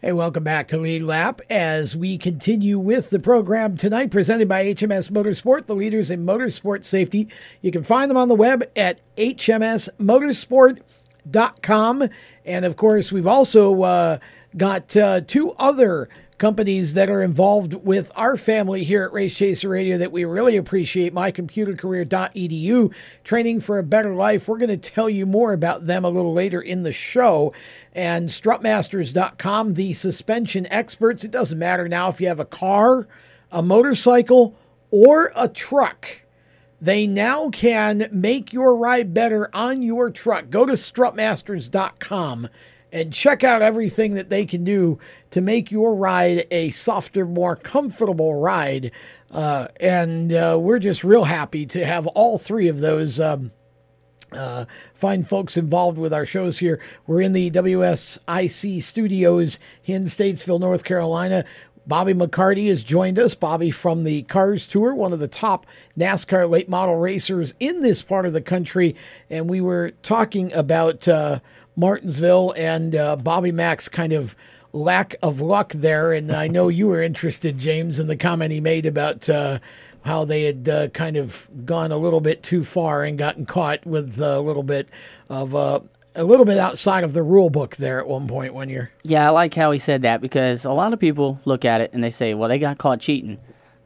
Hey, 0.00 0.12
welcome 0.12 0.44
back 0.44 0.68
to 0.68 0.78
Lead 0.78 1.02
Lap 1.02 1.40
as 1.50 1.96
we 1.96 2.18
continue 2.18 2.78
with 2.78 3.10
the 3.10 3.18
program 3.18 3.76
tonight, 3.76 4.12
presented 4.12 4.48
by 4.48 4.64
HMS 4.66 5.10
Motorsport, 5.10 5.66
the 5.66 5.74
leaders 5.74 6.08
in 6.08 6.24
motorsport 6.24 6.84
safety. 6.84 7.26
You 7.62 7.72
can 7.72 7.82
find 7.82 8.08
them 8.08 8.16
on 8.16 8.28
the 8.28 8.36
web 8.36 8.62
at 8.76 9.00
hmsmotorsport.com. 9.16 12.08
And 12.44 12.64
of 12.64 12.76
course, 12.76 13.10
we've 13.10 13.26
also 13.26 13.82
uh, 13.82 14.18
got 14.56 14.96
uh, 14.96 15.22
two 15.22 15.50
other 15.58 16.08
companies 16.38 16.94
that 16.94 17.10
are 17.10 17.22
involved 17.22 17.74
with 17.74 18.10
our 18.16 18.36
family 18.36 18.84
here 18.84 19.02
at 19.04 19.12
Race 19.12 19.36
Chaser 19.36 19.68
Radio 19.68 19.98
that 19.98 20.12
we 20.12 20.24
really 20.24 20.56
appreciate 20.56 21.12
mycomputercareer.edu 21.12 22.94
training 23.24 23.60
for 23.60 23.78
a 23.78 23.82
better 23.82 24.14
life. 24.14 24.48
We're 24.48 24.58
going 24.58 24.68
to 24.68 24.90
tell 24.90 25.10
you 25.10 25.26
more 25.26 25.52
about 25.52 25.86
them 25.86 26.04
a 26.04 26.10
little 26.10 26.32
later 26.32 26.60
in 26.60 26.84
the 26.84 26.92
show. 26.92 27.52
And 27.92 28.28
strutmasters.com 28.28 29.74
the 29.74 29.92
suspension 29.92 30.66
experts. 30.70 31.24
It 31.24 31.30
doesn't 31.30 31.58
matter 31.58 31.88
now 31.88 32.08
if 32.08 32.20
you 32.20 32.28
have 32.28 32.40
a 32.40 32.44
car 32.44 33.06
a 33.50 33.62
motorcycle 33.62 34.56
or 34.90 35.32
a 35.36 35.48
truck. 35.48 36.22
They 36.80 37.06
now 37.06 37.50
can 37.50 38.08
make 38.12 38.52
your 38.52 38.76
ride 38.76 39.12
better 39.12 39.50
on 39.54 39.82
your 39.82 40.10
truck. 40.10 40.50
Go 40.50 40.64
to 40.64 40.74
strutmasters.com 40.74 42.48
and 42.92 43.12
check 43.12 43.44
out 43.44 43.62
everything 43.62 44.14
that 44.14 44.30
they 44.30 44.44
can 44.44 44.64
do 44.64 44.98
to 45.30 45.40
make 45.40 45.70
your 45.70 45.94
ride 45.94 46.46
a 46.50 46.70
softer, 46.70 47.24
more 47.24 47.56
comfortable 47.56 48.34
ride. 48.34 48.90
Uh, 49.30 49.68
and 49.80 50.32
uh, 50.32 50.56
we're 50.60 50.78
just 50.78 51.04
real 51.04 51.24
happy 51.24 51.66
to 51.66 51.84
have 51.84 52.06
all 52.08 52.38
three 52.38 52.68
of 52.68 52.80
those. 52.80 53.20
Um, 53.20 53.52
uh, 54.32 54.66
fine 54.94 55.24
folks 55.24 55.56
involved 55.56 55.98
with 55.98 56.12
our 56.12 56.26
shows 56.26 56.58
here. 56.58 56.80
We're 57.06 57.22
in 57.22 57.32
the 57.32 57.50
WSIC 57.50 58.82
studios 58.82 59.58
in 59.86 60.04
Statesville, 60.04 60.60
North 60.60 60.84
Carolina. 60.84 61.44
Bobby 61.86 62.12
McCarty 62.12 62.68
has 62.68 62.84
joined 62.84 63.18
us. 63.18 63.34
Bobby 63.34 63.70
from 63.70 64.04
the 64.04 64.22
Cars 64.24 64.68
Tour, 64.68 64.94
one 64.94 65.14
of 65.14 65.20
the 65.20 65.28
top 65.28 65.64
NASCAR 65.98 66.48
late 66.48 66.68
model 66.68 66.96
racers 66.96 67.54
in 67.58 67.80
this 67.80 68.02
part 68.02 68.26
of 68.26 68.34
the 68.34 68.42
country. 68.42 68.94
And 69.30 69.48
we 69.48 69.62
were 69.62 69.92
talking 70.02 70.52
about 70.52 71.08
uh, 71.08 71.40
Martinsville 71.78 72.52
and 72.56 72.96
uh, 72.96 73.14
Bobby 73.14 73.52
Mack's 73.52 73.88
kind 73.88 74.12
of 74.12 74.34
lack 74.72 75.14
of 75.22 75.40
luck 75.40 75.72
there. 75.72 76.12
And 76.12 76.32
I 76.32 76.48
know 76.48 76.66
you 76.68 76.88
were 76.88 77.00
interested, 77.00 77.58
James, 77.58 78.00
in 78.00 78.08
the 78.08 78.16
comment 78.16 78.50
he 78.50 78.60
made 78.60 78.84
about 78.84 79.28
uh, 79.28 79.60
how 80.04 80.24
they 80.24 80.42
had 80.42 80.68
uh, 80.68 80.88
kind 80.88 81.16
of 81.16 81.48
gone 81.64 81.92
a 81.92 81.96
little 81.96 82.20
bit 82.20 82.42
too 82.42 82.64
far 82.64 83.04
and 83.04 83.16
gotten 83.16 83.46
caught 83.46 83.86
with 83.86 84.20
a 84.20 84.40
little 84.40 84.64
bit 84.64 84.88
of 85.28 85.54
uh, 85.54 85.78
a 86.16 86.24
little 86.24 86.44
bit 86.44 86.58
outside 86.58 87.04
of 87.04 87.12
the 87.12 87.22
rule 87.22 87.48
book 87.48 87.76
there 87.76 88.00
at 88.00 88.08
one 88.08 88.26
point 88.26 88.54
when 88.54 88.68
you're 88.68 88.90
Yeah, 89.04 89.28
I 89.28 89.30
like 89.30 89.54
how 89.54 89.70
he 89.70 89.78
said 89.78 90.02
that 90.02 90.20
because 90.20 90.64
a 90.64 90.72
lot 90.72 90.92
of 90.92 90.98
people 90.98 91.40
look 91.44 91.64
at 91.64 91.80
it 91.80 91.92
and 91.92 92.02
they 92.02 92.10
say, 92.10 92.34
"Well, 92.34 92.48
they 92.48 92.58
got 92.58 92.78
caught 92.78 92.98
cheating." 92.98 93.38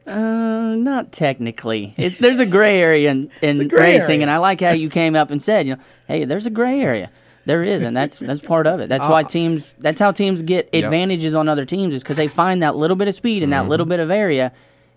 Uh, 0.07 0.75
not 0.75 1.11
technically. 1.11 1.93
It, 1.95 2.17
there's 2.19 2.39
a 2.39 2.45
gray 2.45 2.81
area 2.81 3.11
in, 3.11 3.29
in 3.43 3.67
gray 3.67 3.93
racing, 3.93 4.15
area. 4.15 4.21
and 4.23 4.31
I 4.31 4.37
like 4.37 4.61
how 4.61 4.71
you 4.71 4.89
came 4.89 5.15
up 5.15 5.29
and 5.29 5.39
said, 5.39 5.67
"You 5.67 5.75
know, 5.75 5.81
hey, 6.07 6.25
there's 6.25 6.47
a 6.47 6.49
gray 6.49 6.81
area." 6.81 7.11
There 7.45 7.63
is, 7.63 7.81
and 7.83 7.95
that's 7.95 8.19
that's 8.19 8.39
part 8.41 8.67
of 8.67 8.79
it. 8.79 8.87
That's 8.89 9.05
why 9.07 9.21
Uh, 9.23 9.27
teams. 9.27 9.73
That's 9.79 9.99
how 9.99 10.11
teams 10.11 10.41
get 10.41 10.69
Yep. 10.71 10.83
advantages 10.85 11.33
on 11.33 11.49
other 11.49 11.65
teams 11.65 11.93
is 11.93 12.01
because 12.01 12.15
they 12.17 12.27
find 12.29 12.63
that 12.63 12.75
little 12.77 12.95
bit 12.95 13.07
of 13.09 13.15
speed 13.15 13.43
in 13.43 13.49
that 13.49 13.65
Mhm. 13.65 13.69
little 13.69 13.85
bit 13.85 13.99
of 13.99 14.09
area, 14.09 14.51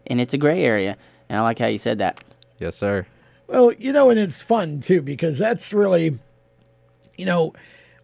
and 0.07 0.21
it's 0.21 0.33
a 0.33 0.39
gray 0.39 0.63
area. 0.63 0.97
And 1.29 1.39
I 1.39 1.43
like 1.43 1.59
how 1.59 1.67
you 1.67 1.79
said 1.79 1.99
that. 1.99 2.23
Yes, 2.61 2.77
sir. 2.77 3.07
Well, 3.49 3.73
you 3.79 3.93
know, 3.93 4.11
and 4.11 4.19
it's 4.19 4.41
fun 4.41 4.81
too 4.81 5.03
because 5.03 5.39
that's 5.39 5.73
really, 5.73 6.19
you 7.17 7.27
know, 7.27 7.53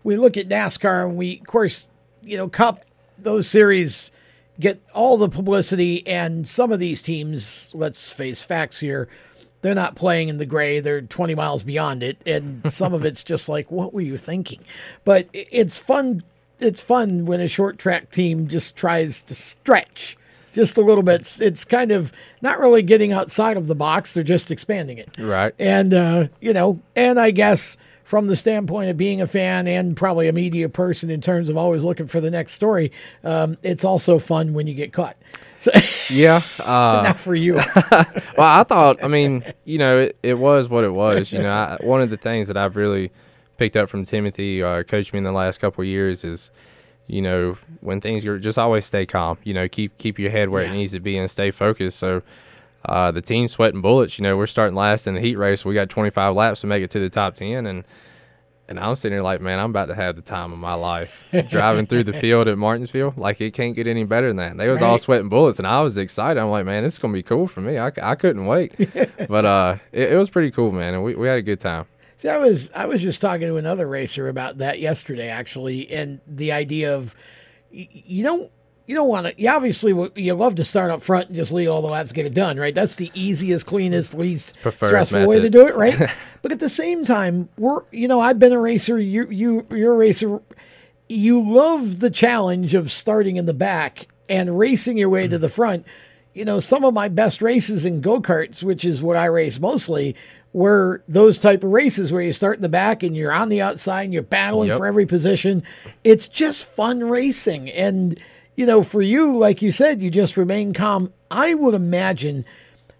we 0.02 0.16
look 0.16 0.36
at 0.36 0.48
NASCAR 0.48 1.06
and 1.06 1.16
we, 1.16 1.38
of 1.38 1.46
course, 1.46 1.88
you 2.22 2.36
know, 2.36 2.48
Cup, 2.48 2.80
those 3.16 3.46
series 3.46 4.10
get 4.60 4.80
all 4.92 5.16
the 5.16 5.28
publicity, 5.28 6.06
and 6.06 6.46
some 6.46 6.70
of 6.72 6.78
these 6.80 7.00
teams, 7.00 7.70
let's 7.72 8.10
face 8.10 8.42
facts 8.42 8.80
here, 8.80 9.08
they're 9.62 9.74
not 9.74 9.94
playing 9.96 10.28
in 10.28 10.38
the 10.38 10.46
gray. 10.46 10.80
They're 10.80 11.00
20 11.00 11.34
miles 11.34 11.62
beyond 11.62 12.02
it, 12.02 12.18
and 12.26 12.70
some 12.72 12.92
of 12.92 13.04
it's 13.04 13.24
just 13.24 13.48
like, 13.48 13.70
what 13.72 13.94
were 13.94 14.00
you 14.02 14.16
thinking? 14.18 14.60
But 15.04 15.28
it's 15.32 15.78
fun. 15.78 16.22
It's 16.60 16.80
fun 16.80 17.24
when 17.24 17.40
a 17.40 17.48
short 17.48 17.78
track 17.78 18.10
team 18.10 18.46
just 18.46 18.76
tries 18.76 19.22
to 19.22 19.34
stretch 19.34 20.16
just 20.52 20.76
a 20.76 20.82
little 20.82 21.02
bit. 21.02 21.40
It's- 21.40 21.64
kind 21.64 21.90
of 21.90 22.12
not 22.42 22.60
really 22.60 22.82
getting 22.82 23.12
outside 23.12 23.56
of 23.56 23.66
the 23.66 23.74
box. 23.74 24.12
They're 24.14 24.22
just 24.22 24.50
expanding 24.50 24.98
it. 24.98 25.08
Right. 25.18 25.54
And, 25.58 25.94
uh, 25.94 26.26
you 26.40 26.52
know, 26.52 26.80
and 26.94 27.18
I 27.18 27.30
guess 27.30 27.76
from 28.12 28.26
the 28.26 28.36
standpoint 28.36 28.90
of 28.90 28.96
being 28.98 29.22
a 29.22 29.26
fan 29.26 29.66
and 29.66 29.96
probably 29.96 30.28
a 30.28 30.34
media 30.34 30.68
person 30.68 31.08
in 31.08 31.22
terms 31.22 31.48
of 31.48 31.56
always 31.56 31.82
looking 31.82 32.06
for 32.06 32.20
the 32.20 32.30
next 32.30 32.52
story, 32.52 32.92
um, 33.24 33.56
it's 33.62 33.86
also 33.86 34.18
fun 34.18 34.52
when 34.52 34.66
you 34.66 34.74
get 34.74 34.92
caught. 34.92 35.16
So, 35.58 35.70
Yeah. 36.10 36.42
Uh, 36.60 37.00
not 37.04 37.18
for 37.18 37.34
you. 37.34 37.54
well, 37.90 38.04
I 38.36 38.64
thought, 38.64 39.02
I 39.02 39.08
mean, 39.08 39.42
you 39.64 39.78
know, 39.78 40.00
it, 40.00 40.18
it 40.22 40.34
was 40.34 40.68
what 40.68 40.84
it 40.84 40.90
was. 40.90 41.32
You 41.32 41.38
know, 41.38 41.50
I, 41.50 41.78
one 41.80 42.02
of 42.02 42.10
the 42.10 42.18
things 42.18 42.48
that 42.48 42.56
I've 42.58 42.76
really 42.76 43.10
picked 43.56 43.78
up 43.78 43.88
from 43.88 44.04
Timothy, 44.04 44.62
uh, 44.62 44.82
coached 44.82 45.14
me 45.14 45.16
in 45.16 45.24
the 45.24 45.32
last 45.32 45.56
couple 45.58 45.80
of 45.80 45.88
years, 45.88 46.22
is, 46.22 46.50
you 47.06 47.22
know, 47.22 47.56
when 47.80 48.02
things 48.02 48.26
are 48.26 48.38
just 48.38 48.58
always 48.58 48.84
stay 48.84 49.06
calm. 49.06 49.38
You 49.42 49.54
know, 49.54 49.68
keep 49.68 49.96
keep 49.96 50.18
your 50.18 50.30
head 50.30 50.50
where 50.50 50.64
it 50.64 50.72
needs 50.72 50.92
to 50.92 51.00
be 51.00 51.16
and 51.16 51.30
stay 51.30 51.50
focused. 51.50 51.98
So, 51.98 52.20
uh, 52.84 53.10
the 53.10 53.22
team's 53.22 53.52
sweating 53.52 53.80
bullets. 53.80 54.18
You 54.18 54.22
know, 54.24 54.36
we're 54.36 54.46
starting 54.46 54.74
last 54.76 55.06
in 55.06 55.14
the 55.14 55.20
heat 55.20 55.36
race. 55.36 55.64
We 55.64 55.74
got 55.74 55.88
25 55.88 56.34
laps 56.34 56.60
to 56.62 56.66
make 56.66 56.82
it 56.82 56.90
to 56.92 57.00
the 57.00 57.10
top 57.10 57.34
10, 57.34 57.66
and 57.66 57.84
and 58.68 58.80
I'm 58.80 58.96
sitting 58.96 59.16
there 59.16 59.22
like, 59.22 59.40
man, 59.40 59.58
I'm 59.58 59.70
about 59.70 59.86
to 59.86 59.94
have 59.94 60.16
the 60.16 60.22
time 60.22 60.52
of 60.52 60.58
my 60.58 60.74
life 60.74 61.28
driving 61.50 61.86
through 61.86 62.04
the 62.04 62.12
field 62.12 62.48
at 62.48 62.56
Martinsville. 62.56 63.12
Like 63.16 63.40
it 63.40 63.52
can't 63.52 63.76
get 63.76 63.86
any 63.86 64.04
better 64.04 64.28
than 64.28 64.36
that. 64.36 64.52
And 64.52 64.60
they 64.60 64.68
was 64.68 64.80
all 64.80 64.96
sweating 64.98 65.28
bullets, 65.28 65.58
and 65.58 65.66
I 65.66 65.82
was 65.82 65.98
excited. 65.98 66.40
I'm 66.40 66.50
like, 66.50 66.64
man, 66.64 66.82
this 66.82 66.94
is 66.94 66.98
gonna 66.98 67.12
be 67.12 67.22
cool 67.22 67.46
for 67.46 67.60
me. 67.60 67.76
I, 67.78 67.92
I 68.00 68.14
couldn't 68.14 68.46
wait. 68.46 68.74
but 69.28 69.44
uh, 69.44 69.76
it, 69.92 70.12
it 70.12 70.16
was 70.16 70.30
pretty 70.30 70.50
cool, 70.50 70.72
man, 70.72 70.94
and 70.94 71.04
we, 71.04 71.14
we 71.14 71.28
had 71.28 71.38
a 71.38 71.42
good 71.42 71.60
time. 71.60 71.86
See, 72.16 72.28
I 72.28 72.38
was 72.38 72.70
I 72.74 72.86
was 72.86 73.02
just 73.02 73.20
talking 73.20 73.48
to 73.48 73.56
another 73.56 73.86
racer 73.86 74.28
about 74.28 74.58
that 74.58 74.78
yesterday, 74.78 75.28
actually, 75.28 75.90
and 75.90 76.20
the 76.26 76.52
idea 76.52 76.94
of 76.96 77.14
y- 77.72 77.88
you 77.90 78.22
don't 78.22 78.50
you 78.92 78.98
don't 78.98 79.08
want 79.08 79.26
to. 79.26 79.34
You 79.40 79.48
obviously 79.48 79.92
you 80.16 80.34
love 80.34 80.54
to 80.56 80.64
start 80.64 80.90
up 80.90 81.00
front 81.02 81.28
and 81.28 81.36
just 81.36 81.50
lead 81.50 81.66
all 81.66 81.80
the 81.80 81.88
laps, 81.88 82.12
get 82.12 82.26
it 82.26 82.34
done, 82.34 82.58
right? 82.58 82.74
That's 82.74 82.94
the 82.96 83.10
easiest, 83.14 83.64
cleanest, 83.66 84.12
least 84.12 84.54
Preferred 84.60 84.88
stressful 84.88 85.26
way 85.26 85.40
to 85.40 85.48
do 85.48 85.66
it, 85.66 85.74
right? 85.74 86.10
but 86.42 86.52
at 86.52 86.60
the 86.60 86.68
same 86.68 87.04
time, 87.06 87.48
we're 87.56 87.80
you 87.90 88.06
know 88.06 88.20
I've 88.20 88.38
been 88.38 88.52
a 88.52 88.60
racer. 88.60 88.98
You 88.98 89.26
you 89.30 89.66
you're 89.70 89.94
a 89.94 89.96
racer. 89.96 90.40
You 91.08 91.40
love 91.40 92.00
the 92.00 92.10
challenge 92.10 92.74
of 92.74 92.92
starting 92.92 93.36
in 93.36 93.46
the 93.46 93.54
back 93.54 94.08
and 94.28 94.58
racing 94.58 94.98
your 94.98 95.08
way 95.08 95.26
to 95.26 95.38
the 95.38 95.48
front. 95.48 95.86
You 96.34 96.44
know, 96.44 96.60
some 96.60 96.84
of 96.84 96.94
my 96.94 97.08
best 97.08 97.42
races 97.42 97.84
in 97.84 98.00
go 98.02 98.20
karts, 98.20 98.62
which 98.62 98.84
is 98.84 99.02
what 99.02 99.16
I 99.16 99.26
race 99.26 99.58
mostly, 99.60 100.16
were 100.54 101.02
those 101.08 101.38
type 101.38 101.64
of 101.64 101.70
races 101.70 102.12
where 102.12 102.22
you 102.22 102.32
start 102.32 102.56
in 102.56 102.62
the 102.62 102.68
back 102.68 103.02
and 103.02 103.14
you're 103.16 103.32
on 103.32 103.48
the 103.48 103.60
outside 103.60 104.02
and 104.04 104.12
you're 104.14 104.22
battling 104.22 104.68
Yep. 104.68 104.78
for 104.78 104.86
every 104.86 105.06
position. 105.06 105.62
It's 106.04 106.28
just 106.28 106.64
fun 106.64 107.00
racing. 107.04 107.70
And, 107.70 108.18
you 108.54 108.66
know, 108.66 108.82
for 108.82 109.02
you, 109.02 109.36
like 109.36 109.62
you 109.62 109.72
said, 109.72 110.02
you 110.02 110.10
just 110.10 110.36
remain 110.36 110.72
calm. 110.72 111.12
I 111.30 111.54
would 111.54 111.74
imagine 111.74 112.44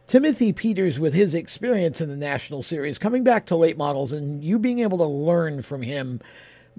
Timothy 0.06 0.52
Peters, 0.52 0.98
with 0.98 1.14
his 1.14 1.34
experience 1.34 2.00
in 2.00 2.08
the 2.08 2.16
National 2.16 2.62
Series, 2.62 2.98
coming 2.98 3.24
back 3.24 3.46
to 3.46 3.56
late 3.56 3.76
models 3.76 4.12
and 4.12 4.42
you 4.42 4.58
being 4.58 4.80
able 4.80 4.98
to 4.98 5.06
learn 5.06 5.62
from 5.62 5.82
him 5.82 6.20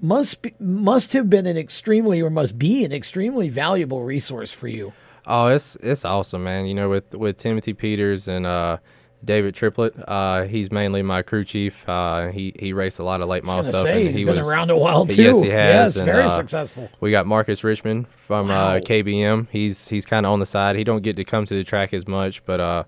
must 0.00 0.42
be, 0.42 0.54
must 0.58 1.12
have 1.12 1.30
been 1.30 1.46
an 1.46 1.56
extremely 1.56 2.20
or 2.20 2.30
must 2.30 2.58
be 2.58 2.84
an 2.84 2.92
extremely 2.92 3.48
valuable 3.48 4.02
resource 4.02 4.52
for 4.52 4.68
you. 4.68 4.92
Oh, 5.26 5.46
it's 5.46 5.76
it's 5.76 6.04
awesome, 6.04 6.44
man. 6.44 6.66
You 6.66 6.74
know, 6.74 6.88
with 6.90 7.14
with 7.14 7.38
Timothy 7.38 7.72
Peters 7.72 8.28
and 8.28 8.46
uh, 8.46 8.78
David 9.24 9.54
Triplett, 9.54 9.94
uh, 10.08 10.44
he's 10.44 10.70
mainly 10.70 11.02
my 11.02 11.22
crew 11.22 11.44
chief. 11.44 11.88
Uh, 11.88 12.28
he 12.28 12.54
he 12.58 12.72
raced 12.72 12.98
a 12.98 13.04
lot 13.04 13.20
of 13.20 13.28
late 13.28 13.44
model 13.44 13.64
stuff. 13.64 13.82
say, 13.82 13.98
and 13.98 14.06
he's 14.08 14.16
he 14.16 14.24
been 14.24 14.36
was, 14.36 14.46
around 14.48 14.70
a 14.70 14.76
while, 14.76 15.06
too. 15.06 15.22
Yes, 15.22 15.40
he 15.40 15.48
has. 15.50 15.94
Yes, 15.94 15.96
and, 15.96 16.06
very 16.06 16.24
uh, 16.24 16.30
successful. 16.30 16.90
We 17.00 17.10
got 17.10 17.26
Marcus 17.26 17.64
Richmond 17.64 18.08
from 18.08 18.48
Wow. 18.48 18.76
uh, 18.76 18.80
KBM. 18.80 19.48
He's 19.50 19.88
he's 19.88 20.06
kind 20.06 20.26
of 20.26 20.32
on 20.32 20.38
the 20.40 20.46
side. 20.46 20.76
He 20.76 20.84
don't 20.84 21.02
get 21.02 21.16
to 21.16 21.24
come 21.24 21.44
to 21.46 21.54
the 21.54 21.64
track 21.64 21.94
as 21.94 22.06
much, 22.06 22.44
but 22.44 22.60
uh, 22.60 22.84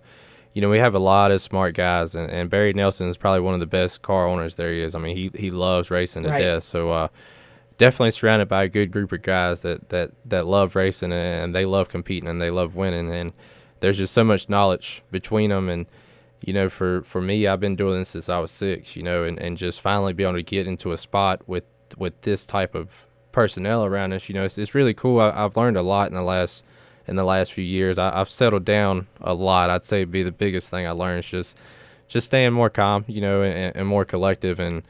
you 0.53 0.63
know, 0.63 0.71
we 0.71 0.79
have 0.79 0.95
a 0.95 0.99
lot 0.99 1.31
of 1.31 1.43
smart 1.43 1.75
guys, 1.75 2.15
and, 2.15 2.31
and 2.31 2.49
Barry 2.49 2.73
Nelson 2.73 3.09
is 3.09 3.17
probably 3.17 3.41
one 3.41 3.55
of 3.55 3.61
the 3.61 3.67
best 3.67 4.03
car 4.03 4.27
owners 4.27 4.55
there 4.55 4.73
is. 4.73 4.95
I 4.95 4.99
mean, 4.99 5.17
he 5.17 5.31
he 5.39 5.51
loves 5.51 5.91
racing 5.91 6.23
to 6.25 6.31
Right. 6.31 6.41
death. 6.43 6.63
So 6.63 6.91
uh, 6.91 7.09
definitely 7.79 8.11
surrounded 8.11 8.49
by 8.49 8.65
a 8.65 8.69
good 8.69 8.91
group 8.91 9.13
of 9.13 9.23
guys 9.23 9.63
that 9.63 9.89
that 9.91 10.13
that 10.25 10.47
love 10.47 10.75
racing 10.77 11.13
and 11.13 11.55
they 11.55 11.65
love 11.65 11.89
competing 11.89 12.29
and 12.29 12.41
they 12.41 12.51
love 12.51 12.75
winning. 12.75 13.13
And 13.13 13.33
there's 13.81 13.99
just 13.99 14.15
so 14.15 14.25
much 14.25 14.49
knowledge 14.49 15.03
between 15.11 15.51
them. 15.51 15.69
And 15.69 15.87
you 16.41 16.53
know, 16.53 16.69
for 16.69 17.03
for 17.03 17.21
me, 17.21 17.47
I've 17.47 17.61
been 17.61 17.77
doing 17.77 17.99
this 17.99 18.11
since 18.11 18.29
I 18.29 18.39
was 18.39 18.51
six. 18.51 18.97
You 18.97 19.03
know, 19.03 19.25
and, 19.25 19.39
and 19.39 19.57
just 19.57 19.81
finally 19.81 20.13
be 20.13 20.23
able 20.23 20.35
to 20.35 20.43
get 20.43 20.67
into 20.67 20.93
a 20.93 20.97
spot 20.97 21.43
with 21.47 21.65
with 21.97 22.21
this 22.23 22.47
type 22.47 22.75
of 22.75 22.89
personnel 23.33 23.85
around 23.85 24.13
us. 24.13 24.29
You 24.29 24.35
know, 24.35 24.45
it's, 24.45 24.59
it's 24.59 24.75
really 24.75 24.95
cool. 24.95 25.21
I, 25.21 25.45
I've 25.45 25.57
learned 25.57 25.77
a 25.77 25.83
lot 25.83 26.09
in 26.09 26.15
the 26.15 26.23
last 26.23 26.65
in 27.07 27.17
the 27.17 27.25
last 27.25 27.53
few 27.53 27.65
years. 27.65 27.99
I, 27.99 28.19
I've 28.19 28.31
settled 28.31 28.65
down 28.65 29.07
a 29.21 29.35
lot. 29.35 29.71
I'd 29.71 29.85
say 29.85 29.99
it'd 29.99 30.11
be 30.11 30.23
the 30.23 30.33
biggest 30.33 30.71
thing 30.71 30.87
I 30.87 30.91
learned 30.91 31.21
is 31.21 31.31
just 31.31 31.57
just 32.09 32.27
staying 32.27 32.53
more 32.53 32.71
calm, 32.71 33.05
you 33.09 33.21
know, 33.21 33.43
and, 33.43 33.77
and 33.77 33.89
more 33.89 34.05
collective 34.05 34.61
and 34.61 34.83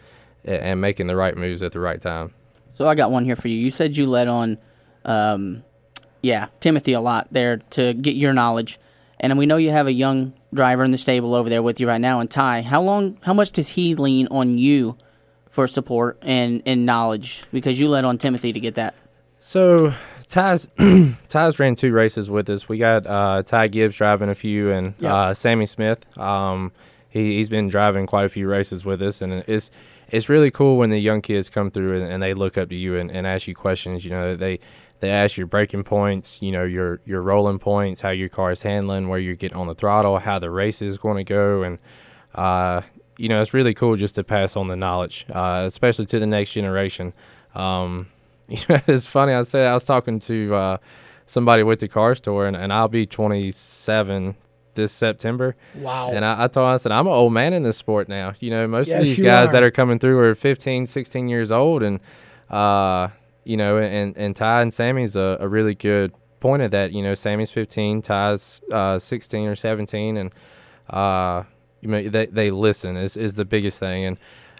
and 0.44 0.80
making 0.80 1.06
the 1.08 1.16
right 1.16 1.36
moves 1.36 1.62
at 1.62 1.72
the 1.72 1.80
right 1.80 2.00
time. 2.00 2.32
So 2.72 2.86
I 2.86 2.94
got 2.94 3.10
one 3.10 3.24
here 3.24 3.36
for 3.36 3.48
you. 3.48 3.56
You 3.56 3.70
said 3.70 3.96
you 3.96 4.06
led 4.06 4.28
on, 4.28 4.58
um, 5.04 5.64
yeah, 6.22 6.48
Timothy 6.60 6.92
a 6.92 7.00
lot 7.00 7.26
there 7.30 7.56
to 7.70 7.94
get 7.94 8.16
your 8.16 8.32
knowledge, 8.32 8.78
and 9.18 9.36
we 9.38 9.46
know 9.46 9.56
you 9.56 9.70
have 9.70 9.86
a 9.86 9.92
young 9.92 10.34
driver 10.54 10.84
in 10.84 10.90
the 10.90 10.98
stable 10.98 11.34
over 11.34 11.48
there 11.48 11.62
with 11.62 11.80
you 11.80 11.88
right 11.88 12.00
now, 12.00 12.20
and 12.20 12.30
Ty. 12.30 12.62
How 12.62 12.82
long? 12.82 13.18
How 13.22 13.34
much 13.34 13.52
does 13.52 13.68
he 13.68 13.94
lean 13.94 14.28
on 14.30 14.58
you 14.58 14.96
for 15.50 15.66
support 15.66 16.18
and 16.22 16.62
and 16.66 16.86
knowledge? 16.86 17.44
Because 17.52 17.78
you 17.80 17.88
led 17.88 18.04
on 18.04 18.18
Timothy 18.18 18.52
to 18.52 18.60
get 18.60 18.74
that. 18.76 18.94
So 19.38 19.92
Ty's 20.28 20.66
Ty's 21.28 21.58
ran 21.58 21.74
two 21.74 21.92
races 21.92 22.28
with 22.30 22.48
us. 22.50 22.68
We 22.68 22.78
got 22.78 23.06
uh, 23.06 23.42
Ty 23.44 23.68
Gibbs 23.68 23.96
driving 23.96 24.28
a 24.28 24.34
few, 24.34 24.70
and 24.70 24.94
Yeah. 24.98 25.14
uh, 25.14 25.34
Sammy 25.34 25.66
Smith. 25.66 26.06
Um, 26.18 26.72
he 27.08 27.36
he's 27.36 27.48
been 27.48 27.68
driving 27.68 28.06
quite 28.06 28.24
a 28.24 28.28
few 28.28 28.48
races 28.48 28.84
with 28.84 29.00
us, 29.02 29.20
and 29.22 29.32
it's 29.46 29.70
it's 30.08 30.28
really 30.28 30.50
cool 30.50 30.76
when 30.78 30.90
the 30.90 30.98
young 31.00 31.20
kids 31.20 31.48
come 31.48 31.70
through 31.70 32.00
and, 32.00 32.12
and 32.12 32.22
they 32.22 32.32
look 32.32 32.56
up 32.56 32.68
to 32.68 32.76
you 32.76 32.96
and, 32.96 33.10
and 33.10 33.26
ask 33.26 33.48
you 33.48 33.54
questions. 33.56 34.04
You 34.04 34.12
know, 34.12 34.36
they 34.36 34.60
they 35.00 35.10
ask 35.10 35.36
your 35.36 35.46
braking 35.46 35.84
points, 35.84 36.40
you 36.40 36.52
know, 36.52 36.64
your 36.64 37.00
your 37.04 37.20
rolling 37.22 37.58
points, 37.58 38.00
how 38.00 38.10
your 38.10 38.28
car 38.28 38.50
is 38.50 38.62
handling, 38.62 39.08
where 39.08 39.18
you're 39.18 39.34
getting 39.34 39.58
on 39.58 39.66
the 39.66 39.74
throttle, 39.74 40.18
how 40.18 40.38
the 40.38 40.50
race 40.50 40.80
is 40.82 40.96
going 40.98 41.16
to 41.18 41.24
go, 41.24 41.62
and 41.62 41.78
uh, 42.34 42.82
you 43.18 43.28
know, 43.28 43.40
it's 43.40 43.54
really 43.54 43.74
cool 43.74 43.96
just 43.96 44.14
to 44.16 44.24
pass 44.24 44.56
on 44.56 44.68
the 44.68 44.76
knowledge, 44.76 45.26
uh, 45.32 45.64
especially 45.66 46.06
to 46.06 46.18
the 46.18 46.26
next 46.26 46.52
generation. 46.52 47.12
Um, 47.54 48.08
you 48.48 48.58
know, 48.68 48.80
it's 48.86 49.06
funny. 49.06 49.32
I 49.32 49.42
said 49.42 49.66
I 49.66 49.74
was 49.74 49.84
talking 49.84 50.20
to 50.20 50.54
uh, 50.54 50.76
somebody 51.24 51.62
with 51.62 51.80
the 51.80 51.88
Cars 51.88 52.20
Tour, 52.20 52.46
and, 52.46 52.56
and 52.56 52.72
I'll 52.72 52.88
be 52.88 53.06
27 53.06 54.36
this 54.74 54.92
September. 54.92 55.56
Wow. 55.74 56.10
And 56.12 56.24
I, 56.24 56.44
I 56.44 56.48
told 56.48 56.68
him, 56.68 56.74
I 56.74 56.76
said, 56.76 56.92
I'm 56.92 57.06
an 57.06 57.12
old 57.12 57.32
man 57.32 57.52
in 57.54 57.62
this 57.62 57.76
sport 57.78 58.08
now. 58.08 58.34
You 58.40 58.50
know, 58.50 58.66
most 58.68 58.88
Yes, 58.88 58.98
of 59.00 59.04
these 59.04 59.20
guys 59.20 59.48
are. 59.48 59.52
that 59.52 59.62
are 59.62 59.70
coming 59.70 59.98
through 59.98 60.18
are 60.18 60.34
15, 60.34 60.86
16 60.86 61.28
years 61.28 61.50
old. 61.50 61.82
And, 61.82 61.98
uh, 62.50 63.08
you 63.46 63.56
know, 63.56 63.78
and, 63.78 64.16
and 64.16 64.34
Ty 64.34 64.62
and 64.62 64.74
Sammy's 64.74 65.14
a, 65.14 65.36
a 65.40 65.48
really 65.48 65.74
good 65.74 66.12
point 66.40 66.62
of 66.62 66.72
that. 66.72 66.92
You 66.92 67.02
know, 67.02 67.14
Sammy's 67.14 67.50
15, 67.52 68.02
Ty's 68.02 68.60
uh, 68.72 68.98
16 68.98 69.46
or 69.48 69.54
17. 69.54 70.16
And, 70.16 70.32
uh, 70.90 71.44
you 71.80 71.88
know, 71.88 72.08
they, 72.08 72.26
they 72.26 72.50
listen 72.50 72.96
is, 72.96 73.16
is 73.16 73.36
the 73.36 73.44
biggest 73.44 73.78
thing. 73.78 74.04
And, 74.04 74.18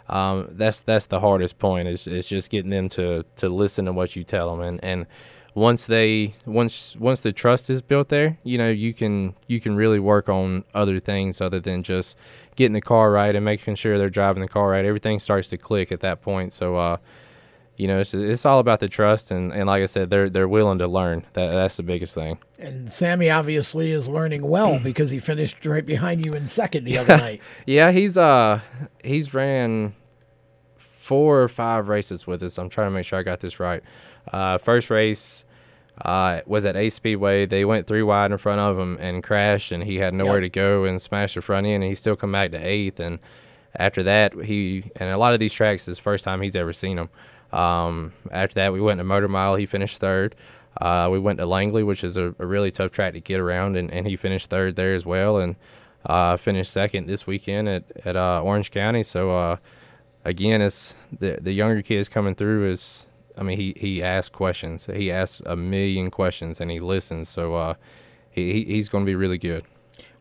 um, 0.08 0.48
that's, 0.52 0.82
that's 0.82 1.06
the 1.06 1.18
hardest 1.18 1.58
point 1.58 1.88
is, 1.88 2.06
is 2.06 2.26
just 2.26 2.48
getting 2.48 2.70
them 2.70 2.88
to, 2.90 3.24
to 3.36 3.48
listen 3.48 3.86
to 3.86 3.92
what 3.92 4.14
you 4.14 4.22
tell 4.22 4.50
them. 4.50 4.60
And, 4.60 4.84
and 4.84 5.06
once 5.54 5.86
they 5.86 6.34
once 6.44 6.94
once 6.96 7.20
the 7.20 7.32
trust 7.32 7.70
is 7.70 7.80
built 7.80 8.10
there, 8.10 8.38
you 8.44 8.58
know, 8.58 8.68
you 8.68 8.92
can 8.92 9.34
you 9.46 9.58
can 9.58 9.74
really 9.74 9.98
work 9.98 10.28
on 10.28 10.64
other 10.74 11.00
things 11.00 11.40
other 11.40 11.58
than 11.58 11.82
just 11.82 12.14
getting 12.56 12.74
the 12.74 12.80
car 12.82 13.10
right 13.10 13.34
and 13.34 13.42
making 13.42 13.74
sure 13.74 13.96
they're 13.96 14.10
driving 14.10 14.42
the 14.42 14.48
car 14.48 14.68
right. 14.68 14.84
Everything 14.84 15.18
starts 15.18 15.48
to 15.48 15.56
click 15.56 15.90
at 15.90 16.00
that 16.00 16.20
point. 16.20 16.52
So 16.52 16.76
uh 16.76 16.98
you 17.77 17.86
know, 17.89 18.01
it's, 18.01 18.15
it's 18.15 18.47
all 18.47 18.59
about 18.59 18.81
the 18.81 18.89
trust, 18.89 19.31
and, 19.31 19.53
and 19.53 19.66
like 19.66 19.82
I 19.82 19.86
said, 19.86 20.09
they're 20.11 20.31
they're 20.31 20.48
willing 20.48 20.78
to 20.78 20.86
learn. 20.89 21.24
That 21.35 21.48
that's 21.51 21.77
the 21.77 21.82
biggest 21.82 22.15
thing. 22.15 22.39
And 22.59 22.90
Sammy 22.90 23.28
obviously 23.31 23.90
is 23.90 24.09
learning 24.09 24.48
well 24.48 24.78
because 24.82 25.11
he 25.11 25.19
finished 25.19 25.65
right 25.66 25.85
behind 25.85 26.24
you 26.24 26.35
in 26.35 26.47
second 26.47 26.85
the 26.85 26.98
other 26.98 27.16
night. 27.16 27.40
Yeah, 27.66 27.90
he's 27.93 28.16
uh 28.16 28.61
he's 29.05 29.35
ran 29.35 29.94
four 30.77 31.43
or 31.43 31.48
five 31.48 31.89
races 31.89 32.27
with 32.27 32.43
us. 32.43 32.59
I'm 32.59 32.69
trying 32.69 32.89
to 32.89 32.90
make 32.94 33.05
sure 33.07 33.19
I 33.19 33.23
got 33.23 33.40
this 33.40 33.61
right. 33.61 33.82
Uh, 34.32 34.59
first 34.59 34.90
race 34.90 35.44
uh, 36.05 36.40
was 36.47 36.65
at 36.66 36.77
Ace 36.77 36.94
Speedway. 36.94 37.47
They 37.47 37.65
went 37.65 37.86
three 37.86 38.03
wide 38.03 38.32
in 38.32 38.39
front 38.39 38.61
of 38.61 38.78
him 38.78 38.97
and 39.01 39.23
crashed, 39.23 39.70
and 39.73 39.85
he 39.85 39.97
had 39.97 40.15
nowhere 40.15 40.40
Yep. 40.40 40.43
to 40.43 40.48
go 40.48 40.85
and 40.85 41.01
smashed 41.01 41.36
the 41.36 41.43
front 41.43 41.66
end, 41.66 41.82
and 41.82 41.90
he 41.90 41.94
still 41.94 42.16
come 42.16 42.32
back 42.32 42.51
to 42.53 42.59
eighth. 42.59 42.98
And 42.98 43.19
after 43.77 44.03
that, 44.03 44.35
he 44.44 44.90
and 44.97 45.11
a 45.11 45.19
lot 45.19 45.32
of 45.32 45.39
these 45.40 45.53
tracks 45.53 45.86
is 45.86 45.97
the 45.98 46.03
first 46.03 46.24
time 46.24 46.40
he's 46.40 46.57
ever 46.57 46.73
seen 46.73 46.97
them. 46.97 47.09
Um, 47.56 48.12
after 48.30 48.54
that, 48.54 48.72
we 48.72 48.80
went 48.80 48.98
to 48.98 49.04
Motor 49.04 49.28
Mile. 49.28 49.56
He 49.56 49.66
finished 49.66 49.98
third. 49.98 50.34
Uh, 50.80 51.08
we 51.10 51.18
went 51.18 51.38
to 51.38 51.46
Langley, 51.46 51.82
which 51.82 52.04
is 52.04 52.16
a, 52.16 52.34
a 52.38 52.46
really 52.46 52.70
tough 52.70 52.90
track 52.90 53.14
to 53.14 53.20
get 53.20 53.40
around, 53.40 53.76
and, 53.76 53.90
and 53.90 54.06
he 54.06 54.14
finished 54.14 54.50
third 54.50 54.76
there 54.76 54.94
as 54.94 55.06
well. 55.06 55.38
And 55.38 55.56
uh, 56.04 56.36
finished 56.36 56.70
second 56.70 57.06
this 57.06 57.26
weekend 57.26 57.68
at 57.68 57.84
at 58.04 58.16
uh, 58.16 58.42
Orange 58.42 58.70
County. 58.70 59.02
So 59.02 59.36
uh, 59.36 59.56
again, 60.24 60.60
it's 60.60 60.94
the 61.18 61.38
the 61.40 61.52
younger 61.52 61.82
kids 61.82 62.08
coming 62.08 62.34
through 62.34 62.70
is. 62.70 63.06
I 63.38 63.42
mean, 63.42 63.58
he, 63.58 63.74
he 63.76 64.02
asks 64.02 64.34
questions. 64.34 64.86
He 64.86 65.12
asks 65.12 65.42
a 65.44 65.56
million 65.56 66.10
questions, 66.10 66.58
and 66.58 66.70
he 66.70 66.80
listens. 66.80 67.28
So 67.28 67.54
uh, 67.54 67.74
he, 68.30 68.50
he 68.50 68.64
he's 68.64 68.88
going 68.88 69.04
to 69.04 69.06
be 69.06 69.14
really 69.14 69.36
good. 69.36 69.64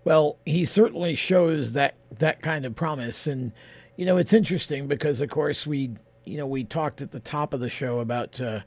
Well, 0.04 0.38
he 0.46 0.66
certainly 0.66 1.16
shows 1.16 1.72
that 1.72 1.96
that 2.20 2.42
kind 2.42 2.66
of 2.66 2.76
promise, 2.76 3.26
and 3.26 3.54
you 3.96 4.06
know 4.06 4.18
it's 4.18 4.34
interesting 4.34 4.88
because, 4.90 5.22
of 5.22 5.30
course, 5.30 5.66
we 5.66 5.92
you 6.26 6.38
know 6.38 6.48
we 6.48 6.64
talked 6.64 7.02
at 7.02 7.12
the 7.12 7.20
top 7.20 7.54
of 7.54 7.60
the 7.60 7.70
show 7.70 8.00
about 8.00 8.40
uh, 8.42 8.62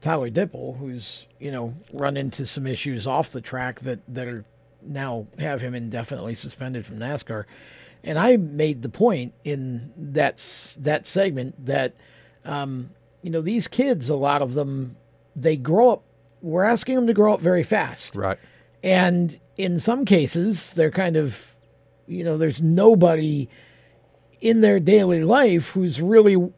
Tyler 0.00 0.30
Dippel, 0.30 0.76
who's 0.78 1.26
you 1.38 1.50
know 1.50 1.74
run 1.92 2.16
into 2.16 2.46
some 2.46 2.66
issues 2.66 3.06
off 3.06 3.32
the 3.32 3.40
track 3.40 3.80
that 3.80 4.00
that 4.08 4.26
are 4.28 4.44
now 4.82 5.26
have 5.38 5.60
him 5.60 5.74
indefinitely 5.74 6.34
suspended 6.34 6.86
from 6.86 6.98
NASCAR, 6.98 7.44
and 8.02 8.18
I 8.18 8.36
made 8.36 8.82
the 8.82 8.88
point 8.88 9.34
in 9.44 9.92
that 9.96 10.38
that 10.80 11.06
segment 11.06 11.66
that 11.66 11.94
um, 12.44 12.90
you 13.22 13.30
know 13.30 13.40
these 13.42 13.68
kids, 13.68 14.08
a 14.08 14.16
lot 14.16 14.42
of 14.42 14.54
them, 14.54 14.96
they 15.36 15.56
grow 15.56 15.90
up. 15.92 16.02
We're 16.42 16.64
asking 16.64 16.94
them 16.96 17.06
to 17.06 17.12
grow 17.12 17.34
up 17.34 17.40
very 17.42 17.62
fast, 17.62 18.16
Right. 18.16 18.38
and 18.82 19.38
in 19.58 19.78
some 19.78 20.06
cases, 20.06 20.72
they're 20.72 20.90
kind 20.90 21.16
of, 21.18 21.52
you 22.06 22.24
know, 22.24 22.38
there's 22.38 22.62
nobody 22.62 23.46
in 24.40 24.62
their 24.62 24.80
daily 24.80 25.22
life 25.22 25.72
who's 25.72 26.00
really 26.00 26.50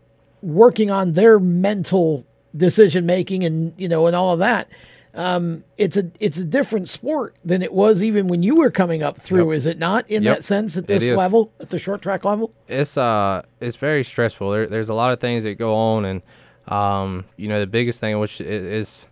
working 0.43 0.91
on 0.91 1.15
their 1.15 1.39
mental 1.39 2.27
decision 2.55 3.07
making 3.07 3.45
and 3.45 3.73
you 3.79 3.89
know 3.89 4.07
and 4.07 4.15
all 4.15 4.33
of 4.33 4.39
that. 4.41 4.69
Um, 5.15 5.65
it's 5.77 5.97
a 5.99 6.11
it's 6.21 6.39
a 6.39 6.45
different 6.45 6.89
sport 6.89 7.37
than 7.45 7.63
it 7.63 7.73
was 7.73 8.03
even 8.03 8.29
when 8.29 8.43
you 8.43 8.57
were 8.57 8.71
coming 8.71 9.03
up 9.03 9.19
through, 9.21 9.51
Yep. 9.51 9.57
is 9.57 9.67
it 9.67 9.79
not? 9.79 10.09
In 10.11 10.23
Yep. 10.23 10.37
that 10.39 10.43
sense, 10.45 10.77
at 10.79 10.87
this 10.87 11.09
level, 11.11 11.53
at 11.61 11.69
the 11.71 11.79
short 11.79 12.01
track 12.03 12.25
level. 12.25 12.51
it's 12.67 12.97
uh 12.97 13.43
it's 13.61 13.77
very 13.77 14.05
stressful. 14.05 14.51
There, 14.51 14.67
there's 14.67 14.89
a 14.89 14.95
lot 14.95 15.13
of 15.13 15.21
things 15.21 15.45
that 15.45 15.59
go 15.59 15.75
on, 15.75 16.05
and 16.07 16.23
um 16.69 17.25
you 17.37 17.49
know 17.49 17.61
the 17.61 17.67
biggest 17.67 18.01
thing 18.01 18.19
which 18.21 18.41
is 18.41 19.07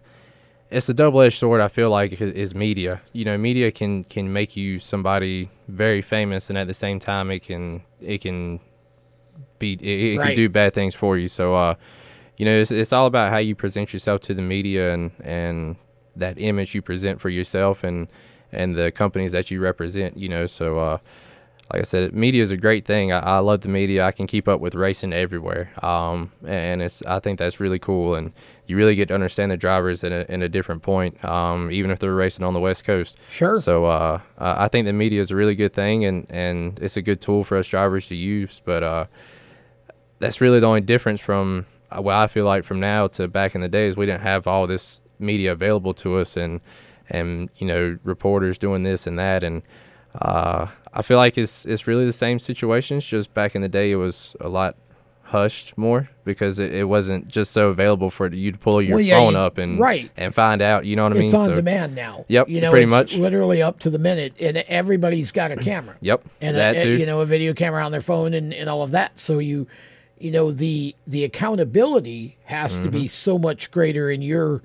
it's 0.71 0.89
a 0.89 0.95
double 0.95 1.21
edged 1.21 1.37
sword. 1.37 1.61
I 1.61 1.69
feel 1.69 1.91
like 1.91 2.19
is 2.21 2.55
media. 2.55 3.03
You 3.13 3.25
know, 3.27 3.37
media 3.37 3.71
can 3.71 4.05
can 4.05 4.33
make 4.33 4.57
you 4.57 4.79
somebody 4.79 5.51
very 5.69 6.01
famous, 6.01 6.49
and 6.49 6.57
at 6.57 6.67
the 6.67 6.75
same 6.75 6.99
time, 6.99 7.31
it 7.31 7.41
can 7.43 7.83
it 8.01 8.23
can 8.23 8.61
be 9.61 9.75
it, 9.75 9.83
it 9.83 10.19
Right. 10.19 10.27
can 10.29 10.35
do 10.37 10.49
bad 10.49 10.75
things 10.75 10.97
for 10.97 11.17
you. 11.17 11.29
So 11.29 11.55
uh 11.55 11.75
you 12.37 12.45
know 12.45 12.59
it's, 12.61 12.73
it's 12.73 12.93
all 12.93 13.07
about 13.07 13.31
how 13.31 13.39
you 13.39 13.55
present 13.55 13.93
yourself 13.93 14.21
to 14.23 14.35
the 14.35 14.43
media 14.43 14.93
and 14.93 15.13
and 15.23 15.77
that 16.17 16.37
image 16.41 16.75
you 16.75 16.83
present 16.83 17.21
for 17.21 17.29
yourself 17.29 17.85
and 17.85 18.09
and 18.51 18.75
the 18.75 18.91
companies 18.91 19.31
that 19.31 19.53
you 19.53 19.61
represent. 19.61 20.17
You 20.17 20.29
know, 20.29 20.47
so 20.49 20.79
uh 20.81 20.99
like 21.73 21.83
I 21.83 21.85
said, 21.85 22.13
media 22.13 22.43
is 22.43 22.51
a 22.51 22.57
great 22.57 22.85
thing. 22.85 23.13
I, 23.13 23.21
I 23.21 23.39
love 23.39 23.61
the 23.61 23.69
media. 23.69 24.05
I 24.05 24.11
can 24.11 24.27
keep 24.27 24.49
up 24.49 24.59
with 24.59 24.75
racing 24.75 25.13
everywhere, 25.13 25.71
um, 25.85 26.33
and 26.45 26.83
it's 26.83 27.01
I 27.07 27.21
think 27.21 27.39
that's 27.39 27.61
really 27.61 27.79
cool. 27.79 28.17
And 28.17 28.33
you 28.67 28.77
really 28.77 28.97
get 28.97 29.07
to 29.07 29.15
understand 29.15 29.53
the 29.53 29.57
drivers 29.57 30.03
in 30.03 30.13
a, 30.13 30.27
in 30.29 30.43
a 30.43 30.49
different 30.49 30.83
point, 30.83 31.25
um, 31.25 31.71
even 31.71 31.93
if 31.93 32.01
they're 32.01 32.13
racing 32.13 32.45
on 32.45 32.55
the 32.55 32.61
West 32.61 32.83
Coast. 32.83 33.17
Sure. 33.31 33.55
So 33.55 33.85
uh, 33.85 34.19
I 34.37 34.67
think 34.67 34.87
the 34.87 34.93
media 34.93 35.21
is 35.21 35.31
a 35.31 35.37
really 35.37 35.55
good 35.55 35.73
thing, 35.73 36.05
and, 36.05 36.27
and 36.29 36.77
it's 36.81 36.97
a 36.97 37.03
good 37.03 37.21
tool 37.21 37.45
for 37.45 37.57
us 37.57 37.69
drivers 37.69 38.09
to 38.09 38.17
use. 38.17 38.61
But 38.65 38.83
uh, 38.83 39.05
that's 40.21 40.41
really 40.41 40.61
the 40.61 40.67
only 40.69 40.81
difference 40.83 41.21
from 41.21 41.67
uh, 41.91 42.01
what 42.01 42.15
I 42.15 42.29
feel 42.29 42.45
like 42.45 42.63
from 42.65 42.79
now 42.79 43.09
to 43.09 43.27
back 43.27 43.55
in 43.57 43.61
the 43.61 43.69
days. 43.69 43.97
We 43.97 44.07
didn't 44.07 44.23
have 44.23 44.47
all 44.47 44.67
this 44.69 45.01
media 45.19 45.53
available 45.53 45.93
to 45.95 46.19
us, 46.19 46.37
and 46.37 46.61
and 47.09 47.51
you 47.57 47.67
know 47.67 47.99
reporters 48.05 48.57
doing 48.59 48.85
this 48.85 49.07
and 49.09 49.19
that, 49.19 49.43
and 49.43 49.63
uh, 50.21 50.69
I 50.95 51.03
feel 51.03 51.17
like 51.19 51.37
it's 51.37 51.67
it's 51.67 51.87
really 51.87 52.05
the 52.07 52.13
same 52.13 52.39
situations. 52.39 53.05
Just 53.05 53.35
back 53.35 53.55
in 53.57 53.63
the 53.63 53.69
day, 53.69 53.91
it 53.91 53.97
was 53.97 54.37
a 54.41 54.49
lot 54.49 54.77
hushed 55.23 55.79
more 55.79 56.11
because 56.25 56.59
it, 56.59 56.75
it 56.75 56.83
wasn't 56.85 57.29
just 57.29 57.53
so 57.53 57.69
available 57.69 58.11
for 58.11 58.35
you 58.35 58.51
to 58.51 58.59
pull 58.59 58.83
your 58.83 58.97
Well, 58.97 59.05
yeah, 59.05 59.17
phone 59.17 59.35
you- 59.35 59.39
up 59.39 59.59
and 59.59 59.79
right. 59.79 60.11
and 60.17 60.35
find 60.35 60.61
out. 60.61 60.85
You 60.85 60.97
know 60.97 61.05
what 61.05 61.13
I 61.13 61.15
mean? 61.17 61.25
it's 61.27 61.35
on 61.35 61.51
So- 61.51 61.55
demand 61.55 61.95
now. 61.95 62.25
Yep, 62.29 62.49
you 62.49 62.61
know, 62.61 62.71
pretty 62.71 62.85
it's 62.85 62.93
much. 62.93 63.15
literally 63.17 63.63
up 63.63 63.79
to 63.81 63.91
the 63.91 63.99
minute, 64.01 64.35
and 64.41 64.57
everybody's 64.57 65.31
got 65.33 65.53
a 65.53 65.57
camera. 65.57 65.97
Yep, 66.03 66.25
and 66.41 66.57
that 66.57 66.77
a, 66.79 66.83
too. 66.83 66.97
you 66.97 67.07
know 67.07 67.21
a 67.21 67.27
video 67.27 67.53
camera 67.55 67.85
on 67.85 67.93
their 67.93 68.01
phone 68.01 68.35
and, 68.35 68.53
and 68.53 68.69
all 68.69 68.83
of 68.83 68.91
that. 68.91 69.21
So 69.21 69.39
you, 69.39 69.67
you 70.21 70.31
know 70.31 70.53
the 70.53 70.95
the 71.07 71.25
accountability 71.25 72.37
has 72.45 72.77
to 72.77 72.83
Mm-hmm. 72.83 72.91
be 72.91 73.09
so 73.09 73.39
much 73.39 73.71
greater 73.71 74.11
in 74.11 74.23
your, 74.23 74.63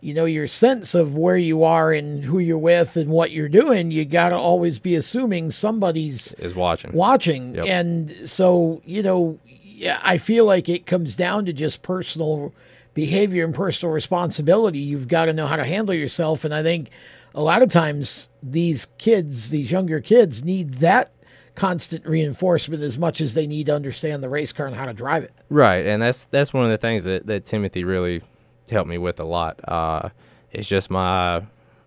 you 0.00 0.14
know 0.14 0.24
your 0.24 0.46
sense 0.46 0.94
of 0.94 1.14
where 1.16 1.36
you 1.36 1.62
are 1.62 1.92
and 1.92 2.24
who 2.24 2.38
you're 2.38 2.56
with 2.58 2.96
and 2.96 3.10
what 3.10 3.30
you're 3.30 3.48
doing. 3.48 3.90
You 3.90 4.04
got 4.04 4.30
to 4.30 4.36
always 4.36 4.78
be 4.78 4.94
assuming 4.94 5.50
somebody's 5.50 6.32
is 6.34 6.54
watching. 6.54 6.92
watching, 6.92 7.54
Yep. 7.54 7.66
and 7.66 8.28
so 8.28 8.80
you 8.84 9.02
know, 9.02 9.38
yeah, 9.46 10.00
I 10.02 10.18
feel 10.18 10.44
like 10.44 10.68
it 10.68 10.86
comes 10.86 11.14
down 11.16 11.44
to 11.46 11.52
just 11.52 11.82
personal 11.82 12.52
behavior 12.94 13.44
and 13.44 13.54
personal 13.54 13.92
responsibility. 13.94 14.78
You've 14.80 15.06
got 15.08 15.26
to 15.26 15.32
know 15.32 15.46
how 15.46 15.56
to 15.56 15.64
handle 15.64 15.94
yourself, 15.94 16.44
and 16.44 16.52
I 16.54 16.62
think 16.62 16.90
a 17.34 17.42
lot 17.42 17.62
of 17.62 17.70
times 17.70 18.28
these 18.42 18.86
kids, 18.98 19.50
these 19.50 19.70
younger 19.70 20.00
kids, 20.00 20.42
need 20.42 20.74
that 20.74 21.12
constant 21.58 22.06
reinforcement 22.06 22.82
as 22.82 22.96
much 22.98 23.20
as 23.20 23.34
they 23.34 23.46
need 23.46 23.66
to 23.66 23.74
understand 23.74 24.22
the 24.22 24.28
race 24.28 24.52
car 24.52 24.66
and 24.66 24.76
how 24.76 24.86
to 24.86 24.92
drive 24.92 25.24
it. 25.24 25.32
Right, 25.48 25.86
and 25.86 26.00
that's 26.00 26.24
that's 26.26 26.52
one 26.52 26.64
of 26.64 26.70
the 26.70 26.78
things 26.78 27.04
that, 27.04 27.26
that 27.26 27.44
Timothy 27.44 27.84
really 27.84 28.22
helped 28.70 28.88
me 28.88 28.96
with 28.98 29.18
a 29.18 29.24
lot. 29.24 29.58
Uh, 29.66 30.10
it's 30.52 30.68
just 30.68 30.90
my 30.90 31.42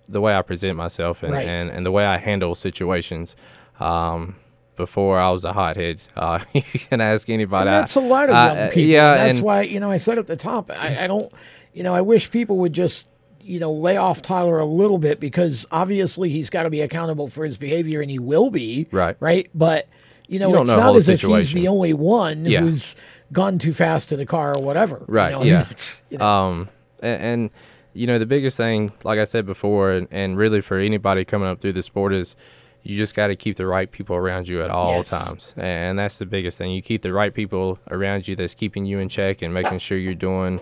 the 0.10 0.20
way 0.20 0.36
I 0.36 0.42
present 0.42 0.76
myself 0.76 1.24
and, 1.24 1.32
Right. 1.32 1.48
and, 1.48 1.70
and 1.70 1.86
the 1.86 1.92
way 1.92 2.06
I 2.06 2.18
handle 2.18 2.54
situations. 2.54 3.36
Um, 3.80 4.36
before 4.78 5.20
I 5.20 5.30
was 5.30 5.46
a 5.46 5.54
hothead, 5.54 6.02
uh, 6.16 6.40
you 6.54 6.62
can 6.64 7.02
ask 7.02 7.30
anybody. 7.30 7.70
And 7.70 7.74
that's 7.82 7.96
a 7.96 8.00
lot 8.02 8.26
of 8.30 8.36
young 8.36 8.58
I- 8.58 8.68
people. 8.70 8.82
Yeah, 8.82 9.12
and 9.12 9.20
that's 9.28 9.38
and- 9.38 9.46
why 9.46 9.62
you 9.62 9.80
know 9.80 9.92
I 9.92 9.98
said 9.98 10.18
at 10.20 10.28
the 10.28 10.36
top. 10.36 10.70
I, 10.72 11.04
I 11.04 11.08
don't, 11.08 11.32
you 11.74 11.84
know, 11.84 11.94
I 11.94 12.02
wish 12.02 12.30
people 12.32 12.58
would 12.58 12.74
just 12.74 13.08
you 13.44 13.60
know 13.60 13.72
lay 13.72 13.98
off 13.98 14.22
Tyler 14.22 14.60
a 14.60 14.66
little 14.66 14.98
bit 14.98 15.20
because 15.20 15.66
obviously 15.72 16.30
he's 16.30 16.50
got 16.50 16.64
to 16.64 16.70
be 16.70 16.82
accountable 16.82 17.28
for 17.28 17.46
his 17.46 17.58
behavior 17.58 18.02
and 18.02 18.10
he 18.12 18.20
will 18.20 18.50
be. 18.50 18.88
Right. 18.92 19.16
Right. 19.20 19.50
But 19.54 19.88
you 20.28 20.40
know, 20.40 20.50
You 20.54 20.62
it's 20.62 20.72
know 20.72 20.78
not 20.78 20.96
as 20.96 21.10
if 21.10 21.22
he's 21.22 21.52
the 21.52 21.68
only 21.68 21.94
one 21.94 22.46
Yeah. 22.46 22.62
who's 22.62 22.96
gone 23.34 23.60
too 23.60 23.74
fast 23.74 24.12
in 24.12 24.20
a 24.20 24.26
car 24.26 24.56
or 24.58 24.62
whatever. 24.62 25.00
you 25.08 25.14
Right. 25.14 25.32
know? 25.32 25.44
Yeah. 25.44 25.68
you 26.10 26.18
know. 26.18 26.26
Um, 26.26 26.70
and, 27.02 27.22
and 27.24 27.50
you 27.94 28.08
know 28.08 28.18
the 28.20 28.26
biggest 28.26 28.56
thing, 28.56 28.94
like 29.04 29.20
I 29.20 29.26
said 29.26 29.46
before, 29.46 29.92
and, 29.92 30.08
and 30.12 30.38
really 30.38 30.62
for 30.62 30.78
anybody 30.78 31.26
coming 31.26 31.50
up 31.50 31.60
through 31.60 31.74
the 31.74 31.82
sport 31.82 32.14
is 32.14 32.36
you 32.84 32.98
just 32.98 33.14
got 33.16 33.28
to 33.28 33.36
keep 33.36 33.58
the 33.58 33.66
right 33.68 33.92
people 33.92 34.16
around 34.16 34.48
you 34.48 34.64
at 34.64 34.70
all 34.70 34.98
Yes. 34.98 35.10
times, 35.10 35.54
and 35.58 36.00
that's 36.00 36.18
the 36.18 36.26
biggest 36.26 36.58
thing. 36.58 36.72
You 36.72 36.82
keep 36.82 37.02
the 37.02 37.12
right 37.14 37.34
people 37.34 37.78
around 37.92 38.28
you 38.28 38.36
that's 38.36 38.56
keeping 38.56 38.86
you 38.86 39.00
in 39.00 39.10
check 39.10 39.42
and 39.42 39.54
making 39.54 39.80
sure 39.80 39.98
you're 39.98 40.14
doing 40.16 40.62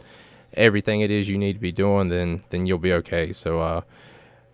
everything 0.54 1.02
it 1.02 1.12
is 1.12 1.30
you 1.30 1.38
need 1.38 1.54
to 1.54 1.60
be 1.60 1.72
doing. 1.72 2.10
Then 2.10 2.44
then 2.50 2.66
you'll 2.66 2.80
be 2.80 2.94
okay. 2.94 3.32
So. 3.34 3.62
uh 3.62 3.82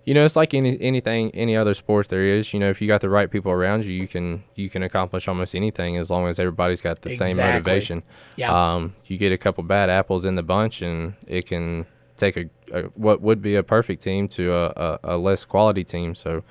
you 0.06 0.14
know, 0.14 0.24
it's 0.24 0.36
like 0.36 0.54
any 0.54 0.80
anything, 0.80 1.32
any 1.34 1.58
other 1.58 1.74
sport 1.74 2.10
there 2.10 2.24
is. 2.24 2.54
You 2.54 2.60
know, 2.60 2.70
if 2.70 2.80
you 2.80 2.88
got 2.88 3.02
the 3.02 3.10
right 3.10 3.30
people 3.30 3.52
around 3.52 3.86
you, 3.86 3.92
you 3.92 4.08
can 4.08 4.44
you 4.54 4.70
can 4.70 4.84
accomplish 4.84 5.28
almost 5.28 5.56
anything 5.56 5.98
as 5.98 6.12
long 6.12 6.28
as 6.28 6.40
everybody's 6.40 6.80
got 6.80 7.02
the 7.02 7.10
same 7.10 7.36
motivation. 7.38 8.04
Yeah. 8.36 8.54
Um, 8.54 8.96
you 9.06 9.18
get 9.18 9.32
a 9.32 9.38
couple 9.38 9.64
bad 9.64 9.90
apples 9.90 10.24
in 10.24 10.36
the 10.36 10.44
bunch, 10.44 10.84
and 10.84 11.16
it 11.26 11.48
can 11.48 11.88
take 12.18 12.38
a, 12.38 12.50
a 12.72 12.84
what 12.94 13.22
would 13.22 13.42
be 13.42 13.56
a 13.56 13.64
perfect 13.64 14.04
team 14.04 14.28
to 14.28 14.54
a, 14.54 14.66
a, 14.68 15.00
a 15.16 15.18
less 15.18 15.44
quality 15.44 15.84
team. 15.84 16.14
So 16.14 16.44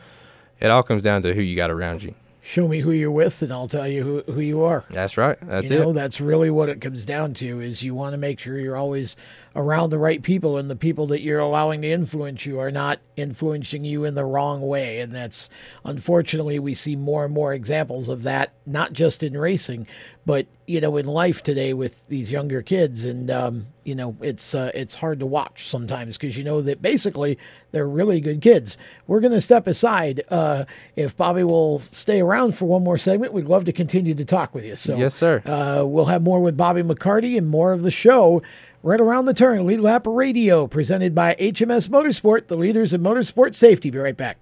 it 0.58 0.68
all 0.68 0.82
comes 0.82 1.04
down 1.04 1.22
to 1.22 1.32
who 1.32 1.40
you 1.40 1.54
got 1.54 1.70
around 1.70 2.02
you. 2.02 2.16
Show 2.46 2.68
me 2.68 2.80
who 2.80 2.90
you're 2.90 3.10
with, 3.10 3.40
and 3.40 3.50
I'll 3.50 3.68
tell 3.68 3.88
you 3.88 4.02
who, 4.02 4.32
who 4.32 4.40
you 4.40 4.62
are. 4.64 4.84
That's 4.90 5.16
right. 5.16 5.38
That's 5.40 5.70
you 5.70 5.78
know, 5.78 5.90
it. 5.90 5.94
that's 5.94 6.20
really 6.20 6.50
what 6.50 6.68
it 6.68 6.78
comes 6.78 7.06
down 7.06 7.32
to. 7.34 7.60
Is 7.60 7.82
you 7.82 7.94
want 7.94 8.12
to 8.12 8.18
make 8.18 8.38
sure 8.38 8.58
you're 8.58 8.76
always 8.76 9.16
around 9.56 9.90
the 9.90 9.98
right 9.98 10.22
people, 10.22 10.56
and 10.56 10.68
the 10.68 10.76
people 10.76 11.06
that 11.08 11.20
you're 11.20 11.40
allowing 11.40 11.82
to 11.82 11.90
influence 11.90 12.44
you 12.44 12.58
are 12.58 12.70
not 12.70 12.98
influencing 13.16 13.84
you 13.84 14.04
in 14.04 14.14
the 14.14 14.24
wrong 14.24 14.60
way. 14.60 15.00
And 15.00 15.14
that's 15.14 15.48
unfortunately 15.84 16.58
we 16.58 16.74
see 16.74 16.96
more 16.96 17.24
and 17.24 17.32
more 17.32 17.54
examples 17.54 18.08
of 18.08 18.22
that, 18.24 18.52
not 18.66 18.92
just 18.92 19.22
in 19.22 19.36
racing, 19.36 19.86
but 20.26 20.46
you 20.66 20.80
know 20.80 20.96
in 20.96 21.06
life 21.06 21.42
today 21.42 21.74
with 21.74 22.06
these 22.08 22.32
younger 22.32 22.62
kids. 22.62 23.04
And 23.04 23.30
um, 23.30 23.66
you 23.84 23.94
know 23.94 24.16
it's 24.20 24.54
uh, 24.54 24.70
it's 24.74 24.96
hard 24.96 25.20
to 25.20 25.26
watch 25.26 25.68
sometimes 25.68 26.18
because 26.18 26.36
you 26.36 26.44
know 26.44 26.60
that 26.62 26.82
basically 26.82 27.38
they're 27.70 27.88
really 27.88 28.20
good 28.20 28.40
kids. 28.40 28.76
We're 29.06 29.20
going 29.20 29.32
to 29.32 29.40
step 29.40 29.66
aside. 29.66 30.22
Uh, 30.30 30.64
if 30.96 31.16
Bobby 31.16 31.44
will 31.44 31.78
stay 31.78 32.20
around 32.20 32.56
for 32.56 32.64
one 32.66 32.82
more 32.82 32.98
segment, 32.98 33.32
we'd 33.32 33.46
love 33.46 33.64
to 33.66 33.72
continue 33.72 34.14
to 34.14 34.24
talk 34.24 34.54
with 34.54 34.64
you. 34.64 34.76
So 34.76 34.96
Yes, 34.96 35.14
sir. 35.14 35.42
Uh, 35.44 35.84
we'll 35.84 36.06
have 36.06 36.22
more 36.22 36.40
with 36.40 36.56
Bobby 36.56 36.82
McCarty 36.82 37.38
and 37.38 37.46
more 37.48 37.72
of 37.72 37.82
the 37.82 37.90
show 37.90 38.42
right 38.84 39.00
around 39.00 39.24
the 39.24 39.34
turn. 39.34 39.66
Lead 39.66 39.80
Lap 39.80 40.06
Radio, 40.06 40.66
presented 40.66 41.14
by 41.14 41.34
HMS 41.36 41.88
Motorsport, 41.88 42.48
the 42.48 42.56
leaders 42.56 42.92
in 42.92 43.00
motorsport 43.00 43.54
safety. 43.54 43.90
Be 43.90 43.98
right 43.98 44.16
back. 44.16 44.38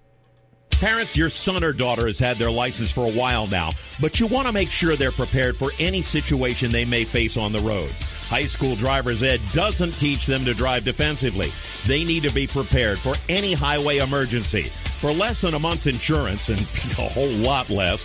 Parents, 0.70 1.16
your 1.16 1.30
son 1.30 1.62
or 1.62 1.72
daughter 1.72 2.08
has 2.08 2.18
had 2.18 2.38
their 2.38 2.50
license 2.50 2.90
for 2.90 3.06
a 3.06 3.12
while 3.12 3.46
now, 3.46 3.70
but 4.00 4.18
you 4.18 4.26
want 4.26 4.48
to 4.48 4.52
make 4.52 4.68
sure 4.68 4.96
they're 4.96 5.12
prepared 5.12 5.56
for 5.56 5.70
any 5.78 6.02
situation 6.02 6.70
they 6.70 6.84
may 6.84 7.04
face 7.04 7.36
on 7.36 7.52
the 7.52 7.60
road. 7.60 7.92
High 8.28 8.46
school 8.46 8.74
driver's 8.74 9.22
ed 9.22 9.40
doesn't 9.52 9.92
teach 9.92 10.26
them 10.26 10.44
to 10.44 10.54
drive 10.54 10.84
defensively. 10.84 11.52
They 11.86 12.02
need 12.02 12.24
to 12.24 12.34
be 12.34 12.48
prepared 12.48 12.98
for 12.98 13.14
any 13.28 13.52
highway 13.52 13.98
emergency. 13.98 14.72
For 15.00 15.12
less 15.12 15.42
than 15.42 15.54
a 15.54 15.58
month's 15.58 15.86
insurance 15.86 16.48
and 16.48 16.60
a 16.98 17.08
whole 17.08 17.28
lot 17.28 17.70
less, 17.70 18.04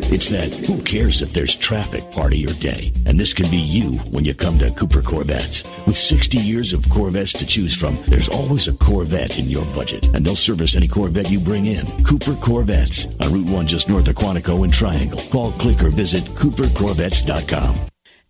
It's 0.11 0.27
that 0.29 0.53
who 0.53 0.81
cares 0.81 1.21
if 1.21 1.31
there's 1.31 1.55
traffic 1.55 2.11
part 2.11 2.33
of 2.33 2.39
your 2.39 2.53
day. 2.55 2.91
And 3.05 3.17
this 3.17 3.33
can 3.33 3.49
be 3.49 3.57
you 3.57 3.93
when 4.11 4.25
you 4.25 4.33
come 4.33 4.59
to 4.59 4.69
Cooper 4.71 5.01
Corvettes. 5.01 5.63
With 5.85 5.95
60 5.95 6.37
years 6.37 6.73
of 6.73 6.87
Corvettes 6.89 7.31
to 7.33 7.45
choose 7.45 7.73
from, 7.73 7.97
there's 8.07 8.27
always 8.27 8.67
a 8.67 8.73
Corvette 8.73 9.39
in 9.39 9.49
your 9.49 9.65
budget. 9.73 10.05
And 10.13 10.25
they'll 10.25 10.35
service 10.35 10.75
any 10.75 10.87
Corvette 10.87 11.31
you 11.31 11.39
bring 11.39 11.65
in. 11.65 11.85
Cooper 12.03 12.35
Corvettes 12.35 13.05
on 13.21 13.31
Route 13.31 13.49
1 13.49 13.67
just 13.67 13.87
north 13.87 14.07
of 14.09 14.15
Quantico 14.15 14.63
and 14.63 14.73
Triangle. 14.73 15.21
Call, 15.31 15.53
click, 15.53 15.81
or 15.81 15.89
visit 15.89 16.23
coopercorvettes.com. 16.23 17.90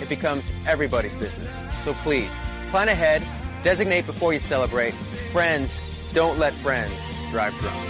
it 0.00 0.08
becomes 0.08 0.52
everybody's 0.66 1.16
business. 1.16 1.62
So 1.80 1.94
please, 1.94 2.38
plan 2.68 2.88
ahead, 2.88 3.22
designate 3.62 4.06
before 4.06 4.32
you 4.32 4.40
celebrate. 4.40 4.94
Friends, 5.32 5.80
don't 6.12 6.38
let 6.38 6.54
friends 6.54 7.08
drive 7.30 7.54
drunk. 7.56 7.88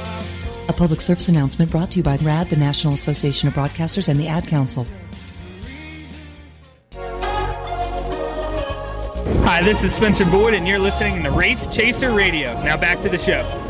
A 0.68 0.72
public 0.72 1.00
service 1.00 1.28
announcement 1.28 1.70
brought 1.70 1.90
to 1.92 1.98
you 1.98 2.02
by 2.02 2.16
RAD, 2.16 2.50
the 2.50 2.56
National 2.56 2.94
Association 2.94 3.48
of 3.48 3.54
Broadcasters, 3.54 4.08
and 4.08 4.18
the 4.18 4.26
Ad 4.26 4.46
Council. 4.46 4.86
Hi, 9.44 9.62
this 9.62 9.84
is 9.84 9.94
Spencer 9.94 10.24
Boyd, 10.24 10.54
and 10.54 10.66
you're 10.66 10.78
listening 10.78 11.22
to 11.22 11.30
Race 11.30 11.66
Chaser 11.68 12.12
Radio. 12.12 12.60
Now 12.62 12.76
back 12.76 13.00
to 13.02 13.08
the 13.08 13.18
show. 13.18 13.65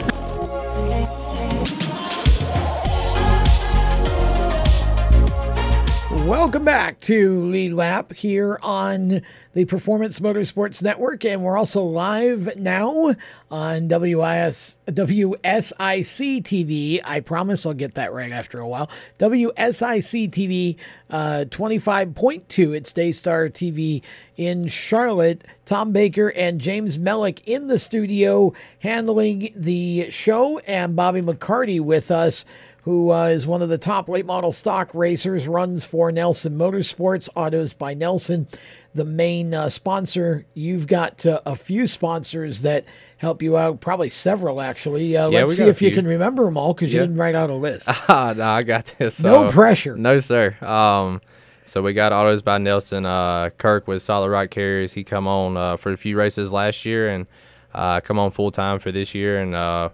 Welcome 6.26 6.64
back 6.64 6.98
to 7.02 7.44
Lead 7.44 7.72
Lap 7.72 8.12
here 8.12 8.58
on 8.60 9.22
the 9.54 9.64
Performance 9.64 10.18
Motorsports 10.18 10.82
Network, 10.82 11.24
and 11.24 11.40
we're 11.40 11.56
also 11.56 11.84
live 11.84 12.56
now 12.56 13.14
on 13.48 13.86
WIS, 13.86 14.80
WSIC 14.88 16.42
TV. 16.42 17.00
I 17.04 17.20
promise 17.20 17.64
I'll 17.64 17.74
get 17.74 17.94
that 17.94 18.12
right 18.12 18.32
after 18.32 18.58
a 18.58 18.66
while. 18.66 18.90
WSIC 19.20 20.30
TV 20.30 20.76
uh, 21.10 21.44
25.2. 21.48 22.76
It's 22.76 22.92
Daystar 22.92 23.48
TV 23.48 24.02
in 24.36 24.66
Charlotte. 24.66 25.46
Tom 25.64 25.92
Baker 25.92 26.32
and 26.32 26.60
James 26.60 26.98
Mellick 26.98 27.40
in 27.46 27.68
the 27.68 27.78
studio 27.78 28.52
handling 28.80 29.52
the 29.54 30.10
show, 30.10 30.58
and 30.60 30.96
Bobby 30.96 31.22
McCarty 31.22 31.80
with 31.80 32.10
us 32.10 32.44
who 32.86 33.10
uh, 33.12 33.24
is 33.24 33.48
one 33.48 33.62
of 33.62 33.68
the 33.68 33.76
top 33.78 34.08
late 34.08 34.24
model 34.24 34.52
stock 34.52 34.94
racers, 34.94 35.48
runs 35.48 35.84
for 35.84 36.12
Nelson 36.12 36.56
Motorsports, 36.56 37.28
Autos 37.34 37.72
by 37.72 37.94
Nelson, 37.94 38.46
the 38.94 39.04
main 39.04 39.52
uh, 39.52 39.68
sponsor. 39.68 40.46
You've 40.54 40.86
got 40.86 41.26
uh, 41.26 41.40
a 41.44 41.56
few 41.56 41.88
sponsors 41.88 42.60
that 42.60 42.84
help 43.18 43.42
you 43.42 43.56
out, 43.56 43.80
probably 43.80 44.08
several 44.08 44.60
actually. 44.60 45.16
Uh, 45.16 45.30
Yeah, 45.30 45.40
let's 45.40 45.56
see 45.56 45.64
if 45.64 45.82
you 45.82 45.90
can 45.90 46.06
remember 46.06 46.44
them 46.44 46.56
all 46.56 46.74
because 46.74 46.92
Yeah. 46.92 47.00
you 47.00 47.06
didn't 47.08 47.18
write 47.18 47.34
out 47.34 47.50
a 47.50 47.54
list. 47.54 47.88
Ah, 48.08 48.32
no, 48.36 48.44
I 48.44 48.62
got 48.62 48.94
this. 49.00 49.20
No 49.20 49.48
pressure. 49.48 49.96
No, 49.96 50.20
sir. 50.20 50.56
Um, 50.64 51.20
so 51.64 51.82
we 51.82 51.92
got 51.92 52.12
autos 52.12 52.40
by 52.42 52.58
Nelson. 52.58 53.04
Uh, 53.04 53.50
Kirk 53.58 53.88
with 53.88 54.00
Solid 54.00 54.30
Rock 54.30 54.50
Carriers. 54.50 54.92
He 54.94 55.02
come 55.02 55.26
on 55.26 55.56
uh, 55.56 55.76
for 55.76 55.90
a 55.90 55.96
few 55.96 56.16
races 56.16 56.52
last 56.52 56.84
year 56.84 57.08
and 57.08 57.26
uh, 57.74 58.00
come 58.00 58.20
on 58.20 58.30
full 58.30 58.52
time 58.52 58.78
for 58.78 58.92
this 58.92 59.12
year 59.12 59.40
and 59.40 59.56
uh, 59.56 59.88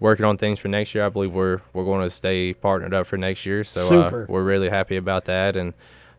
working 0.00 0.24
on 0.24 0.36
things 0.38 0.58
for 0.58 0.68
next 0.68 0.94
year. 0.94 1.04
I 1.04 1.08
believe 1.08 1.32
we're 1.32 1.60
we're 1.72 1.84
going 1.84 2.02
to 2.08 2.10
stay 2.10 2.54
partnered 2.54 2.94
up 2.94 3.06
for 3.06 3.16
next 3.16 3.44
year. 3.46 3.64
So. 3.64 4.02
Uh, 4.02 4.26
we're 4.28 4.44
really 4.44 4.68
happy 4.70 4.96
about 4.96 5.24
that. 5.26 5.56
And 5.56 5.74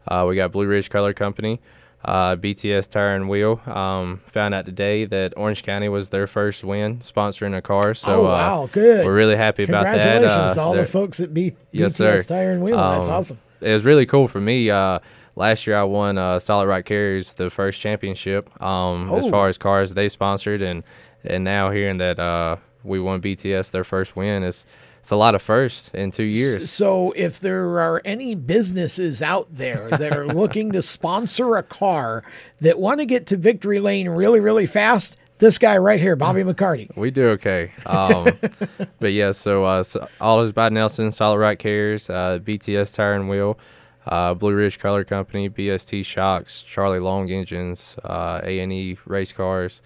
uh, 0.07 0.25
we 0.27 0.35
got 0.35 0.51
Blue 0.51 0.65
Ridge 0.65 0.89
Color 0.89 1.13
Company. 1.13 1.59
uh, 2.05 2.35
BTS 2.37 2.89
Tire 2.89 3.13
and 3.15 3.27
Wheel. 3.29 3.61
Um, 3.65 4.21
found 4.27 4.53
out 4.53 4.65
today 4.65 5.03
that 5.05 5.33
Orange 5.37 5.63
County 5.63 5.89
was 5.89 6.09
their 6.09 6.27
first 6.27 6.63
win 6.63 6.99
sponsoring 6.99 7.55
a 7.57 7.61
car. 7.61 7.93
So 7.93 8.11
oh 8.11 8.23
wow, 8.23 8.69
good. 8.71 9.05
We're 9.05 9.13
really 9.15 9.35
happy 9.35 9.63
about 9.63 9.83
that. 9.83 10.01
Congratulations 10.01 10.53
to 10.55 10.61
all 10.61 10.73
the 10.73 10.85
folks 10.85 11.19
at 11.19 11.33
B- 11.33 11.55
yes, 11.71 11.93
BTS 11.93 11.95
sir. 11.95 12.23
Tire 12.23 12.51
and 12.51 12.63
Wheel. 12.63 12.77
That's 12.77 13.07
Um, 13.09 13.13
awesome. 13.13 13.39
It 13.61 13.73
was 13.73 13.83
really 13.83 14.05
cool 14.05 14.29
for 14.29 14.39
me. 14.39 14.69
Uh, 14.69 14.99
last 15.35 15.67
year 15.67 15.75
I 15.77 15.83
won 15.83 16.17
uh, 16.17 16.39
Solid 16.39 16.67
Rock 16.67 16.85
Carriers 16.85 17.33
the 17.33 17.49
first 17.49 17.81
championship 17.81 18.49
um, 18.63 19.11
as 19.13 19.25
Oh. 19.25 19.29
far 19.29 19.49
as 19.49 19.57
cars 19.57 19.93
they 19.93 20.07
sponsored, 20.07 20.61
and 20.61 20.83
and 21.25 21.43
now 21.43 21.69
hearing 21.69 21.97
that 21.97 22.17
uh, 22.17 22.55
we 22.83 22.99
won 22.99 23.21
BTS 23.21 23.71
their 23.71 23.83
first 23.83 24.15
win 24.15 24.43
is 24.43 24.65
it's 24.99 25.11
a 25.11 25.15
lot 25.15 25.33
of 25.33 25.41
firsts 25.41 25.89
in 25.93 26.11
two 26.11 26.23
years. 26.23 26.69
So, 26.71 27.13
if 27.13 27.39
there 27.39 27.79
are 27.79 28.01
any 28.03 28.35
businesses 28.35 29.21
out 29.21 29.47
there 29.49 29.89
that 29.89 30.15
are 30.15 30.27
looking 30.33 30.71
to 30.73 30.81
sponsor 30.81 31.55
a 31.55 31.63
car 31.63 32.23
that 32.59 32.77
want 32.77 32.99
to 32.99 33.05
get 33.05 33.25
to 33.27 33.37
victory 33.37 33.79
lane 33.79 34.09
really, 34.09 34.39
really 34.41 34.67
fast, 34.67 35.17
this 35.37 35.57
guy 35.57 35.77
right 35.77 35.99
here, 35.99 36.15
Bobby 36.17 36.43
McCarty. 36.43 36.95
We 36.97 37.11
do 37.11 37.29
okay. 37.29 37.71
Um, 37.85 38.37
but 38.99 39.13
yeah, 39.13 39.31
so, 39.31 39.63
uh, 39.63 39.83
so 39.83 40.07
Autos 40.19 40.51
by 40.51 40.69
Nelson, 40.69 41.11
Solid 41.11 41.39
Rock 41.39 41.59
Carriers, 41.59 42.09
uh, 42.09 42.39
BTS 42.39 42.93
Tire 42.93 43.13
and 43.13 43.29
Wheel, 43.29 43.57
uh, 44.05 44.33
Blue 44.33 44.53
Ridge 44.53 44.79
Color 44.79 45.05
Company, 45.05 45.49
BST 45.49 46.05
Shocks, 46.05 46.61
Charlie 46.61 46.99
Long 46.99 47.31
Engines, 47.31 47.95
uh, 48.03 48.41
A&E 48.43 48.97
Race 49.05 49.31
Cars, 49.31 49.81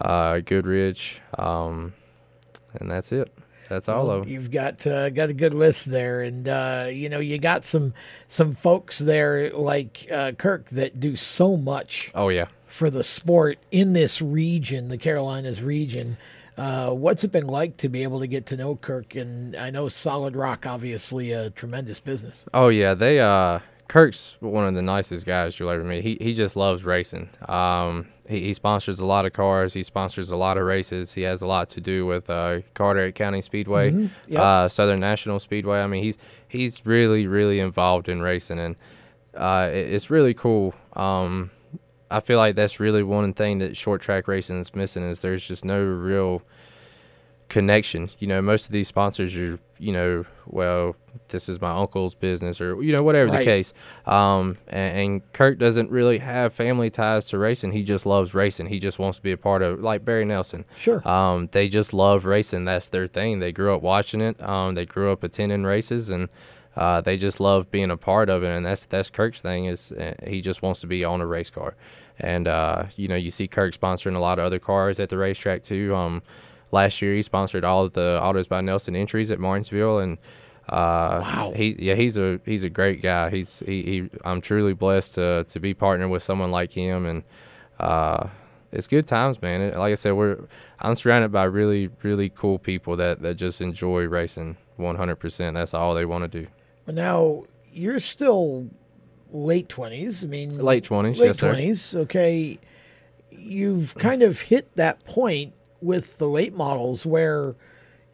uh, 0.00 0.38
Goodrich, 0.38 1.20
um, 1.36 1.94
and 2.74 2.90
that's 2.90 3.12
it. 3.12 3.32
That's 3.68 3.88
all 3.88 4.06
Well, 4.06 4.16
of 4.16 4.24
them. 4.24 4.32
You've 4.32 4.50
got 4.50 4.84
uh, 4.86 5.10
got 5.10 5.30
a 5.30 5.32
good 5.32 5.54
list 5.54 5.86
there, 5.90 6.22
and 6.22 6.48
uh, 6.48 6.88
you 6.90 7.08
know 7.08 7.20
you 7.20 7.38
got 7.38 7.64
some 7.64 7.94
some 8.26 8.52
folks 8.52 8.98
there 8.98 9.50
like 9.52 10.08
uh, 10.12 10.32
Kirk 10.32 10.68
that 10.70 10.98
do 10.98 11.14
so 11.16 11.56
much 11.56 12.10
Oh 12.14 12.28
yeah. 12.30 12.46
for 12.66 12.90
the 12.90 13.04
sport 13.04 13.58
in 13.70 13.92
this 13.92 14.20
region, 14.20 14.88
the 14.88 14.98
Carolinas 14.98 15.62
region. 15.62 16.16
Uh, 16.58 16.90
what's 16.90 17.22
it 17.24 17.30
been 17.32 17.46
like 17.46 17.76
to 17.78 17.88
be 17.88 18.02
able 18.02 18.18
to 18.20 18.26
get 18.26 18.44
to 18.46 18.56
know 18.56 18.74
Kirk? 18.76 19.14
And 19.14 19.54
I 19.56 19.70
know 19.70 19.86
Solid 19.88 20.34
Rock, 20.36 20.66
obviously, 20.66 21.30
a 21.32 21.48
tremendous 21.50 22.00
business. 22.00 22.44
Oh 22.52 22.68
yeah, 22.68 22.94
they 22.94 23.20
uh 23.20 23.60
Kirk's 23.90 24.36
one 24.38 24.64
of 24.68 24.74
the 24.76 24.82
nicest 24.82 25.26
guys 25.26 25.58
you'll 25.58 25.70
ever 25.70 25.82
meet. 25.82 26.04
He 26.04 26.16
he 26.20 26.32
just 26.32 26.54
loves 26.54 26.84
racing. 26.84 27.28
Um 27.48 28.06
he, 28.28 28.38
he 28.40 28.52
sponsors 28.52 29.00
a 29.00 29.04
lot 29.04 29.26
of 29.26 29.32
cars, 29.32 29.74
he 29.74 29.82
sponsors 29.82 30.30
a 30.30 30.36
lot 30.36 30.56
of 30.56 30.62
races. 30.64 31.12
He 31.14 31.22
has 31.22 31.42
a 31.42 31.46
lot 31.48 31.68
to 31.70 31.80
do 31.80 32.06
with 32.06 32.30
uh 32.30 32.60
Carteret 32.74 33.16
County 33.16 33.42
Speedway, 33.42 33.90
Mhm, 33.90 34.10
yep. 34.28 34.40
uh 34.40 34.68
Southern 34.68 35.00
National 35.00 35.40
Speedway. 35.40 35.80
I 35.80 35.88
mean, 35.88 36.04
he's 36.04 36.18
he's 36.46 36.86
really 36.86 37.26
really 37.26 37.58
involved 37.58 38.08
in 38.08 38.22
racing 38.22 38.60
and 38.60 38.76
uh 39.34 39.68
it, 39.72 39.92
it's 39.92 40.08
really 40.08 40.34
cool. 40.34 40.72
Um 40.94 41.50
I 42.12 42.20
feel 42.20 42.38
like 42.38 42.54
that's 42.54 42.78
really 42.78 43.02
one 43.02 43.32
thing 43.34 43.58
that 43.58 43.76
short 43.76 44.02
track 44.02 44.28
racing 44.28 44.60
is 44.60 44.72
missing 44.72 45.02
is 45.02 45.18
there's 45.20 45.44
just 45.46 45.64
no 45.64 45.82
real 45.82 46.42
connection. 47.48 48.10
You 48.20 48.28
know, 48.28 48.40
most 48.42 48.66
of 48.66 48.72
these 48.72 48.86
sponsors 48.88 49.34
are, 49.36 49.58
you 49.78 49.92
know, 49.92 50.24
well, 50.52 50.96
this 51.28 51.48
is 51.48 51.60
my 51.60 51.70
uncle's 51.70 52.14
business 52.14 52.60
or, 52.60 52.82
you 52.82 52.92
know, 52.92 53.02
whatever 53.02 53.30
the 53.30 53.44
case. 53.44 53.72
Um, 54.06 54.58
and, 54.68 54.98
and 54.98 55.32
Kirk 55.32 55.58
doesn't 55.58 55.90
really 55.90 56.18
have 56.18 56.52
family 56.52 56.90
ties 56.90 57.26
to 57.26 57.38
racing. 57.38 57.72
He 57.72 57.82
just 57.82 58.04
loves 58.04 58.34
racing. 58.34 58.66
He 58.66 58.78
just 58.78 58.98
wants 58.98 59.18
to 59.18 59.22
be 59.22 59.32
a 59.32 59.36
part 59.36 59.62
of, 59.62 59.80
like 59.80 60.04
Barry 60.04 60.24
Nelson. 60.24 60.64
Sure. 60.76 61.06
Um, 61.08 61.48
they 61.52 61.68
just 61.68 61.94
love 61.94 62.24
racing. 62.24 62.64
That's 62.64 62.88
their 62.88 63.06
thing. 63.06 63.38
They 63.38 63.52
grew 63.52 63.74
up 63.74 63.82
watching 63.82 64.20
it. 64.20 64.42
Um, 64.42 64.74
they 64.74 64.86
grew 64.86 65.12
up 65.12 65.22
attending 65.22 65.64
races 65.64 66.10
and, 66.10 66.28
uh, 66.76 67.00
they 67.00 67.16
just 67.16 67.40
love 67.40 67.70
being 67.70 67.90
a 67.90 67.96
part 67.96 68.28
of 68.28 68.42
it. 68.42 68.50
And 68.50 68.66
that's, 68.66 68.86
that's 68.86 69.10
Kirk's 69.10 69.40
thing 69.40 69.66
is 69.66 69.92
uh, 69.92 70.14
he 70.26 70.40
just 70.40 70.62
wants 70.62 70.80
to 70.80 70.86
be 70.86 71.04
on 71.04 71.20
a 71.20 71.26
race 71.26 71.50
car. 71.50 71.74
And, 72.18 72.46
uh, 72.46 72.84
you 72.96 73.08
know, 73.08 73.16
you 73.16 73.30
see 73.30 73.48
Kirk 73.48 73.74
sponsoring 73.74 74.14
a 74.14 74.20
lot 74.20 74.38
of 74.38 74.44
other 74.44 74.58
cars 74.58 75.00
at 75.00 75.08
the 75.08 75.16
racetrack 75.16 75.62
too. 75.62 75.94
Um, 75.96 76.22
last 76.70 77.00
year 77.02 77.14
he 77.14 77.22
sponsored 77.22 77.64
all 77.64 77.84
of 77.84 77.94
the 77.94 78.20
Autos 78.22 78.46
by 78.46 78.60
Nelson 78.60 78.94
entries 78.94 79.30
at 79.30 79.40
Martinsville, 79.40 79.98
and 79.98 80.18
uh, 80.70 81.20
Wow. 81.22 81.52
he 81.54 81.76
yeah 81.78 81.94
he's 81.96 82.16
a 82.16 82.40
he's 82.46 82.62
a 82.64 82.70
great 82.70 83.02
guy. 83.02 83.28
He's 83.30 83.58
he, 83.66 83.82
he 83.82 84.10
I'm 84.24 84.40
truly 84.40 84.72
blessed 84.72 85.14
to 85.16 85.44
to 85.48 85.60
be 85.60 85.74
partnered 85.74 86.10
with 86.10 86.22
someone 86.22 86.50
like 86.50 86.72
him, 86.72 87.04
and 87.06 87.22
uh, 87.78 88.28
it's 88.72 88.86
good 88.86 89.06
times, 89.06 89.42
man. 89.42 89.60
It- 89.60 89.76
like 89.76 89.92
I 89.92 89.96
said, 89.96 90.12
we're 90.12 90.38
I'm 90.78 90.94
surrounded 90.94 91.32
by 91.32 91.44
really 91.44 91.90
really 92.02 92.28
cool 92.30 92.58
people 92.58 92.96
that 92.96 93.20
that 93.22 93.34
just 93.34 93.60
enjoy 93.60 94.04
racing 94.06 94.56
100. 94.76 95.16
percent 95.16 95.56
That's 95.56 95.74
all 95.74 95.94
they 95.94 96.04
want 96.06 96.30
to 96.30 96.40
do. 96.42 96.46
But 96.86 96.94
now 96.94 97.44
you're 97.72 97.98
still 98.00 98.68
late 99.32 99.68
twenties. 99.68 100.24
I 100.24 100.28
mean, 100.28 100.56
Late 100.58 100.84
20s, 100.84 101.18
Late 101.18 101.26
yes, 101.26 101.38
sir. 101.38 101.48
twenties. 101.50 101.94
Okay, 101.96 102.58
you've 103.30 103.94
kind 103.96 104.22
of 104.22 104.40
hit 104.42 104.74
that 104.76 105.04
point 105.04 105.54
with 105.80 106.18
the 106.18 106.28
late 106.28 106.54
models 106.54 107.06
where, 107.06 107.54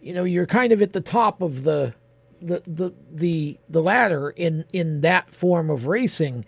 you 0.01 0.15
know, 0.15 0.25
you're 0.25 0.47
kind 0.47 0.73
of 0.73 0.81
at 0.83 0.93
the 0.93 1.01
top 1.01 1.43
of 1.43 1.65
the 1.65 1.95
the 2.41 2.63
the 2.67 2.93
the, 3.13 3.59
the 3.69 3.83
latter 3.83 4.31
in 4.31 4.65
in 4.73 5.01
that 5.03 5.31
form 5.31 5.71
of 5.71 5.87
racing. 5.87 6.45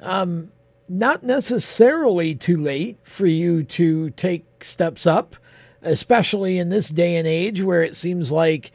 Um, 0.00 0.52
not 0.88 1.22
necessarily 1.22 2.34
too 2.34 2.56
late 2.56 2.98
for 3.04 3.26
you 3.26 3.62
to 3.64 4.10
take 4.10 4.62
steps 4.62 5.06
up, 5.06 5.36
especially 5.82 6.58
in 6.58 6.68
this 6.68 6.90
day 6.90 7.16
and 7.16 7.26
age 7.26 7.62
where 7.62 7.82
it 7.82 7.96
seems 7.96 8.30
like, 8.30 8.70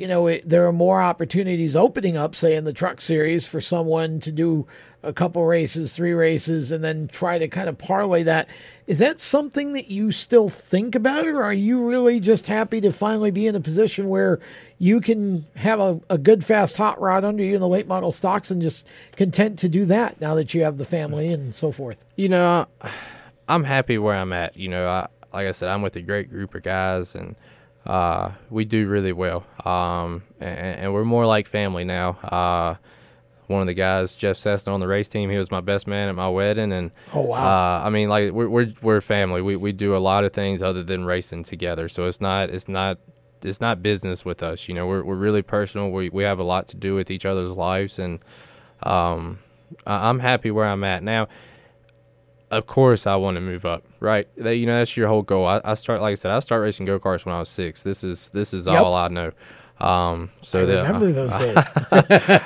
you 0.00 0.08
know, 0.08 0.28
it, 0.28 0.48
there 0.48 0.66
are 0.66 0.72
more 0.72 1.02
opportunities 1.02 1.76
opening 1.76 2.16
up, 2.16 2.34
say 2.34 2.56
in 2.56 2.64
the 2.64 2.72
truck 2.72 3.02
series, 3.02 3.46
for 3.46 3.60
someone 3.60 4.18
to 4.20 4.32
do 4.32 4.66
a 5.02 5.12
couple 5.12 5.44
races, 5.44 5.92
three 5.92 6.14
races, 6.14 6.72
and 6.72 6.82
then 6.82 7.06
try 7.06 7.36
to 7.36 7.46
kind 7.48 7.68
of 7.68 7.76
parlay 7.76 8.22
that. 8.22 8.48
Is 8.86 8.98
that 8.98 9.20
something 9.20 9.74
that 9.74 9.90
you 9.90 10.10
still 10.10 10.48
think 10.48 10.94
about, 10.94 11.26
or 11.26 11.42
are 11.42 11.52
you 11.52 11.86
really 11.86 12.18
just 12.18 12.46
happy 12.46 12.80
to 12.80 12.92
finally 12.92 13.30
be 13.30 13.46
in 13.46 13.54
a 13.54 13.60
position 13.60 14.08
where 14.08 14.40
you 14.78 15.02
can 15.02 15.46
have 15.56 15.80
a, 15.80 16.00
a 16.08 16.16
good, 16.16 16.46
fast 16.46 16.78
hot 16.78 16.98
rod 16.98 17.22
under 17.22 17.42
you 17.42 17.54
in 17.54 17.60
the 17.60 17.68
late 17.68 17.86
model 17.86 18.10
stocks 18.10 18.50
and 18.50 18.62
just 18.62 18.86
content 19.16 19.58
to 19.58 19.68
do 19.68 19.84
that 19.84 20.18
now 20.18 20.34
that 20.34 20.54
you 20.54 20.62
have 20.62 20.78
the 20.78 20.86
family 20.86 21.30
and 21.30 21.54
so 21.54 21.72
forth? 21.72 22.06
You 22.16 22.30
know, 22.30 22.66
I'm 23.48 23.64
happy 23.64 23.98
where 23.98 24.16
I'm 24.16 24.32
at. 24.32 24.56
You 24.56 24.68
know, 24.68 24.88
I, 24.88 25.08
like 25.34 25.46
I 25.46 25.50
said, 25.50 25.68
I'm 25.68 25.82
with 25.82 25.96
a 25.96 26.02
great 26.02 26.30
group 26.30 26.54
of 26.54 26.62
guys, 26.62 27.14
and 27.14 27.36
uh, 27.86 28.32
we 28.50 28.64
do 28.64 28.88
really 28.88 29.12
well. 29.12 29.44
Um, 29.64 30.22
and, 30.40 30.58
and 30.80 30.94
we're 30.94 31.04
more 31.04 31.26
like 31.26 31.46
family 31.46 31.84
now. 31.84 32.10
Uh, 32.22 32.74
one 33.46 33.62
of 33.62 33.66
the 33.66 33.74
guys, 33.74 34.14
Jeff 34.14 34.36
Cessna, 34.36 34.72
on 34.72 34.78
the 34.80 34.86
race 34.86 35.08
team, 35.08 35.28
he 35.28 35.36
was 35.36 35.50
my 35.50 35.60
best 35.60 35.86
man 35.88 36.08
at 36.08 36.14
my 36.14 36.28
wedding, 36.28 36.72
and 36.72 36.92
Oh, 37.12 37.22
wow. 37.22 37.36
uh, 37.38 37.84
I 37.84 37.90
mean, 37.90 38.08
like 38.08 38.30
we're 38.32 38.48
we're 38.48 38.72
we're 38.80 39.00
family. 39.00 39.42
We 39.42 39.56
we 39.56 39.72
do 39.72 39.96
a 39.96 39.98
lot 39.98 40.22
of 40.24 40.32
things 40.32 40.62
other 40.62 40.84
than 40.84 41.04
racing 41.04 41.42
together. 41.42 41.88
So 41.88 42.06
it's 42.06 42.20
not 42.20 42.50
it's 42.50 42.68
not 42.68 42.98
it's 43.42 43.60
not 43.60 43.82
business 43.82 44.24
with 44.24 44.42
us. 44.44 44.68
You 44.68 44.74
know, 44.74 44.86
we're 44.86 45.02
we're 45.02 45.16
really 45.16 45.42
personal. 45.42 45.90
We 45.90 46.10
we 46.10 46.22
have 46.22 46.38
a 46.38 46.44
lot 46.44 46.68
to 46.68 46.76
do 46.76 46.94
with 46.94 47.10
each 47.10 47.26
other's 47.26 47.50
lives, 47.52 47.98
and 47.98 48.20
um, 48.84 49.40
I'm 49.84 50.20
happy 50.20 50.52
where 50.52 50.66
I'm 50.66 50.84
at 50.84 51.02
now 51.02 51.26
of 52.50 52.66
course 52.66 53.06
I 53.06 53.16
want 53.16 53.36
to 53.36 53.40
move 53.40 53.64
up, 53.64 53.84
right? 54.00 54.26
That, 54.36 54.56
you 54.56 54.66
know, 54.66 54.78
that's 54.78 54.96
your 54.96 55.08
whole 55.08 55.22
goal. 55.22 55.46
I, 55.46 55.60
I 55.64 55.74
start, 55.74 56.00
like 56.00 56.12
I 56.12 56.14
said, 56.16 56.30
I 56.32 56.40
start 56.40 56.62
racing 56.62 56.86
go 56.86 56.98
karts 56.98 57.24
when 57.24 57.34
I 57.34 57.38
was 57.38 57.48
six. 57.48 57.82
This 57.82 58.02
is 58.04 58.28
this 58.30 58.52
is 58.54 58.66
Yep. 58.66 58.82
all 58.82 58.94
I 58.94 59.08
know. 59.08 59.30
Um, 59.78 60.30
so 60.42 60.60
I 60.62 60.64
that- 60.66 60.82
remember 60.82 61.10
those 61.12 61.30
days. 61.38 61.66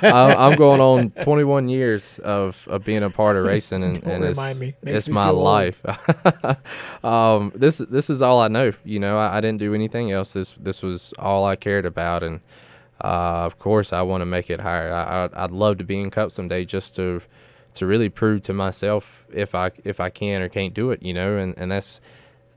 I'm, 0.03 0.37
I'm 0.37 0.55
going 0.57 0.79
on 0.79 1.09
21 1.21 1.67
years 1.67 2.17
of, 2.19 2.65
of 2.69 2.85
being 2.85 3.03
a 3.03 3.09
part 3.09 3.35
of 3.35 3.43
racing, 3.53 3.83
and, 3.83 4.01
Don't 4.01 4.11
and 4.11 4.23
it's, 4.23 4.55
me. 4.57 4.73
It's 4.83 5.07
me 5.09 5.13
my 5.15 5.29
life. 5.31 5.81
um, 7.03 7.51
this 7.55 7.79
this 7.79 8.09
is 8.09 8.21
all 8.21 8.39
I 8.39 8.47
know. 8.47 8.71
You 8.83 8.99
know, 8.99 9.17
I, 9.17 9.37
I 9.37 9.41
didn't 9.41 9.59
do 9.59 9.73
anything 9.73 10.11
else. 10.11 10.33
This 10.33 10.53
this 10.59 10.81
was 10.81 11.13
all 11.19 11.45
I 11.45 11.55
cared 11.55 11.85
about, 11.85 12.23
and 12.23 12.39
uh, 13.03 13.43
of 13.45 13.59
course, 13.59 13.91
I 13.93 14.01
want 14.01 14.21
to 14.21 14.25
make 14.25 14.49
it 14.49 14.61
higher. 14.61 14.93
I, 14.93 15.25
I, 15.25 15.43
I'd 15.43 15.51
love 15.51 15.77
to 15.79 15.83
be 15.83 15.99
in 15.99 16.11
Cup 16.11 16.31
someday, 16.31 16.63
just 16.65 16.95
to 16.95 17.21
to 17.75 17.85
really 17.85 18.09
prove 18.09 18.41
to 18.43 18.53
myself 18.53 19.25
if 19.33 19.53
I 19.55 19.71
if 19.83 19.99
I 19.99 20.09
can 20.09 20.41
or 20.41 20.49
can't 20.49 20.73
do 20.73 20.91
it. 20.91 21.01
You 21.03 21.13
know, 21.13 21.37
and, 21.37 21.53
and 21.57 21.71
that's 21.71 22.01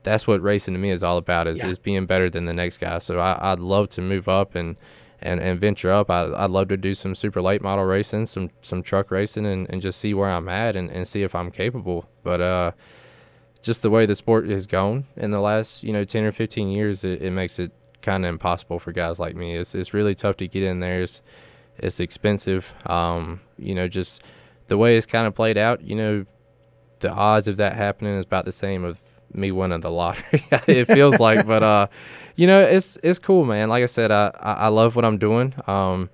that's 0.03 0.25
what 0.27 0.41
racing 0.41 0.73
to 0.73 0.79
me 0.79 0.91
is 0.91 1.03
all 1.03 1.17
about 1.17 1.47
is, 1.47 1.59
Yeah. 1.59 1.67
is 1.69 1.77
being 1.77 2.05
better 2.05 2.29
than 2.29 2.45
the 2.45 2.53
next 2.53 2.77
guy. 2.77 2.97
So 2.99 3.19
I, 3.19 3.51
I'd 3.51 3.59
love 3.59 3.89
to 3.89 4.01
move 4.01 4.27
up 4.27 4.55
and 4.55 4.75
and, 5.21 5.41
and 5.41 5.59
venture 5.59 5.91
up. 5.91 6.09
I, 6.09 6.31
I'd 6.33 6.49
love 6.49 6.69
to 6.69 6.77
do 6.77 6.93
some 6.93 7.13
super 7.13 7.41
late 7.41 7.61
model 7.61 7.83
racing, 7.85 8.25
some 8.27 8.49
some 8.61 8.81
truck 8.81 9.11
racing, 9.11 9.45
and, 9.45 9.69
and 9.69 9.81
just 9.81 9.99
see 9.99 10.13
where 10.13 10.29
I'm 10.29 10.47
at 10.49 10.75
and, 10.77 10.89
and 10.89 11.07
see 11.07 11.23
if 11.23 11.35
I'm 11.35 11.51
capable. 11.51 12.07
But 12.23 12.39
uh, 12.41 12.71
just 13.61 13.81
the 13.81 13.89
way 13.89 14.05
the 14.05 14.15
sport 14.15 14.47
has 14.49 14.65
gone 14.67 15.05
in 15.17 15.31
the 15.31 15.41
last 15.41 15.83
you 15.83 15.91
know 15.91 16.05
10 16.05 16.23
or 16.23 16.31
15 16.31 16.69
years, 16.69 17.03
it, 17.03 17.21
it 17.21 17.31
makes 17.31 17.59
it 17.59 17.71
kind 18.01 18.23
of 18.23 18.29
impossible 18.29 18.79
for 18.79 18.93
guys 18.93 19.19
like 19.19 19.35
me. 19.35 19.57
It's 19.57 19.75
it's 19.75 19.93
really 19.93 20.15
tough 20.15 20.37
to 20.37 20.47
get 20.47 20.63
in 20.63 20.79
there. 20.79 21.01
It's 21.01 21.21
it's 21.77 21.99
expensive. 21.99 22.73
Um, 22.85 23.41
you 23.57 23.75
know, 23.75 23.89
just 23.89 24.23
the 24.69 24.77
way 24.77 24.95
it's 24.95 25.05
kind 25.05 25.27
of 25.27 25.35
played 25.35 25.57
out. 25.57 25.81
You 25.81 25.95
know, 25.95 26.25
the 26.99 27.11
odds 27.11 27.47
of 27.47 27.57
that 27.57 27.75
happening 27.75 28.17
is 28.17 28.25
about 28.25 28.45
the 28.45 28.51
same 28.51 28.83
of 28.83 28.99
me 29.33 29.51
winning 29.51 29.81
the 29.81 29.91
lottery. 29.91 30.45
it 30.67 30.85
feels 30.85 31.19
like, 31.19 31.45
but 31.45 31.61
uh, 31.61 31.87
you 32.35 32.47
know, 32.47 32.61
it's 32.61 32.97
it's 33.03 33.19
cool, 33.19 33.45
man. 33.45 33.69
Like 33.69 33.83
I 33.83 33.87
said, 33.87 34.11
I 34.11 34.29
I, 34.39 34.67
love 34.69 34.95
what 34.95 35.05
I'm 35.05 35.17
doing. 35.17 35.53
Um, 35.67 36.09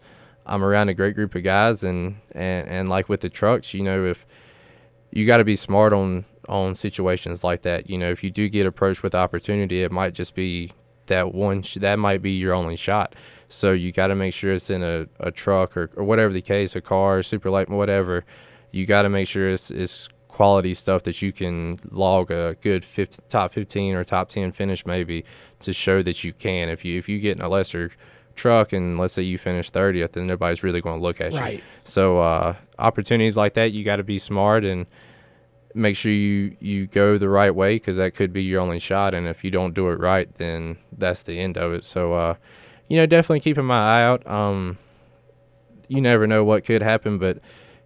I'm 0.45 0.63
around 0.63 0.89
a 0.89 0.93
great 0.93 1.15
group 1.15 1.35
of 1.35 1.43
guys, 1.43 1.83
and 1.83 2.17
and 2.31 2.67
and 2.67 2.89
like 2.89 3.09
with 3.09 3.21
the 3.21 3.29
trucks, 3.29 3.73
you 3.73 3.83
know, 3.83 4.05
if 4.05 4.25
you 5.11 5.25
got 5.25 5.37
to 5.37 5.43
be 5.43 5.55
smart 5.55 5.93
on 5.93 6.25
on 6.47 6.75
situations 6.75 7.43
like 7.43 7.63
that. 7.63 7.89
You 7.89 7.97
know, 7.97 8.11
if 8.11 8.23
you 8.23 8.31
do 8.31 8.49
get 8.49 8.65
approached 8.65 9.03
with 9.03 9.15
opportunity, 9.15 9.83
it 9.83 9.91
might 9.91 10.13
just 10.13 10.35
be 10.35 10.71
that 11.07 11.33
one 11.33 11.61
sh- 11.61 11.77
that 11.81 11.97
might 11.97 12.21
be 12.21 12.31
your 12.31 12.53
only 12.53 12.75
shot. 12.75 13.15
So 13.49 13.71
you 13.71 13.91
got 13.91 14.07
to 14.07 14.15
make 14.15 14.33
sure 14.33 14.53
it's 14.53 14.69
in 14.69 14.83
a, 14.83 15.07
a 15.19 15.31
truck 15.31 15.77
or, 15.77 15.89
or 15.95 16.03
whatever 16.03 16.33
the 16.33 16.41
case, 16.41 16.75
a 16.75 16.81
car, 16.81 17.21
super 17.23 17.49
light, 17.49 17.69
whatever. 17.69 18.25
You 18.71 18.85
got 18.85 19.03
to 19.03 19.09
make 19.09 19.27
sure 19.27 19.49
it's, 19.49 19.71
it's 19.71 20.09
quality 20.27 20.73
stuff 20.73 21.03
that 21.03 21.21
you 21.21 21.31
can 21.31 21.77
log 21.91 22.29
a 22.31 22.55
good 22.61 22.83
50, 22.83 23.23
top 23.29 23.53
15 23.53 23.95
or 23.95 24.03
top 24.03 24.27
10 24.29 24.51
finish 24.51 24.85
maybe 24.85 25.23
to 25.59 25.71
show 25.71 26.01
that 26.03 26.23
you 26.23 26.33
can. 26.33 26.67
If 26.69 26.83
you 26.83 26.99
if 26.99 27.07
you 27.07 27.19
get 27.19 27.37
in 27.37 27.41
a 27.41 27.47
lesser 27.47 27.91
truck 28.35 28.73
and 28.73 28.97
let's 28.99 29.13
say 29.13 29.21
you 29.21 29.37
finish 29.37 29.71
30th, 29.71 30.11
then 30.11 30.27
nobody's 30.27 30.61
really 30.61 30.81
going 30.81 30.99
to 30.99 31.03
look 31.03 31.21
at 31.21 31.31
Right. 31.31 31.55
you. 31.59 31.61
So 31.85 32.19
uh, 32.19 32.55
opportunities 32.77 33.37
like 33.37 33.53
that, 33.53 33.71
you 33.71 33.85
got 33.85 33.95
to 33.97 34.03
be 34.03 34.17
smart 34.17 34.65
and 34.65 34.87
make 35.73 35.95
sure 35.95 36.11
you 36.11 36.55
you 36.59 36.87
go 36.87 37.17
the 37.17 37.29
right 37.29 37.53
way 37.55 37.75
because 37.75 37.95
that 37.97 38.13
could 38.15 38.33
be 38.33 38.43
your 38.43 38.59
only 38.59 38.79
shot. 38.79 39.13
And 39.13 39.27
if 39.27 39.43
you 39.43 39.51
don't 39.51 39.73
do 39.73 39.89
it 39.89 39.99
right, 39.99 40.33
then 40.35 40.77
that's 40.97 41.23
the 41.23 41.39
end 41.39 41.57
of 41.57 41.71
it. 41.71 41.85
So 41.85 42.13
uh, 42.13 42.35
you 42.87 42.97
know, 42.97 43.05
definitely 43.05 43.39
keeping 43.41 43.65
my 43.65 43.99
eye 43.99 44.03
out. 44.03 44.25
Um, 44.27 44.77
you 45.87 46.01
never 46.01 46.27
know 46.27 46.43
what 46.43 46.65
could 46.65 46.81
happen, 46.81 47.17
but 47.17 47.39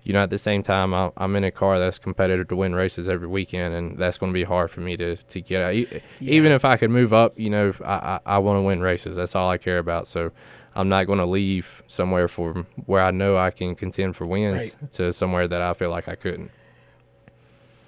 you 0.03 0.13
know, 0.13 0.21
at 0.23 0.29
the 0.29 0.37
same 0.37 0.63
time, 0.63 0.93
I- 0.93 1.11
I'm 1.17 1.35
in 1.35 1.43
a 1.43 1.51
car 1.51 1.77
that's 1.77 1.99
competitive 1.99 2.47
to 2.47 2.55
win 2.55 2.73
races 2.73 3.09
every 3.09 3.27
weekend, 3.27 3.73
and 3.75 3.97
that's 3.97 4.17
going 4.17 4.31
to 4.31 4.33
be 4.33 4.45
hard 4.45 4.71
for 4.71 4.79
me 4.81 4.95
to, 4.97 5.17
to 5.17 5.41
get 5.41 5.61
out. 5.61 5.73
E- 5.73 5.87
Even 6.21 6.51
if 6.53 6.63
I 6.63 6.77
could 6.77 6.89
move 6.89 7.11
up, 7.13 7.37
you 7.37 7.49
know, 7.49 7.73
I, 7.83 7.93
I, 7.93 8.19
I 8.25 8.37
want 8.39 8.57
to 8.57 8.61
win 8.61 8.79
races. 8.79 9.17
That's 9.17 9.35
all 9.35 9.49
I 9.49 9.57
care 9.57 9.77
about. 9.77 10.07
So 10.07 10.31
I'm 10.73 10.87
not 10.87 11.05
going 11.05 11.19
to 11.19 11.25
leave 11.25 11.83
somewhere 11.87 12.29
for 12.29 12.65
where 12.85 13.01
I 13.01 13.11
know 13.11 13.37
I 13.37 13.51
can 13.51 13.75
contend 13.75 14.15
for 14.15 14.25
wins 14.25 14.61
Right. 14.81 14.91
to 14.93 15.11
somewhere 15.11 15.47
that 15.49 15.61
I 15.61 15.73
feel 15.73 15.89
like 15.89 16.07
I 16.07 16.15
couldn't. 16.15 16.49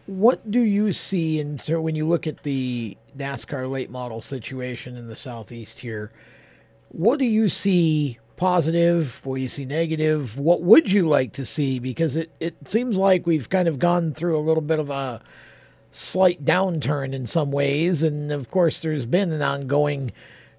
What 0.06 0.52
do 0.52 0.60
you 0.62 0.92
see 0.92 1.40
in 1.40 1.60
so 1.60 1.80
when 1.80 1.96
you 1.96 2.06
look 2.08 2.28
at 2.28 2.44
the 2.44 2.98
NASCAR 3.18 3.72
late 3.72 3.90
model 3.90 4.20
situation 4.20 4.98
in 4.98 5.08
the 5.08 5.16
southeast 5.16 5.80
here? 5.80 6.12
What 6.92 7.20
do 7.20 7.26
you 7.26 7.48
see 7.48 8.20
positive? 8.36 9.26
What 9.26 9.36
do 9.38 9.42
you 9.42 9.48
see 9.48 9.64
negative? 9.66 10.38
What 10.38 10.62
would 10.62 10.92
you 10.92 11.08
like 11.08 11.32
to 11.34 11.46
see? 11.46 11.80
Because 11.80 12.18
it, 12.18 12.32
it 12.40 12.56
seems 12.68 12.98
like 12.98 13.26
we've 13.26 13.50
kind 13.50 13.68
of 13.68 13.80
gone 13.80 14.14
through 14.14 14.38
a 14.38 14.42
little 14.42 14.62
bit 14.62 14.80
of 14.80 14.90
a 14.90 15.22
slight 15.92 16.44
downturn 16.44 17.14
in 17.14 17.28
some 17.28 17.52
ways, 17.52 18.04
and 18.04 18.32
of 18.32 18.52
course 18.52 18.82
there's 18.82 19.06
been 19.06 19.32
an 19.32 19.42
ongoing 19.42 20.12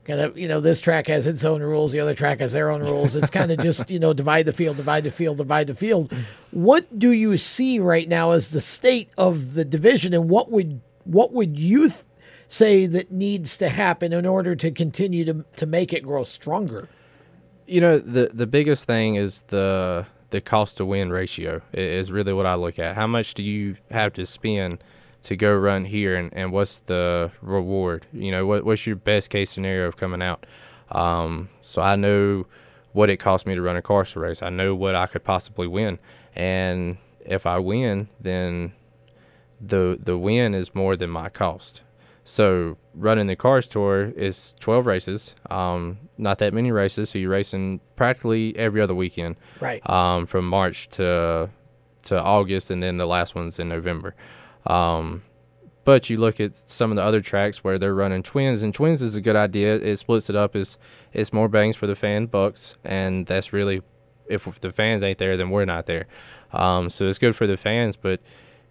kind 0.04 0.20
of 0.20 0.36
you 0.36 0.48
know 0.48 0.60
this 0.60 0.80
track 0.80 1.06
has 1.06 1.26
its 1.26 1.44
own 1.44 1.60
rules, 1.60 1.92
the 1.92 2.00
other 2.00 2.14
track 2.14 2.40
has 2.40 2.52
their 2.52 2.70
own 2.70 2.80
rules. 2.82 3.14
It's 3.14 3.30
kind 3.30 3.52
of 3.52 3.58
just 3.62 3.90
you 3.90 3.98
know 3.98 4.12
divide 4.12 4.46
the 4.46 4.52
field, 4.52 4.78
divide 4.78 5.04
the 5.04 5.10
field, 5.10 5.36
divide 5.36 5.66
the 5.66 5.74
field. 5.74 6.14
What 6.50 6.98
do 6.98 7.10
you 7.10 7.36
see 7.36 7.78
right 7.78 8.08
now 8.08 8.30
as 8.30 8.50
the 8.50 8.60
state 8.60 9.10
of 9.18 9.54
the 9.54 9.64
division, 9.64 10.14
and 10.14 10.30
what 10.30 10.50
would 10.50 10.80
what 11.04 11.32
would 11.32 11.58
you 11.58 11.88
th- 11.88 12.04
say 12.52 12.86
that 12.86 13.10
needs 13.10 13.56
to 13.56 13.68
happen 13.70 14.12
in 14.12 14.26
order 14.26 14.54
to 14.54 14.70
continue 14.70 15.24
to 15.24 15.44
to 15.56 15.66
make 15.66 15.92
it 15.92 16.02
grow 16.02 16.24
stronger? 16.24 16.88
You 17.66 17.80
know, 17.80 17.98
the 17.98 18.30
the 18.32 18.46
biggest 18.46 18.86
thing 18.86 19.14
is 19.14 19.42
the 19.48 20.06
the 20.30 20.40
cost 20.40 20.76
to 20.78 20.84
win 20.84 21.10
ratio 21.10 21.62
is 21.72 22.12
really 22.12 22.32
what 22.32 22.46
I 22.46 22.54
look 22.54 22.78
at. 22.78 22.94
How 22.94 23.06
much 23.06 23.34
do 23.34 23.42
you 23.42 23.76
have 23.90 24.12
to 24.14 24.26
spend 24.26 24.82
to 25.22 25.36
go 25.36 25.54
run 25.54 25.84
here, 25.84 26.16
and, 26.16 26.32
and 26.34 26.52
what's 26.52 26.78
the 26.80 27.30
reward? 27.40 28.06
You 28.12 28.30
know, 28.30 28.46
what 28.46 28.64
what's 28.64 28.86
your 28.86 28.96
best 28.96 29.30
case 29.30 29.50
scenario 29.50 29.88
of 29.88 29.96
coming 29.96 30.22
out? 30.22 30.44
Um, 30.90 31.48
so 31.62 31.80
I 31.80 31.96
know 31.96 32.46
what 32.92 33.08
it 33.08 33.16
cost 33.16 33.46
me 33.46 33.54
to 33.54 33.62
run 33.62 33.76
a 33.76 33.82
car 33.82 34.04
race. 34.16 34.42
I 34.42 34.50
know 34.50 34.74
what 34.74 34.94
I 34.94 35.06
could 35.06 35.24
possibly 35.24 35.66
win, 35.66 35.98
and 36.36 36.98
if 37.24 37.46
I 37.46 37.58
win, 37.58 38.08
then 38.20 38.74
the 39.58 39.98
the 40.02 40.18
win 40.18 40.54
is 40.54 40.74
more 40.74 40.96
than 40.96 41.08
my 41.08 41.30
cost. 41.30 41.80
So 42.24 42.76
running 42.94 43.26
the 43.26 43.36
cars 43.36 43.66
tour 43.66 44.12
is 44.16 44.54
12 44.60 44.86
races, 44.86 45.34
um, 45.50 45.98
not 46.18 46.38
that 46.38 46.54
many 46.54 46.70
races. 46.70 47.10
So 47.10 47.18
you're 47.18 47.30
racing 47.30 47.80
practically 47.96 48.56
every 48.56 48.80
other 48.80 48.94
weekend, 48.94 49.36
Right. 49.60 49.88
Um, 49.88 50.26
from 50.26 50.46
March 50.48 50.88
to 50.90 51.50
to 52.04 52.20
August, 52.20 52.70
and 52.70 52.82
then 52.82 52.96
the 52.96 53.06
last 53.06 53.34
one's 53.34 53.58
in 53.58 53.68
November. 53.68 54.14
Um, 54.66 55.22
but 55.84 56.10
you 56.10 56.16
look 56.16 56.40
at 56.40 56.54
some 56.54 56.90
of 56.90 56.96
the 56.96 57.02
other 57.02 57.20
tracks 57.20 57.64
where 57.64 57.78
they're 57.78 57.94
running 57.94 58.22
twins, 58.22 58.62
and 58.62 58.72
twins 58.72 59.02
is 59.02 59.16
a 59.16 59.20
good 59.20 59.36
idea. 59.36 59.76
It 59.76 59.96
splits 59.96 60.30
it 60.30 60.36
up. 60.36 60.54
It's 60.54 60.78
it's 61.12 61.32
more 61.32 61.48
bangs 61.48 61.76
for 61.76 61.86
the 61.86 61.96
fan 61.96 62.26
bucks, 62.26 62.76
and 62.84 63.26
that's 63.26 63.52
really 63.52 63.82
if, 64.28 64.46
if 64.46 64.60
the 64.60 64.72
fans 64.72 65.02
ain't 65.02 65.18
there, 65.18 65.36
then 65.36 65.50
we're 65.50 65.64
not 65.64 65.86
there. 65.86 66.06
Um, 66.52 66.88
so 66.90 67.08
it's 67.08 67.18
good 67.18 67.34
for 67.34 67.46
the 67.46 67.56
fans, 67.56 67.96
but 67.96 68.20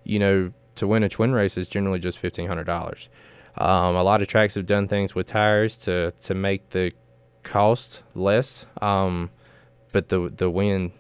you 0.04 0.20
know 0.20 0.54
to 0.76 0.88
win 0.88 1.04
a 1.04 1.10
twin 1.10 1.34
race 1.34 1.58
is 1.58 1.68
generally 1.68 2.00
just 2.00 2.18
fifteen 2.18 2.48
hundred 2.48 2.66
dollars. 2.66 3.10
Um, 3.58 3.96
a 3.96 4.04
lot 4.04 4.22
of 4.22 4.28
tracks 4.28 4.56
have 4.56 4.66
done 4.66 4.88
things 4.88 5.14
with 5.14 5.28
tires 5.28 5.78
to 5.80 6.12
to 6.22 6.34
make 6.34 6.70
the 6.70 6.92
cost 7.44 8.02
less, 8.16 8.66
um, 8.82 9.30
but 9.92 10.10
the 10.10 10.32
the 10.36 10.50
win 10.50 10.92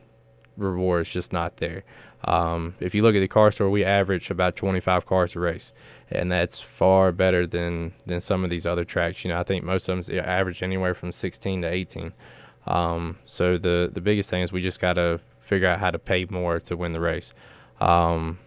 reward 0.58 1.08
is 1.08 1.10
just 1.10 1.34
not 1.34 1.58
there. 1.58 1.84
Um, 2.24 2.76
if 2.80 2.94
you 2.94 3.02
look 3.02 3.16
at 3.16 3.20
the 3.20 3.28
Cars 3.28 3.56
Tour, 3.56 3.70
we 3.70 3.84
average 3.84 4.30
about 4.30 4.56
25 4.56 5.06
cars 5.06 5.36
a 5.36 5.40
race, 5.40 5.74
and 6.10 6.32
that's 6.32 6.62
far 6.62 7.12
better 7.12 7.48
than 7.48 7.94
than 8.06 8.22
some 8.22 8.44
of 8.44 8.50
these 8.50 8.66
other 8.66 8.84
tracks. 8.84 9.24
You 9.24 9.30
know, 9.30 9.40
I 9.40 9.44
think 9.44 9.64
most 9.64 9.90
of 9.90 10.06
them 10.06 10.20
average 10.20 10.62
anywhere 10.62 10.94
from 10.94 11.12
16 11.12 11.64
to 11.64 11.68
18. 11.68 12.14
Um, 12.68 13.18
so 13.26 13.58
the 13.58 13.90
the 13.92 14.02
biggest 14.02 14.30
thing 14.30 14.44
is 14.44 14.52
we 14.52 14.62
just 14.62 14.80
got 14.80 14.94
to 14.94 15.20
figure 15.40 15.68
out 15.68 15.80
how 15.80 15.92
to 15.92 16.00
pay 16.00 16.26
more 16.30 16.60
to 16.60 16.78
win 16.78 16.94
the 16.94 17.02
race. 17.02 17.34
Um, 17.80 18.38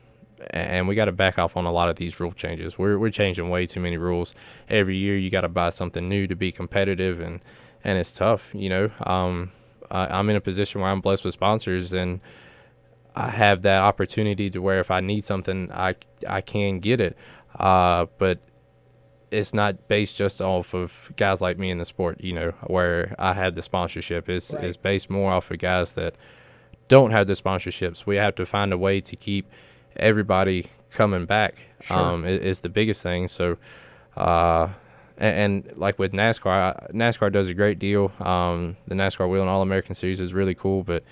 and 0.51 0.87
we 0.89 0.95
got 0.95 1.07
to 1.07 1.12
back 1.12 1.39
off 1.39 1.57
on 1.57 1.65
a 1.65 1.73
lot 1.73 1.89
of 1.89 1.97
these 1.97 2.19
rule 2.21 2.33
changes. 2.33 2.79
We're 2.79 2.99
we're 2.99 3.11
changing 3.11 3.49
way 3.51 3.66
too 3.66 3.81
many 3.81 3.97
rules 3.97 4.35
every 4.69 4.97
year. 4.97 5.16
You 5.16 5.31
got 5.31 5.43
to 5.43 5.49
buy 5.49 5.71
something 5.71 6.09
new 6.09 6.27
to 6.27 6.35
be 6.37 6.53
competitive, 6.53 7.21
and 7.21 7.41
and 7.83 7.99
it's 7.99 8.12
tough. 8.12 8.51
You 8.53 8.69
know, 8.69 8.91
um, 9.05 9.53
I, 9.91 10.07
I'm 10.19 10.29
in 10.31 10.37
a 10.37 10.41
position 10.41 10.81
where 10.81 10.91
I'm 10.91 11.01
blessed 11.01 11.25
with 11.25 11.35
sponsors, 11.35 11.93
and 11.93 12.21
I 13.16 13.29
have 13.31 13.62
that 13.62 13.83
opportunity 13.83 14.51
to 14.51 14.59
where 14.61 14.81
if 14.81 14.91
I 14.91 15.01
need 15.01 15.25
something, 15.25 15.71
I 15.73 15.95
I 16.29 16.41
can 16.41 16.81
get 16.81 17.01
it. 17.01 17.16
Uh, 17.59 18.07
but 18.19 18.39
it's 19.31 19.53
not 19.55 19.89
based 19.89 20.16
just 20.16 20.41
off 20.41 20.75
of 20.75 21.11
guys 21.16 21.41
like 21.41 21.59
me 21.59 21.71
in 21.71 21.79
the 21.79 21.85
sport. 21.85 22.21
You 22.21 22.35
know, 22.35 22.51
where 22.66 23.15
I 23.19 23.33
have 23.35 23.55
the 23.55 23.62
sponsorship. 23.62 24.29
It's 24.29 24.53
Right. 24.53 24.65
it's 24.65 24.77
based 24.77 25.11
more 25.11 25.33
off 25.33 25.51
of 25.51 25.59
guys 25.59 25.93
that 25.93 26.15
don't 26.89 27.12
have 27.12 27.27
the 27.27 27.33
sponsorships. 27.33 28.05
We 28.07 28.16
have 28.16 28.35
to 28.37 28.45
find 28.47 28.73
a 28.73 28.79
way 28.79 29.01
to 29.01 29.16
keep 29.16 29.47
everybody 29.97 30.71
coming 30.91 31.27
back. 31.27 31.57
Sure. 31.81 31.97
Um, 31.97 32.25
i- 32.25 32.29
is 32.29 32.61
the 32.61 32.69
biggest 32.69 33.03
thing. 33.03 33.29
So, 33.29 33.57
uh, 34.16 34.69
and, 35.19 35.65
and 35.66 35.77
like 35.79 35.99
with 35.99 36.12
NASCAR, 36.12 36.93
NASCAR 36.93 37.31
does 37.33 37.49
a 37.49 37.55
great 37.55 37.79
deal. 37.79 38.12
Um, 38.21 38.77
the 38.87 38.95
NASCAR 38.95 39.29
Whelen 39.31 39.49
All 39.49 39.62
American 39.62 39.95
Series 39.95 40.21
is 40.21 40.33
really 40.35 40.55
cool, 40.55 40.83
but 40.83 41.05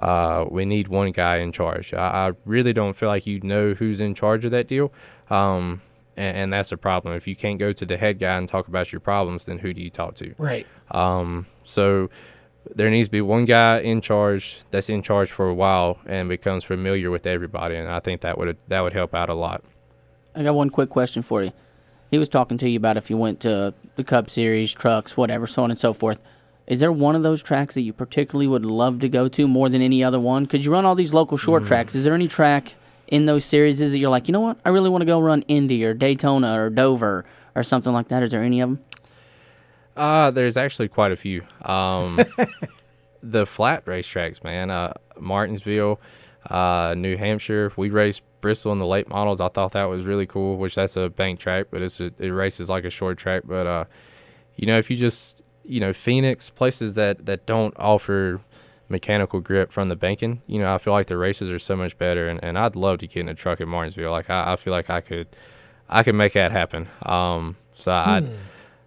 uh, 0.00 0.46
we 0.50 0.64
need 0.64 0.88
one 0.88 1.12
guy 1.12 1.36
in 1.38 1.52
charge. 1.52 1.92
I, 1.94 2.28
I 2.28 2.32
really 2.44 2.72
don't 2.72 2.96
feel 2.96 3.08
like 3.08 3.26
you 3.26 3.40
know 3.40 3.74
who's 3.74 4.00
in 4.00 4.14
charge 4.14 4.44
of 4.44 4.50
that 4.52 4.66
deal. 4.68 4.92
Um, 5.28 5.82
and, 6.16 6.36
and 6.36 6.52
that's 6.52 6.70
the 6.70 6.76
problem. 6.76 7.14
If 7.14 7.26
you 7.26 7.36
can't 7.36 7.58
go 7.58 7.72
to 7.72 7.84
the 7.86 7.96
head 7.96 8.18
guy 8.18 8.36
and 8.36 8.48
talk 8.48 8.68
about 8.68 8.92
your 8.92 9.00
problems, 9.00 9.44
then 9.44 9.58
who 9.58 9.72
do 9.72 9.80
you 9.80 9.90
talk 9.90 10.14
to? 10.16 10.34
Right. 10.38 10.66
Um, 10.90 11.46
so 11.64 12.10
there 12.74 12.90
needs 12.90 13.08
to 13.08 13.12
be 13.12 13.20
one 13.20 13.44
guy 13.46 13.78
in 13.80 14.00
charge 14.00 14.60
that's 14.70 14.88
in 14.88 15.02
charge 15.02 15.30
for 15.30 15.48
a 15.48 15.54
while 15.54 15.98
and 16.06 16.28
becomes 16.28 16.64
familiar 16.64 17.10
with 17.10 17.26
everybody, 17.26 17.74
and 17.76 17.88
I 17.88 18.00
think 18.00 18.20
that 18.22 18.38
would 18.38 18.56
that 18.68 18.80
would 18.80 18.92
help 18.92 19.14
out 19.14 19.28
a 19.28 19.34
lot. 19.34 19.62
I 20.34 20.42
got 20.42 20.54
one 20.54 20.70
quick 20.70 20.90
question 20.90 21.22
for 21.22 21.42
you. 21.42 21.52
He 22.10 22.18
was 22.18 22.28
talking 22.28 22.58
to 22.58 22.68
you 22.68 22.76
about 22.76 22.96
if 22.96 23.08
you 23.10 23.16
went 23.16 23.40
to 23.40 23.72
the 23.96 24.04
Cup 24.04 24.30
Series, 24.30 24.72
trucks, 24.72 25.16
whatever, 25.16 25.46
so 25.46 25.62
on 25.64 25.70
and 25.70 25.78
so 25.78 25.92
forth. 25.92 26.20
Is 26.66 26.78
there 26.80 26.92
one 26.92 27.16
of 27.16 27.22
those 27.22 27.42
tracks 27.42 27.74
that 27.74 27.80
you 27.82 27.92
particularly 27.92 28.46
would 28.46 28.64
love 28.64 29.00
to 29.00 29.08
go 29.08 29.26
to 29.28 29.48
more 29.48 29.68
than 29.68 29.82
any 29.82 30.04
other 30.04 30.20
one? 30.20 30.44
Because 30.44 30.64
you 30.64 30.70
run 30.72 30.84
all 30.84 30.94
these 30.94 31.12
local 31.14 31.36
short 31.36 31.64
Mm. 31.64 31.66
tracks. 31.66 31.94
Is 31.96 32.04
there 32.04 32.14
any 32.14 32.28
track 32.28 32.74
in 33.08 33.26
those 33.26 33.44
series 33.44 33.78
that 33.80 33.96
you're 33.98 34.10
like, 34.10 34.28
you 34.28 34.32
know 34.32 34.40
what, 34.40 34.58
I 34.64 34.68
really 34.68 34.88
want 34.88 35.02
to 35.02 35.06
go 35.06 35.18
run 35.20 35.42
Indy 35.48 35.84
or 35.84 35.94
Daytona 35.94 36.60
or 36.60 36.70
Dover 36.70 37.24
or 37.56 37.62
something 37.64 37.92
like 37.92 38.06
that? 38.08 38.22
Is 38.22 38.30
there 38.30 38.42
any 38.42 38.60
of 38.60 38.68
them? 38.70 38.78
Uh, 39.96 40.30
there's 40.30 40.56
actually 40.56 40.88
quite 40.88 41.12
a 41.12 41.16
few. 41.16 41.42
Um, 41.62 42.20
the 43.22 43.46
flat 43.46 43.84
racetracks, 43.84 44.42
man. 44.42 44.70
Uh, 44.70 44.92
Martinsville, 45.18 46.00
uh, 46.48 46.94
New 46.96 47.16
Hampshire. 47.16 47.72
We 47.76 47.90
raced 47.90 48.22
Bristol 48.40 48.72
in 48.72 48.78
the 48.78 48.86
late 48.86 49.08
models. 49.08 49.40
I 49.40 49.48
thought 49.48 49.72
that 49.72 49.84
was 49.84 50.06
really 50.06 50.26
cool. 50.26 50.56
Which 50.56 50.74
that's 50.74 50.96
a 50.96 51.08
bank 51.10 51.38
track, 51.40 51.66
but 51.70 51.82
it's 51.82 52.00
a, 52.00 52.12
it 52.18 52.28
races 52.30 52.70
like 52.70 52.84
a 52.84 52.90
short 52.90 53.18
track. 53.18 53.42
But 53.46 53.66
uh, 53.66 53.84
you 54.56 54.66
know, 54.66 54.78
if 54.78 54.90
you 54.90 54.96
just 54.96 55.42
you 55.64 55.80
know 55.80 55.92
Phoenix 55.92 56.48
places 56.50 56.94
that 56.94 57.26
that 57.26 57.44
don't 57.46 57.74
offer 57.76 58.40
mechanical 58.88 59.40
grip 59.40 59.70
from 59.70 59.88
the 59.88 59.96
banking, 59.96 60.42
you 60.46 60.58
know, 60.58 60.74
I 60.74 60.78
feel 60.78 60.92
like 60.92 61.06
the 61.06 61.18
races 61.18 61.50
are 61.50 61.58
so 61.60 61.76
much 61.76 61.96
better. 61.98 62.28
And, 62.28 62.42
and 62.42 62.58
I'd 62.58 62.74
love 62.74 62.98
to 62.98 63.06
get 63.06 63.20
in 63.20 63.28
a 63.28 63.34
truck 63.34 63.60
at 63.60 63.68
Martinsville. 63.68 64.10
Like 64.10 64.28
I, 64.30 64.52
I 64.54 64.56
feel 64.56 64.72
like 64.72 64.90
I 64.90 65.00
could, 65.00 65.28
I 65.88 66.02
could 66.02 66.16
make 66.16 66.32
that 66.32 66.50
happen. 66.50 66.88
Um, 67.02 67.56
so 67.74 67.92
Hmm. 67.92 68.10
I- 68.10 68.28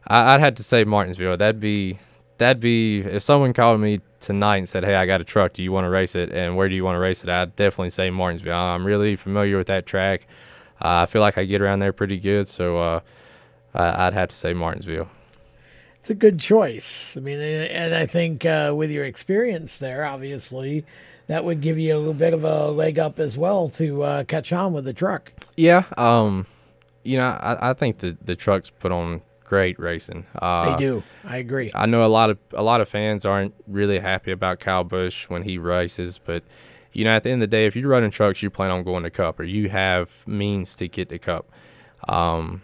I'd 0.08 0.40
have 0.40 0.56
to 0.56 0.64
say 0.64 0.84
Martinsville. 0.84 1.38
That'd 1.38 1.60
be 1.60 2.00
that'd 2.38 2.60
be 2.60 3.00
if 3.00 3.24
someone 3.24 3.54
called 3.54 3.80
me 3.80 4.02
tonight 4.20 4.58
and 4.58 4.70
said, 4.70 4.84
"Hey, 4.84 4.96
I 4.96 5.06
got 5.06 5.22
a 5.22 5.24
truck. 5.24 5.54
Do 5.54 5.64
you 5.64 5.72
want 5.72 5.86
to 5.86 5.90
race 5.90 6.16
it? 6.16 6.32
And 6.32 6.56
where 6.58 6.68
do 6.68 6.76
you 6.76 6.84
want 6.84 6.96
to 6.96 7.00
race 7.00 7.24
it?" 7.24 7.30
I'd 7.30 7.56
definitely 7.56 7.92
say 7.92 8.10
Martinsville. 8.10 8.54
I'm 8.54 8.86
really 8.86 9.16
familiar 9.16 9.58
with 9.58 9.68
that 9.68 9.86
track. 9.86 10.28
Uh, 10.82 11.04
I 11.04 11.06
feel 11.06 11.22
like 11.22 11.38
I 11.38 11.46
get 11.46 11.62
around 11.62 11.80
there 11.80 11.94
pretty 11.94 12.20
good, 12.20 12.48
so 12.48 12.78
uh, 12.78 13.00
I'd 13.74 14.14
have 14.14 14.30
to 14.30 14.36
say 14.36 14.54
Martinsville. 14.54 15.10
It's 16.00 16.10
a 16.10 16.16
good 16.16 16.38
choice. 16.38 17.16
I 17.16 17.22
mean, 17.22 17.40
and 17.40 17.96
I 17.96 18.06
think 18.06 18.46
uh, 18.46 18.74
with 18.76 18.92
your 18.92 19.06
experience 19.06 19.78
there, 19.78 20.04
obviously, 20.04 20.86
that 21.28 21.46
would 21.46 21.62
give 21.62 21.80
you 21.80 21.96
a 21.96 21.98
little 21.98 22.14
bit 22.14 22.34
of 22.34 22.44
a 22.44 22.68
leg 22.68 23.00
up 23.00 23.20
as 23.20 23.38
well 23.38 23.70
to 23.70 24.04
uh, 24.04 24.24
catch 24.26 24.52
on 24.52 24.74
with 24.74 24.84
the 24.84 24.92
truck. 24.92 25.32
Yeah, 25.56 25.86
um, 25.96 26.46
you 27.04 27.18
know, 27.18 27.28
I, 27.28 27.70
I 27.70 27.74
think 27.74 28.00
the 28.00 28.18
the 28.22 28.36
trucks 28.36 28.70
put 28.70 28.92
on 28.92 29.22
great 29.46 29.80
racing. 29.80 30.26
Uh, 30.36 30.72
they 30.72 30.78
do. 30.78 31.04
I 31.24 31.38
agree. 31.38 31.72
I 31.74 31.86
know 31.86 32.06
a 32.06 32.08
lot 32.08 32.30
of 32.30 32.38
a 32.54 32.64
lot 32.64 32.82
of 32.82 32.90
fans 32.90 33.26
aren't 33.26 33.54
really 33.68 34.00
happy 34.00 34.32
about 34.32 34.60
Kyle 34.60 34.84
Busch 34.84 35.30
when 35.30 35.44
he 35.44 35.58
races, 35.58 36.20
but 36.24 36.44
you 36.94 37.04
know, 37.04 37.12
at 37.12 37.24
the 37.24 37.32
end 37.32 37.42
of 37.42 37.50
the 37.50 37.56
day, 37.56 37.66
if 37.66 37.76
you're 37.76 37.90
running 37.90 38.12
trucks, 38.12 38.44
you 38.44 38.50
plan 38.50 38.72
on 38.72 38.84
going 38.84 39.04
to 39.04 39.10
Cup 39.10 39.40
or 39.40 39.44
you 39.44 39.70
have 39.70 40.10
means 40.28 40.76
to 40.76 40.88
get 40.88 41.10
to 41.10 41.20
Cup. 41.20 41.52
Um, 42.08 42.62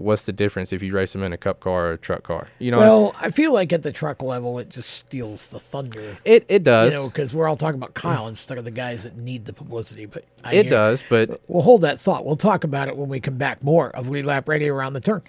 what's 0.00 0.24
the 0.24 0.32
difference 0.32 0.72
if 0.72 0.82
you 0.82 0.92
race 0.94 1.12
them 1.12 1.22
in 1.22 1.32
a 1.32 1.36
Cup 1.36 1.60
car 1.60 1.88
or 1.88 1.92
a 1.92 1.98
truck 1.98 2.22
car? 2.22 2.48
You 2.58 2.70
know. 2.70 2.78
Well, 2.78 3.14
I 3.20 3.30
feel 3.30 3.52
like 3.52 3.72
at 3.72 3.82
the 3.82 3.92
truck 3.92 4.22
level, 4.22 4.58
it 4.58 4.68
just 4.68 4.90
steals 4.90 5.46
the 5.48 5.60
thunder. 5.60 6.18
It 6.24 6.44
it 6.48 6.64
does. 6.64 6.92
You 6.92 7.00
know, 7.00 7.06
because 7.08 7.34
we're 7.34 7.48
all 7.48 7.56
talking 7.56 7.78
about 7.78 7.94
Kyle 7.94 8.26
instead 8.26 8.58
of 8.58 8.64
the 8.64 8.70
guys 8.70 9.04
that 9.04 9.16
need 9.16 9.44
the 9.44 9.52
publicity. 9.52 10.06
But 10.06 10.24
I 10.42 10.54
it 10.54 10.66
hear, 10.66 10.70
does. 10.70 11.04
But 11.08 11.40
we'll 11.46 11.62
hold 11.62 11.82
that 11.82 12.00
thought. 12.00 12.24
We'll 12.24 12.36
talk 12.36 12.64
about 12.64 12.88
it 12.88 12.96
when 12.96 13.08
we 13.08 13.20
come 13.20 13.36
back. 13.36 13.62
More 13.62 13.90
of 13.90 14.08
Lead 14.08 14.24
Lap 14.24 14.48
Radio 14.48 14.74
around 14.74 14.94
the 14.94 15.00
turn. 15.00 15.22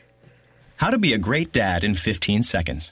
How 0.77 0.89
to 0.89 0.97
be 0.97 1.13
a 1.13 1.19
great 1.19 1.51
dad 1.51 1.83
in 1.83 1.93
15 1.93 2.41
seconds. 2.43 2.91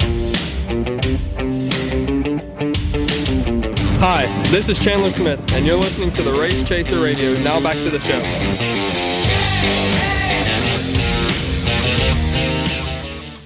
Hi, 4.03 4.25
this 4.49 4.67
is 4.67 4.79
Chandler 4.79 5.11
Smith, 5.11 5.39
and 5.53 5.63
you're 5.63 5.77
listening 5.77 6.11
to 6.13 6.23
the 6.23 6.33
Race 6.33 6.63
Chaser 6.63 6.99
Radio. 6.99 7.39
Now 7.39 7.61
back 7.61 7.75
to 7.83 7.91
the 7.91 7.99
show. 7.99 8.19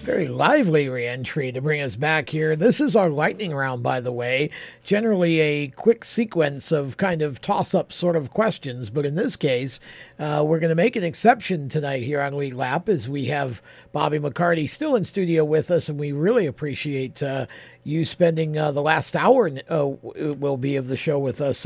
Very 0.05 0.27
lively 0.27 0.87
reentry 0.87 1.51
to 1.51 1.61
bring 1.61 1.81
us 1.81 1.95
back 1.95 2.29
here. 2.29 2.55
This 2.55 2.79
is 2.79 2.95
our 2.95 3.09
lightning 3.09 3.55
round, 3.55 3.81
by 3.81 3.99
the 3.99 4.11
way. 4.11 4.51
Generally, 4.83 5.39
a 5.39 5.67
quick 5.69 6.05
sequence 6.05 6.71
of 6.71 6.95
kind 6.97 7.23
of 7.23 7.41
toss 7.41 7.73
up 7.73 7.91
sort 7.91 8.15
of 8.15 8.29
questions, 8.29 8.91
but 8.91 9.07
in 9.07 9.15
this 9.15 9.35
case, 9.35 9.79
uh, 10.19 10.45
we're 10.45 10.59
going 10.59 10.69
to 10.69 10.75
make 10.75 10.95
an 10.95 11.03
exception 11.03 11.69
tonight 11.69 12.03
here 12.03 12.21
on 12.21 12.37
Lead 12.37 12.53
Lap 12.53 12.87
as 12.87 13.09
we 13.09 13.25
have 13.25 13.63
Bobby 13.93 14.19
McCarty 14.19 14.69
still 14.69 14.95
in 14.95 15.05
studio 15.05 15.43
with 15.43 15.71
us, 15.71 15.89
and 15.89 15.99
we 15.99 16.11
really 16.11 16.45
appreciate 16.45 17.23
uh, 17.23 17.47
you 17.83 18.05
spending 18.05 18.59
uh, 18.59 18.71
the 18.71 18.83
last 18.83 19.15
hour, 19.15 19.49
uh, 19.71 19.87
will 19.87 20.57
be, 20.57 20.75
of 20.75 20.87
the 20.87 20.97
show 20.97 21.17
with 21.17 21.41
us. 21.41 21.65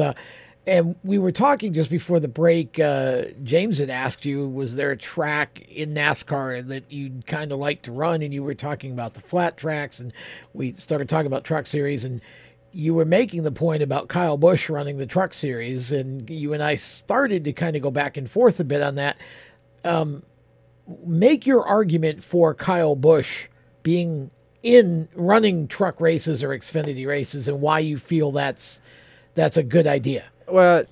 And 0.69 0.97
we 1.03 1.17
were 1.17 1.31
talking 1.31 1.73
just 1.73 1.89
before 1.89 2.19
the 2.19 2.27
break. 2.27 2.79
Uh, 2.79 3.23
James 3.43 3.79
had 3.79 3.89
asked 3.89 4.23
you, 4.23 4.47
was 4.47 4.75
there 4.75 4.91
a 4.91 4.97
track 4.97 5.61
in 5.67 5.95
NASCAR 5.95 6.67
that 6.67 6.91
you'd 6.91 7.25
kind 7.25 7.51
of 7.51 7.57
like 7.57 7.81
to 7.81 7.91
run? 7.91 8.21
And 8.21 8.31
you 8.31 8.43
were 8.43 8.53
talking 8.53 8.91
about 8.91 9.15
the 9.15 9.19
flat 9.19 9.57
tracks, 9.57 9.99
and 9.99 10.13
we 10.53 10.73
started 10.73 11.09
talking 11.09 11.25
about 11.25 11.43
Truck 11.43 11.65
Series, 11.65 12.05
and 12.05 12.21
you 12.71 12.93
were 12.93 13.03
making 13.03 13.41
the 13.41 13.51
point 13.51 13.81
about 13.81 14.09
Kyle 14.09 14.37
Busch 14.37 14.69
running 14.69 14.99
the 14.99 15.07
Truck 15.07 15.33
Series, 15.33 15.91
and 15.91 16.29
you 16.29 16.53
and 16.53 16.61
I 16.61 16.75
started 16.75 17.45
to 17.45 17.51
kind 17.51 17.75
of 17.75 17.81
go 17.81 17.89
back 17.89 18.15
and 18.15 18.29
forth 18.29 18.59
a 18.59 18.63
bit 18.63 18.83
on 18.83 18.93
that. 18.93 19.17
Um, 19.83 20.21
make 21.03 21.47
your 21.47 21.65
argument 21.65 22.23
for 22.23 22.53
Kyle 22.53 22.95
Busch 22.95 23.47
being 23.81 24.29
in 24.61 25.09
running 25.15 25.67
truck 25.67 25.99
races 25.99 26.43
or 26.43 26.49
Xfinity 26.49 27.07
races 27.07 27.47
and 27.47 27.59
why 27.59 27.79
you 27.79 27.97
feel 27.97 28.31
that's 28.31 28.81
that's 29.33 29.57
a 29.57 29.63
good 29.63 29.87
idea. 29.87 30.25
Well, 30.51 30.83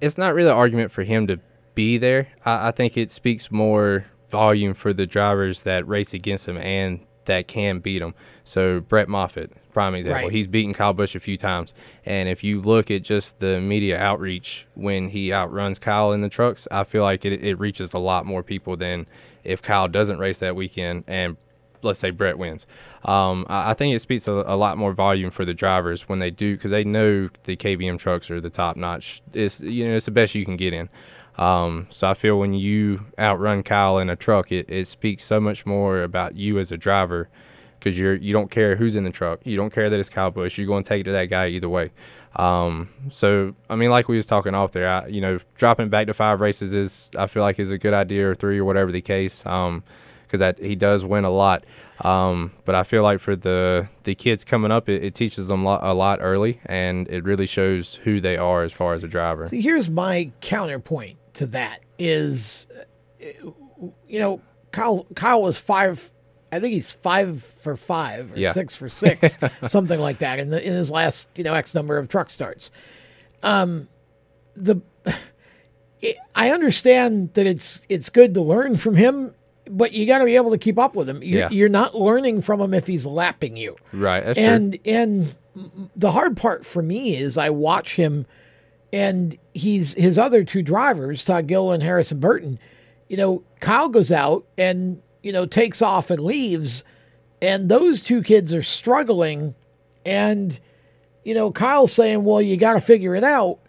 it's 0.00 0.18
not 0.18 0.34
really 0.34 0.50
an 0.50 0.56
argument 0.56 0.90
for 0.90 1.02
him 1.02 1.26
to 1.28 1.38
be 1.74 1.98
there. 1.98 2.28
I, 2.44 2.68
I 2.68 2.70
think 2.70 2.96
it 2.96 3.10
speaks 3.10 3.50
more 3.50 4.06
volume 4.30 4.74
for 4.74 4.92
the 4.92 5.06
drivers 5.06 5.62
that 5.62 5.86
race 5.86 6.14
against 6.14 6.48
him 6.48 6.58
and 6.58 7.00
that 7.26 7.48
can 7.48 7.78
beat 7.78 8.02
him. 8.02 8.14
So 8.42 8.80
Brett 8.80 9.08
Moffitt, 9.08 9.52
prime 9.72 9.94
example. 9.94 10.24
Right. 10.24 10.32
He's 10.32 10.46
beaten 10.46 10.74
Kyle 10.74 10.92
Busch 10.92 11.14
a 11.14 11.20
few 11.20 11.36
times, 11.36 11.72
and 12.04 12.28
if 12.28 12.44
you 12.44 12.60
look 12.60 12.90
at 12.90 13.02
just 13.02 13.40
the 13.40 13.60
media 13.60 13.98
outreach 13.98 14.66
when 14.74 15.08
he 15.08 15.32
outruns 15.32 15.78
Kyle 15.78 16.12
in 16.12 16.20
the 16.20 16.28
trucks, 16.28 16.68
I 16.70 16.84
feel 16.84 17.02
like 17.02 17.24
it, 17.24 17.44
it 17.44 17.58
reaches 17.58 17.94
a 17.94 17.98
lot 17.98 18.26
more 18.26 18.42
people 18.42 18.76
than 18.76 19.06
if 19.42 19.62
Kyle 19.62 19.88
doesn't 19.88 20.18
race 20.18 20.38
that 20.38 20.56
weekend 20.56 21.04
and 21.06 21.36
let's 21.84 21.98
say 21.98 22.10
Brett 22.10 22.38
wins. 22.38 22.66
Um, 23.04 23.46
I, 23.48 23.74
think 23.74 23.94
it 23.94 24.00
speaks 24.00 24.26
a, 24.26 24.32
a 24.32 24.56
lot 24.56 24.78
more 24.78 24.92
volume 24.92 25.30
for 25.30 25.44
the 25.44 25.54
drivers 25.54 26.08
when 26.08 26.18
they 26.18 26.30
do 26.30 26.56
because 26.56 26.70
they 26.70 26.84
know 26.84 27.28
the 27.44 27.56
KBM 27.56 27.98
trucks 27.98 28.30
are 28.30 28.40
the 28.40 28.50
top 28.50 28.76
notch. 28.76 29.22
It's 29.32 29.60
you 29.60 29.86
know 29.86 29.96
it's 29.96 30.06
the 30.06 30.10
best 30.10 30.34
you 30.34 30.44
can 30.44 30.56
get 30.56 30.72
in. 30.72 30.88
Um, 31.36 31.88
so 31.90 32.08
I 32.08 32.14
feel 32.14 32.38
when 32.38 32.54
you 32.54 33.06
outrun 33.18 33.62
Kyle 33.62 33.98
in 33.98 34.08
a 34.08 34.16
truck, 34.16 34.52
it, 34.52 34.66
it 34.68 34.86
speaks 34.86 35.24
so 35.24 35.40
much 35.40 35.66
more 35.66 36.02
about 36.02 36.36
you 36.36 36.58
as 36.58 36.70
a 36.70 36.76
driver 36.76 37.28
because 37.78 37.98
you're 37.98 38.14
you 38.14 38.32
don't 38.32 38.50
care 38.50 38.76
who's 38.76 38.96
in 38.96 39.04
the 39.04 39.10
truck. 39.10 39.40
You 39.44 39.56
don't 39.56 39.72
care 39.72 39.90
that 39.90 40.00
it's 40.00 40.08
Kyle 40.08 40.30
Busch. 40.30 40.56
You're 40.56 40.66
going 40.66 40.84
to 40.84 40.88
take 40.88 41.02
it 41.02 41.04
to 41.04 41.12
that 41.12 41.26
guy 41.26 41.48
either 41.48 41.68
way. 41.68 41.90
Um, 42.36 42.88
so 43.10 43.54
I 43.68 43.76
mean, 43.76 43.90
like 43.90 44.08
we 44.08 44.16
was 44.16 44.26
talking 44.26 44.54
off 44.54 44.72
there, 44.72 44.88
I, 44.88 45.06
you 45.06 45.20
know, 45.20 45.38
dropping 45.56 45.88
back 45.88 46.06
to 46.06 46.14
five 46.14 46.40
races 46.40 46.74
is 46.74 47.10
I 47.16 47.26
feel 47.26 47.42
like 47.42 47.58
is 47.58 47.70
a 47.70 47.78
good 47.78 47.94
idea 47.94 48.28
or 48.28 48.34
three 48.34 48.58
or 48.58 48.64
whatever 48.64 48.90
the 48.90 49.02
case. 49.02 49.44
Um, 49.46 49.84
because 50.24 50.40
that 50.40 50.58
he 50.58 50.74
does 50.74 51.04
win 51.04 51.24
a 51.24 51.30
lot. 51.30 51.64
Um, 52.00 52.52
but 52.64 52.74
I 52.74 52.82
feel 52.82 53.02
like 53.04 53.20
for 53.20 53.36
the 53.36 53.88
the 54.02 54.14
kids 54.16 54.42
coming 54.44 54.72
up, 54.72 54.88
it, 54.88 55.04
it 55.04 55.14
teaches 55.14 55.46
them 55.48 55.62
lot, 55.64 55.82
a 55.84 55.94
lot 55.94 56.18
early, 56.20 56.60
and 56.66 57.06
it 57.08 57.22
really 57.24 57.46
shows 57.46 57.96
who 58.02 58.20
they 58.20 58.36
are 58.36 58.64
as 58.64 58.72
far 58.72 58.94
as 58.94 59.04
a 59.04 59.08
driver. 59.08 59.46
See, 59.46 59.60
here's 59.60 59.88
my 59.88 60.32
counterpoint 60.40 61.18
to 61.34 61.46
that 61.48 61.80
is, 61.98 62.66
uh, 63.20 63.50
you 64.08 64.18
know, 64.18 64.40
Kyle 64.72 65.06
Kyle 65.14 65.40
was 65.42 65.58
five. 65.58 66.10
I 66.50 66.58
think 66.60 66.74
he's 66.74 66.90
five 66.90 67.42
for 67.42 67.76
five 67.76 68.32
or 68.32 68.38
Yeah. 68.38 68.52
six 68.52 68.74
for 68.74 68.88
six, 68.88 69.38
something 69.66 69.98
like 70.00 70.18
that, 70.18 70.38
in 70.40 70.50
the 70.50 70.64
in 70.64 70.72
his 70.72 70.90
last 70.90 71.28
you 71.36 71.44
know 71.44 71.54
X 71.54 71.74
number 71.76 71.96
of 71.96 72.08
truck 72.08 72.28
starts. 72.28 72.72
Um, 73.44 73.88
the 74.56 74.80
it, 76.00 76.16
I 76.34 76.50
understand 76.50 77.34
that 77.34 77.46
it's 77.46 77.80
it's 77.88 78.10
good 78.10 78.34
to 78.34 78.40
learn 78.42 78.76
from 78.76 78.96
him, 78.96 79.34
but 79.70 79.92
you 79.92 80.06
got 80.06 80.18
to 80.18 80.24
be 80.24 80.36
able 80.36 80.50
to 80.50 80.58
keep 80.58 80.78
up 80.78 80.94
with 80.94 81.08
him. 81.08 81.22
You're, 81.22 81.40
Yeah. 81.40 81.48
you're 81.50 81.68
not 81.68 81.94
learning 81.94 82.42
from 82.42 82.60
him 82.60 82.74
if 82.74 82.86
he's 82.86 83.06
lapping 83.06 83.56
you. 83.56 83.76
Right, 83.92 84.24
that's 84.24 84.38
and 84.38 84.72
true. 84.72 84.80
and 84.92 85.34
the 85.96 86.12
hard 86.12 86.36
part 86.36 86.66
for 86.66 86.82
me 86.82 87.16
is 87.16 87.38
I 87.38 87.50
watch 87.50 87.94
him, 87.96 88.26
and 88.92 89.38
he's 89.54 89.94
his 89.94 90.18
other 90.18 90.44
two 90.44 90.62
drivers, 90.62 91.24
Todd 91.24 91.46
Gill 91.46 91.70
and 91.72 91.82
Harrison 91.82 92.20
Burton. 92.20 92.58
You 93.08 93.16
know, 93.16 93.42
Kyle 93.60 93.88
goes 93.88 94.10
out 94.12 94.44
and 94.58 95.00
you 95.22 95.32
know 95.32 95.46
takes 95.46 95.80
off 95.82 96.10
and 96.10 96.20
leaves, 96.22 96.84
and 97.40 97.68
those 97.68 98.02
two 98.02 98.22
kids 98.22 98.52
are 98.54 98.62
struggling, 98.62 99.54
and 100.04 100.58
you 101.24 101.34
know 101.34 101.50
Kyle's 101.50 101.92
saying, 101.92 102.24
"Well, 102.24 102.42
you 102.42 102.56
got 102.56 102.74
to 102.74 102.80
figure 102.80 103.14
it 103.14 103.24
out." 103.24 103.60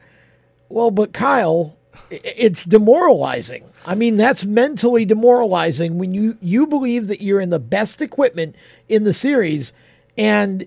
Well, 0.68 0.90
but 0.92 1.14
Kyle, 1.14 1.78
it's 2.10 2.64
demoralizing. 2.66 3.64
I 3.86 3.96
mean, 3.96 4.18
that's 4.18 4.46
mentally 4.46 5.06
demoralizing 5.06 5.98
when 5.98 6.14
you 6.14 6.38
you 6.42 6.66
believe 6.66 7.08
that 7.08 7.22
you're 7.22 7.40
in 7.40 7.52
the 7.52 7.60
best 7.60 8.02
equipment 8.02 8.56
in 8.90 9.04
the 9.04 9.14
series, 9.14 9.74
and 10.18 10.66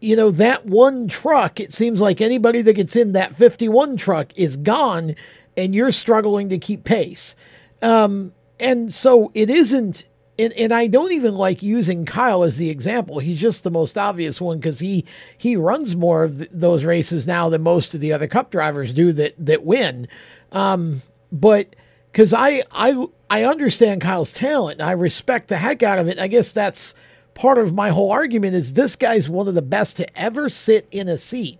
you 0.00 0.16
know 0.16 0.30
that 0.32 0.66
one 0.66 1.06
truck. 1.06 1.60
It 1.60 1.72
seems 1.72 2.00
like 2.00 2.20
anybody 2.20 2.60
that 2.62 2.72
gets 2.74 2.96
in 2.96 3.12
that 3.12 3.36
51 3.36 3.96
truck 3.96 4.32
is 4.36 4.56
gone, 4.56 5.14
and 5.56 5.74
you're 5.74 5.92
struggling 5.92 6.48
to 6.48 6.58
keep 6.58 6.84
pace. 6.84 7.36
Um, 7.82 8.32
and 8.58 8.92
so 8.92 9.30
it 9.34 9.48
isn't. 9.48 10.06
And, 10.38 10.54
and 10.54 10.72
I 10.72 10.86
don't 10.86 11.12
even 11.12 11.34
like 11.34 11.62
using 11.62 12.06
Kyle 12.06 12.44
as 12.44 12.56
the 12.56 12.70
example. 12.70 13.18
He's 13.18 13.38
just 13.38 13.62
the 13.62 13.70
most 13.70 13.98
obvious 13.98 14.40
one 14.40 14.58
because 14.58 14.80
he 14.80 15.04
he 15.36 15.54
runs 15.54 15.94
more 15.94 16.24
of 16.24 16.38
th- 16.38 16.50
those 16.50 16.82
races 16.84 17.26
now 17.26 17.50
than 17.50 17.60
most 17.60 17.94
of 17.94 18.00
the 18.00 18.12
other 18.12 18.26
Cup 18.26 18.50
drivers 18.50 18.92
do 18.94 19.12
that 19.12 19.34
that 19.38 19.64
win. 19.64 20.08
Um, 20.50 21.02
but 21.30 21.76
because 22.10 22.34
I 22.34 22.62
I 22.72 23.06
I 23.28 23.44
understand 23.44 24.00
Kyle's 24.00 24.32
talent 24.32 24.80
and 24.80 24.88
I 24.88 24.92
respect 24.92 25.48
the 25.48 25.58
heck 25.58 25.82
out 25.82 25.98
of 25.98 26.08
it. 26.08 26.18
I 26.18 26.26
guess 26.26 26.50
that's 26.50 26.94
part 27.34 27.58
of 27.58 27.74
my 27.74 27.90
whole 27.90 28.10
argument 28.10 28.54
is 28.54 28.72
this 28.72 28.96
guy's 28.96 29.28
one 29.28 29.48
of 29.48 29.54
the 29.54 29.62
best 29.62 29.96
to 29.98 30.18
ever 30.18 30.48
sit 30.48 30.86
in 30.90 31.08
a 31.08 31.18
seat, 31.18 31.58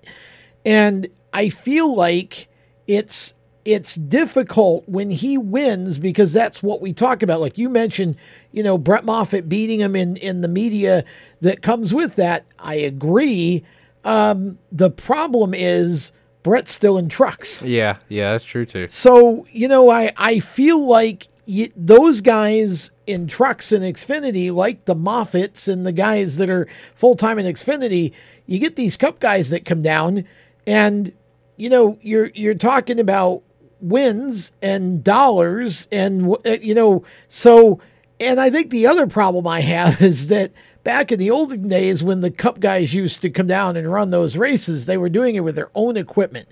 and 0.64 1.08
I 1.32 1.48
feel 1.48 1.94
like 1.94 2.48
it's 2.86 3.34
it's 3.64 3.94
difficult 3.94 4.88
when 4.88 5.10
he 5.10 5.36
wins 5.36 5.98
because 5.98 6.32
that's 6.32 6.62
what 6.62 6.80
we 6.80 6.92
talk 6.92 7.22
about. 7.22 7.40
Like 7.40 7.58
you 7.58 7.68
mentioned, 7.68 8.16
you 8.52 8.62
know, 8.62 8.78
Brett 8.78 9.04
Moffitt 9.04 9.48
beating 9.48 9.80
him 9.80 9.94
in 9.94 10.16
in 10.16 10.40
the 10.40 10.48
media 10.48 11.04
that 11.40 11.62
comes 11.62 11.92
with 11.92 12.16
that. 12.16 12.46
I 12.58 12.74
agree. 12.76 13.64
Um, 14.04 14.58
the 14.72 14.90
problem 14.90 15.52
is 15.54 16.10
Brett's 16.42 16.72
still 16.72 16.96
in 16.96 17.08
trucks. 17.08 17.62
Yeah, 17.62 17.96
yeah, 18.08 18.32
that's 18.32 18.44
true 18.44 18.64
too. 18.64 18.86
So, 18.88 19.46
you 19.50 19.68
know, 19.68 19.90
I, 19.90 20.12
I 20.16 20.40
feel 20.40 20.86
like 20.86 21.28
y 21.46 21.70
those 21.76 22.20
guys 22.20 22.90
in 23.06 23.26
trucks 23.26 23.72
and 23.72 23.84
Xfinity, 23.84 24.52
like 24.54 24.84
the 24.84 24.94
Moffitts 24.94 25.68
and 25.68 25.84
the 25.84 25.92
guys 25.92 26.36
that 26.36 26.48
are 26.48 26.66
full 26.94 27.16
time 27.16 27.38
in 27.38 27.46
Xfinity, 27.52 28.12
you 28.46 28.58
get 28.58 28.76
these 28.76 28.96
cup 28.96 29.20
guys 29.20 29.50
that 29.50 29.64
come 29.64 29.82
down 29.82 30.24
and, 30.66 31.12
you 31.56 31.68
know, 31.68 31.98
you're, 32.00 32.30
you're 32.34 32.54
talking 32.54 33.00
about 33.00 33.42
wins 33.80 34.52
and 34.62 35.02
dollars 35.02 35.88
and, 35.90 36.34
uh, 36.46 36.50
you 36.60 36.74
know, 36.74 37.04
so, 37.28 37.80
and 38.18 38.38
I 38.38 38.50
think 38.50 38.70
the 38.70 38.86
other 38.86 39.06
problem 39.06 39.46
I 39.46 39.60
have 39.60 40.00
is 40.02 40.28
that 40.28 40.52
back 40.84 41.12
in 41.12 41.18
the 41.18 41.30
olden 41.30 41.68
days 41.68 42.02
when 42.02 42.20
the 42.20 42.30
cup 42.30 42.60
guys 42.60 42.94
used 42.94 43.22
to 43.22 43.30
come 43.30 43.46
down 43.46 43.76
and 43.76 43.90
run 43.90 44.10
those 44.10 44.36
races, 44.36 44.86
they 44.86 44.96
were 44.96 45.08
doing 45.08 45.34
it 45.34 45.40
with 45.40 45.56
their 45.56 45.70
own 45.74 45.96
equipment. 45.96 46.48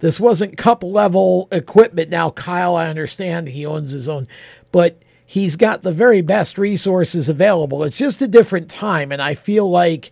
This 0.00 0.18
wasn't 0.18 0.56
cup 0.58 0.82
level 0.82 1.48
equipment. 1.52 2.10
Now, 2.10 2.30
Kyle, 2.30 2.74
I 2.74 2.88
understand 2.88 3.48
he 3.48 3.64
owns 3.64 3.92
his 3.92 4.08
own, 4.08 4.26
but 4.72 5.00
he's 5.24 5.56
got 5.56 5.82
the 5.82 5.92
very 5.92 6.20
best 6.20 6.58
resources 6.58 7.28
available. 7.28 7.84
It's 7.84 7.98
just 7.98 8.20
a 8.20 8.28
different 8.28 8.68
time. 8.68 9.12
And 9.12 9.22
I 9.22 9.34
feel 9.34 9.70
like 9.70 10.10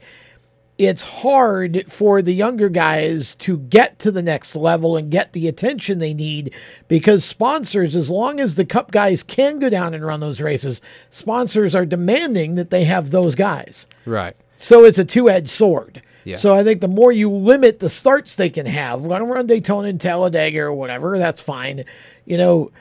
it's 0.81 1.03
hard 1.03 1.85
for 1.89 2.23
the 2.23 2.33
younger 2.33 2.71
guys 2.71 3.35
to 3.35 3.59
get 3.59 3.99
to 3.99 4.11
the 4.11 4.23
next 4.23 4.57
level 4.57 4.97
and 4.97 5.11
get 5.11 5.35
the 5.35 5.47
attention 5.47 5.99
they 5.99 6.15
need 6.15 6.55
because 6.89 7.23
sponsors, 7.23 7.95
as 7.95 8.09
long 8.09 8.41
as 8.41 8.55
the 8.55 8.65
cup 8.65 8.91
guys 8.91 9.23
can 9.23 9.59
go 9.59 9.69
down 9.69 9.93
and 9.93 10.03
run 10.03 10.21
those 10.21 10.41
races, 10.41 10.81
sponsors 11.11 11.75
are 11.75 11.85
demanding 11.85 12.55
that 12.55 12.71
they 12.71 12.85
have 12.85 13.11
those 13.11 13.35
guys. 13.35 13.87
Right. 14.07 14.35
So 14.59 14.85
it's 14.85 14.97
a 14.97 15.05
two 15.05 15.29
edged 15.29 15.51
sword. 15.51 16.01
Yeah. 16.25 16.37
So 16.37 16.55
I 16.55 16.65
think 16.65 16.81
the 16.81 16.89
more 16.89 17.13
you 17.13 17.31
limit 17.31 17.81
the 17.81 17.91
starts 17.91 18.35
they 18.35 18.49
can 18.49 18.65
have, 18.65 19.03
let 19.03 19.19
them 19.19 19.29
run 19.29 19.47
Daytona 19.47 19.89
and 19.89 20.01
Talladega 20.01 20.61
or 20.61 20.73
whatever, 20.73 21.19
that's 21.19 21.43
fine. 21.43 21.85
You 22.25 22.39
know, 22.39 22.73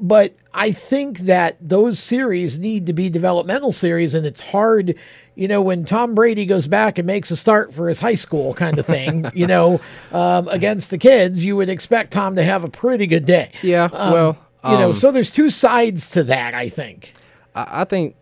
but 0.00 0.34
I 0.52 0.72
think 0.72 1.20
that 1.20 1.56
those 1.60 1.98
series 1.98 2.58
need 2.58 2.86
to 2.86 2.92
be 2.92 3.08
developmental 3.10 3.72
series, 3.72 4.14
and 4.14 4.26
it's 4.26 4.40
hard, 4.40 4.94
you 5.34 5.46
know, 5.48 5.62
when 5.62 5.84
Tom 5.84 6.14
Brady 6.14 6.46
goes 6.46 6.66
back 6.66 6.98
and 6.98 7.06
makes 7.06 7.30
a 7.30 7.36
start 7.36 7.72
for 7.72 7.88
his 7.88 8.00
high 8.00 8.14
school 8.14 8.54
kind 8.54 8.78
of 8.78 8.86
thing, 8.86 9.26
you 9.34 9.46
know, 9.46 9.80
um, 10.12 10.48
against 10.48 10.90
the 10.90 10.98
kids, 10.98 11.44
you 11.44 11.54
would 11.56 11.68
expect 11.68 12.12
Tom 12.12 12.34
to 12.36 12.42
have 12.42 12.64
a 12.64 12.68
pretty 12.68 13.06
good 13.06 13.24
day. 13.24 13.52
Yeah, 13.62 13.84
Um, 13.92 14.12
well, 14.12 14.38
you 14.64 14.70
know, 14.78 14.88
um, 14.88 14.94
so 14.94 15.10
there's 15.12 15.30
two 15.30 15.50
sides 15.50 16.10
to 16.10 16.24
that, 16.24 16.54
I 16.54 16.68
think. 16.68 17.14
I, 17.54 17.82
I 17.82 17.84
think, 17.84 18.16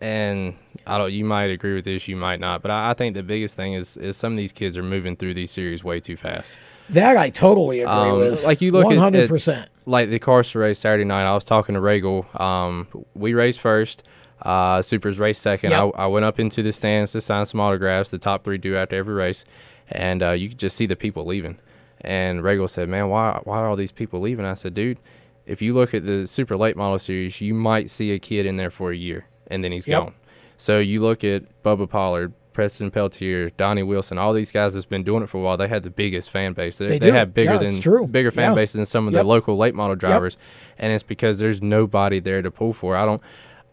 and 0.00 0.54
I 0.86 0.98
don't. 0.98 1.12
You 1.12 1.24
might 1.24 1.50
agree 1.50 1.74
with 1.74 1.84
this, 1.84 2.06
you 2.08 2.16
might 2.16 2.40
not, 2.40 2.62
but 2.62 2.70
I, 2.70 2.90
I 2.90 2.94
think 2.94 3.14
the 3.14 3.22
biggest 3.22 3.56
thing 3.56 3.74
is 3.74 3.96
is 3.96 4.16
some 4.16 4.32
of 4.32 4.36
these 4.36 4.52
kids 4.52 4.76
are 4.76 4.82
moving 4.82 5.16
through 5.16 5.34
these 5.34 5.50
series 5.50 5.82
way 5.82 6.00
too 6.00 6.16
fast. 6.16 6.58
That 6.90 7.16
I 7.16 7.30
totally 7.30 7.80
agree 7.80 7.92
Um, 7.92 8.18
with. 8.18 8.44
Like 8.44 8.60
you 8.60 8.70
look 8.72 8.84
one 8.84 8.94
at- 8.94 8.98
hundred 8.98 9.22
at, 9.24 9.28
percent. 9.28 9.68
Like 9.86 10.10
the 10.10 10.18
Carson 10.18 10.60
race 10.60 10.78
Saturday 10.78 11.04
night. 11.04 11.24
I 11.24 11.32
was 11.34 11.44
talking 11.44 11.74
to 11.74 11.80
Regal. 11.80 12.26
Um, 12.34 12.88
we 13.14 13.32
raced 13.34 13.60
first. 13.60 14.02
Uh, 14.42 14.82
Supers 14.82 15.18
raced 15.18 15.40
second. 15.40 15.70
Yep. 15.70 15.92
I, 15.96 16.04
I 16.04 16.06
went 16.06 16.24
up 16.26 16.38
into 16.38 16.62
the 16.62 16.72
stands 16.72 17.12
to 17.12 17.20
sign 17.20 17.46
some 17.46 17.60
autographs. 17.60 18.10
The 18.10 18.18
top 18.18 18.44
three 18.44 18.58
do 18.58 18.76
after 18.76 18.96
every 18.96 19.14
race, 19.14 19.44
and 19.90 20.22
uh, 20.22 20.32
you 20.32 20.50
could 20.50 20.58
just 20.58 20.76
see 20.76 20.84
the 20.86 20.96
people 20.96 21.24
leaving. 21.24 21.58
And 22.02 22.42
Regal 22.42 22.68
said, 22.68 22.88
"Man, 22.88 23.08
why 23.08 23.40
why 23.44 23.58
are 23.60 23.68
all 23.68 23.76
these 23.76 23.92
people 23.92 24.20
leaving?" 24.20 24.44
I 24.44 24.52
said, 24.54 24.74
"Dude, 24.74 24.98
if 25.46 25.62
you 25.62 25.72
look 25.72 25.94
at 25.94 26.04
the 26.04 26.26
super 26.26 26.56
late 26.56 26.76
model 26.76 26.98
series, 26.98 27.40
you 27.40 27.54
might 27.54 27.88
see 27.88 28.12
a 28.12 28.18
kid 28.18 28.44
in 28.44 28.56
there 28.58 28.70
for 28.70 28.90
a 28.92 28.96
year, 28.96 29.26
and 29.46 29.64
then 29.64 29.72
he's 29.72 29.86
Yep. 29.88 30.02
gone. 30.02 30.14
So 30.58 30.78
you 30.78 31.00
look 31.00 31.24
at 31.24 31.44
Bubba 31.62 31.88
Pollard, 31.88 32.32
Preston 32.56 32.90
Peltier, 32.90 33.50
Donnie 33.50 33.82
Wilson, 33.82 34.16
all 34.16 34.32
these 34.32 34.50
guys 34.50 34.72
that's 34.72 34.86
been 34.86 35.04
doing 35.04 35.22
it 35.22 35.28
for 35.28 35.36
a 35.36 35.40
while. 35.42 35.58
They 35.58 35.68
had 35.68 35.82
the 35.82 35.90
biggest 35.90 36.30
fan 36.30 36.54
base. 36.54 36.78
They, 36.78 36.86
They 36.86 36.98
they 36.98 37.12
have 37.12 37.34
bigger 37.34 37.52
Yeah, 37.52 37.58
than 37.70 38.06
bigger 38.10 38.30
fan 38.30 38.52
Yeah. 38.52 38.54
bases 38.54 38.72
than 38.72 38.86
some 38.86 39.06
of 39.06 39.12
Yep. 39.12 39.22
the 39.22 39.28
local 39.28 39.58
late 39.58 39.74
model 39.74 39.94
drivers, 39.94 40.38
and 40.78 40.90
it's 40.90 41.02
because 41.04 41.38
there's 41.38 41.60
nobody 41.60 42.18
there 42.18 42.40
to 42.40 42.50
pull 42.50 42.72
for. 42.72 42.96
I 42.96 43.04
don't. 43.04 43.20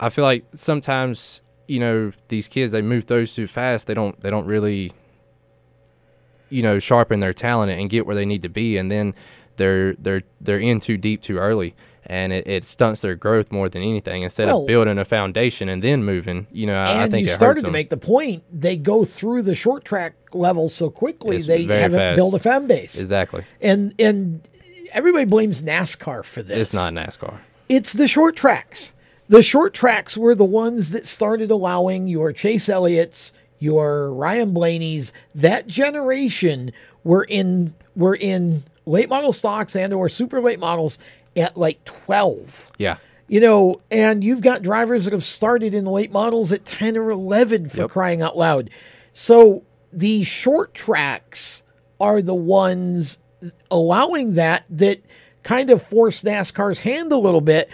I 0.01 0.09
feel 0.09 0.25
like 0.25 0.43
sometimes 0.53 1.39
you 1.65 1.79
know, 1.79 2.11
these 2.27 2.49
kids 2.49 2.73
they 2.73 2.81
move 2.81 3.05
those 3.05 3.33
too 3.33 3.47
fast. 3.47 3.87
They 3.87 3.93
don't 3.93 4.19
they 4.19 4.29
don't 4.29 4.45
really, 4.45 4.91
you 6.49 6.61
know, 6.61 6.77
sharpen 6.77 7.21
their 7.21 7.31
talent 7.33 7.71
and 7.71 7.89
get 7.89 8.05
where 8.05 8.15
they 8.15 8.25
need 8.25 8.41
to 8.41 8.49
be, 8.49 8.75
and 8.77 8.91
then 8.91 9.15
they're 9.55 9.93
they're 9.93 10.23
they're 10.41 10.59
in 10.59 10.81
too 10.81 10.97
deep 10.97 11.21
too 11.21 11.37
early. 11.37 11.73
And 12.05 12.33
it, 12.33 12.47
it 12.47 12.65
stunts 12.65 13.01
their 13.01 13.15
growth 13.15 13.51
more 13.51 13.69
than 13.69 13.81
anything. 13.81 14.23
Instead 14.23 14.47
Well- 14.47 14.57
of 14.59 14.63
oh. 14.63 14.67
building 14.67 14.97
a 14.97 15.05
foundation 15.05 15.69
and 15.69 15.81
then 15.81 16.03
moving, 16.03 16.47
you 16.51 16.67
know, 16.67 16.75
I, 16.75 17.03
I 17.03 17.09
think 17.09 17.27
you 17.27 17.33
it 17.33 17.35
started 17.35 17.63
to 17.63 17.71
make 17.71 17.89
the 17.89 17.97
point. 17.97 18.43
They 18.51 18.75
go 18.77 19.05
through 19.05 19.43
the 19.43 19.55
short 19.55 19.85
track 19.85 20.15
level 20.33 20.67
so 20.69 20.89
quickly 20.89 21.37
It's 21.37 21.47
they 21.47 21.63
haven't 21.63 21.99
fast. 21.99 22.15
built 22.17 22.33
a 22.33 22.39
fan 22.39 22.67
base. 22.67 22.99
Exactly. 22.99 23.45
And 23.61 23.93
and 23.99 24.41
everybody 24.91 25.25
blames 25.25 25.61
NASCAR 25.61 26.23
for 26.25 26.43
this. 26.43 26.57
It's 26.57 26.73
not 26.73 26.93
NASCAR. 26.93 27.39
It's 27.69 27.93
the 27.93 28.07
short 28.07 28.35
tracks. 28.35 28.93
The 29.29 29.41
short 29.41 29.73
tracks 29.73 30.17
were 30.17 30.35
the 30.35 30.43
ones 30.45 30.91
that 30.91 31.05
started 31.05 31.49
allowing 31.49 32.07
your 32.07 32.33
Chase 32.33 32.67
Elliott's, 32.67 33.31
your 33.57 34.13
Ryan 34.13 34.53
Blaney's, 34.53 35.13
that 35.33 35.65
generation 35.67 36.71
were 37.03 37.23
in 37.23 37.73
were 37.95 38.15
in 38.15 38.63
late 38.85 39.07
model 39.09 39.31
stocks 39.31 39.75
and 39.75 39.93
or 39.93 40.09
super 40.09 40.41
late 40.41 40.59
models 40.59 40.99
at 41.35 41.57
like 41.57 41.83
12. 41.85 42.71
Yeah. 42.77 42.97
You 43.27 43.39
know, 43.39 43.81
and 43.89 44.23
you've 44.23 44.41
got 44.41 44.61
drivers 44.61 45.05
that 45.05 45.13
have 45.13 45.23
started 45.23 45.73
in 45.73 45.85
late 45.85 46.11
models 46.11 46.51
at 46.51 46.65
10 46.65 46.97
or 46.97 47.09
11 47.09 47.69
for 47.69 47.87
crying 47.87 48.21
out 48.21 48.37
loud. 48.37 48.69
So 49.13 49.63
the 49.91 50.23
short 50.23 50.73
tracks 50.73 51.63
are 51.99 52.21
the 52.21 52.35
ones 52.35 53.17
allowing 53.71 54.33
that 54.33 54.65
that 54.69 55.01
kind 55.43 55.69
of 55.69 55.81
force 55.81 56.23
NASCAR's 56.23 56.81
hand 56.81 57.11
a 57.11 57.17
little 57.17 57.41
bit. 57.41 57.69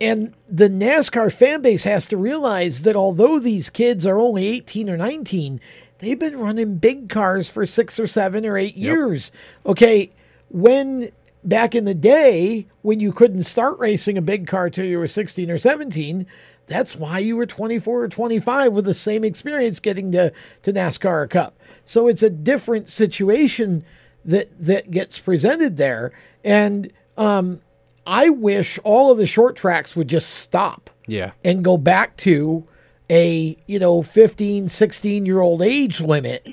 And 0.00 0.34
the 0.48 0.68
NASCAR 0.68 1.32
fan 1.32 1.62
base 1.62 1.84
has 1.84 2.06
to 2.06 2.16
realize 2.16 2.82
that 2.82 2.96
although 2.96 3.38
these 3.38 3.70
kids 3.70 4.06
are 4.06 4.18
only 4.18 4.46
18 4.46 4.90
or 4.90 4.96
19, 4.96 5.60
they've 6.00 6.18
been 6.18 6.38
running 6.38 6.76
big 6.78 7.08
cars 7.08 7.48
for 7.48 7.64
six 7.64 8.00
or 8.00 8.06
seven 8.06 8.44
or 8.44 8.56
eight 8.58 8.76
years. 8.76 9.30
Okay. 9.64 10.10
When 10.50 11.12
back 11.44 11.74
in 11.74 11.84
the 11.84 11.94
day, 11.94 12.66
when 12.82 13.00
you 13.00 13.12
couldn't 13.12 13.44
start 13.44 13.78
racing 13.78 14.16
a 14.18 14.22
big 14.22 14.46
car 14.46 14.70
till 14.70 14.84
you 14.84 14.98
were 14.98 15.06
16 15.08 15.50
or 15.50 15.58
17, 15.58 16.26
that's 16.66 16.96
why 16.96 17.18
you 17.18 17.36
were 17.36 17.46
24 17.46 18.02
or 18.02 18.08
25 18.08 18.72
with 18.72 18.84
the 18.84 18.94
same 18.94 19.24
experience 19.24 19.80
getting 19.80 20.12
to, 20.12 20.32
to 20.62 20.72
NASCAR 20.72 21.28
Cup. 21.28 21.58
So 21.84 22.06
it's 22.08 22.22
a 22.22 22.30
different 22.30 22.88
situation 22.88 23.84
that 24.24 24.48
that 24.64 24.90
gets 24.92 25.18
presented 25.18 25.76
there. 25.76 26.12
And 26.44 26.92
um, 27.16 27.60
I 28.06 28.28
wish 28.30 28.78
all 28.84 29.10
of 29.10 29.18
the 29.18 29.26
short 29.26 29.56
tracks 29.56 29.96
would 29.96 30.06
just 30.08 30.30
stop 30.30 30.90
Yeah. 31.08 31.32
and 31.44 31.64
go 31.64 31.76
back 31.76 32.16
to 32.18 32.66
a 33.10 33.56
you 33.66 33.78
know 33.80 34.02
15 34.02 34.68
16 34.68 35.26
year 35.26 35.40
old 35.40 35.60
age 35.60 36.00
limit 36.00 36.46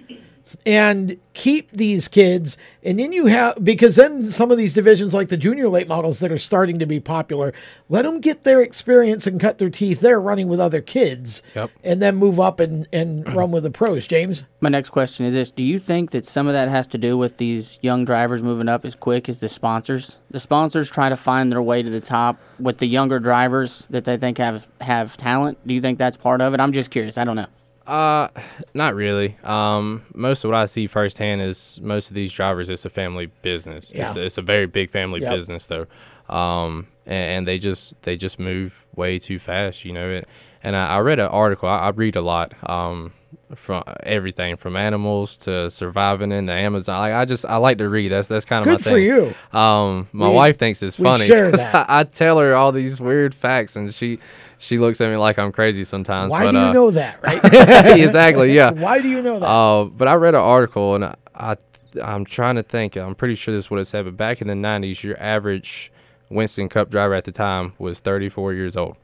and 0.66 1.18
keep 1.34 1.72
these 1.72 2.08
kids 2.08 2.58
and 2.84 3.00
then 3.00 3.12
you 3.14 3.28
have 3.28 3.64
because 3.64 3.96
then 3.96 4.30
some 4.30 4.52
of 4.52 4.58
these 4.58 4.74
divisions 4.74 5.14
like 5.14 5.30
the 5.30 5.38
junior 5.38 5.70
late 5.70 5.88
models 5.88 6.20
that 6.20 6.32
are 6.32 6.38
starting 6.38 6.80
to 6.80 6.86
be 6.86 7.00
popular 7.00 7.54
let 7.88 8.02
them 8.02 8.20
get 8.20 8.44
their 8.44 8.62
experience 8.62 9.26
and 9.26 9.40
cut 9.40 9.58
their 9.58 9.70
teeth 9.70 10.02
there 10.02 10.20
running 10.20 10.48
with 10.50 10.60
other 10.60 10.82
kids 10.82 11.42
Yep. 11.56 11.72
and 11.84 12.02
then 12.02 12.16
move 12.18 12.40
up 12.40 12.60
and 12.60 12.88
and 12.92 13.34
run 13.36 13.52
with 13.52 13.64
the 13.64 13.72
pros 13.72 14.06
james 14.06 14.44
My 14.60 14.70
next 14.70 14.90
question 14.90 15.26
is 15.26 15.34
this: 15.34 15.50
Do 15.52 15.64
you 15.64 15.80
think 15.80 16.12
that 16.12 16.26
some 16.26 16.48
of 16.48 16.54
that 16.54 16.68
has 16.68 16.88
to 16.88 16.98
do 16.98 17.18
with 17.18 17.38
these 17.38 17.80
young 17.82 18.04
drivers 18.04 18.44
moving 18.44 18.68
up 18.68 18.84
as 18.84 18.96
quick 18.96 19.30
as 19.30 19.40
the 19.40 19.48
sponsors? 19.48 20.20
The 20.32 20.40
sponsors 20.42 20.92
try 20.92 21.08
to 21.08 21.16
find 21.16 21.50
their 21.52 21.62
way 21.62 21.82
to 21.82 21.90
the 21.90 22.02
top 22.02 22.38
with 22.60 22.80
the 22.80 22.86
younger 22.88 23.20
drivers 23.20 23.88
that 23.90 24.04
they 24.04 24.18
think 24.18 24.38
have 24.38 24.68
have 24.82 25.16
talent. 25.16 25.58
Do 25.66 25.74
you 25.74 25.80
think 25.82 25.98
that's 25.98 26.18
part 26.18 26.42
of 26.42 26.54
it? 26.54 26.60
I'm 26.60 26.74
just 26.74 26.92
curious. 26.92 27.18
I 27.18 27.24
don't 27.24 27.38
know. 27.38 27.48
Uh, 27.90 28.30
not 28.74 28.94
really. 28.96 29.38
Um, 29.44 30.04
most 30.14 30.44
of 30.44 30.50
what 30.52 30.58
I 30.58 30.66
see 30.66 30.88
firsthand 30.88 31.42
is 31.42 31.80
most 31.82 32.10
of 32.10 32.16
these 32.16 32.32
drivers. 32.32 32.70
It's 32.70 32.86
a 32.86 32.90
family 32.90 33.28
business. 33.42 33.92
It's, 33.92 34.16
Yeah. 34.16 34.24
it's 34.24 34.38
a 34.38 34.42
very 34.42 34.68
big 34.68 34.90
family 34.92 35.22
Yep. 35.22 35.32
business, 35.36 35.66
though. 35.66 35.88
Um, 36.34 36.88
and, 37.06 37.16
and 37.40 37.48
they 37.48 37.58
just 37.58 38.00
they 38.04 38.16
just 38.16 38.38
move 38.40 38.86
way 38.96 39.18
too 39.18 39.40
fast, 39.40 39.84
you 39.86 39.94
know. 39.94 40.10
It, 40.10 40.28
and 40.64 40.76
I, 40.76 40.96
I 40.96 41.00
read 41.00 41.20
an 41.20 41.28
article. 41.28 41.68
I, 41.68 41.78
I 41.80 41.90
read 41.90 42.16
a 42.16 42.22
lot. 42.22 42.54
Um, 42.70 43.14
from 43.56 43.84
everything 44.04 44.56
from 44.58 44.76
animals 44.76 45.36
to 45.38 45.72
surviving 45.72 46.32
in 46.32 46.46
the 46.46 46.54
Amazon. 46.54 47.00
Like 47.00 47.14
I 47.14 47.26
just 47.26 47.46
I 47.46 47.58
like 47.58 47.80
to 47.80 47.90
read. 47.90 48.10
That's 48.10 48.28
that's 48.28 48.46
kind 48.46 48.62
of 48.62 48.68
my 48.68 48.76
Good 48.76 48.84
thing. 48.84 48.94
for 48.94 48.98
you. 49.00 49.34
Um, 49.60 50.08
my 50.12 50.30
We- 50.30 50.36
wife 50.36 50.58
thinks 50.60 50.84
it's 50.84 50.96
funny. 50.98 51.26
share 51.26 51.50
'cause 51.52 51.60
that. 51.62 51.90
I, 51.90 52.00
I 52.02 52.04
tell 52.04 52.38
her 52.38 52.54
all 52.56 52.72
these 52.72 53.02
weird 53.02 53.34
facts, 53.34 53.76
and 53.76 53.92
she 53.94 54.20
she 54.60 54.78
looks 54.78 55.02
at 55.02 55.10
me 55.10 55.16
like 55.18 55.40
I'm 55.40 55.52
crazy 55.52 55.84
sometimes. 55.86 56.30
why 56.30 56.44
but, 56.46 56.52
do 56.52 56.58
you 56.58 56.64
uh, 56.66 56.74
know 56.74 56.92
that 56.92 57.24
right 57.24 57.40
exactly. 57.98 58.54
Yeah. 58.54 58.70
why 58.86 59.02
do 59.02 59.10
you 59.10 59.22
know 59.22 59.40
that 59.40 59.48
Uh, 59.48 59.86
but 59.86 60.08
I 60.08 60.14
read 60.16 60.36
an 60.36 60.42
article 60.42 60.96
and 60.96 61.06
I, 61.06 61.16
I 61.34 61.56
I'm 62.04 62.24
trying 62.26 62.56
to 62.56 62.64
think. 62.64 62.96
I'm 62.98 63.16
pretty 63.16 63.34
sure 63.36 63.52
this 63.54 63.66
is 63.66 63.72
what 63.72 63.80
it 63.80 63.86
said. 63.86 64.06
But 64.06 64.16
back 64.16 64.42
in 64.42 64.48
the 64.48 64.54
'90s, 64.54 65.02
your 65.02 65.20
average 65.20 65.92
Winston 66.30 66.70
Cup 66.70 66.92
driver 66.92 67.16
at 67.16 67.24
the 67.24 67.32
time 67.32 67.74
was 67.80 68.00
34 68.00 68.54
years 68.54 68.78
old, 68.78 68.96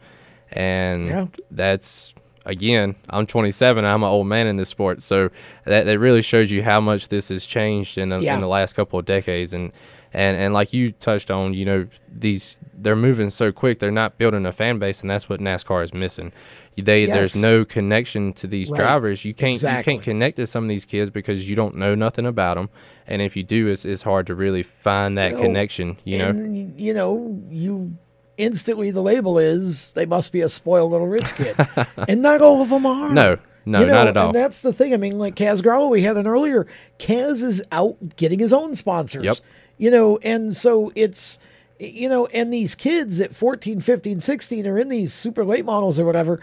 and 0.51 1.07
Yeah. 1.07 1.25
that's 1.49 2.13
again. 2.45 2.95
I'm 3.09 3.25
27. 3.25 3.83
I'm 3.83 4.03
an 4.03 4.09
old 4.09 4.27
man 4.27 4.45
in 4.45 4.57
this 4.57 4.69
sport, 4.69 5.01
so 5.01 5.29
that 5.65 5.85
that 5.85 5.97
really 5.99 6.21
shows 6.21 6.51
you 6.51 6.61
how 6.61 6.79
much 6.79 7.07
this 7.07 7.29
has 7.29 7.45
changed 7.45 7.97
in 7.97 8.09
the 8.09 8.19
Yeah. 8.19 8.35
in 8.35 8.39
the 8.39 8.47
last 8.47 8.73
couple 8.73 8.99
of 8.99 9.05
decades. 9.05 9.53
And 9.53 9.71
and 10.15 10.37
and 10.37 10.53
like 10.53 10.71
you 10.73 10.91
touched 10.93 11.29
on, 11.29 11.53
you 11.53 11.65
know, 11.65 11.87
these 12.09 12.57
they're 12.73 12.95
moving 12.95 13.29
so 13.29 13.51
quick. 13.51 13.79
They're 13.79 13.91
not 13.91 14.17
building 14.17 14.45
a 14.45 14.51
fan 14.51 14.79
base, 14.79 15.01
and 15.01 15.09
that's 15.09 15.27
what 15.29 15.39
NASCAR 15.39 15.83
is 15.83 15.93
missing. 15.93 16.31
They 16.77 17.05
there's 17.05 17.35
no 17.35 17.65
connection 17.65 18.33
to 18.33 18.47
these 18.47 18.69
Right. 18.69 18.77
drivers. 18.79 19.25
You 19.25 19.33
can't 19.33 19.51
Exactly. 19.53 19.93
you 19.93 19.97
can't 19.99 20.03
connect 20.03 20.37
to 20.37 20.47
some 20.47 20.63
of 20.63 20.69
these 20.69 20.85
kids 20.85 21.09
because 21.09 21.49
you 21.49 21.55
don't 21.55 21.75
know 21.75 21.95
nothing 21.95 22.25
about 22.25 22.55
them, 22.55 22.69
and 23.07 23.21
if 23.21 23.35
you 23.35 23.43
do, 23.43 23.67
it's 23.67 23.83
it's 23.85 24.03
hard 24.03 24.25
to 24.27 24.35
really 24.35 24.63
find 24.63 25.17
that 25.17 25.33
Well, 25.33 25.41
connection. 25.43 25.97
You 26.05 26.17
know, 26.19 26.29
and, 26.29 26.79
you 26.79 26.93
know, 26.93 27.41
you 27.49 27.97
instantly 28.37 28.91
the 28.91 29.01
label 29.01 29.37
is 29.37 29.93
they 29.93 30.05
must 30.05 30.31
be 30.31 30.41
a 30.41 30.49
spoiled 30.49 30.91
little 30.91 31.07
rich 31.07 31.33
kid, 31.35 31.55
and 32.07 32.21
not 32.21 32.41
all 32.41 32.61
of 32.61 32.69
them 32.69 32.85
are. 32.85 33.11
No, 33.11 33.37
no, 33.65 33.79
You 33.81 33.85
know, 33.87 33.93
not 33.93 34.07
at 34.07 34.17
all. 34.17 34.27
And 34.27 34.35
that's 34.35 34.61
the 34.61 34.73
thing. 34.73 34.93
I 34.93 34.97
mean, 34.97 35.17
like 35.17 35.35
Kaz 35.35 35.61
Grala, 35.61 35.89
we 35.89 36.01
had 36.03 36.17
an 36.17 36.27
earlier. 36.27 36.67
Kaz 36.99 37.43
is 37.43 37.63
out 37.71 38.15
getting 38.17 38.39
his 38.39 38.53
own 38.53 38.75
sponsors. 38.75 39.23
Yep. 39.23 39.37
You 39.77 39.91
know, 39.91 40.17
and 40.17 40.55
so 40.55 40.91
it's, 40.95 41.37
you 41.79 42.07
know, 42.07 42.27
and 42.27 42.51
these 42.53 42.75
kids 42.75 43.19
at 43.19 43.35
14, 43.35 43.81
15, 43.81 44.19
16 44.19 44.67
are 44.67 44.79
in 44.79 44.89
these 44.89 45.13
super 45.13 45.43
late 45.43 45.65
models 45.65 45.99
or 45.99 46.05
whatever. 46.05 46.39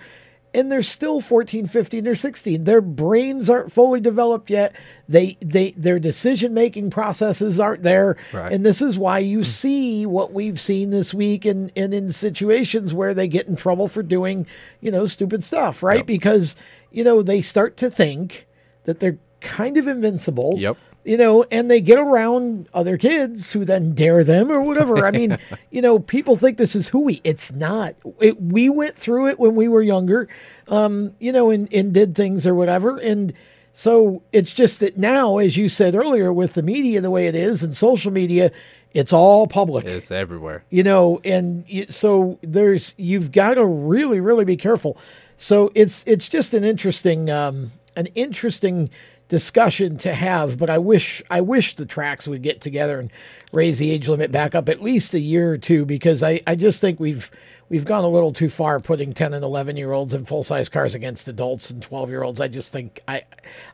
And 0.55 0.71
they're 0.71 0.83
still 0.83 1.23
14, 1.23 1.67
15, 1.67 2.07
or 2.07 2.15
16. 2.15 2.65
Their 2.65 2.83
brains 2.83 3.49
aren't 3.49 3.73
fully 3.73 4.01
developed 4.01 4.51
yet. 4.51 4.77
They 5.09 5.39
they 5.41 5.71
their 5.71 5.99
decision 5.99 6.53
making 6.53 6.91
processes 6.91 7.59
aren't 7.59 7.85
there. 7.85 8.19
Right. 8.35 8.53
And 8.53 8.67
this 8.67 8.83
is 8.83 8.99
why 8.99 9.21
you 9.21 9.39
hmm. 9.39 9.45
see 9.45 10.05
what 10.05 10.35
we've 10.35 10.61
seen 10.61 10.91
this 10.91 11.15
week 11.15 11.47
and, 11.47 11.73
and 11.75 11.95
in 11.95 12.13
situations 12.13 12.93
where 12.93 13.15
they 13.15 13.29
get 13.29 13.49
in 13.49 13.57
trouble 13.57 13.89
for 13.89 14.03
doing, 14.03 14.47
you 14.83 14.91
know, 14.91 15.07
stupid 15.07 15.43
stuff, 15.43 15.83
right? 15.83 16.05
Because, 16.05 16.55
you 16.91 17.03
know, 17.03 17.23
they 17.23 17.41
start 17.41 17.79
to 17.79 17.91
think 17.91 18.47
that 18.85 19.01
they're 19.01 19.19
kind 19.41 19.77
of 19.77 19.87
invincible. 19.87 20.57
Yep. 20.59 20.77
You 21.05 21.17
know, 21.17 21.45
and 21.51 21.71
they 21.71 21.81
get 21.81 21.99
around 21.99 22.69
other 22.73 22.97
kids 22.97 23.53
who 23.53 23.65
then 23.65 23.93
dare 23.93 24.23
them 24.23 24.51
or 24.51 24.63
whatever. 24.63 25.05
I 25.05 25.11
mean, 25.11 25.37
you 25.71 25.83
know, 25.83 25.99
people 25.99 26.37
think 26.37 26.59
this 26.59 26.77
is 26.77 26.89
hooey. 26.89 27.21
It's 27.25 27.53
not. 27.53 27.95
It, 28.21 28.41
we 28.41 28.71
went 28.71 28.97
through 28.97 29.29
it 29.29 29.39
when 29.41 29.57
we 29.57 29.67
were 29.67 29.83
younger, 29.83 30.29
um, 30.69 31.15
you 31.19 31.33
know, 31.33 31.51
and, 31.51 31.73
and 31.73 31.93
did 31.93 32.15
things 32.15 32.47
or 32.47 32.55
whatever. 32.55 32.99
And 32.99 33.33
so 33.73 34.23
it's 34.33 34.53
just 34.53 34.81
that 34.81 34.97
now, 34.97 35.39
as 35.39 35.57
you 35.57 35.69
said 35.69 35.95
earlier, 35.95 36.33
with 36.33 36.55
the 36.55 36.63
media 36.63 37.01
the 37.01 37.11
way 37.11 37.27
it 37.27 37.35
is 37.35 37.65
and 37.65 37.75
social 37.75 38.13
media, 38.13 38.53
it's 38.95 39.13
all 39.13 39.47
public 39.47 39.85
it's 39.85 40.11
everywhere. 40.11 40.65
you 40.71 40.83
know 40.83 41.21
and 41.25 41.65
so 41.89 42.39
there's 42.43 42.95
you've 42.99 43.33
got 43.33 43.55
to 43.55 43.65
really 43.65 44.21
really 44.21 44.45
be 44.45 44.57
careful 44.57 44.97
so 45.37 45.71
it's 45.75 46.05
it's 46.07 46.29
just 46.29 46.55
an 46.55 46.65
interesting 46.65 47.31
um 47.31 47.73
an 47.97 48.07
interesting 48.15 48.91
discussion 49.33 49.97
to 49.97 50.13
have 50.13 50.59
but 50.59 50.69
i 50.69 50.77
wish 50.77 51.23
i 51.31 51.41
wish 51.41 51.75
the 51.77 51.87
tracks 51.87 52.29
would 52.29 52.43
get 52.43 52.61
together 52.61 53.01
and 53.01 53.11
raise 53.51 53.79
the 53.79 53.91
age 53.91 54.07
limit 54.07 54.31
back 54.31 54.55
up 54.55 54.69
at 54.69 54.83
least 54.83 55.15
a 55.15 55.19
year 55.19 55.51
or 55.51 55.57
two 55.57 55.87
because 55.87 56.23
i 56.23 56.39
i 56.47 56.55
just 56.55 56.83
think 56.83 57.01
we've 57.01 57.31
we've 57.71 57.87
gone 57.87 58.05
a 58.05 58.09
little 58.09 58.35
too 58.35 58.51
far 58.51 58.79
putting 58.79 59.15
10 59.15 59.33
and 59.33 59.43
11 59.43 59.79
year 59.79 59.93
olds 59.93 60.13
in 60.13 60.27
full 60.27 60.43
size 60.43 60.69
cars 60.69 60.95
against 60.95 61.29
adults 61.29 61.71
and 61.71 61.83
12 61.83 62.11
year 62.11 62.23
olds 62.23 62.43
i 62.43 62.47
just 62.47 62.73
think 62.73 63.01
I, 63.09 63.23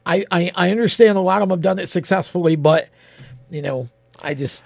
I 0.07 0.25
i 0.31 0.53
i 0.55 0.71
understand 0.71 1.19
a 1.19 1.23
lot 1.23 1.43
of 1.43 1.49
them 1.49 1.59
have 1.59 1.63
done 1.63 1.81
it 1.81 1.89
successfully 1.89 2.55
but 2.55 2.89
you 3.51 3.61
know 3.63 3.89
i 4.23 4.35
just 4.35 4.63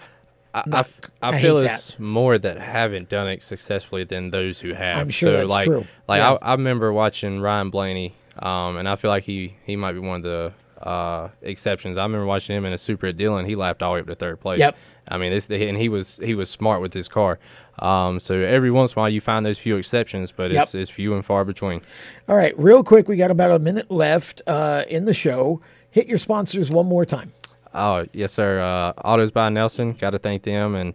I, 0.53 0.63
not- 0.67 0.91
I, 1.23 1.31
I 1.31 1.39
I 1.39 1.41
feel 1.41 1.57
it's 1.57 1.99
more 1.99 2.37
that 2.37 2.59
haven't 2.59 3.09
done 3.09 3.29
it 3.29 3.43
successfully 3.43 4.05
than 4.05 4.29
those 4.29 4.61
who 4.61 4.75
have. 4.75 4.99
I'm 4.99 5.09
sure 5.09 5.33
so 5.33 5.37
that's 5.39 5.51
like, 5.51 5.65
true. 5.65 5.87
Like 6.07 6.19
Yeah. 6.19 6.33
I, 6.33 6.49
I 6.51 6.53
remember 6.53 6.93
watching 6.93 7.41
Ryan 7.41 7.71
Blaney, 7.71 8.15
um, 8.39 8.77
and 8.77 8.87
I 8.87 8.97
feel 8.97 9.11
like 9.11 9.25
he 9.25 9.57
he 9.65 9.77
might 9.77 9.93
be 9.93 10.01
one 10.01 10.17
of 10.17 10.23
the 10.25 10.53
uh, 10.83 11.29
exceptions. 11.43 11.99
I 11.99 12.03
remember 12.03 12.27
watching 12.27 12.57
him 12.57 12.65
in 12.65 12.73
a 12.73 12.79
Super 12.79 13.07
at 13.09 13.17
Dillon. 13.17 13.47
He 13.47 13.57
lapped 13.57 13.83
all 13.83 13.93
the 13.93 13.95
way 13.95 14.01
up 14.01 14.07
to 14.07 14.15
third 14.15 14.41
place. 14.41 14.59
Yep. 14.61 14.77
I 15.09 15.17
mean, 15.19 15.33
this 15.33 15.49
and 15.51 15.77
he 15.77 15.89
was 15.89 16.19
he 16.23 16.35
was 16.35 16.49
smart 16.51 16.81
with 16.81 16.93
his 16.95 17.09
car. 17.09 17.39
Um, 17.79 18.21
so 18.21 18.35
every 18.39 18.71
once 18.71 18.93
in 18.93 18.99
a 18.99 19.03
while 19.03 19.09
you 19.09 19.21
find 19.21 19.45
those 19.45 19.59
few 19.59 19.77
exceptions, 19.77 20.31
but 20.31 20.53
it's, 20.53 20.75
Yep. 20.75 20.81
it's 20.83 20.91
few 20.91 21.15
and 21.15 21.25
far 21.25 21.45
between. 21.45 21.81
All 22.29 22.37
right, 22.37 22.57
real 22.59 22.85
quick, 22.85 23.09
we 23.09 23.17
got 23.17 23.31
about 23.31 23.51
a 23.51 23.59
minute 23.59 23.91
left 23.91 24.43
uh, 24.47 24.85
in 24.89 25.07
the 25.07 25.15
show. 25.15 25.61
Hit 25.91 26.07
your 26.07 26.19
sponsors 26.19 26.71
one 26.71 26.87
more 26.87 27.05
time. 27.07 27.33
Oh 27.75 28.07
yes, 28.13 28.33
sir. 28.33 28.61
Uh, 28.61 28.93
Autos 29.03 29.31
by 29.33 29.49
Nelson. 29.49 29.93
Got 29.95 30.11
to 30.11 30.19
thank 30.19 30.43
them 30.43 30.75
and 30.75 30.95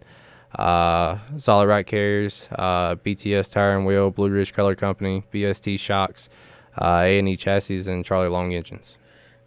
uh, 0.55 1.17
Solid 1.37 1.67
Right 1.67 1.85
Carriers, 1.85 2.47
uh, 2.53 2.95
BTS 2.95 3.51
Tire 3.51 3.75
and 3.75 3.85
Wheel, 3.85 4.11
Blue 4.11 4.29
Ridge 4.29 4.53
Color 4.53 4.75
Company, 4.75 5.23
BST 5.33 5.79
Shocks, 5.79 6.29
uh, 6.81 7.01
A 7.03 7.19
and 7.19 7.27
E 7.27 7.35
Chassis, 7.35 7.91
and 7.91 8.05
Charlie 8.05 8.29
Long 8.29 8.53
Engines. 8.53 8.97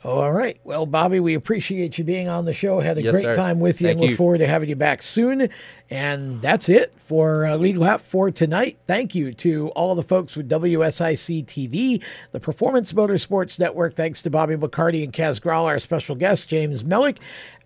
All 0.02 0.32
right. 0.32 0.58
Well, 0.64 0.86
Bobby, 0.86 1.20
we 1.20 1.34
appreciate 1.34 1.98
you 1.98 2.04
being 2.04 2.26
on 2.30 2.46
the 2.46 2.54
show. 2.54 2.80
Had 2.80 2.96
a 2.96 3.02
Yes, 3.02 3.12
great 3.12 3.22
sir. 3.24 3.32
time 3.34 3.60
with 3.60 3.82
you 3.82 3.88
Thank 3.88 3.96
and 3.96 4.00
look 4.00 4.10
you. 4.12 4.16
forward 4.16 4.38
to 4.38 4.46
having 4.46 4.70
you 4.70 4.76
back 4.76 5.02
soon. 5.02 5.50
And 5.90 6.40
that's 6.40 6.70
it 6.70 6.94
for 6.96 7.44
uh, 7.44 7.56
Lead 7.56 7.76
Lap 7.76 8.00
for 8.00 8.30
tonight. 8.30 8.78
Thank 8.86 9.14
you 9.14 9.34
to 9.34 9.68
all 9.70 9.94
the 9.94 10.02
folks 10.02 10.38
with 10.38 10.48
WSIC 10.48 11.44
TV, 11.44 12.02
the 12.32 12.40
Performance 12.40 12.94
Motorsports 12.94 13.58
Network. 13.60 13.94
Thanks 13.94 14.22
to 14.22 14.30
Bobby 14.30 14.56
McCarty 14.56 15.04
and 15.04 15.12
Kaz 15.12 15.38
Grala, 15.38 15.64
our 15.66 15.78
special 15.78 16.14
guest, 16.16 16.48
James 16.48 16.82
Mellick, 16.82 17.18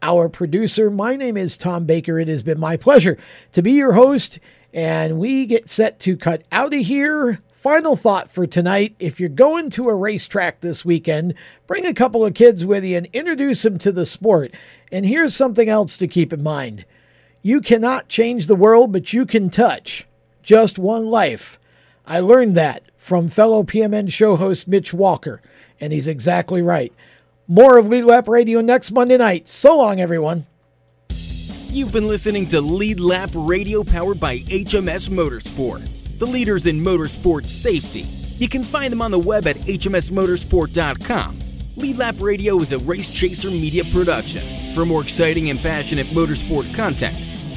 our 0.03 0.29
producer. 0.29 0.91
My 0.91 1.15
name 1.15 1.37
is 1.37 1.57
Tom 1.57 1.85
Baker. 1.85 2.19
It 2.19 2.27
has 2.27 2.43
been 2.43 2.59
my 2.59 2.77
pleasure 2.77 3.17
to 3.53 3.63
be 3.63 3.73
your 3.73 3.93
host. 3.93 4.41
And 4.73 5.21
we 5.21 5.47
get 5.47 5.71
set 5.71 6.01
to 6.01 6.17
cut 6.17 6.43
out 6.51 6.75
of 6.75 6.81
here. 6.81 7.39
Final 7.65 7.97
thought 7.97 8.31
for 8.31 8.47
tonight 8.47 8.95
if 8.99 9.19
you're 9.19 9.31
going 9.31 9.71
to 9.71 9.89
a 9.89 9.95
racetrack 9.95 10.61
this 10.61 10.85
weekend, 10.85 11.33
bring 11.67 11.87
a 11.87 11.95
couple 11.95 12.23
of 12.23 12.35
kids 12.35 12.63
with 12.63 12.85
you 12.85 12.99
and 12.99 13.09
introduce 13.15 13.63
them 13.63 13.79
to 13.79 13.91
the 13.91 14.05
sport. 14.05 14.53
And 14.93 15.07
here's 15.07 15.35
something 15.35 15.67
else 15.67 15.97
to 15.97 16.07
keep 16.07 16.31
in 16.31 16.43
mind 16.43 16.85
you 17.41 17.63
cannot 17.63 18.11
change 18.11 18.49
the 18.49 18.55
world, 18.55 18.93
but 18.93 19.15
you 19.15 19.25
can 19.25 19.49
touch 19.49 20.07
just 20.43 20.79
one 20.79 21.07
life. 21.07 21.59
I 22.07 22.21
learned 22.21 22.55
that 22.59 22.83
from 22.99 23.29
fellow 23.29 23.63
PMN 23.63 24.13
show 24.13 24.37
host 24.37 24.69
Mitch 24.69 24.93
Walker, 24.93 25.41
and 25.81 25.91
he's 25.91 26.07
exactly 26.07 26.61
right. 26.61 26.93
More 27.49 27.79
of 27.79 27.89
Lead 27.89 28.05
Lap 28.05 28.29
Radio 28.29 28.61
next 28.61 28.93
Monday 28.93 29.17
night. 29.17 29.49
So 29.49 29.79
long, 29.79 30.03
everyone. 30.03 30.45
You've 31.75 31.93
been 31.93 32.09
listening 32.09 32.47
to 32.49 32.61
Lead 32.61 33.01
Lap 33.01 33.31
Radio 33.33 33.83
powered 33.83 34.21
by 34.21 34.41
HMS 34.41 35.09
Motorsport, 35.09 35.89
the 36.19 36.27
leaders 36.27 36.67
in 36.67 36.81
motorsport 36.81 37.49
safety. 37.49 38.03
You 38.39 38.49
can 38.49 38.65
find 38.65 38.93
them 38.93 39.03
on 39.03 39.11
the 39.11 39.19
web 39.19 39.47
at 39.47 39.57
hmsmotorsport.com. 39.57 41.39
Lead 41.77 41.99
Lap 41.99 42.15
Radio 42.21 42.61
is 42.61 42.73
a 42.73 42.79
Race 42.79 43.09
Chaser 43.09 43.51
media 43.51 43.85
production. 43.85 44.75
For 44.75 44.87
more 44.87 45.03
exciting 45.03 45.51
and 45.51 45.59
passionate 45.59 46.07
motorsport 46.09 46.73
content, 46.75 47.17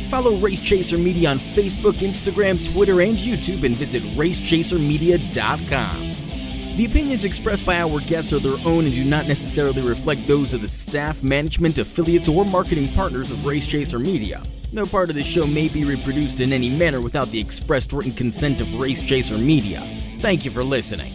follow 0.09 0.35
Race 0.37 0.61
Chaser 0.61 0.97
Media 0.97 1.29
on 1.31 1.37
Facebook, 1.37 1.99
Instagram, 1.99 2.73
Twitter, 2.73 3.01
and 3.01 3.17
YouTube 3.17 3.63
and 3.63 3.75
visit 3.75 4.01
racechasermedia.com. 4.15 6.13
The 6.77 6.85
opinions 6.85 7.25
expressed 7.25 7.65
by 7.65 7.81
our 7.81 7.99
guests 7.99 8.33
are 8.33 8.39
their 8.39 8.57
own 8.65 8.85
and 8.85 8.93
do 8.93 9.03
not 9.03 9.27
necessarily 9.27 9.81
reflect 9.81 10.27
those 10.27 10.53
of 10.53 10.61
the 10.61 10.67
staff, 10.67 11.23
management, 11.23 11.79
affiliates, 11.79 12.27
or 12.27 12.45
marketing 12.45 12.91
partners 12.93 13.31
of 13.31 13.45
Race 13.45 13.67
Chaser 13.67 13.97
Media. 13.99 14.41
No 14.73 14.85
part 14.85 15.09
of 15.09 15.15
the 15.15 15.23
show 15.23 15.47
may 15.47 15.69
be 15.69 15.85
reproduced 15.85 16.41
in 16.41 16.51
any 16.51 16.69
manner 16.69 16.99
without 16.99 17.29
the 17.29 17.39
expressed 17.39 17.93
written 17.93 18.11
consent 18.11 18.59
of 18.59 18.73
Race 18.75 19.01
Chaser 19.01 19.37
Media. 19.37 19.81
Thank 20.19 20.43
you 20.43 20.51
for 20.51 20.63
listening. 20.63 21.13